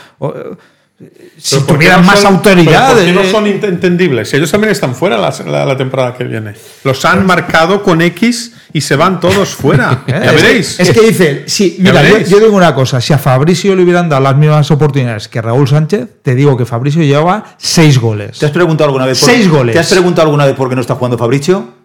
si 1.38 1.56
Pero 1.56 1.66
¿por 1.66 1.68
qué 1.68 1.74
tuvieran 1.86 2.02
no 2.02 2.08
más 2.08 2.20
son- 2.20 2.36
autoridad. 2.36 2.88
pero 2.94 2.96
¿Por 2.96 3.06
qué 3.06 3.12
no 3.14 3.22
eh, 3.22 3.32
son 3.32 3.46
ent- 3.46 3.64
entendibles? 3.68 4.34
Ellos 4.34 4.52
también 4.52 4.72
están 4.72 4.94
fuera 4.96 5.18
la, 5.18 5.34
la- 5.46 5.66
la 5.66 5.78
temporada 5.78 6.14
que 6.14 6.26
viene. 6.26 6.54
Los 6.84 7.06
han 7.06 7.26
marcado 7.26 7.82
con 7.84 8.02
X 8.02 8.54
y 8.74 8.82
se 8.82 8.96
van 8.98 9.20
todos 9.22 9.50
fuera. 9.50 10.04
Eh, 10.08 10.12
ya 10.12 10.18
es 10.18 10.32
que- 10.32 10.36
veréis. 10.42 10.80
Es 10.80 10.92
que 10.92 11.02
dice, 11.02 11.44
sí, 11.48 11.78
mira, 11.80 12.04
yo, 12.24 12.40
digo 12.40 12.56
una 12.56 12.76
cosa, 12.76 13.00
si 13.00 13.14
a 13.14 13.18
Fabricio 13.18 13.76
le 13.76 13.84
hubieran 13.84 14.10
dado 14.10 14.22
las 14.24 14.36
mismas 14.36 14.70
oportunidades 14.72 15.28
que 15.30 15.42
Raúl 15.42 15.68
Sánchez, 15.68 16.08
te 16.22 16.36
digo 16.36 16.58
que 16.58 16.66
Fabricio 16.66 17.02
llevaba 17.02 17.46
seis 17.58 17.98
goles. 17.98 18.38
¿Te 18.38 18.46
has 18.48 18.52
preguntado 18.52 18.90
alguna 18.90 19.06
vez 19.06 19.20
por, 19.20 19.30
Seis 19.30 19.48
goles. 19.50 19.74
¿Te 19.74 19.80
has 19.80 19.90
preguntado 19.90 20.26
alguna 20.28 20.46
vez 20.46 20.56
por 20.56 20.68
qué 20.70 20.76
no 20.76 20.82
está 20.82 20.96
jugando 20.96 21.18
Fabricio? 21.18 21.80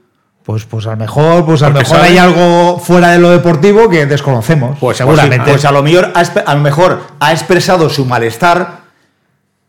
Pues, 0.45 0.65
pues 0.67 0.87
a 0.87 0.91
lo 0.91 0.97
mejor, 0.99 1.47
pues 1.47 1.63
a 1.63 1.69
lo 1.71 1.75
mejor 1.79 1.97
sabe- 1.97 2.09
hay 2.09 2.19
algo 2.19 2.79
fuera 2.79 3.13
de 3.13 3.19
lo 3.19 3.31
deportivo 3.31 3.89
que 3.89 4.05
desconocemos. 4.05 4.77
Pues 4.79 4.99
seguramente. 4.99 5.51
Pues, 5.53 5.65
a 5.65 5.73
lo 5.73 5.83
mejor 5.83 6.13
a 6.15 6.55
lo 6.55 6.61
mejor 6.61 7.01
ha 7.21 7.33
expresado 7.33 7.89
su 7.89 8.05
malestar 8.05 8.84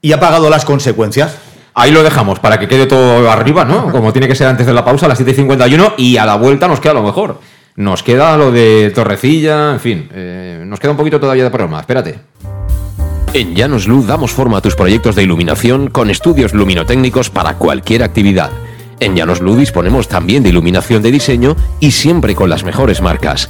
y 0.05 0.13
ha 0.13 0.19
pagado 0.19 0.51
las 0.51 0.65
consecuencias. 0.65 1.35
Ahí 1.73 1.89
lo 1.89 2.03
dejamos 2.03 2.37
para 2.37 2.59
que 2.59 2.67
quede 2.67 2.85
todo 2.85 3.27
arriba, 3.31 3.65
¿no? 3.65 3.91
Como 3.91 4.13
tiene 4.13 4.27
que 4.27 4.35
ser 4.35 4.45
antes 4.45 4.67
de 4.67 4.71
la 4.71 4.85
pausa, 4.85 5.07
a 5.07 5.09
las 5.09 5.19
7.51 5.19 5.95
y 5.97 6.17
a 6.17 6.27
la 6.27 6.35
vuelta 6.35 6.67
nos 6.67 6.79
queda 6.79 6.93
lo 6.93 7.01
mejor. 7.01 7.39
Nos 7.75 8.03
queda 8.03 8.37
lo 8.37 8.51
de 8.51 8.91
Torrecilla, 8.93 9.71
en 9.71 9.79
fin, 9.79 10.07
eh, 10.13 10.63
nos 10.63 10.79
queda 10.79 10.91
un 10.91 10.97
poquito 10.97 11.19
todavía 11.19 11.43
de 11.43 11.49
programa, 11.49 11.79
espérate. 11.79 12.19
En 13.33 13.55
Llanos 13.55 13.87
Luz 13.87 14.05
damos 14.05 14.31
forma 14.31 14.59
a 14.59 14.61
tus 14.61 14.75
proyectos 14.75 15.15
de 15.15 15.23
iluminación 15.23 15.89
con 15.89 16.11
estudios 16.11 16.53
luminotécnicos 16.53 17.31
para 17.31 17.55
cualquier 17.55 18.03
actividad. 18.03 18.51
En 18.99 19.15
Llanos 19.15 19.41
Luz 19.41 19.57
disponemos 19.57 20.07
también 20.07 20.43
de 20.43 20.49
iluminación 20.49 21.01
de 21.01 21.09
diseño 21.09 21.55
y 21.79 21.89
siempre 21.89 22.35
con 22.35 22.51
las 22.51 22.63
mejores 22.63 23.01
marcas. 23.01 23.49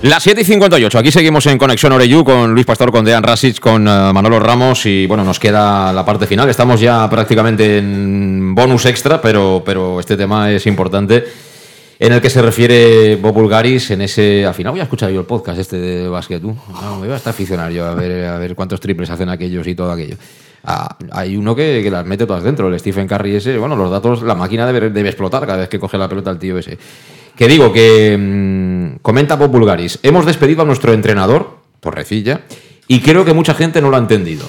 Las 0.00 0.22
7 0.22 0.42
y 0.42 0.44
58, 0.44 0.96
aquí 0.96 1.10
seguimos 1.10 1.44
en 1.46 1.58
Conexión 1.58 1.90
Oreyú 1.90 2.22
con 2.22 2.54
Luis 2.54 2.64
Pastor, 2.64 2.92
con 2.92 3.04
Dean 3.04 3.20
Rasic, 3.20 3.58
con 3.58 3.82
eh, 3.88 3.90
Manolo 4.14 4.38
Ramos 4.38 4.86
y 4.86 5.08
bueno, 5.08 5.24
nos 5.24 5.40
queda 5.40 5.92
la 5.92 6.04
parte 6.04 6.28
final. 6.28 6.48
Estamos 6.48 6.80
ya 6.80 7.10
prácticamente 7.10 7.78
en 7.78 8.54
bonus 8.54 8.86
extra, 8.86 9.20
pero, 9.20 9.60
pero 9.66 9.98
este 9.98 10.16
tema 10.16 10.52
es 10.52 10.66
importante 10.68 11.24
en 11.98 12.12
el 12.12 12.20
que 12.20 12.30
se 12.30 12.40
refiere 12.40 13.16
Bob 13.16 13.34
Bulgaris 13.34 13.90
en 13.90 14.02
ese... 14.02 14.46
Al 14.46 14.54
final 14.54 14.70
voy 14.70 14.80
a 14.80 14.84
escuchar 14.84 15.10
yo 15.10 15.18
el 15.18 15.26
podcast 15.26 15.58
este 15.58 15.78
de 15.78 16.08
básquet. 16.08 16.42
No, 16.42 16.54
me 17.00 17.06
voy 17.06 17.10
a 17.10 17.16
estar 17.16 17.32
aficionar 17.32 17.72
yo 17.72 17.84
a 17.84 17.94
ver, 17.94 18.24
a 18.26 18.38
ver 18.38 18.54
cuántos 18.54 18.78
triples 18.78 19.10
hacen 19.10 19.28
aquellos 19.28 19.66
y 19.66 19.74
todo 19.74 19.90
aquello. 19.90 20.14
Ah, 20.62 20.96
hay 21.10 21.36
uno 21.36 21.56
que, 21.56 21.80
que 21.82 21.90
las 21.90 22.06
mete 22.06 22.24
todas 22.24 22.44
dentro, 22.44 22.68
el 22.68 22.78
Stephen 22.78 23.08
Curry 23.08 23.34
ese, 23.34 23.58
bueno, 23.58 23.74
los 23.74 23.90
datos, 23.90 24.22
la 24.22 24.36
máquina 24.36 24.64
debe, 24.64 24.90
debe 24.90 25.08
explotar 25.08 25.44
cada 25.44 25.58
vez 25.58 25.68
que 25.68 25.80
coge 25.80 25.98
la 25.98 26.08
pelota 26.08 26.30
el 26.30 26.38
tío 26.38 26.56
ese. 26.56 26.78
Que 27.38 27.46
digo 27.46 27.72
que 27.72 28.16
mm, 28.18 28.67
comenta 29.02 29.36
Bob 29.36 29.50
Bulgaris, 29.50 29.98
hemos 30.02 30.26
despedido 30.26 30.62
a 30.62 30.64
nuestro 30.64 30.92
entrenador, 30.92 31.58
Torrecilla, 31.80 32.42
y 32.86 33.00
creo 33.00 33.24
que 33.24 33.34
mucha 33.34 33.54
gente 33.54 33.80
no 33.80 33.90
lo 33.90 33.96
ha 33.96 34.00
entendido. 34.00 34.48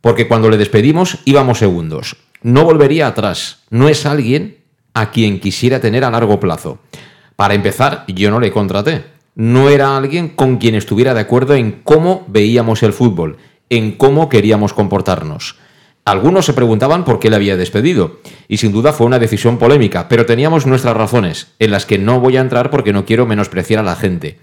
Porque 0.00 0.28
cuando 0.28 0.50
le 0.50 0.56
despedimos 0.56 1.18
íbamos 1.24 1.58
segundos. 1.58 2.16
No 2.42 2.64
volvería 2.64 3.06
atrás. 3.06 3.64
No 3.70 3.88
es 3.88 4.06
alguien 4.06 4.58
a 4.94 5.10
quien 5.10 5.40
quisiera 5.40 5.80
tener 5.80 6.04
a 6.04 6.10
largo 6.10 6.38
plazo. 6.40 6.78
Para 7.36 7.54
empezar, 7.54 8.04
yo 8.08 8.30
no 8.30 8.40
le 8.40 8.52
contraté. 8.52 9.04
No 9.34 9.68
era 9.68 9.96
alguien 9.96 10.28
con 10.28 10.58
quien 10.58 10.74
estuviera 10.74 11.14
de 11.14 11.20
acuerdo 11.20 11.54
en 11.54 11.80
cómo 11.84 12.24
veíamos 12.28 12.82
el 12.82 12.92
fútbol, 12.92 13.36
en 13.70 13.92
cómo 13.92 14.28
queríamos 14.28 14.72
comportarnos. 14.72 15.56
Algunos 16.08 16.46
se 16.46 16.54
preguntaban 16.54 17.04
por 17.04 17.18
qué 17.18 17.28
le 17.28 17.36
había 17.36 17.58
despedido, 17.58 18.20
y 18.48 18.56
sin 18.56 18.72
duda 18.72 18.94
fue 18.94 19.06
una 19.06 19.18
decisión 19.18 19.58
polémica, 19.58 20.08
pero 20.08 20.24
teníamos 20.24 20.64
nuestras 20.64 20.96
razones, 20.96 21.48
en 21.58 21.70
las 21.70 21.84
que 21.84 21.98
no 21.98 22.18
voy 22.18 22.38
a 22.38 22.40
entrar 22.40 22.70
porque 22.70 22.94
no 22.94 23.04
quiero 23.04 23.26
menospreciar 23.26 23.80
a 23.80 23.82
la 23.82 23.94
gente. 23.94 24.38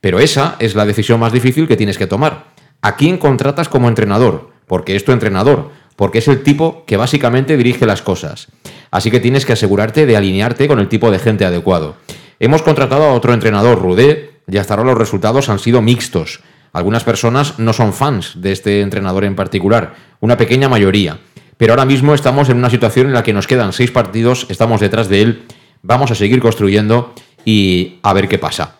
Pero 0.00 0.20
esa 0.20 0.54
es 0.60 0.76
la 0.76 0.86
decisión 0.86 1.18
más 1.18 1.32
difícil 1.32 1.66
que 1.66 1.76
tienes 1.76 1.98
que 1.98 2.06
tomar. 2.06 2.52
¿A 2.82 2.94
quién 2.94 3.18
contratas 3.18 3.68
como 3.68 3.88
entrenador? 3.88 4.50
Porque 4.68 4.94
es 4.94 5.04
tu 5.04 5.10
entrenador, 5.10 5.70
porque 5.96 6.18
es 6.18 6.28
el 6.28 6.44
tipo 6.44 6.84
que 6.86 6.96
básicamente 6.96 7.56
dirige 7.56 7.84
las 7.84 8.00
cosas. 8.00 8.46
Así 8.92 9.10
que 9.10 9.18
tienes 9.18 9.44
que 9.44 9.54
asegurarte 9.54 10.06
de 10.06 10.16
alinearte 10.16 10.68
con 10.68 10.78
el 10.78 10.88
tipo 10.88 11.10
de 11.10 11.18
gente 11.18 11.44
adecuado. 11.44 11.96
Hemos 12.38 12.62
contratado 12.62 13.06
a 13.06 13.14
otro 13.14 13.34
entrenador, 13.34 13.82
Rudé, 13.82 14.34
y 14.46 14.56
hasta 14.56 14.74
ahora 14.74 14.90
los 14.90 14.98
resultados 14.98 15.48
han 15.48 15.58
sido 15.58 15.82
mixtos. 15.82 16.42
Algunas 16.72 17.04
personas 17.04 17.58
no 17.58 17.72
son 17.72 17.92
fans 17.92 18.34
de 18.36 18.52
este 18.52 18.80
entrenador 18.80 19.24
en 19.24 19.36
particular, 19.36 19.94
una 20.20 20.36
pequeña 20.36 20.68
mayoría. 20.68 21.18
Pero 21.56 21.74
ahora 21.74 21.84
mismo 21.84 22.14
estamos 22.14 22.48
en 22.48 22.56
una 22.56 22.70
situación 22.70 23.08
en 23.08 23.12
la 23.12 23.22
que 23.22 23.32
nos 23.32 23.46
quedan 23.46 23.72
seis 23.72 23.90
partidos, 23.90 24.46
estamos 24.48 24.80
detrás 24.80 25.08
de 25.08 25.22
él, 25.22 25.42
vamos 25.82 26.10
a 26.10 26.14
seguir 26.14 26.40
construyendo 26.40 27.14
y 27.44 27.98
a 28.02 28.12
ver 28.12 28.28
qué 28.28 28.38
pasa. 28.38 28.76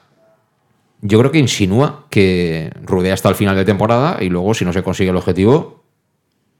Yo 1.02 1.18
creo 1.18 1.32
que 1.32 1.38
insinúa 1.38 2.06
que 2.10 2.72
Rudé 2.82 3.12
hasta 3.12 3.28
el 3.28 3.34
final 3.34 3.56
de 3.56 3.64
temporada 3.64 4.18
y 4.20 4.28
luego, 4.28 4.54
si 4.54 4.64
no 4.64 4.72
se 4.72 4.82
consigue 4.82 5.10
el 5.10 5.16
objetivo, 5.16 5.84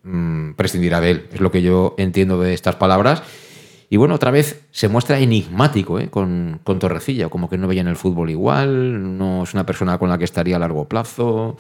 mmm, 0.02 0.52
prescindirá 0.52 1.00
de 1.00 1.10
él. 1.12 1.28
Es 1.32 1.40
lo 1.40 1.50
que 1.50 1.62
yo 1.62 1.94
entiendo 1.96 2.40
de 2.40 2.52
estas 2.52 2.76
palabras. 2.76 3.22
Y 3.92 3.98
bueno, 3.98 4.14
otra 4.14 4.30
vez 4.30 4.64
se 4.70 4.88
muestra 4.88 5.18
enigmático 5.18 6.00
¿eh? 6.00 6.08
con, 6.08 6.60
con, 6.64 6.78
Torrecilla, 6.78 7.28
como 7.28 7.50
que 7.50 7.58
no 7.58 7.68
veía 7.68 7.82
en 7.82 7.88
el 7.88 7.96
fútbol 7.96 8.30
igual, 8.30 9.18
no 9.18 9.42
es 9.42 9.52
una 9.52 9.66
persona 9.66 9.98
con 9.98 10.08
la 10.08 10.16
que 10.16 10.24
estaría 10.24 10.56
a 10.56 10.58
largo 10.58 10.88
plazo. 10.88 11.58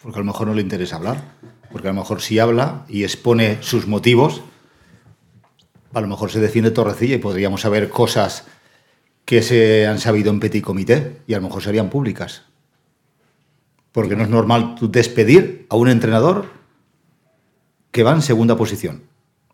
Porque 0.00 0.18
a 0.18 0.20
lo 0.20 0.26
mejor 0.26 0.46
no 0.46 0.54
le 0.54 0.62
interesa 0.62 0.94
hablar, 0.94 1.24
porque 1.72 1.88
a 1.88 1.92
lo 1.92 1.98
mejor 1.98 2.20
si 2.20 2.38
habla 2.38 2.84
y 2.88 3.02
expone 3.02 3.58
sus 3.62 3.88
motivos, 3.88 4.42
a 5.92 6.00
lo 6.00 6.06
mejor 6.06 6.30
se 6.30 6.38
defiende 6.38 6.70
Torrecilla 6.70 7.16
y 7.16 7.18
podríamos 7.18 7.62
saber 7.62 7.88
cosas 7.88 8.46
que 9.24 9.42
se 9.42 9.88
han 9.88 9.98
sabido 9.98 10.30
en 10.30 10.38
petit 10.38 10.62
comité 10.62 11.22
y 11.26 11.34
a 11.34 11.38
lo 11.38 11.48
mejor 11.48 11.64
serían 11.64 11.90
públicas. 11.90 12.44
Porque 13.90 14.14
no 14.14 14.22
es 14.22 14.30
normal 14.30 14.76
despedir 14.80 15.66
a 15.68 15.74
un 15.74 15.88
entrenador 15.88 16.52
que 17.90 18.04
va 18.04 18.12
en 18.12 18.22
segunda 18.22 18.56
posición. 18.56 19.02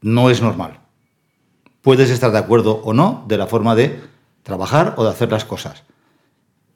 No 0.03 0.29
es 0.29 0.43
normal. 0.43 0.84
Puedes 1.85 2.09
estar 2.09 2.33
de 2.33 2.39
acuerdo 2.39 2.81
o 2.83 2.95
no 2.95 3.27
de 3.29 3.37
la 3.37 3.47
forma 3.47 3.75
de 3.75 4.01
trabajar 4.43 4.95
o 4.97 5.05
de 5.05 5.11
hacer 5.11 5.31
las 5.31 5.45
cosas. 5.45 5.83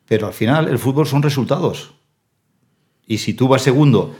Pero 0.05 0.27
al 0.27 0.35
final 0.35 0.69
el 0.69 0.79
fútbol 0.79 1.07
son 1.07 1.23
resultados. 1.23 1.95
Y 3.07 3.17
si 3.17 3.33
tú 3.33 3.49
vas 3.49 3.63
segundo, 3.63 4.15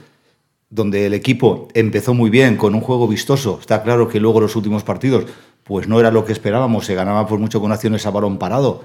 donde 0.71 1.05
el 1.05 1.13
equipo 1.13 1.67
empezó 1.75 2.15
muy 2.15 2.31
bien, 2.31 2.57
con 2.57 2.73
un 2.73 2.81
juego 2.81 3.07
vistoso, 3.07 3.59
está 3.61 3.83
claro 3.83 4.07
que 4.07 4.19
luego 4.19 4.41
los 4.41 4.55
últimos 4.55 4.83
partidos, 4.83 5.25
pues 5.63 5.87
no 5.87 5.99
era 5.99 6.09
lo 6.09 6.25
que 6.25 6.33
esperábamos, 6.33 6.87
se 6.87 6.95
ganaba 6.95 7.27
por 7.27 7.37
mucho 7.37 7.61
con 7.61 7.71
acciones 7.71 8.07
a 8.07 8.09
balón 8.09 8.39
parado. 8.39 8.83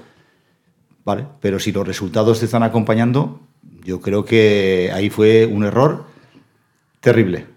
¿Vale? 1.03 1.25
Pero 1.41 1.57
si 1.57 1.71
los 1.71 1.87
resultados 1.87 2.37
te 2.37 2.45
están 2.45 2.61
acompañando, 2.61 3.39
yo 3.83 3.99
creo 3.99 4.25
que 4.25 4.91
ahí 4.93 5.09
fue 5.09 5.47
un 5.47 5.63
error 5.63 6.05
terrible. 6.99 7.47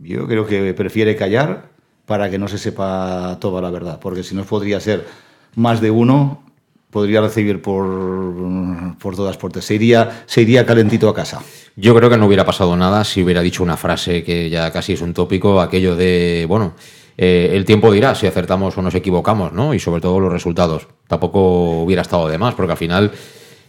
Yo 0.00 0.26
creo 0.26 0.46
que 0.46 0.74
prefiere 0.74 1.14
callar 1.14 1.71
para 2.06 2.30
que 2.30 2.38
no 2.38 2.48
se 2.48 2.58
sepa 2.58 3.38
toda 3.40 3.60
la 3.60 3.70
verdad, 3.70 3.98
porque 4.00 4.22
si 4.22 4.34
no 4.34 4.44
podría 4.44 4.80
ser 4.80 5.06
más 5.54 5.80
de 5.80 5.90
uno, 5.90 6.42
podría 6.90 7.22
recibir 7.22 7.62
por, 7.62 8.96
por 8.98 9.16
todas 9.16 9.36
partes, 9.36 9.64
se 9.64 9.74
iría, 9.74 10.24
se 10.26 10.42
iría 10.42 10.66
calentito 10.66 11.08
a 11.08 11.14
casa. 11.14 11.40
Yo 11.74 11.94
creo 11.94 12.10
que 12.10 12.18
no 12.18 12.26
hubiera 12.26 12.44
pasado 12.44 12.76
nada 12.76 13.02
si 13.04 13.22
hubiera 13.22 13.40
dicho 13.40 13.62
una 13.62 13.78
frase 13.78 14.22
que 14.22 14.50
ya 14.50 14.70
casi 14.70 14.92
es 14.92 15.00
un 15.00 15.14
tópico, 15.14 15.60
aquello 15.60 15.96
de, 15.96 16.44
bueno, 16.46 16.74
eh, 17.16 17.50
el 17.54 17.64
tiempo 17.64 17.90
dirá 17.90 18.14
si 18.14 18.26
acertamos 18.26 18.76
o 18.76 18.82
nos 18.82 18.94
equivocamos, 18.94 19.52
¿no? 19.52 19.72
Y 19.72 19.78
sobre 19.78 20.02
todo 20.02 20.20
los 20.20 20.32
resultados. 20.32 20.86
Tampoco 21.06 21.82
hubiera 21.82 22.02
estado 22.02 22.28
de 22.28 22.38
más, 22.38 22.54
porque 22.54 22.72
al 22.72 22.78
final... 22.78 23.12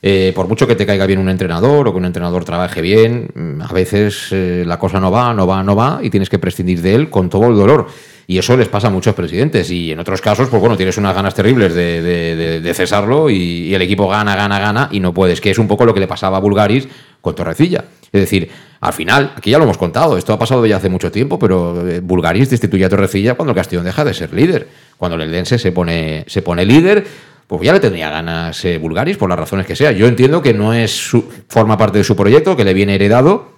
Eh, 0.06 0.34
por 0.36 0.50
mucho 0.50 0.68
que 0.68 0.76
te 0.76 0.86
caiga 0.86 1.06
bien 1.06 1.18
un 1.18 1.30
entrenador 1.30 1.88
o 1.88 1.94
que 1.94 1.98
un 1.98 2.04
entrenador 2.04 2.44
trabaje 2.44 2.82
bien, 2.82 3.62
a 3.62 3.72
veces 3.72 4.28
eh, 4.32 4.66
la 4.68 4.78
cosa 4.78 5.00
no 5.00 5.10
va, 5.10 5.34
no 5.34 5.48
va, 5.48 5.64
no 5.64 5.78
va 5.78 6.02
y 6.04 6.10
tienes 6.10 6.28
que 6.28 6.40
prescindir 6.40 6.82
de 6.82 6.94
él 6.94 7.10
con 7.10 7.30
todo 7.30 7.48
el 7.48 7.56
dolor. 7.56 7.88
Y 8.28 8.38
eso 8.38 8.56
les 8.56 8.70
pasa 8.70 8.88
a 8.88 8.90
muchos 8.90 9.14
presidentes. 9.14 9.70
Y 9.72 9.92
en 9.92 10.00
otros 10.00 10.22
casos, 10.22 10.50
pues 10.50 10.60
bueno, 10.60 10.78
tienes 10.78 10.98
unas 10.98 11.16
ganas 11.16 11.34
terribles 11.34 11.74
de, 11.74 12.72
cesarlo 12.74 13.30
y, 13.30 13.74
el 13.74 13.82
equipo 13.82 14.08
gana, 14.08 14.36
gana, 14.36 14.60
gana 14.60 14.90
y 14.92 15.00
no 15.00 15.14
puedes. 15.14 15.42
Que 15.42 15.52
es 15.52 15.60
un 15.60 15.68
poco 15.68 15.86
lo 15.86 15.94
que 15.94 16.00
le 16.00 16.08
pasaba 16.08 16.38
a 16.38 16.40
Bulgaris 16.40 16.88
con 17.22 17.36
Torrecilla. 17.36 17.84
Es 18.12 18.22
decir, 18.22 18.50
al 18.80 18.94
final, 18.94 19.34
aquí 19.36 19.50
ya 19.50 19.58
lo 19.58 19.64
hemos 19.64 19.78
contado, 19.78 20.18
esto 20.18 20.34
ha 20.34 20.38
pasado 20.38 20.66
ya 20.66 20.78
hace 20.78 20.90
mucho 20.90 21.12
tiempo, 21.12 21.40
pero 21.40 21.90
eh, 21.90 22.00
Bulgaris 22.00 22.50
destituye 22.50 22.86
a 22.86 22.90
Torrecilla 22.90 23.34
cuando 23.36 23.52
el 23.52 23.56
Castellón 23.56 23.86
deja 23.86 24.06
de 24.06 24.14
ser 24.14 24.34
líder. 24.34 24.68
Cuando 24.98 25.16
el 25.16 25.24
Eldense 25.24 25.58
se 25.58 25.72
pone, 25.72 26.24
se 26.28 26.42
pone 26.42 26.66
líder, 26.66 27.06
pues 27.48 27.62
ya 27.62 27.74
le 27.74 27.80
tendría 27.80 28.10
ganas 28.10 28.64
eh, 28.66 28.78
Bulgaris, 28.78 29.18
por 29.18 29.30
las 29.30 29.40
razones 29.40 29.66
que 29.66 29.76
sea. 29.76 29.92
Yo 29.94 30.06
entiendo 30.08 30.42
que 30.42 30.54
no 30.54 30.74
es 30.74 30.92
su, 30.92 31.24
forma 31.48 31.78
parte 31.78 31.98
de 32.00 32.04
su 32.04 32.16
proyecto, 32.16 32.56
que 32.56 32.64
le 32.64 32.74
viene 32.74 32.96
heredado, 32.96 33.54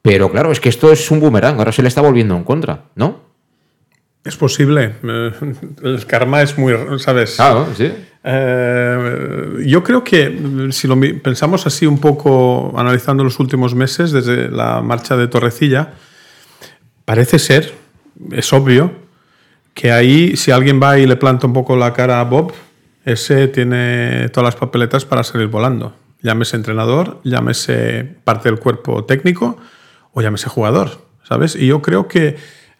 pero 0.00 0.30
claro, 0.30 0.52
es 0.52 0.60
que 0.60 0.68
esto 0.68 0.92
es 0.92 1.10
un 1.10 1.20
boomerang, 1.20 1.58
ahora 1.58 1.72
se 1.72 1.82
le 1.82 1.88
está 1.88 2.00
volviendo 2.00 2.36
en 2.36 2.44
contra, 2.44 2.84
¿no? 2.94 3.25
Es 4.26 4.36
posible. 4.36 4.96
Eh, 5.04 5.32
el 5.84 6.04
karma 6.06 6.42
es 6.42 6.58
muy, 6.58 6.74
¿sabes? 6.98 7.36
Claro, 7.36 7.68
sí. 7.76 7.92
Eh, 8.24 9.62
yo 9.66 9.84
creo 9.84 10.02
que 10.02 10.68
si 10.72 10.88
lo 10.88 10.98
pensamos 11.22 11.64
así 11.64 11.86
un 11.86 12.00
poco, 12.00 12.74
analizando 12.76 13.22
los 13.22 13.38
últimos 13.38 13.76
meses, 13.76 14.10
desde 14.10 14.48
la 14.50 14.82
marcha 14.82 15.16
de 15.16 15.28
Torrecilla, 15.28 15.92
parece 17.04 17.38
ser, 17.38 17.72
es 18.32 18.52
obvio, 18.52 18.90
que 19.74 19.92
ahí 19.92 20.36
si 20.36 20.50
alguien 20.50 20.82
va 20.82 20.98
y 20.98 21.06
le 21.06 21.14
planta 21.14 21.46
un 21.46 21.52
poco 21.52 21.76
la 21.76 21.92
cara 21.92 22.18
a 22.18 22.24
Bob, 22.24 22.52
ese 23.04 23.46
tiene 23.46 24.28
todas 24.30 24.54
las 24.54 24.56
papeletas 24.56 25.04
para 25.04 25.22
salir 25.22 25.46
volando. 25.46 25.94
Llámese 26.20 26.56
entrenador, 26.56 27.20
llámese 27.22 28.16
parte 28.24 28.48
del 28.48 28.58
cuerpo 28.58 29.04
técnico 29.04 29.56
o 30.12 30.20
llámese 30.20 30.48
jugador, 30.48 31.02
¿sabes? 31.22 31.54
Y 31.54 31.68
yo 31.68 31.80
creo 31.80 32.08
que 32.08 32.36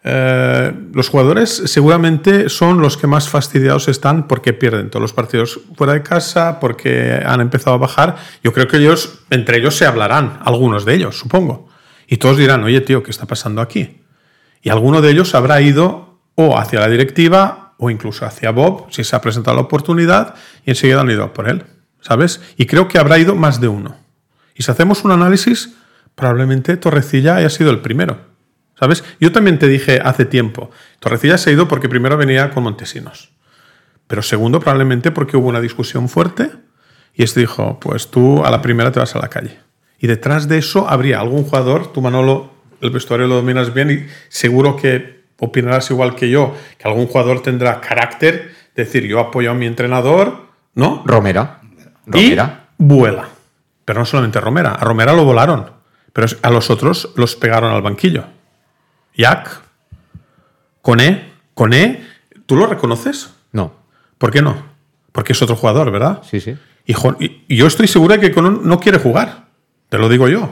eh, 0.09 0.73
los 0.93 1.09
jugadores 1.09 1.63
seguramente 1.65 2.47
son 2.47 2.79
los 2.79 2.95
que 2.95 3.07
más 3.07 3.27
fastidiados 3.27 3.89
están 3.89 4.25
porque 4.29 4.53
pierden 4.53 4.89
todos 4.89 5.01
los 5.01 5.11
partidos 5.11 5.59
fuera 5.75 5.91
de 5.91 6.01
casa, 6.01 6.61
porque 6.61 7.21
han 7.25 7.41
empezado 7.41 7.75
a 7.75 7.79
bajar. 7.79 8.15
Yo 8.41 8.53
creo 8.53 8.69
que 8.69 8.77
ellos, 8.77 9.19
entre 9.31 9.57
ellos 9.57 9.75
se 9.75 9.85
hablarán, 9.85 10.39
algunos 10.45 10.85
de 10.85 10.95
ellos, 10.95 11.19
supongo. 11.19 11.67
Y 12.07 12.17
todos 12.17 12.37
dirán, 12.37 12.63
oye 12.63 12.79
tío, 12.79 13.03
¿qué 13.03 13.11
está 13.11 13.25
pasando 13.25 13.61
aquí? 13.61 13.99
Y 14.61 14.69
alguno 14.69 15.01
de 15.01 15.11
ellos 15.11 15.35
habrá 15.35 15.59
ido 15.59 16.21
o 16.35 16.57
hacia 16.57 16.79
la 16.79 16.87
directiva 16.87 17.73
o 17.77 17.89
incluso 17.89 18.25
hacia 18.25 18.51
Bob, 18.51 18.87
si 18.89 19.03
se 19.03 19.13
ha 19.13 19.19
presentado 19.19 19.57
la 19.57 19.63
oportunidad, 19.63 20.35
y 20.65 20.69
enseguida 20.69 21.01
han 21.01 21.11
ido 21.11 21.33
por 21.33 21.49
él, 21.49 21.65
¿sabes? 21.99 22.39
Y 22.55 22.65
creo 22.65 22.87
que 22.87 22.97
habrá 22.97 23.19
ido 23.19 23.35
más 23.35 23.59
de 23.59 23.67
uno. 23.67 23.97
Y 24.55 24.63
si 24.63 24.71
hacemos 24.71 25.03
un 25.03 25.11
análisis, 25.11 25.75
probablemente 26.15 26.77
Torrecilla 26.77 27.35
haya 27.35 27.49
sido 27.49 27.71
el 27.71 27.81
primero. 27.81 28.36
¿Sabes? 28.79 29.03
Yo 29.19 29.31
también 29.31 29.57
te 29.57 29.67
dije 29.67 29.99
hace 30.03 30.25
tiempo, 30.25 30.69
Torrecilla 30.99 31.37
se 31.37 31.49
ha 31.49 31.53
ido 31.53 31.67
porque 31.67 31.89
primero 31.89 32.17
venía 32.17 32.51
con 32.51 32.63
Montesinos. 32.63 33.31
Pero 34.07 34.21
segundo, 34.21 34.59
probablemente 34.59 35.11
porque 35.11 35.35
hubo 35.35 35.47
una 35.47 35.61
discusión 35.61 36.09
fuerte 36.09 36.51
y 37.13 37.23
este 37.23 37.41
dijo, 37.41 37.79
pues 37.79 38.09
tú 38.09 38.45
a 38.45 38.51
la 38.51 38.61
primera 38.61 38.91
te 38.91 38.99
vas 38.99 39.15
a 39.15 39.19
la 39.19 39.29
calle. 39.29 39.57
Y 39.99 40.07
detrás 40.07 40.47
de 40.47 40.59
eso 40.59 40.87
habría 40.87 41.19
algún 41.19 41.43
jugador, 41.43 41.91
tú 41.91 42.01
Manolo, 42.01 42.51
el 42.81 42.91
vestuario 42.91 43.27
lo 43.27 43.35
dominas 43.35 43.73
bien 43.73 43.89
y 43.91 44.05
seguro 44.29 44.75
que 44.75 45.23
opinarás 45.39 45.89
igual 45.89 46.15
que 46.15 46.29
yo, 46.29 46.55
que 46.77 46.87
algún 46.87 47.07
jugador 47.07 47.41
tendrá 47.41 47.81
carácter, 47.81 48.53
decir, 48.75 49.05
yo 49.07 49.19
apoyo 49.19 49.51
a 49.51 49.55
mi 49.55 49.65
entrenador, 49.65 50.47
¿no? 50.75 51.01
Romera. 51.05 51.61
Romera. 52.05 52.67
Y 52.77 52.83
vuela. 52.83 53.29
Pero 53.83 53.99
no 53.99 54.05
solamente 54.05 54.39
Romera, 54.39 54.73
a 54.73 54.83
Romera 54.83 55.13
lo 55.13 55.25
volaron, 55.25 55.71
pero 56.13 56.27
a 56.41 56.49
los 56.51 56.69
otros 56.69 57.11
los 57.15 57.35
pegaron 57.35 57.73
al 57.73 57.81
banquillo. 57.81 58.25
Jack, 59.17 59.61
Coné, 60.81 61.33
Coné, 61.53 62.05
¿tú 62.45 62.55
lo 62.55 62.67
reconoces? 62.67 63.31
No. 63.51 63.73
¿Por 64.17 64.31
qué 64.31 64.41
no? 64.41 64.63
Porque 65.11 65.33
es 65.33 65.41
otro 65.41 65.55
jugador, 65.55 65.91
¿verdad? 65.91 66.21
Sí, 66.29 66.39
sí. 66.39 66.55
Y, 66.85 67.55
yo 67.55 67.67
estoy 67.67 67.87
segura 67.87 68.15
de 68.15 68.21
que 68.21 68.31
Coné 68.31 68.59
no 68.61 68.79
quiere 68.79 68.99
jugar. 68.99 69.47
Te 69.89 69.97
lo 69.97 70.07
digo 70.07 70.27
yo. 70.27 70.51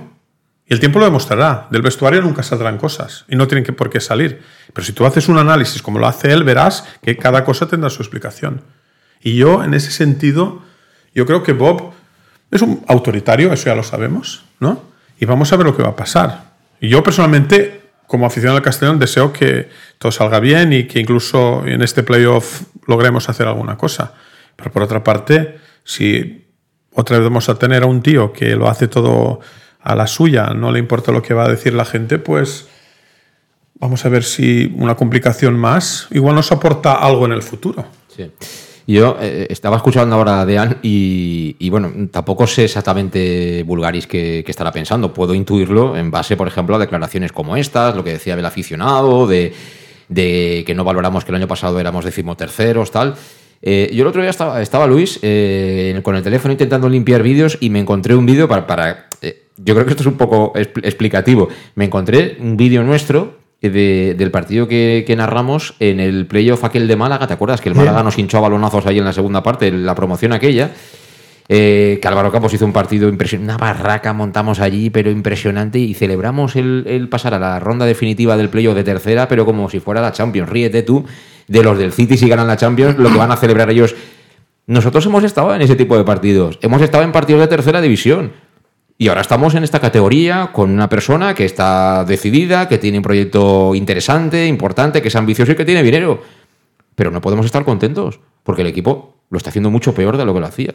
Y 0.67 0.73
el 0.73 0.79
tiempo 0.79 0.99
lo 0.99 1.05
demostrará. 1.05 1.67
Del 1.69 1.83
vestuario 1.83 2.21
nunca 2.21 2.41
saldrán 2.41 2.77
cosas 2.77 3.25
y 3.27 3.35
no 3.35 3.47
tienen 3.47 3.63
que 3.63 3.71
por 3.71 3.89
qué 3.89 3.99
salir. 3.99 4.41
Pero 4.73 4.85
si 4.85 4.93
tú 4.93 5.05
haces 5.05 5.27
un 5.29 5.37
análisis 5.37 5.81
como 5.81 5.99
lo 5.99 6.07
hace 6.07 6.31
él, 6.31 6.43
verás 6.43 6.85
que 7.03 7.15
cada 7.17 7.45
cosa 7.45 7.67
tendrá 7.67 7.89
su 7.89 8.01
explicación. 8.01 8.61
Y 9.21 9.35
yo, 9.35 9.63
en 9.63 9.75
ese 9.75 9.91
sentido, 9.91 10.63
yo 11.13 11.25
creo 11.25 11.43
que 11.43 11.53
Bob 11.53 11.93
es 12.49 12.61
un 12.61 12.83
autoritario, 12.87 13.53
eso 13.53 13.65
ya 13.65 13.75
lo 13.75 13.83
sabemos, 13.83 14.45
¿no? 14.59 14.81
Y 15.19 15.25
vamos 15.25 15.53
a 15.53 15.55
ver 15.55 15.65
lo 15.65 15.77
que 15.77 15.83
va 15.83 15.89
a 15.89 15.95
pasar. 15.95 16.55
Y 16.79 16.89
yo 16.89 17.03
personalmente 17.03 17.84
como 18.07 18.25
aficionado 18.25 18.57
al 18.57 18.63
Castellón 18.63 18.99
deseo 18.99 19.33
que 19.33 19.69
todo 19.97 20.11
salga 20.11 20.39
bien 20.39 20.73
y 20.73 20.85
que 20.85 20.99
incluso 20.99 21.65
en 21.65 21.81
este 21.81 22.03
playoff 22.03 22.63
logremos 22.87 23.29
hacer 23.29 23.47
alguna 23.47 23.77
cosa. 23.77 24.13
Pero 24.55 24.71
por 24.71 24.83
otra 24.83 25.03
parte, 25.03 25.57
si 25.83 26.45
otra 26.93 27.17
vez 27.17 27.25
vamos 27.25 27.49
a 27.49 27.55
tener 27.55 27.83
a 27.83 27.87
un 27.87 28.01
tío 28.01 28.31
que 28.31 28.55
lo 28.55 28.69
hace 28.69 28.87
todo 28.87 29.39
a 29.81 29.95
la 29.95 30.07
suya, 30.07 30.47
no 30.55 30.71
le 30.71 30.79
importa 30.79 31.11
lo 31.11 31.21
que 31.21 31.33
va 31.33 31.45
a 31.45 31.49
decir 31.49 31.73
la 31.73 31.85
gente, 31.85 32.17
pues 32.17 32.67
vamos 33.75 34.05
a 34.05 34.09
ver 34.09 34.23
si 34.23 34.73
una 34.77 34.95
complicación 34.95 35.55
más 35.55 36.07
igual 36.11 36.35
nos 36.35 36.51
aporta 36.51 36.93
algo 36.93 37.25
en 37.25 37.33
el 37.33 37.43
futuro. 37.43 37.85
Sí. 38.15 38.31
Yo 38.87 39.17
eh, 39.19 39.47
estaba 39.49 39.77
escuchando 39.77 40.15
ahora 40.15 40.41
a 40.41 40.45
Dean 40.45 40.77
y, 40.83 41.55
y, 41.57 41.69
bueno, 41.69 41.91
tampoco 42.11 42.45
sé 42.45 42.65
exactamente 42.65 43.63
Bulgaris 43.63 44.05
qué, 44.05 44.43
estará 44.47 44.71
pensando. 44.71 45.13
Puedo 45.13 45.33
intuirlo 45.33 45.97
en 45.97 46.11
base, 46.11 46.37
por 46.37 46.47
ejemplo, 46.47 46.75
a 46.75 46.79
declaraciones 46.79 47.31
como 47.31 47.57
estas, 47.57 47.95
lo 47.95 48.03
que 48.03 48.11
decía 48.11 48.35
el 48.35 48.45
aficionado, 48.45 49.25
de, 49.25 49.53
de 50.07 50.63
que 50.67 50.75
no 50.75 50.83
valoramos 50.83 51.25
que 51.25 51.31
el 51.31 51.37
año 51.37 51.47
pasado 51.47 51.79
éramos 51.79 52.05
decimoterceros, 52.05 52.91
tal. 52.91 53.15
Eh, 53.61 53.89
yo 53.93 54.03
el 54.03 54.07
otro 54.07 54.21
día 54.21 54.29
estaba, 54.29 54.61
estaba 54.61 54.85
Luis 54.85 55.17
eh, 55.23 55.99
con 56.03 56.15
el 56.15 56.21
teléfono 56.21 56.51
intentando 56.51 56.87
limpiar 56.87 57.23
vídeos 57.23 57.57
y 57.59 57.71
me 57.71 57.79
encontré 57.79 58.15
un 58.15 58.25
vídeo 58.25 58.47
para... 58.47 58.67
para 58.67 59.07
eh, 59.21 59.47
yo 59.57 59.73
creo 59.73 59.85
que 59.85 59.91
esto 59.91 60.03
es 60.03 60.07
un 60.07 60.17
poco 60.17 60.53
explicativo. 60.55 61.47
Me 61.75 61.85
encontré 61.85 62.37
un 62.39 62.57
vídeo 62.57 62.83
nuestro 62.83 63.44
de, 63.69 64.15
del 64.17 64.31
partido 64.31 64.67
que, 64.67 65.03
que, 65.05 65.15
narramos 65.15 65.75
en 65.79 65.99
el 65.99 66.25
playoff 66.25 66.63
aquel 66.63 66.87
de 66.87 66.95
Málaga. 66.95 67.27
¿Te 67.27 67.33
acuerdas? 67.33 67.61
Que 67.61 67.69
el 67.69 67.75
Málaga 67.75 68.03
nos 68.03 68.17
hinchó 68.17 68.37
a 68.37 68.41
balonazos 68.41 68.85
ahí 68.85 68.99
en 68.99 69.05
la 69.05 69.13
segunda 69.13 69.43
parte, 69.43 69.71
la 69.71 69.95
promoción 69.95 70.33
aquella. 70.33 70.71
Eh, 71.47 71.99
que 72.01 72.07
Álvaro 72.07 72.31
Campos 72.31 72.53
hizo 72.55 72.65
un 72.65 72.73
partido 72.73 73.07
impresionante, 73.07 73.53
una 73.53 73.57
barraca 73.59 74.13
montamos 74.13 74.59
allí, 74.59 74.89
pero 74.89 75.11
impresionante, 75.11 75.77
y 75.77 75.93
celebramos 75.93 76.55
el, 76.55 76.85
el, 76.87 77.07
pasar 77.07 77.35
a 77.35 77.39
la 77.39 77.59
ronda 77.59 77.85
definitiva 77.85 78.35
del 78.35 78.49
playoff 78.49 78.73
de 78.73 78.83
tercera, 78.83 79.27
pero 79.27 79.45
como 79.45 79.69
si 79.69 79.79
fuera 79.79 80.01
la 80.01 80.11
Champions. 80.11 80.49
Ríete 80.49 80.81
tú 80.81 81.05
de 81.47 81.63
los 81.63 81.77
del 81.77 81.91
City 81.91 82.17
si 82.17 82.27
ganan 82.27 82.47
la 82.47 82.57
Champions, 82.57 82.97
lo 82.97 83.11
que 83.11 83.17
van 83.17 83.31
a 83.31 83.37
celebrar 83.37 83.69
ellos. 83.69 83.95
Nosotros 84.67 85.05
hemos 85.05 85.23
estado 85.23 85.53
en 85.53 85.61
ese 85.61 85.75
tipo 85.75 85.95
de 85.95 86.03
partidos, 86.03 86.57
hemos 86.61 86.81
estado 86.81 87.03
en 87.03 87.11
partidos 87.11 87.41
de 87.41 87.47
tercera 87.47 87.79
división. 87.81 88.31
Y 88.97 89.09
ahora 89.09 89.21
estamos 89.21 89.53
en 89.55 89.63
esta 89.63 89.79
categoría 89.79 90.51
con 90.53 90.71
una 90.71 90.87
persona 90.87 91.33
que 91.33 91.43
está 91.43 92.05
decidida, 92.05 92.69
que 92.69 92.77
tiene 92.77 92.99
un 92.99 93.03
proyecto 93.03 93.75
interesante, 93.75 94.47
importante, 94.47 95.01
que 95.01 95.09
es 95.09 95.15
ambicioso 95.15 95.51
y 95.51 95.55
que 95.55 95.65
tiene 95.65 95.83
dinero. 95.83 96.21
Pero 96.95 97.11
no 97.11 97.19
podemos 97.19 97.45
estar 97.45 97.65
contentos, 97.65 98.21
porque 98.43 98.61
el 98.61 98.69
equipo 98.69 99.15
lo 99.29 99.37
está 99.37 99.49
haciendo 99.49 99.69
mucho 99.69 99.93
peor 99.93 100.15
de 100.15 100.23
lo 100.23 100.33
que 100.33 100.39
lo 100.39 100.45
hacía. 100.45 100.73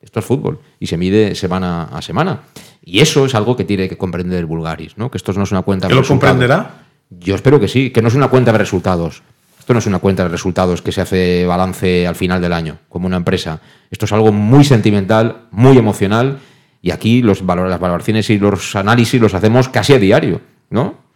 Esto 0.00 0.20
es 0.20 0.24
fútbol 0.24 0.60
y 0.78 0.86
se 0.86 0.96
mide 0.96 1.34
semana 1.34 1.84
a 1.84 2.00
semana. 2.00 2.42
Y 2.84 3.00
eso 3.00 3.26
es 3.26 3.34
algo 3.34 3.56
que 3.56 3.64
tiene 3.64 3.88
que 3.88 3.98
comprender 3.98 4.38
el 4.38 4.46
Bulgaris, 4.46 4.96
¿no? 4.96 5.10
Que 5.10 5.18
esto 5.18 5.32
no 5.32 5.42
es 5.42 5.50
una 5.50 5.62
cuenta 5.62 5.88
de 5.88 5.94
¿Que 5.94 6.00
lo 6.00 6.06
comprenderá? 6.06 6.84
Yo 7.10 7.34
espero 7.34 7.58
que 7.58 7.66
sí, 7.66 7.90
que 7.90 8.02
no 8.02 8.08
es 8.08 8.14
una 8.14 8.28
cuenta 8.28 8.52
de 8.52 8.58
resultados. 8.58 9.24
Esto 9.58 9.72
no 9.72 9.80
es 9.80 9.86
una 9.86 9.98
cuenta 9.98 10.22
de 10.22 10.28
resultados 10.28 10.80
que 10.80 10.92
se 10.92 11.00
hace 11.00 11.44
balance 11.44 12.06
al 12.06 12.14
final 12.14 12.40
del 12.40 12.52
año, 12.52 12.78
como 12.88 13.06
una 13.06 13.16
empresa. 13.16 13.60
Esto 13.90 14.04
es 14.04 14.12
algo 14.12 14.30
muy 14.30 14.62
sentimental, 14.62 15.48
muy 15.50 15.76
emocional 15.76 16.38
y 16.80 16.90
aquí 16.90 17.22
los 17.22 17.44
valores, 17.44 17.70
las 17.70 17.80
valoraciones 17.80 18.30
y 18.30 18.38
los 18.38 18.76
análisis 18.76 19.20
los 19.20 19.34
hacemos 19.34 19.68
casi 19.68 19.94
a 19.94 19.98
diario, 19.98 20.40
¿no? 20.70 21.08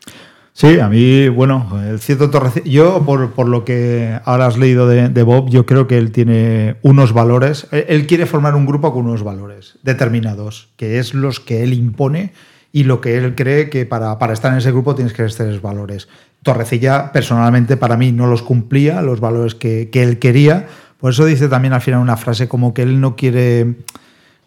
Sí, 0.55 0.79
a 0.81 0.89
mí, 0.89 1.29
bueno, 1.31 1.81
el 1.83 1.99
cierto 1.99 2.29
Torrecilla, 2.29 2.67
yo 2.67 3.03
por, 3.07 3.31
por, 3.31 3.49
lo 3.49 3.65
que 3.65 4.19
ahora 4.27 4.47
has 4.47 4.59
leído 4.59 4.87
de, 4.87 5.23
Bob, 5.23 5.49
yo 5.49 5.65
creo 5.65 5.87
que 5.87 5.97
él 5.97 6.13
tiene 6.13 6.77
unos 6.83 7.15
valores, 7.15 7.69
él 7.71 8.07
quiere 8.07 8.27
formar 8.27 8.55
un 8.55 8.67
grupo 8.67 8.93
con 8.93 9.07
unos 9.07 9.23
valores 9.23 9.79
determinados, 9.83 10.69
que 10.77 10.99
es 10.99 11.15
los 11.15 11.41
que 11.41 11.63
él 11.63 11.73
impone 11.73 12.35
y 12.71 12.85
lo 12.85 13.01
que 13.01 13.17
él 13.17 13.35
cree 13.35 13.71
que 13.71 13.87
para, 13.87 14.19
para 14.19 14.35
estar 14.35 14.53
en 14.53 14.59
ese 14.59 14.73
grupo 14.73 14.95
tienes 14.95 15.15
que 15.15 15.25
tener 15.25 15.53
esos 15.53 15.63
valores. 15.63 16.09
Torrecilla, 16.43 17.13
personalmente, 17.13 17.79
para 17.79 17.97
mí 17.97 18.13
no 18.13 18.27
los 18.27 18.43
cumplía, 18.43 19.01
los 19.01 19.21
valores 19.21 19.55
que, 19.55 19.89
que 19.91 20.03
él 20.03 20.19
quería, 20.19 20.67
por 21.03 21.13
eso 21.13 21.25
dice 21.25 21.49
también 21.49 21.73
al 21.73 21.81
final 21.81 22.01
una 22.01 22.17
frase 22.19 22.47
como 22.47 22.75
que 22.75 22.83
él 22.83 23.01
no 23.01 23.17
quiere 23.17 23.75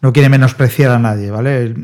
no 0.06 0.12
quiere 0.12 0.28
menospreciar 0.28 0.92
a 0.92 1.00
nadie, 1.00 1.32
¿vale? 1.32 1.74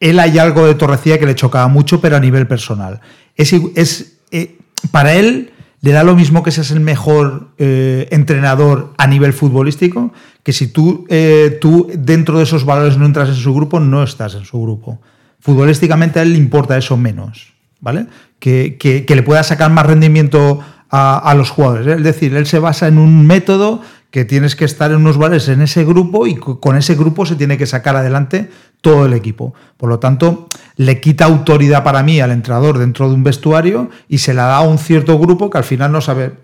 Él 0.00 0.18
hay 0.18 0.36
algo 0.40 0.66
de 0.66 0.74
Torrecilla 0.74 1.16
que 1.16 1.26
le 1.26 1.36
chocaba 1.36 1.68
mucho, 1.68 2.00
pero 2.00 2.16
a 2.16 2.20
nivel 2.20 2.48
personal. 2.48 3.00
Es, 3.36 3.52
es 3.76 4.18
eh, 4.32 4.58
para 4.90 5.14
él 5.14 5.52
le 5.80 5.92
da 5.92 6.02
lo 6.02 6.16
mismo 6.16 6.42
que 6.42 6.50
seas 6.50 6.72
el 6.72 6.80
mejor 6.80 7.50
eh, 7.58 8.08
entrenador 8.10 8.94
a 8.98 9.06
nivel 9.06 9.32
futbolístico, 9.32 10.12
que 10.42 10.52
si 10.52 10.66
tú, 10.66 11.06
eh, 11.08 11.56
tú 11.60 11.88
dentro 11.94 12.38
de 12.38 12.42
esos 12.42 12.64
valores 12.64 12.98
no 12.98 13.06
entras 13.06 13.28
en 13.28 13.36
su 13.36 13.54
grupo, 13.54 13.78
no 13.78 14.02
estás 14.02 14.34
en 14.34 14.44
su 14.44 14.60
grupo. 14.60 15.00
Futbolísticamente 15.38 16.18
a 16.18 16.22
él 16.22 16.32
le 16.32 16.38
importa 16.38 16.76
eso 16.76 16.96
menos, 16.96 17.52
¿vale? 17.78 18.08
Que, 18.40 18.76
que, 18.76 19.14
le 19.14 19.22
pueda 19.22 19.44
sacar 19.44 19.70
más 19.70 19.86
rendimiento 19.86 20.58
a, 20.90 21.32
los 21.36 21.50
jugadores. 21.50 21.86
Es 21.86 22.02
decir, 22.02 22.34
él 22.34 22.46
se 22.46 22.58
basa 22.58 22.88
en 22.88 22.98
un 22.98 23.24
método 23.24 23.82
que 24.12 24.26
tienes 24.26 24.54
que 24.54 24.66
estar 24.66 24.90
en 24.90 24.98
unos 24.98 25.16
valores 25.16 25.48
en 25.48 25.62
ese 25.62 25.84
grupo 25.84 26.26
y 26.26 26.36
con 26.36 26.76
ese 26.76 26.94
grupo 26.94 27.24
se 27.24 27.34
tiene 27.34 27.56
que 27.56 27.64
sacar 27.64 27.96
adelante 27.96 28.50
todo 28.82 29.06
el 29.06 29.14
equipo. 29.14 29.54
Por 29.78 29.88
lo 29.88 29.98
tanto, 30.00 30.48
le 30.76 31.00
quita 31.00 31.24
autoridad 31.24 31.82
para 31.82 32.02
mí 32.02 32.20
al 32.20 32.30
entrenador 32.30 32.76
dentro 32.76 33.08
de 33.08 33.14
un 33.14 33.24
vestuario 33.24 33.88
y 34.08 34.18
se 34.18 34.34
la 34.34 34.44
da 34.44 34.58
a 34.58 34.60
un 34.60 34.76
cierto 34.76 35.18
grupo 35.18 35.48
que 35.48 35.56
al 35.56 35.64
final 35.64 35.92
no 35.92 36.02
sabe 36.02 36.34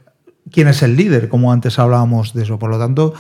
quién 0.51 0.67
es 0.67 0.83
el 0.83 0.97
líder, 0.97 1.29
como 1.29 1.53
antes 1.53 1.79
hablábamos 1.79 2.33
de 2.33 2.45
eso. 2.45 2.59
Por 2.59 2.71
lo 2.71 2.79
tanto, 2.79 3.13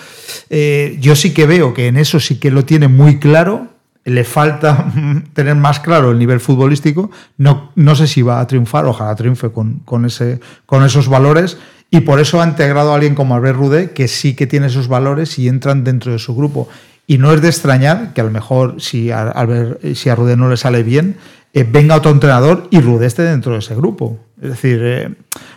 eh, 0.48 0.96
yo 0.98 1.14
sí 1.14 1.34
que 1.34 1.46
veo 1.46 1.74
que 1.74 1.86
en 1.86 1.98
eso 1.98 2.18
sí 2.18 2.40
que 2.40 2.50
lo 2.50 2.64
tiene 2.64 2.88
muy 2.88 3.18
claro. 3.18 3.68
Le 4.04 4.24
falta 4.24 4.90
tener 5.34 5.56
más 5.56 5.80
claro 5.80 6.10
el 6.10 6.18
nivel 6.18 6.40
futbolístico. 6.40 7.10
No, 7.36 7.72
no 7.74 7.94
sé 7.94 8.06
si 8.06 8.22
va 8.22 8.40
a 8.40 8.46
triunfar, 8.46 8.86
ojalá 8.86 9.14
triunfe 9.14 9.50
con, 9.50 9.80
con, 9.80 10.06
ese, 10.06 10.40
con 10.64 10.84
esos 10.84 11.06
valores 11.06 11.58
y 11.90 12.00
por 12.00 12.20
eso 12.20 12.40
ha 12.40 12.46
integrado 12.46 12.92
a 12.92 12.96
alguien 12.96 13.14
como 13.14 13.34
Albert 13.34 13.56
Rudé, 13.56 13.90
que 13.92 14.08
sí 14.08 14.34
que 14.34 14.46
tiene 14.46 14.66
esos 14.66 14.88
valores 14.88 15.38
y 15.38 15.48
entran 15.48 15.84
dentro 15.84 16.12
de 16.12 16.18
su 16.18 16.34
grupo. 16.34 16.68
Y 17.06 17.16
no 17.16 17.32
es 17.32 17.40
de 17.40 17.48
extrañar 17.48 18.12
que 18.12 18.20
a 18.20 18.24
lo 18.24 18.30
mejor 18.30 18.80
si 18.82 19.10
a, 19.10 19.28
Albert, 19.30 19.82
si 19.94 20.10
a 20.10 20.14
Rudé 20.14 20.36
no 20.36 20.50
le 20.50 20.58
sale 20.58 20.82
bien, 20.82 21.16
eh, 21.54 21.64
venga 21.66 21.96
otro 21.96 22.10
entrenador 22.10 22.68
y 22.70 22.80
Rudé 22.80 23.06
esté 23.06 23.22
dentro 23.22 23.54
de 23.54 23.60
ese 23.60 23.74
grupo. 23.74 24.18
Es 24.40 24.50
decir, 24.50 24.80
eh, 24.82 25.14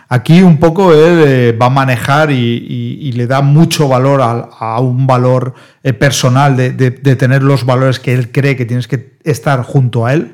aquí 0.07 0.41
un 0.41 0.57
poco 0.57 0.93
él 0.93 1.23
eh, 1.27 1.57
va 1.59 1.67
a 1.67 1.69
manejar 1.69 2.31
y, 2.31 3.11
le 3.11 3.27
da 3.27 3.41
mucho 3.41 3.89
valor 3.89 4.21
a, 4.23 4.79
un 4.79 5.05
valor 5.05 5.53
eh, 5.83 5.91
personal 5.91 6.55
de 6.55 7.15
tener 7.17 7.43
los 7.43 7.65
valores 7.65 7.99
que 7.99 8.13
él 8.13 8.31
cree 8.31 8.55
que 8.55 8.65
tienes 8.65 8.87
que 8.87 9.17
estar 9.23 9.61
junto 9.63 10.05
a 10.05 10.13
él 10.13 10.33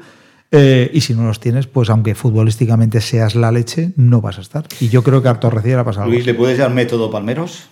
eh, 0.51 0.89
y 0.93 1.01
si 1.01 1.13
no 1.13 1.25
los 1.25 1.39
tienes, 1.39 1.67
pues 1.67 1.89
aunque 1.89 2.15
futbolísticamente 2.15 3.01
seas 3.01 3.35
la 3.35 3.51
leche, 3.51 3.91
no 3.97 4.21
vas 4.21 4.37
a 4.37 4.41
estar. 4.41 4.65
Y 4.79 4.89
yo 4.89 5.03
creo 5.03 5.21
que 5.21 5.29
a 5.29 5.39
Torrecilla 5.39 5.75
le 5.75 5.81
ha 5.81 5.85
pasado. 5.85 6.07
Luis, 6.07 6.25
¿le 6.25 6.33
puedes 6.33 6.57
dar 6.57 6.71
método 6.71 7.11
Palmeros? 7.11 7.67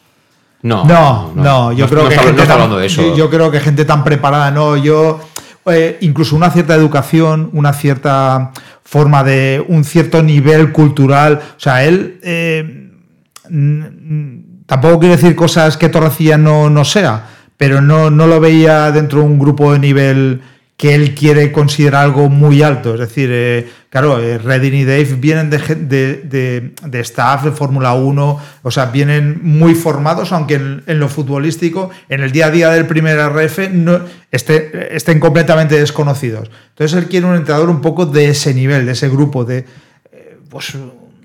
No, 0.61 0.83
no, 0.83 1.31
no, 1.35 1.43
no 1.43 1.73
yo 1.73 1.85
no, 1.85 1.91
creo 1.91 2.09
que 2.09 2.17
gente 2.17 2.45
tan, 2.45 2.75
de 2.75 2.85
eso. 2.85 3.01
Yo, 3.01 3.15
yo, 3.15 3.29
creo 3.29 3.51
que 3.51 3.59
gente 3.59 3.85
tan 3.85 4.03
preparada, 4.03 4.49
no, 4.51 4.75
yo 4.75 5.19
eh, 5.67 5.97
incluso 6.01 6.35
una 6.35 6.49
cierta 6.49 6.75
educación, 6.75 7.49
una 7.53 7.71
cierta 7.73 8.51
forma 8.83 9.23
de 9.23 9.63
un 9.67 9.83
cierto 9.83 10.21
nivel 10.21 10.71
cultural, 10.71 11.41
o 11.57 11.59
sea, 11.59 11.83
él 11.85 12.19
eh, 12.23 12.91
tampoco 14.65 14.99
quiere 14.99 15.15
decir 15.15 15.35
cosas 15.35 15.77
que 15.77 15.89
Torrecilla 15.89 16.37
no, 16.37 16.69
no 16.69 16.83
sea, 16.83 17.27
pero 17.57 17.81
no, 17.81 18.09
no 18.09 18.27
lo 18.27 18.39
veía 18.39 18.91
dentro 18.91 19.19
de 19.19 19.25
un 19.25 19.39
grupo 19.39 19.73
de 19.73 19.79
nivel 19.79 20.41
que 20.77 20.93
él 20.93 21.15
quiere 21.15 21.51
considerar 21.53 22.03
algo 22.03 22.29
muy 22.29 22.61
alto. 22.61 22.95
Es 22.95 22.99
decir, 22.99 23.29
eh, 23.31 23.67
claro, 23.89 24.19
eh, 24.19 24.37
Redin 24.37 24.73
y 24.73 24.83
Dave 24.83 25.15
vienen 25.17 25.49
de, 25.49 25.57
de, 25.57 26.15
de, 26.23 26.71
de 26.83 26.99
staff 26.99 27.45
de 27.45 27.51
Fórmula 27.51 27.93
1, 27.93 28.41
o 28.61 28.71
sea, 28.71 28.87
vienen 28.87 29.39
muy 29.41 29.73
formados, 29.73 30.33
aunque 30.33 30.55
en, 30.55 30.83
en, 30.85 30.99
lo 30.99 31.07
futbolístico, 31.07 31.91
en 32.09 32.21
el 32.21 32.31
día 32.33 32.47
a 32.47 32.51
día 32.51 32.69
del 32.71 32.87
primer 32.87 33.17
RF, 33.17 33.69
no, 33.71 34.01
esté, 34.31 34.93
estén 34.93 35.21
completamente 35.21 35.79
desconocidos. 35.79 36.51
Entonces 36.69 36.97
él 36.97 37.07
quiere 37.07 37.25
un 37.25 37.35
entrenador 37.35 37.69
un 37.69 37.79
poco 37.79 38.05
de 38.05 38.29
ese 38.29 38.53
nivel, 38.53 38.85
de 38.85 38.91
ese 38.91 39.07
grupo, 39.07 39.45
de... 39.45 39.59
Eh, 40.11 40.37
pues, 40.49 40.73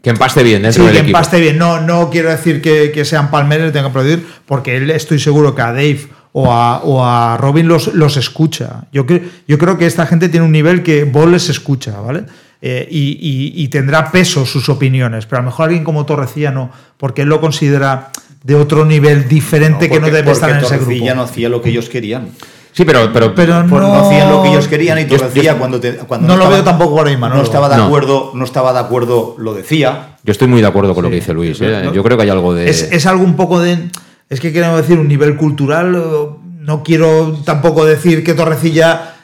que 0.00 0.10
empaste 0.10 0.42
bien 0.44 0.62
dentro 0.62 0.82
sí, 0.82 0.86
del 0.86 0.92
que 0.92 1.02
equipo. 1.02 1.18
empaste 1.18 1.40
bien. 1.40 1.58
No, 1.58 1.80
no 1.80 2.08
quiero 2.08 2.30
decir 2.30 2.62
que, 2.62 2.90
que 2.92 3.04
sean 3.04 3.30
palmeros, 3.30 3.72
tengan 3.72 3.90
que 3.90 3.92
producir, 3.92 4.26
porque 4.46 4.76
él 4.76 4.90
estoy 4.90 5.18
seguro 5.18 5.54
que 5.54 5.60
a 5.60 5.72
Dave 5.72 6.08
o 6.32 6.52
a, 6.52 6.78
o 6.78 7.04
a 7.04 7.36
Robin 7.36 7.66
los, 7.66 7.94
los 7.94 8.16
escucha. 8.16 8.84
Yo, 8.92 9.06
cre 9.06 9.22
yo 9.48 9.58
creo 9.58 9.76
que 9.78 9.86
esta 9.86 10.06
gente 10.06 10.28
tiene 10.28 10.46
un 10.46 10.52
nivel 10.52 10.82
que 10.82 11.04
Ball 11.04 11.32
les 11.32 11.48
escucha, 11.48 12.00
¿vale? 12.00 12.24
Eh, 12.62 12.86
y, 12.90 12.98
y, 13.20 13.62
y, 13.62 13.68
tendrá 13.68 14.12
peso 14.12 14.44
sus 14.44 14.68
opiniones, 14.68 15.24
pero 15.24 15.38
a 15.38 15.42
lo 15.42 15.46
mejor 15.46 15.66
alguien 15.66 15.82
como 15.82 16.04
Torrecilla 16.04 16.50
no, 16.50 16.70
porque 16.98 17.22
él 17.22 17.28
lo 17.28 17.40
considera 17.40 18.10
de 18.44 18.54
otro 18.54 18.84
nivel 18.84 19.28
diferente 19.28 19.88
no, 19.88 19.94
porque, 19.94 20.04
que 20.04 20.10
no 20.10 20.16
debe 20.16 20.32
estar 20.32 20.50
en 20.50 20.56
ese 20.58 20.76
grupo. 20.76 21.14
no 21.14 21.22
hacía 21.22 21.48
lo 21.48 21.62
que 21.62 21.70
ellos 21.70 21.88
querían. 21.88 22.28
Sí, 22.72 22.84
pero, 22.84 23.12
pero, 23.12 23.34
pero 23.34 23.62
no, 23.64 23.80
no, 23.80 23.94
hacían 23.94 24.30
lo 24.30 24.42
que 24.42 24.50
ellos 24.50 24.68
querían 24.68 24.98
y 24.98 25.04
Torrecilla 25.06 25.58
cuando, 25.58 25.80
te, 25.80 25.94
cuando 25.94 26.28
no, 26.28 26.34
no, 26.34 26.38
lo 26.38 26.44
estaba, 26.44 26.56
veo 26.56 26.64
tampoco 26.64 26.98
ahora 26.98 27.10
mismo. 27.10 27.28
No, 27.28 27.36
no 27.36 27.42
estaba 27.42 27.68
de 27.68 27.82
acuerdo, 27.82 28.30
no. 28.34 28.44
estaba 28.44 28.72
de 28.72 28.78
acuerdo, 28.78 29.34
lo 29.38 29.54
decía. 29.54 30.16
Yo 30.22 30.30
estoy 30.30 30.46
muy 30.46 30.60
de 30.60 30.68
acuerdo 30.68 30.94
con 30.94 31.02
sí, 31.02 31.06
lo 31.06 31.10
que 31.10 31.16
dice 31.16 31.34
Luis. 31.34 31.60
¿eh? 31.60 31.90
Yo 31.92 32.02
creo 32.02 32.16
que 32.16 32.24
hay 32.24 32.30
algo 32.30 32.54
de. 32.54 32.70
Es, 32.70 32.82
es 32.92 33.06
algo 33.06 33.24
un 33.24 33.36
poco 33.36 33.58
de. 33.58 33.90
Es 34.30 34.40
que 34.40 34.52
queremos 34.52 34.80
decir 34.80 34.98
un 34.98 35.08
nivel 35.08 35.36
cultural 35.36 36.36
no 36.60 36.82
quiero 36.82 37.36
tampoco 37.44 37.84
decir 37.84 38.22
que 38.24 38.32
Torrecilla 38.34 39.14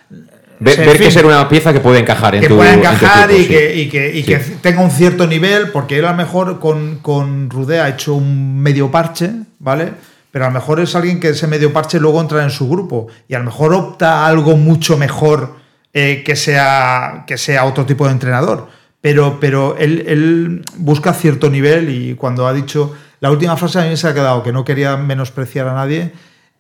Ver, 0.59 0.81
en 0.81 0.87
ver 0.87 0.97
fin, 0.97 1.07
que 1.07 1.13
ser 1.13 1.27
una 1.27 1.47
pieza 1.51 1.71
que 1.73 1.81
puede 1.81 1.99
encajar 2.01 2.35
en 2.35 2.41
que 2.41 2.49
tu 2.49 2.57
pueda 2.57 2.73
en 2.73 2.81
tu 2.81 2.87
encajar 2.89 3.31
y, 3.31 3.43
sí. 3.43 3.47
que, 3.49 3.77
y 3.77 3.89
que- 3.91 4.17
y 4.17 4.23
que 4.23 4.39
tenga 4.39 4.81
un 4.81 4.91
cierto 4.91 5.27
nivel, 5.27 5.71
porque 5.71 5.99
él 5.99 6.07
a 6.07 6.13
lo 6.13 6.17
mejor 6.17 6.59
con, 6.61 6.99
con 7.01 7.51
Rudé 7.51 7.79
ha 7.79 7.91
hecho 7.91 8.15
un 8.15 8.59
medio 8.61 8.91
parche, 8.91 9.33
¿vale? 9.59 9.93
Pero 10.33 10.47
a 10.47 10.49
lo 10.49 10.55
mejor 10.55 10.81
es 10.81 10.95
alguien 10.97 11.21
que 11.21 11.29
ese 11.29 11.47
medio 11.47 11.75
parche 11.75 12.01
luego 12.01 12.21
entra 12.23 12.43
en 12.43 12.49
su 12.51 12.69
grupo 12.71 13.07
y 13.29 13.35
a 13.35 13.39
lo 13.39 13.45
mejor 13.45 13.75
opta 13.75 14.25
a 14.25 14.29
algo 14.29 14.57
mucho 14.57 14.97
mejor 14.97 15.57
eh, 15.93 16.23
que, 16.25 16.37
sea, 16.37 17.25
que 17.27 17.37
sea 17.37 17.65
otro 17.67 17.85
tipo 17.85 18.07
de 18.07 18.13
entrenador. 18.13 18.69
Pero, 19.03 19.39
pero 19.39 19.77
él, 19.79 20.05
él 20.09 20.63
busca 20.79 21.13
cierto 21.13 21.51
nivel 21.51 21.91
y 21.91 22.15
cuando 22.15 22.47
ha 22.47 22.55
dicho, 22.55 22.95
la 23.21 23.31
última 23.31 23.57
frase 23.57 23.81
a 23.81 23.85
mí 23.85 23.97
se 23.97 24.09
ha 24.09 24.15
quedado, 24.15 24.43
que 24.43 24.53
no 24.53 24.65
quería 24.65 24.97
menospreciar 24.97 25.69
a 25.69 25.75
nadie, 25.75 26.13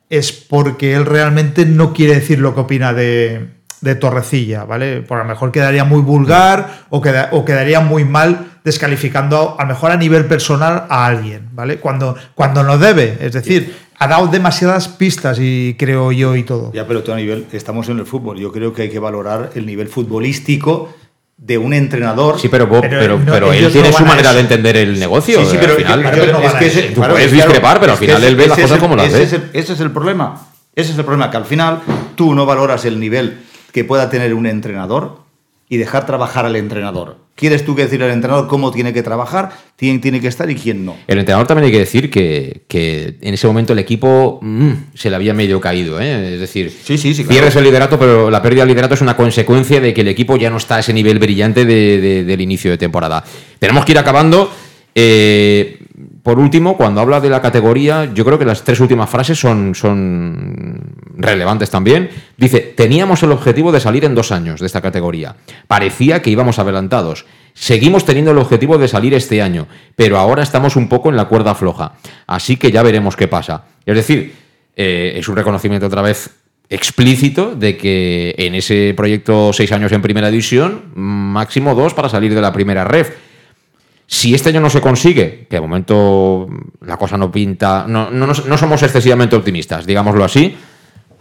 es 0.08 0.32
porque 0.32 0.94
él 0.94 1.04
realmente 1.04 1.66
no 1.66 1.92
quiere 1.92 2.14
decir 2.14 2.38
lo 2.38 2.54
que 2.54 2.60
opina 2.60 2.92
de, 2.92 3.48
de 3.80 3.94
Torrecilla, 3.94 4.64
¿vale? 4.64 5.02
Por 5.02 5.18
a 5.18 5.22
lo 5.22 5.28
mejor 5.28 5.52
quedaría 5.52 5.84
muy 5.84 6.02
vulgar 6.02 6.86
o 6.90 7.00
quedaría 7.00 7.80
muy 7.80 8.04
mal 8.04 8.58
descalificando 8.64 9.56
a 9.58 9.62
lo 9.62 9.68
mejor 9.68 9.92
a 9.92 9.96
nivel 9.96 10.26
personal 10.26 10.84
a 10.88 11.06
alguien, 11.06 11.48
¿vale? 11.52 11.78
Cuando, 11.78 12.16
cuando 12.34 12.62
no 12.62 12.78
debe, 12.78 13.16
es 13.20 13.32
decir, 13.32 13.76
ha 13.98 14.08
dado 14.08 14.26
demasiadas 14.26 14.88
pistas 14.88 15.38
y 15.40 15.76
creo 15.78 16.12
yo 16.12 16.36
y 16.36 16.42
todo. 16.42 16.72
Ya, 16.72 16.86
pero 16.86 17.02
tú 17.02 17.12
a 17.12 17.16
nivel, 17.16 17.46
estamos 17.52 17.88
en 17.88 17.98
el 17.98 18.06
fútbol. 18.06 18.38
Yo 18.38 18.52
creo 18.52 18.72
que 18.72 18.82
hay 18.82 18.90
que 18.90 18.98
valorar 18.98 19.50
el 19.54 19.66
nivel 19.66 19.88
futbolístico 19.88 20.94
de 21.36 21.58
un 21.58 21.74
entrenador. 21.74 22.40
Sí, 22.40 22.48
pero, 22.48 22.66
Bob- 22.66 22.80
Pero 22.80 22.98
pero, 22.98 23.18
no, 23.18 23.24
pero 23.32 23.52
él 23.52 23.70
tiene 23.70 23.90
no 23.90 23.96
su 23.98 24.04
manera 24.06 24.32
de 24.32 24.40
entender 24.40 24.76
el 24.76 24.98
negocio. 24.98 25.38
Sí, 25.40 25.46
sí, 25.50 25.56
pero 25.60 25.72
al 25.74 25.78
final, 25.78 26.02
no 26.32 26.40
es 26.40 26.54
que 26.54 26.66
ese-. 26.66 26.82
Tú 26.88 26.94
claro, 26.96 27.14
puedes 27.14 27.30
discrepar, 27.32 27.78
pero 27.80 27.92
al 27.92 27.98
final 27.98 28.16
ese- 28.18 28.28
él 28.28 28.36
ve 28.36 28.46
las 28.46 28.58
cosas 28.58 28.72
el- 28.76 28.80
como 28.80 28.96
las 28.96 29.12
ve. 29.12 29.22
es 29.22 29.32
el- 29.34 29.50
Ese 29.52 29.72
es 29.74 29.80
el 29.80 29.90
problema. 29.90 30.40
Ese 30.74 30.92
es 30.92 30.98
el 30.98 31.04
problema, 31.04 31.30
que 31.30 31.36
al 31.36 31.44
final 31.44 31.80
tú 32.14 32.34
no 32.34 32.46
valoras 32.46 32.84
el 32.84 32.98
nivel 33.00 33.38
que 33.72 33.84
pueda 33.84 34.08
tener 34.10 34.32
un 34.34 34.46
entrenador 34.46 35.20
y 35.68 35.78
dejar 35.78 36.06
trabajar 36.06 36.46
al 36.46 36.54
entrenador. 36.56 37.18
¿Quieres 37.34 37.64
tú 37.64 37.74
que 37.76 37.82
decirle 37.82 38.06
al 38.06 38.12
entrenador 38.12 38.46
cómo 38.48 38.70
tiene 38.70 38.92
que 38.94 39.02
trabajar, 39.02 39.50
quién 39.76 40.00
tiene 40.00 40.20
que 40.20 40.28
estar 40.28 40.48
y 40.50 40.54
quién 40.54 40.86
no? 40.86 40.96
El 41.06 41.18
entrenador 41.18 41.46
también 41.46 41.66
hay 41.66 41.72
que 41.72 41.80
decir 41.80 42.08
que, 42.10 42.62
que 42.66 43.18
en 43.20 43.34
ese 43.34 43.46
momento 43.46 43.74
el 43.74 43.78
equipo 43.80 44.38
mm, 44.40 44.70
se 44.94 45.10
le 45.10 45.16
había 45.16 45.34
medio 45.34 45.60
caído. 45.60 46.00
¿eh? 46.00 46.34
Es 46.34 46.40
decir, 46.40 46.70
Sí, 46.70 46.96
sí, 46.96 47.12
sí, 47.12 47.24
claro. 47.24 47.28
pierdes 47.40 47.56
el 47.56 47.64
liderato, 47.64 47.98
pero 47.98 48.30
la 48.30 48.40
pérdida 48.40 48.62
del 48.62 48.68
liderato 48.68 48.94
es 48.94 49.02
una 49.02 49.16
consecuencia 49.16 49.80
de 49.80 49.92
que 49.92 50.00
el 50.00 50.08
equipo 50.08 50.36
ya 50.36 50.48
no 50.48 50.56
está 50.56 50.76
a 50.76 50.80
ese 50.80 50.92
nivel 50.94 51.18
brillante 51.18 51.66
de- 51.66 52.00
de- 52.00 52.24
del 52.24 52.40
inicio 52.40 52.70
de 52.70 52.78
temporada. 52.78 53.22
Tenemos 53.58 53.84
que 53.84 53.92
ir 53.92 53.98
acabando. 53.98 54.50
Eh, 54.98 55.75
por 56.26 56.40
último, 56.40 56.76
cuando 56.76 57.00
habla 57.00 57.20
de 57.20 57.30
la 57.30 57.40
categoría, 57.40 58.12
yo 58.12 58.24
creo 58.24 58.36
que 58.36 58.44
las 58.44 58.64
tres 58.64 58.80
últimas 58.80 59.08
frases 59.08 59.38
son, 59.38 59.72
relevantes 61.16 61.70
también. 61.70 62.10
Dice, 62.36 62.58
teníamos 62.76 63.22
el 63.22 63.30
objetivo 63.30 63.70
de 63.70 63.78
salir 63.78 64.04
en 64.04 64.16
dos 64.16 64.32
años 64.32 64.58
de 64.58 64.66
esta 64.66 64.80
categoría. 64.80 65.36
Parecía 65.68 66.22
que 66.22 66.30
íbamos 66.30 66.58
adelantados. 66.58 67.26
Seguimos 67.54 68.04
teniendo 68.04 68.32
el 68.32 68.38
objetivo 68.38 68.76
de 68.76 68.88
salir 68.88 69.14
este 69.14 69.40
año, 69.40 69.68
pero 69.94 70.18
ahora 70.18 70.42
estamos 70.42 70.74
un 70.74 70.88
poco 70.88 71.10
en 71.10 71.16
la 71.16 71.26
cuerda 71.26 71.54
floja. 71.54 71.92
Así 72.26 72.56
que 72.56 72.72
ya 72.72 72.82
veremos 72.82 73.14
qué 73.14 73.28
pasa. 73.28 73.62
Es 73.86 73.94
decir, 73.94 74.34
eh, 74.74 75.12
es 75.16 75.28
un 75.28 75.36
reconocimiento 75.36 75.86
otra 75.86 76.02
vez 76.02 76.30
explícito 76.68 77.54
de 77.54 77.76
que 77.76 78.34
en 78.36 78.56
ese 78.56 78.94
proyecto 78.96 79.52
seis 79.52 79.70
años 79.70 79.92
en 79.92 80.02
primera 80.02 80.28
división, 80.28 80.86
máximo 80.96 81.76
dos 81.76 81.94
para 81.94 82.08
salir 82.08 82.34
de 82.34 82.40
la 82.40 82.52
primera 82.52 82.82
ref. 82.82 83.25
Si 84.06 84.34
este 84.34 84.50
año 84.50 84.60
no 84.60 84.70
se 84.70 84.80
consigue, 84.80 85.46
que 85.50 85.56
de 85.56 85.60
momento 85.60 86.48
la 86.80 86.96
cosa 86.96 87.16
no 87.16 87.30
pinta, 87.30 87.86
no, 87.88 88.10
no, 88.10 88.26
no 88.26 88.58
somos 88.58 88.82
excesivamente 88.82 89.34
optimistas, 89.34 89.84
digámoslo 89.84 90.24
así, 90.24 90.56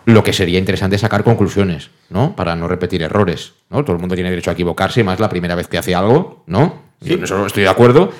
lo 0.06 0.24
que 0.24 0.34
sería 0.34 0.60
interesante 0.60 0.96
es 0.96 1.02
sacar 1.02 1.24
conclusiones, 1.24 1.90
¿no? 2.10 2.36
Para 2.36 2.56
no 2.56 2.68
repetir 2.68 3.02
errores, 3.02 3.54
¿no? 3.70 3.84
Todo 3.84 3.96
el 3.96 4.00
mundo 4.00 4.16
tiene 4.16 4.30
derecho 4.30 4.52
a 4.52 4.54
equivocarse, 4.54 5.04
más 5.04 5.20
la 5.20 5.30
primera 5.30 5.56
vez 5.56 5.68
que 5.68 5.78
hace 5.78 5.96
algo, 5.96 6.44
¿no? 6.46 6.86
Yo 7.02 7.16
en 7.16 7.24
eso 7.24 7.46
estoy 7.46 7.64
de 7.64 7.70
acuerdo, 7.70 8.12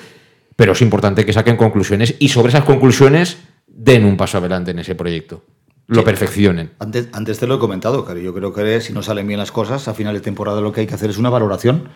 pero 0.56 0.72
es 0.72 0.82
importante 0.82 1.24
que 1.24 1.32
saquen 1.32 1.56
conclusiones 1.56 2.16
y 2.18 2.28
sobre 2.28 2.48
esas 2.48 2.64
conclusiones 2.64 3.38
den 3.68 4.04
un 4.04 4.16
paso 4.16 4.38
adelante 4.38 4.72
en 4.72 4.80
ese 4.80 4.94
proyecto, 4.94 5.44
lo 5.86 6.02
perfeccionen. 6.02 6.72
Antes, 6.80 7.08
antes 7.12 7.38
te 7.38 7.46
lo 7.46 7.56
he 7.56 7.58
comentado, 7.58 8.04
Cari. 8.04 8.22
Yo 8.22 8.34
creo 8.34 8.52
que 8.52 8.80
si 8.80 8.92
no 8.92 9.02
salen 9.02 9.28
bien 9.28 9.38
las 9.38 9.52
cosas, 9.52 9.86
a 9.86 9.94
final 9.94 10.14
de 10.14 10.20
temporada 10.20 10.60
lo 10.60 10.72
que 10.72 10.80
hay 10.80 10.86
que 10.86 10.94
hacer 10.94 11.10
es 11.10 11.18
una 11.18 11.30
valoración 11.30 11.88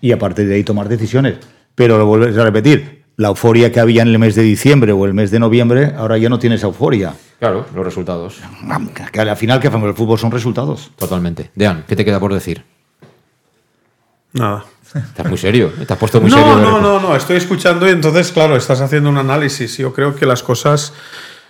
y 0.00 0.12
a 0.12 0.18
partir 0.18 0.46
de 0.48 0.54
ahí 0.54 0.64
tomar 0.64 0.88
decisiones. 0.88 1.36
Pero 1.74 1.98
lo 1.98 2.06
vuelves 2.06 2.36
a 2.38 2.44
repetir, 2.44 3.04
la 3.16 3.28
euforia 3.28 3.70
que 3.70 3.80
había 3.80 4.02
en 4.02 4.08
el 4.08 4.18
mes 4.18 4.34
de 4.34 4.42
diciembre 4.42 4.92
o 4.92 5.04
el 5.04 5.14
mes 5.14 5.30
de 5.30 5.38
noviembre, 5.38 5.92
ahora 5.96 6.18
ya 6.18 6.28
no 6.28 6.38
tienes 6.38 6.62
euforia. 6.62 7.14
Claro, 7.38 7.66
los 7.74 7.84
resultados. 7.84 8.40
Que 9.12 9.20
al 9.20 9.36
final 9.36 9.60
que 9.60 9.68
hacemos 9.68 9.88
el 9.88 9.94
fútbol 9.94 10.18
son 10.18 10.30
resultados. 10.30 10.90
Totalmente. 10.96 11.50
Dean, 11.54 11.84
¿qué 11.86 11.96
te 11.96 12.04
queda 12.04 12.18
por 12.20 12.32
decir? 12.32 12.64
Nada. 14.32 14.64
Estás 14.94 15.26
muy 15.28 15.38
serio, 15.38 15.72
¿eh? 15.80 15.86
te 15.86 15.92
has 15.92 15.98
puesto 15.98 16.20
muy 16.20 16.30
no, 16.30 16.36
serio. 16.36 16.52
no, 16.52 16.58
repente. 16.58 16.82
no, 16.82 17.00
no, 17.00 17.16
estoy 17.16 17.36
escuchando 17.36 17.88
y 17.88 17.90
entonces, 17.90 18.30
claro, 18.30 18.56
estás 18.56 18.80
haciendo 18.80 19.10
un 19.10 19.18
análisis. 19.18 19.76
Yo 19.76 19.92
creo 19.92 20.14
que 20.14 20.24
las 20.24 20.42
cosas 20.44 20.92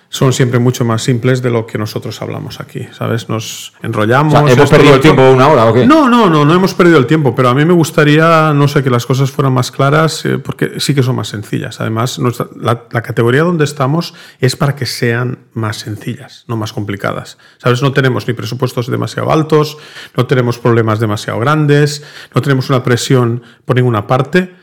son 0.08 0.32
siempre 0.32 0.58
mucho 0.58 0.84
más 0.84 1.02
simples 1.02 1.42
de 1.42 1.50
lo 1.50 1.66
que 1.66 1.76
nosotros 1.78 2.22
hablamos 2.22 2.60
aquí, 2.60 2.86
¿sabes? 2.92 3.28
Nos 3.28 3.72
enrollamos. 3.82 4.32
O 4.34 4.36
sea, 4.46 4.52
¿hemos 4.52 4.70
perdido 4.70 4.94
el 4.94 5.00
tiempo 5.00 5.28
una 5.30 5.48
hora 5.48 5.64
o 5.66 5.74
qué? 5.74 5.86
No, 5.86 6.08
no, 6.08 6.30
no, 6.30 6.44
no 6.44 6.54
hemos 6.54 6.72
perdido 6.74 6.98
el 6.98 7.06
tiempo, 7.06 7.34
pero 7.34 7.48
a 7.48 7.54
mí 7.54 7.64
me 7.64 7.72
gustaría, 7.72 8.52
no 8.54 8.68
sé, 8.68 8.82
que 8.84 8.90
las 8.90 9.06
cosas 9.06 9.30
fueran 9.32 9.52
más 9.52 9.70
claras, 9.72 10.24
eh, 10.24 10.38
porque 10.38 10.78
sí 10.78 10.94
que 10.94 11.02
son 11.02 11.16
más 11.16 11.28
sencillas. 11.28 11.80
Además, 11.80 12.18
nuestra- 12.20 12.46
la, 12.56 12.84
la 12.92 13.02
categoría 13.02 13.42
donde 13.42 13.64
estamos 13.64 14.14
es 14.40 14.54
para 14.54 14.76
que 14.76 14.86
sean 14.86 15.40
más 15.52 15.78
sencillas, 15.78 16.44
no 16.46 16.56
más 16.56 16.72
complicadas. 16.72 17.38
¿Sabes? 17.58 17.82
No 17.82 17.92
tenemos 17.92 18.28
ni 18.28 18.34
presupuestos 18.34 18.88
demasiado 18.90 19.32
altos, 19.32 19.78
no 20.16 20.26
tenemos 20.26 20.58
problemas 20.58 21.00
demasiado 21.00 21.40
grandes, 21.40 22.04
no 22.34 22.40
tenemos 22.40 22.70
una 22.70 22.84
presión 22.84 23.42
por 23.64 23.74
ninguna 23.76 24.06
parte. 24.06 24.54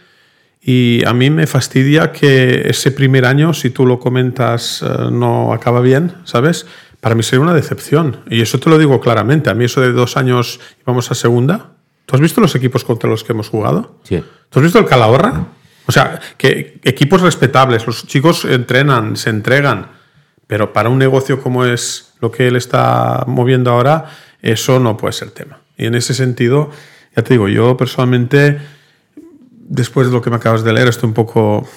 Y 0.61 1.03
a 1.05 1.13
mí 1.13 1.29
me 1.29 1.47
fastidia 1.47 2.11
que 2.11 2.69
ese 2.69 2.91
primer 2.91 3.25
año, 3.25 3.53
si 3.53 3.71
tú 3.71 3.85
lo 3.85 3.99
comentas, 3.99 4.83
eh, 4.83 5.09
no 5.11 5.53
acaba 5.53 5.81
bien, 5.81 6.13
¿sabes? 6.23 6.67
Para 6.99 7.15
mí 7.15 7.23
sería 7.23 7.41
una 7.41 7.55
decepción. 7.55 8.17
Y 8.29 8.41
eso 8.41 8.59
te 8.59 8.69
lo 8.69 8.77
digo 8.77 9.01
claramente. 9.01 9.49
A 9.49 9.55
mí 9.55 9.65
eso 9.65 9.81
de 9.81 9.91
dos 9.91 10.17
años 10.17 10.59
íbamos 10.81 11.09
a 11.09 11.15
segunda. 11.15 11.71
¿Tú 12.05 12.15
has 12.15 12.21
visto 12.21 12.41
los 12.41 12.53
equipos 12.55 12.83
contra 12.83 13.09
los 13.09 13.23
que 13.23 13.33
hemos 13.33 13.49
jugado? 13.49 13.99
Sí. 14.03 14.23
¿Tú 14.49 14.59
has 14.59 14.63
visto 14.63 14.77
el 14.77 14.85
Calahorra? 14.85 15.47
O 15.87 15.91
sea, 15.91 16.19
que 16.37 16.79
equipos 16.83 17.21
respetables, 17.21 17.87
los 17.87 18.05
chicos 18.05 18.45
entrenan, 18.45 19.17
se 19.17 19.29
entregan, 19.29 19.87
pero 20.45 20.73
para 20.73 20.89
un 20.89 20.99
negocio 20.99 21.41
como 21.41 21.65
es 21.65 22.13
lo 22.21 22.31
que 22.31 22.47
él 22.47 22.55
está 22.55 23.23
moviendo 23.27 23.71
ahora, 23.71 24.05
eso 24.41 24.79
no 24.79 24.95
puede 24.95 25.13
ser 25.13 25.31
tema. 25.31 25.59
Y 25.77 25.85
en 25.85 25.95
ese 25.95 26.13
sentido, 26.13 26.69
ya 27.15 27.23
te 27.23 27.33
digo, 27.33 27.47
yo 27.47 27.75
personalmente, 27.77 28.59
después 29.71 30.07
de 30.07 30.13
lo 30.13 30.21
que 30.21 30.29
me 30.29 30.35
acabas 30.35 30.63
de 30.63 30.73
leer, 30.73 30.89
estoy 30.89 31.07
un 31.07 31.13
poco... 31.13 31.67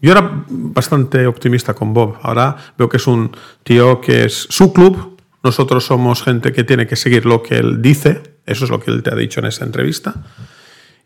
Yo 0.00 0.12
era 0.12 0.44
bastante 0.48 1.26
optimista 1.26 1.74
con 1.74 1.94
Bob. 1.94 2.18
Ahora 2.22 2.56
veo 2.76 2.88
que 2.88 2.96
es 2.96 3.06
un 3.06 3.34
tío 3.62 4.00
que 4.00 4.24
es 4.24 4.46
su 4.50 4.72
club. 4.72 5.18
Nosotros 5.42 5.84
somos 5.84 6.22
gente 6.22 6.52
que 6.52 6.64
tiene 6.64 6.86
que 6.86 6.96
seguir 6.96 7.24
lo 7.24 7.42
que 7.42 7.58
él 7.58 7.80
dice. 7.80 8.22
Eso 8.44 8.64
es 8.64 8.70
lo 8.70 8.80
que 8.80 8.90
él 8.90 9.02
te 9.02 9.10
ha 9.10 9.16
dicho 9.16 9.40
en 9.40 9.46
esta 9.46 9.64
entrevista. 9.64 10.14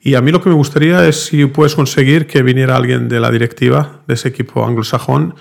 Y 0.00 0.14
a 0.14 0.20
mí 0.20 0.32
lo 0.32 0.40
que 0.40 0.48
me 0.48 0.54
gustaría 0.54 1.06
es 1.06 1.24
si 1.24 1.46
puedes 1.46 1.74
conseguir 1.74 2.26
que 2.26 2.42
viniera 2.42 2.76
alguien 2.76 3.08
de 3.08 3.20
la 3.20 3.30
directiva 3.30 4.00
de 4.06 4.14
ese 4.14 4.28
equipo 4.28 4.64
anglosajón 4.64 5.34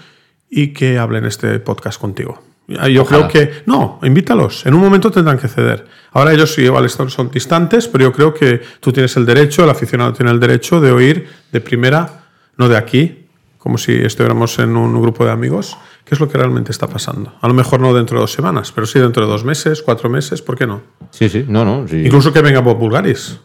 y 0.49 0.73
que 0.73 0.97
hable 0.97 1.19
en 1.19 1.25
este 1.25 1.59
podcast 1.59 1.99
contigo. 1.99 2.48
Yo 2.69 3.01
Ojalá. 3.01 3.27
creo 3.27 3.47
que. 3.47 3.63
No, 3.65 3.99
invítalos. 4.03 4.65
En 4.65 4.73
un 4.73 4.81
momento 4.81 5.09
tendrán 5.09 5.39
que 5.39 5.47
ceder. 5.47 5.87
Ahora 6.11 6.33
ellos 6.33 6.53
sí, 6.53 6.61
igual 6.63 6.89
son 6.89 7.29
distantes, 7.31 7.87
pero 7.87 8.05
yo 8.05 8.13
creo 8.13 8.33
que 8.33 8.61
tú 8.79 8.91
tienes 8.91 9.15
el 9.17 9.25
derecho, 9.25 9.63
el 9.63 9.69
aficionado 9.69 10.13
tiene 10.13 10.31
el 10.31 10.39
derecho 10.39 10.79
de 10.79 10.91
oír 10.91 11.27
de 11.51 11.61
primera, 11.61 12.25
no 12.57 12.69
de 12.69 12.77
aquí, 12.77 13.25
como 13.57 13.77
si 13.77 13.93
estuviéramos 13.93 14.57
en 14.59 14.75
un 14.75 14.99
grupo 15.01 15.25
de 15.25 15.31
amigos, 15.31 15.77
qué 16.05 16.15
es 16.15 16.19
lo 16.19 16.29
que 16.29 16.37
realmente 16.37 16.71
está 16.71 16.87
pasando. 16.87 17.33
A 17.41 17.47
lo 17.47 17.53
mejor 17.53 17.79
no 17.79 17.93
dentro 17.93 18.17
de 18.17 18.21
dos 18.21 18.31
semanas, 18.31 18.71
pero 18.71 18.87
sí 18.87 18.99
dentro 18.99 19.25
de 19.25 19.31
dos 19.31 19.43
meses, 19.43 19.81
cuatro 19.83 20.09
meses, 20.09 20.41
¿por 20.41 20.57
qué 20.57 20.65
no? 20.65 20.81
Sí, 21.11 21.29
sí, 21.29 21.45
no, 21.47 21.65
no. 21.65 21.87
sí. 21.87 22.03
Incluso 22.05 22.31
que 22.33 22.41
venga 22.41 22.61
Bob 22.61 22.77
Bulgaris. 22.77 23.39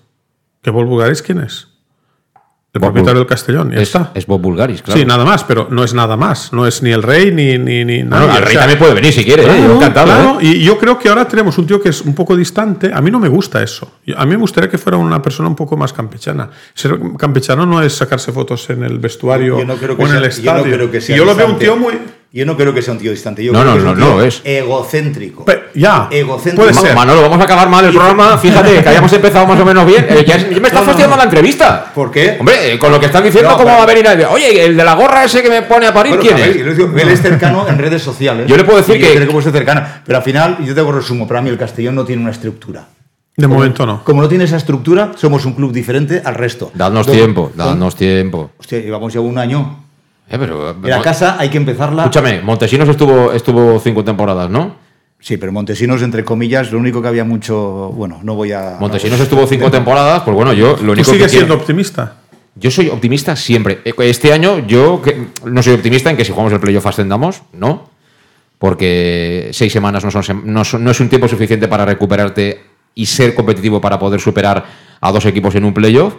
¿Que 0.63 0.71
Bob 0.71 0.87
Bulgaris 0.87 1.21
quién 1.21 1.41
es? 1.41 1.69
El 2.75 2.81
Bob 2.81 2.89
propietario 2.89 3.21
Bul- 3.21 3.25
del 3.25 3.27
Castellón, 3.29 3.71
ya 3.71 3.77
es, 3.77 3.83
está. 3.83 4.11
es 4.15 4.27
Bob 4.27 4.41
Bulgaris, 4.41 4.83
claro. 4.83 4.99
Sí, 5.01 5.07
nada 5.07 5.25
más, 5.25 5.45
pero 5.45 5.69
no 5.71 5.85
es 5.85 5.95
nada 5.95 6.17
más. 6.17 6.53
No 6.53 6.67
es 6.67 6.83
ni 6.83 6.91
el 6.91 7.05
rey 7.05 7.31
ni, 7.31 7.57
ni, 7.57 7.85
ni 7.85 8.03
Bueno, 8.03 8.27
nadie. 8.27 8.37
el 8.39 8.43
O 8.43 8.47
rey 8.47 8.51
sea, 8.53 8.61
también 8.63 8.79
puede 8.81 8.95
venir 8.95 9.13
si 9.13 9.25
quiere, 9.25 9.43
¿eh? 9.43 9.47
Claro, 9.47 9.63
yo 9.65 9.75
encantado. 9.77 10.07
claro. 10.07 10.39
¿eh? 10.41 10.45
Y 10.47 10.65
yo 10.65 10.77
creo 10.77 10.99
que 10.99 11.09
ahora 11.09 11.29
tenemos 11.29 11.57
un 11.57 11.69
tío 11.69 11.81
que 11.81 11.91
es 11.91 12.01
un 12.01 12.17
poco 12.17 12.37
distante. 12.37 12.91
A 12.93 13.01
mí 13.01 13.13
no 13.13 13.21
me 13.21 13.29
gusta 13.29 13.63
eso. 13.63 13.93
Yo- 14.05 14.19
A 14.19 14.25
mí 14.25 14.33
me 14.33 14.39
gustaría 14.39 14.69
que 14.69 14.77
fuera 14.79 14.99
una 14.99 15.23
persona 15.23 15.49
un 15.49 15.55
poco 15.55 15.77
más 15.77 15.93
campechana. 15.93 16.51
Ser 16.75 16.99
campechano 17.17 17.65
no 17.65 17.81
es 17.81 17.93
sacarse 17.95 18.33
fotos 18.33 18.69
en 18.71 18.83
el 18.83 18.99
vestuario 18.99 19.61
Yo 19.61 19.65
no 19.65 19.77
creo 19.77 19.97
que 19.97 20.03
o 20.03 20.07
en 20.09 20.13
el 20.17 20.19
yo 20.23 20.25
no 20.25 20.27
estadio. 20.59 20.75
creo 20.75 20.91
que 20.91 21.01
sea 21.01 21.15
y 21.15 21.19
yo 21.21 21.25
lo 21.25 21.37
veo 21.37 21.47
un 21.47 21.59
tío 21.61 21.77
muy. 21.77 21.95
Yo 22.37 22.45
no 22.45 22.57
creo 22.57 22.75
que 22.75 22.83
sea 22.83 22.93
un 22.95 22.99
tío 22.99 23.13
distante. 23.13 23.45
Yo 23.45 23.53
No, 23.53 23.61
creo 23.61 23.71
no, 23.71 23.73
que 23.75 23.79
es 23.79 23.85
no, 23.85 23.93
un 23.93 24.01
no 24.01 24.07
tío 24.17 24.25
es. 24.25 24.43
Egocéntrico. 24.45 25.45
Pero, 25.45 25.61
ya, 25.75 26.09
Egocéntrico. 26.11 26.63
puede 26.63 26.75
ser. 26.75 26.93
Manolo, 26.97 27.23
vamos 27.23 27.39
a 27.41 27.45
acabar 27.45 27.69
mal 27.69 27.85
el 27.85 27.93
programa. 27.93 28.37
Fíjate 28.39 28.83
que 28.83 28.89
hayamos 28.89 29.13
empezado 29.13 29.47
más 29.47 29.61
o 29.61 29.65
menos 29.65 29.87
bien. 29.87 30.05
Eh, 30.09 30.25
ya, 30.27 30.35
es- 30.35 30.51
ya 30.51 30.61
me 30.61 30.67
está 30.67 30.81
No, 30.81 30.87
fastidiando 30.87 31.15
no. 31.15 31.23
la 31.23 31.25
entrevista. 31.25 31.93
¿Por 31.95 32.11
qué? 32.11 32.37
Hombre, 32.41 32.73
eh, 32.75 32.79
con 32.79 32.91
lo 32.91 32.99
que 32.99 33.07
están 33.07 33.23
diciendo, 33.23 33.51
No, 33.51 33.57
¿cómo 33.57 33.67
pero- 33.69 33.79
va 33.79 33.83
a 33.85 33.87
venir 33.87 34.05
nadie? 34.05 34.27
Oye, 34.27 34.65
el 34.65 34.77
de 34.77 34.85
la 34.85 34.95
gorra 34.95 35.25
ese 35.25 35.43
que 35.45 35.49
me 35.49 35.63
pone 35.63 35.87
a 35.87 35.95
parir, 35.95 36.17
Bueno, 36.17 36.23
¿quién 36.23 36.35
a 36.35 36.41
ver, 36.41 36.49
es? 36.51 36.57
yo 36.59 36.65
les 36.67 36.77
digo, 36.77 36.93
Él 36.99 37.09
es 37.09 37.23
cercano 37.23 37.69
en 37.69 37.79
redes 37.79 38.03
sociales. 38.03 38.49
Yo 38.49 38.57
le 38.57 38.65
puedo 38.65 38.79
decir 38.79 38.97
Y 38.97 38.99
yo 38.99 39.07
que- 39.07 39.15
creo 39.15 39.27
que 39.29 39.33
puede 39.33 39.45
ser 39.45 39.53
cercano. 39.53 39.83
Pero 40.05 40.19
al 40.19 40.25
final, 40.25 40.59
yo 40.65 40.75
te 40.75 40.81
hago 40.81 40.91
resumo. 40.91 41.29
Para 41.29 41.41
mí, 41.41 41.51
el 41.51 41.59
Castellón 41.59 41.95
no 41.95 42.05
tiene 42.05 42.21
una 42.23 42.33
estructura. 42.33 42.85
De 43.37 43.47
momento 43.47 43.87
no. 43.87 44.03
Como 44.03 44.23
no 44.23 44.29
tiene 44.29 44.45
esa 44.45 44.57
estructura, 44.57 45.13
somos 45.17 45.45
un 45.45 45.53
club 45.55 45.73
diferente 45.73 46.21
al 46.25 46.35
resto. 46.35 46.71
Dadnos 46.75 47.07
tiempo, 47.07 47.53
dadnos 47.55 47.95
tiempo. 47.95 48.51
Hostia, 48.59 48.81
llevamos 48.81 49.13
ya 49.13 49.21
un 49.21 49.39
año. 49.39 49.84
Eh, 50.29 50.39
pero, 50.39 50.75
Y 50.83 50.87
la 50.89 51.03
casa 51.03 51.37
hay 51.39 51.49
que 51.51 51.59
empezarla. 51.59 52.03
Escúchame, 52.05 52.41
Montesinos 52.41 52.89
estuvo, 52.89 53.33
estuvo 53.33 53.79
cinco 53.81 54.03
temporadas, 54.05 54.49
¿no? 54.51 54.77
Sí, 55.21 55.37
pero 55.37 55.53
Montesinos, 55.53 56.03
entre 56.03 56.25
comillas, 56.25 56.71
lo 56.73 56.79
único 56.79 57.01
que 57.01 57.09
había 57.09 57.25
mucho. 57.25 57.91
Bueno, 57.95 58.21
no 58.23 58.35
voy 58.35 58.53
a. 58.53 58.77
Montesinos 58.81 59.19
no, 59.19 59.25
estuvo 59.25 59.47
cinco 59.47 59.71
temporadas, 59.71 60.23
pues 60.23 60.35
bueno, 60.35 60.53
yo 60.53 60.71
lo 60.73 60.77
Tú 60.77 60.83
único 60.93 60.97
que 60.97 61.05
sigues 61.05 61.31
quiero- 61.31 61.47
siendo 61.47 61.55
optimista. 61.55 62.17
Yo 62.57 62.71
soy 62.71 62.89
optimista 62.89 63.35
siempre. 63.35 63.81
Eh, 63.85 63.93
Este 63.99 64.33
año 64.33 64.61
yo 64.67 65.01
que- 65.03 65.29
no 65.45 65.63
soy 65.63 65.75
optimista 65.75 66.11
en 66.11 66.17
que 66.17 66.25
si 66.25 66.31
jugamos 66.33 66.53
el 66.53 66.61
playoff 66.61 66.87
ascendamos, 66.87 67.43
no. 67.53 67.91
Porque 68.59 69.49
seis 69.53 69.73
semanas 69.73 70.05
no, 70.05 70.11
son, 70.11 70.43
no, 70.45 70.65
son- 70.65 70.85
no 70.85 70.91
es 70.91 71.01
un 71.01 71.09
tiempo 71.09 71.27
suficiente 71.29 71.69
para 71.69 71.85
recuperarte 71.85 72.63
y 72.95 73.07
ser 73.07 73.35
competitivo 73.35 73.81
para 73.81 73.99
poder 73.99 74.21
superar 74.21 74.65
a 75.01 75.13
dos 75.13 75.27
equipos 75.27 75.55
en 75.55 75.65
un 75.65 75.75
playoff. 75.75 76.15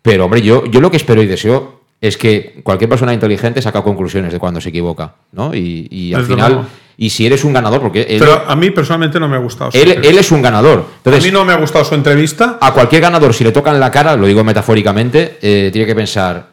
Pero 0.00 0.24
hombre, 0.24 0.42
yo, 0.42 0.64
yo 0.66 0.80
lo 0.80 0.90
que 0.90 0.96
espero 0.96 1.22
y 1.22 1.26
deseo 1.26 1.81
es 2.02 2.18
que 2.18 2.60
cualquier 2.64 2.90
persona 2.90 3.14
inteligente 3.14 3.62
saca 3.62 3.80
conclusiones 3.80 4.32
de 4.32 4.38
cuando 4.40 4.60
se 4.60 4.68
equivoca, 4.70 5.14
¿no? 5.32 5.54
Y, 5.54 5.86
y 5.88 6.12
al 6.12 6.24
final, 6.26 6.66
y 6.96 7.10
si 7.10 7.24
eres 7.24 7.44
un 7.44 7.52
ganador, 7.52 7.80
porque 7.80 8.02
él, 8.02 8.18
Pero 8.18 8.42
a 8.46 8.56
mí 8.56 8.70
personalmente 8.70 9.18
no 9.20 9.28
me 9.28 9.36
ha 9.36 9.38
gustado. 9.38 9.70
él, 9.72 10.00
él 10.02 10.18
es 10.18 10.30
un 10.32 10.42
ganador. 10.42 10.84
Entonces, 10.96 11.22
a 11.22 11.26
mí 11.26 11.32
no 11.32 11.44
me 11.44 11.52
ha 11.52 11.56
gustado 11.56 11.84
su 11.84 11.94
entrevista. 11.94 12.58
a 12.60 12.72
cualquier 12.74 13.00
ganador, 13.02 13.32
si 13.32 13.44
le 13.44 13.52
tocan 13.52 13.78
la 13.78 13.90
cara, 13.90 14.16
lo 14.16 14.26
digo 14.26 14.42
metafóricamente, 14.42 15.38
eh, 15.40 15.70
tiene 15.72 15.86
que 15.86 15.94
pensar, 15.94 16.48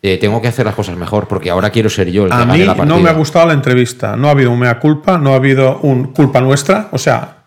eh, 0.00 0.16
tengo 0.16 0.40
que 0.40 0.48
hacer 0.48 0.64
las 0.64 0.74
cosas 0.74 0.96
mejor 0.96 1.28
porque 1.28 1.50
ahora 1.50 1.68
quiero 1.68 1.90
ser 1.90 2.10
yo 2.10 2.24
el 2.24 2.30
que 2.30 2.34
A 2.34 2.38
gane 2.38 2.52
mí 2.54 2.64
la 2.64 2.74
partida. 2.74 2.96
no 2.96 3.02
me 3.02 3.10
ha 3.10 3.12
gustado 3.12 3.46
la 3.46 3.52
entrevista. 3.52 4.16
No 4.16 4.28
ha 4.28 4.30
habido 4.30 4.50
un 4.50 4.58
mea 4.58 4.78
culpa, 4.80 5.18
no 5.18 5.32
ha 5.34 5.36
habido 5.36 5.78
un 5.82 6.12
culpa 6.14 6.40
nuestra. 6.40 6.88
O 6.92 6.98
sea, 6.98 7.42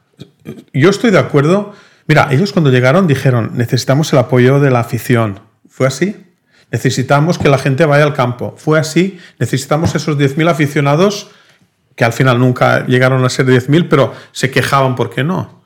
yo 0.73 0.89
estoy 0.91 1.09
de 1.09 1.18
acuerdo. 1.18 1.73
Mira, 2.07 2.27
ellos 2.31 2.51
cuando 2.53 2.69
llegaron 2.69 3.07
dijeron, 3.07 3.51
necesitamos 3.55 4.13
el 4.13 4.19
apoyo 4.19 4.59
de 4.59 4.69
la 4.69 4.81
afición. 4.81 5.39
¿Fue 5.68 5.88
así? 5.88 6.15
Necesitamos 6.72 7.38
que 7.38 7.49
la 7.49 7.57
gente 7.57 7.85
vaya 7.85 8.03
al 8.03 8.14
campo. 8.14 8.56
¿Fue 8.57 8.80
así? 8.80 9.19
Necesitamos 9.39 9.93
esos 9.93 10.18
10.000 10.18 10.49
aficionados 10.49 11.30
que 11.95 12.06
al 12.06 12.14
final 12.14 12.39
nunca 12.39 12.85
llegaron 12.88 13.23
a 13.26 13.30
ser 13.30 13.45
10.000, 13.45 13.88
pero 13.89 14.14
se 14.31 14.49
quejaban 14.49 14.95
porque 14.95 15.23
no. 15.23 15.61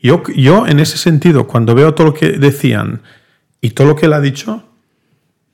Yo, 0.00 0.22
yo, 0.36 0.66
en 0.66 0.80
ese 0.80 0.98
sentido, 0.98 1.46
cuando 1.46 1.74
veo 1.74 1.94
todo 1.94 2.08
lo 2.08 2.14
que 2.14 2.32
decían 2.32 3.00
y 3.60 3.70
todo 3.70 3.86
lo 3.88 3.96
que 3.96 4.06
él 4.06 4.12
ha 4.12 4.20
dicho, 4.20 4.62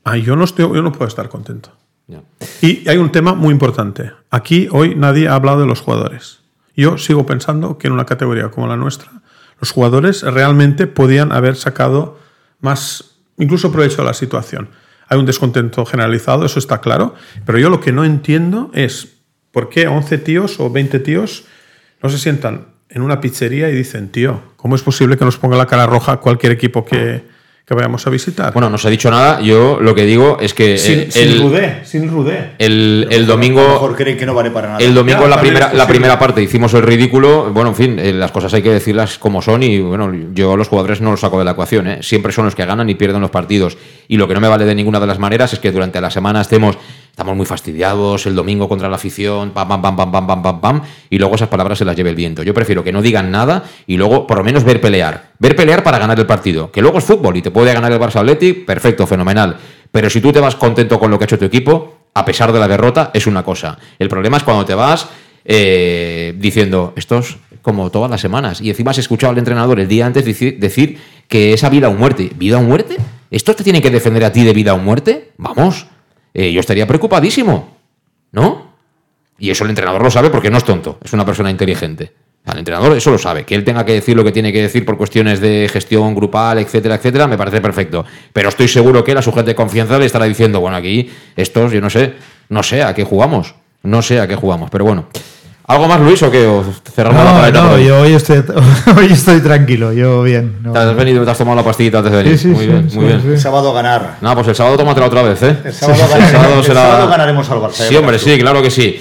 ah, 0.02 0.16
yo, 0.16 0.34
no 0.34 0.44
estoy, 0.44 0.64
yo 0.64 0.82
no 0.82 0.90
puedo 0.90 1.06
estar 1.06 1.28
contento. 1.28 1.70
Y 2.60 2.88
hay 2.88 2.96
un 2.96 3.12
tema 3.12 3.34
muy 3.34 3.52
importante. 3.52 4.10
Aquí 4.30 4.68
hoy 4.72 4.96
nadie 4.96 5.28
ha 5.28 5.34
hablado 5.34 5.60
de 5.60 5.66
los 5.66 5.80
jugadores. 5.80 6.40
Yo 6.76 6.98
sigo 6.98 7.26
pensando 7.26 7.78
que 7.78 7.86
en 7.86 7.92
una 7.92 8.06
categoría 8.06 8.50
como 8.50 8.66
la 8.66 8.76
nuestra, 8.76 9.10
los 9.60 9.70
jugadores 9.70 10.22
realmente 10.22 10.86
podían 10.86 11.30
haber 11.30 11.54
sacado 11.54 12.18
más, 12.60 13.16
incluso 13.38 13.70
provecho 13.70 13.98
de 13.98 14.04
la 14.04 14.14
situación. 14.14 14.70
Hay 15.10 15.18
un 15.18 15.26
descontento 15.26 15.84
generalizado, 15.84 16.46
eso 16.46 16.58
está 16.58 16.80
claro, 16.80 17.14
pero 17.44 17.58
yo 17.58 17.68
lo 17.68 17.80
que 17.80 17.92
no 17.92 18.04
entiendo 18.04 18.70
es 18.72 19.08
por 19.50 19.68
qué 19.68 19.88
11 19.88 20.18
tíos 20.18 20.58
o 20.60 20.70
20 20.70 21.00
tíos 21.00 21.44
no 22.02 22.08
se 22.08 22.18
sientan 22.18 22.68
en 22.88 23.02
una 23.02 23.20
pizzería 23.20 23.68
y 23.68 23.74
dicen, 23.74 24.08
tío, 24.10 24.40
¿cómo 24.56 24.74
es 24.74 24.82
posible 24.82 25.18
que 25.18 25.24
nos 25.24 25.36
ponga 25.36 25.56
la 25.56 25.66
cara 25.66 25.86
roja 25.86 26.18
cualquier 26.18 26.52
equipo 26.52 26.84
que, 26.84 27.24
que 27.70 27.74
vayamos 27.76 28.04
a 28.04 28.10
visitar? 28.10 28.52
Bueno, 28.52 28.68
no 28.68 28.78
se 28.78 28.88
ha 28.88 28.90
dicho 28.90 29.12
nada. 29.12 29.40
Yo 29.40 29.78
lo 29.80 29.94
que 29.94 30.04
digo 30.04 30.38
es 30.40 30.54
que 30.54 30.76
sin, 30.76 30.98
el, 30.98 31.12
sin 31.12 31.22
el- 31.28 31.40
rudé, 31.40 31.84
sin 31.84 32.10
rudé. 32.10 32.50
el- 32.58 33.06
el 33.10 33.22
A 33.22 33.26
lo 33.28 33.32
domingo. 33.34 33.60
mejor 33.62 33.94
creen 33.94 34.18
que 34.18 34.26
no 34.26 34.34
vale 34.34 34.50
para 34.50 34.66
nada. 34.70 34.80
El 34.80 34.92
domingo 34.92 35.22
en 35.22 35.30
la 35.30 35.40
primera, 35.40 35.72
la 35.72 35.86
primera 35.86 36.18
parte 36.18 36.42
hicimos 36.42 36.74
el 36.74 36.82
ridículo. 36.82 37.52
Bueno, 37.52 37.70
en 37.70 37.76
fin, 37.76 37.98
eh, 38.00 38.12
las 38.12 38.32
cosas 38.32 38.52
hay 38.54 38.62
que 38.62 38.70
decirlas 38.70 39.18
como 39.18 39.40
son 39.40 39.62
y 39.62 39.78
bueno, 39.78 40.12
yo 40.34 40.52
a 40.54 40.56
los 40.56 40.66
jugadores 40.66 41.00
no 41.00 41.12
los 41.12 41.20
saco 41.20 41.38
de 41.38 41.44
la 41.44 41.52
ecuación. 41.52 41.86
¿eh? 41.86 41.98
Siempre 42.02 42.32
son 42.32 42.44
los 42.46 42.56
que 42.56 42.64
ganan 42.66 42.90
y 42.90 42.96
pierden 42.96 43.20
los 43.20 43.30
partidos. 43.30 43.78
Y 44.08 44.16
lo 44.16 44.26
que 44.26 44.34
no 44.34 44.40
me 44.40 44.48
vale 44.48 44.64
de 44.64 44.74
ninguna 44.74 44.98
de 44.98 45.06
las 45.06 45.20
maneras 45.20 45.52
es 45.52 45.60
que 45.60 45.70
durante 45.70 46.00
la 46.00 46.10
semana 46.10 46.40
estemos, 46.40 46.76
estamos 47.20 47.36
muy 47.36 47.44
fastidiados, 47.44 48.24
el 48.24 48.34
domingo 48.34 48.66
contra 48.66 48.88
la 48.88 48.96
afición, 48.96 49.50
pam, 49.50 49.68
pam, 49.68 49.82
pam, 49.82 49.94
pam, 49.94 50.10
pam, 50.10 50.26
pam, 50.26 50.42
pam, 50.42 50.60
pam, 50.62 50.82
y 51.10 51.18
luego 51.18 51.34
esas 51.34 51.48
palabras 51.48 51.76
se 51.76 51.84
las 51.84 51.94
lleve 51.94 52.08
el 52.08 52.16
viento. 52.16 52.42
Yo 52.42 52.54
prefiero 52.54 52.82
que 52.82 52.92
no 52.92 53.02
digan 53.02 53.30
nada 53.30 53.62
y 53.86 53.98
luego 53.98 54.26
por 54.26 54.38
lo 54.38 54.44
menos 54.44 54.64
ver 54.64 54.80
pelear. 54.80 55.32
Ver 55.38 55.54
pelear 55.54 55.82
para 55.82 55.98
ganar 55.98 56.18
el 56.18 56.24
partido. 56.24 56.72
Que 56.72 56.80
luego 56.80 56.96
es 56.96 57.04
fútbol 57.04 57.36
y 57.36 57.42
te 57.42 57.50
puede 57.50 57.74
ganar 57.74 57.92
el 57.92 58.00
Barça 58.00 58.20
Athletic, 58.20 58.64
perfecto, 58.64 59.06
fenomenal. 59.06 59.58
Pero 59.92 60.08
si 60.08 60.22
tú 60.22 60.32
te 60.32 60.40
vas 60.40 60.56
contento 60.56 60.98
con 60.98 61.10
lo 61.10 61.18
que 61.18 61.24
ha 61.24 61.26
hecho 61.26 61.38
tu 61.38 61.44
equipo, 61.44 62.06
a 62.14 62.24
pesar 62.24 62.52
de 62.52 62.58
la 62.58 62.66
derrota, 62.66 63.10
es 63.12 63.26
una 63.26 63.42
cosa. 63.42 63.78
El 63.98 64.08
problema 64.08 64.38
es 64.38 64.42
cuando 64.42 64.64
te 64.64 64.74
vas 64.74 65.06
eh, 65.44 66.34
diciendo, 66.38 66.94
estos 66.96 67.36
como 67.60 67.90
todas 67.90 68.10
las 68.10 68.22
semanas. 68.22 68.62
Y 68.62 68.70
encima 68.70 68.92
has 68.92 68.98
escuchado 68.98 69.32
al 69.32 69.38
entrenador 69.38 69.78
el 69.78 69.88
día 69.88 70.06
antes 70.06 70.24
decir, 70.24 70.58
decir 70.58 70.98
que 71.28 71.52
esa 71.52 71.68
vida 71.68 71.90
o 71.90 71.92
muerte. 71.92 72.30
¿Vida 72.34 72.56
o 72.56 72.62
muerte? 72.62 72.96
¿Estos 73.30 73.56
te 73.56 73.64
tienen 73.64 73.82
que 73.82 73.90
defender 73.90 74.24
a 74.24 74.32
ti 74.32 74.42
de 74.42 74.54
vida 74.54 74.72
o 74.72 74.78
muerte? 74.78 75.32
Vamos, 75.36 75.86
eh, 76.34 76.52
yo 76.52 76.60
estaría 76.60 76.86
preocupadísimo. 76.86 77.76
¿No? 78.32 78.70
Y 79.38 79.50
eso 79.50 79.64
el 79.64 79.70
entrenador 79.70 80.02
lo 80.02 80.10
sabe 80.10 80.30
porque 80.30 80.50
no 80.50 80.58
es 80.58 80.64
tonto, 80.64 80.98
es 81.02 81.12
una 81.12 81.24
persona 81.24 81.50
inteligente. 81.50 82.12
El 82.46 82.58
entrenador 82.58 82.96
eso 82.96 83.10
lo 83.10 83.18
sabe, 83.18 83.44
que 83.44 83.54
él 83.54 83.64
tenga 83.64 83.84
que 83.84 83.92
decir 83.92 84.16
lo 84.16 84.24
que 84.24 84.32
tiene 84.32 84.52
que 84.52 84.62
decir 84.62 84.84
por 84.84 84.96
cuestiones 84.96 85.40
de 85.40 85.68
gestión 85.70 86.14
grupal, 86.14 86.58
etcétera, 86.58 86.96
etcétera, 86.96 87.26
me 87.26 87.36
parece 87.36 87.60
perfecto. 87.60 88.04
Pero 88.32 88.48
estoy 88.48 88.68
seguro 88.68 89.04
que 89.04 89.12
él 89.12 89.18
a 89.18 89.22
su 89.22 89.32
gente 89.32 89.50
de 89.50 89.54
confianza 89.54 89.98
le 89.98 90.06
estará 90.06 90.24
diciendo, 90.24 90.60
bueno, 90.60 90.76
aquí 90.76 91.10
estos, 91.36 91.72
yo 91.72 91.80
no 91.80 91.90
sé, 91.90 92.14
no 92.48 92.62
sé 92.62 92.82
a 92.82 92.94
qué 92.94 93.04
jugamos, 93.04 93.54
no 93.82 94.02
sé 94.02 94.20
a 94.20 94.26
qué 94.26 94.36
jugamos, 94.36 94.70
pero 94.70 94.84
bueno. 94.84 95.08
¿Algo 95.70 95.86
más, 95.86 96.00
Luis, 96.00 96.20
o 96.24 96.30
qué? 96.32 96.46
¿O 96.48 96.64
cerramos 96.94 97.22
la 97.24 97.30
No, 97.32 97.38
paleta 97.38 97.60
por 97.60 97.68
no, 97.70 97.74
hoy? 97.76 97.84
yo 97.86 98.00
hoy 98.00 98.12
estoy, 98.14 98.42
hoy 98.96 99.06
estoy 99.12 99.40
tranquilo, 99.40 99.92
yo 99.92 100.22
bien. 100.24 100.56
no. 100.62 100.72
¿Te 100.72 100.78
has 100.80 100.96
venido, 100.96 101.24
te 101.24 101.30
has 101.30 101.38
tomado 101.38 101.56
la 101.56 101.62
pastillita 101.64 101.98
antes 101.98 102.10
de 102.10 102.18
venir? 102.18 102.36
Sí, 102.38 102.42
sí, 102.42 102.48
muy 102.48 102.64
sí, 102.64 102.66
bien, 102.66 102.90
sí, 102.90 102.96
muy 102.98 103.06
bien. 103.06 103.22
sí. 103.22 103.28
El 103.28 103.40
sábado 103.40 103.70
a 103.70 103.74
ganar. 103.74 104.16
No, 104.20 104.34
pues 104.34 104.48
el 104.48 104.56
sábado 104.56 104.76
tómatela 104.76 105.06
otra 105.06 105.22
vez, 105.22 105.40
¿eh? 105.44 105.56
El 105.64 105.72
sábado, 105.72 106.02
El 106.02 106.08
ganaremos, 106.08 106.30
sábado 106.42 106.58
el 106.58 106.64
será- 106.66 106.80
sábado 106.82 107.08
ganaremos 107.08 107.50
al 107.50 107.58
Barça. 107.58 107.88
Sí, 107.88 107.96
hombre, 107.96 108.18
sí, 108.18 108.36
claro 108.40 108.60
que 108.62 108.70
sí. 108.72 109.00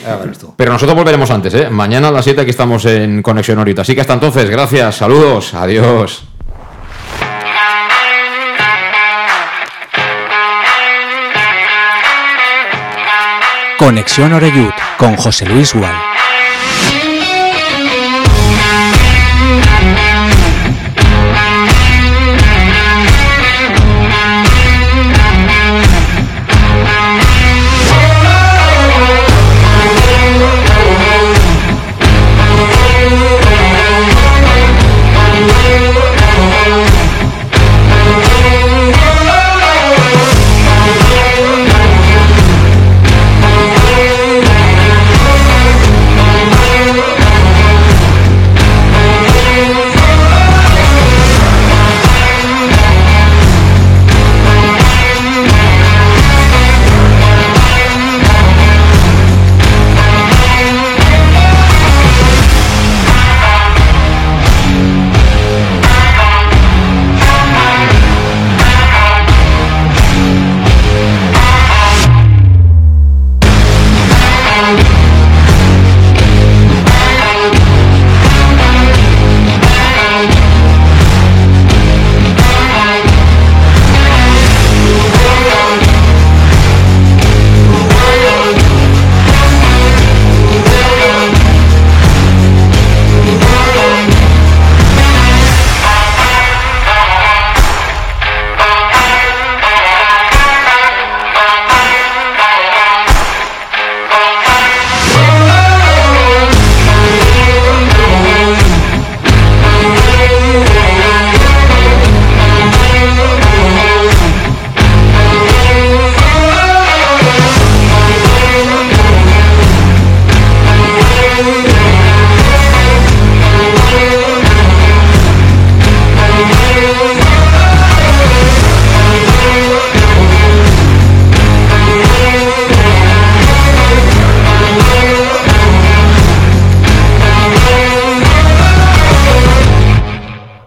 Pero 0.56 0.72
nosotros 0.74 0.96
volveremos 0.96 1.32
antes, 1.32 1.54
¿eh? 1.56 1.70
Mañana 1.72 2.10
a 2.10 2.12
las 2.12 2.24
7 2.24 2.42
aquí 2.42 2.52
estamos 2.52 2.86
en 2.86 3.24
Conexión 3.24 3.58
Orita. 3.58 3.82
Así 3.82 3.96
que 3.96 4.02
hasta 4.02 4.14
entonces, 4.14 4.48
gracias, 4.48 4.96
saludos, 4.96 5.56
adiós. 5.56 6.24
Conexión 13.78 14.34
Oreyud 14.34 14.72
con 14.98 15.16
José 15.16 15.46
Luis 15.46 15.74
Gual. 15.74 15.96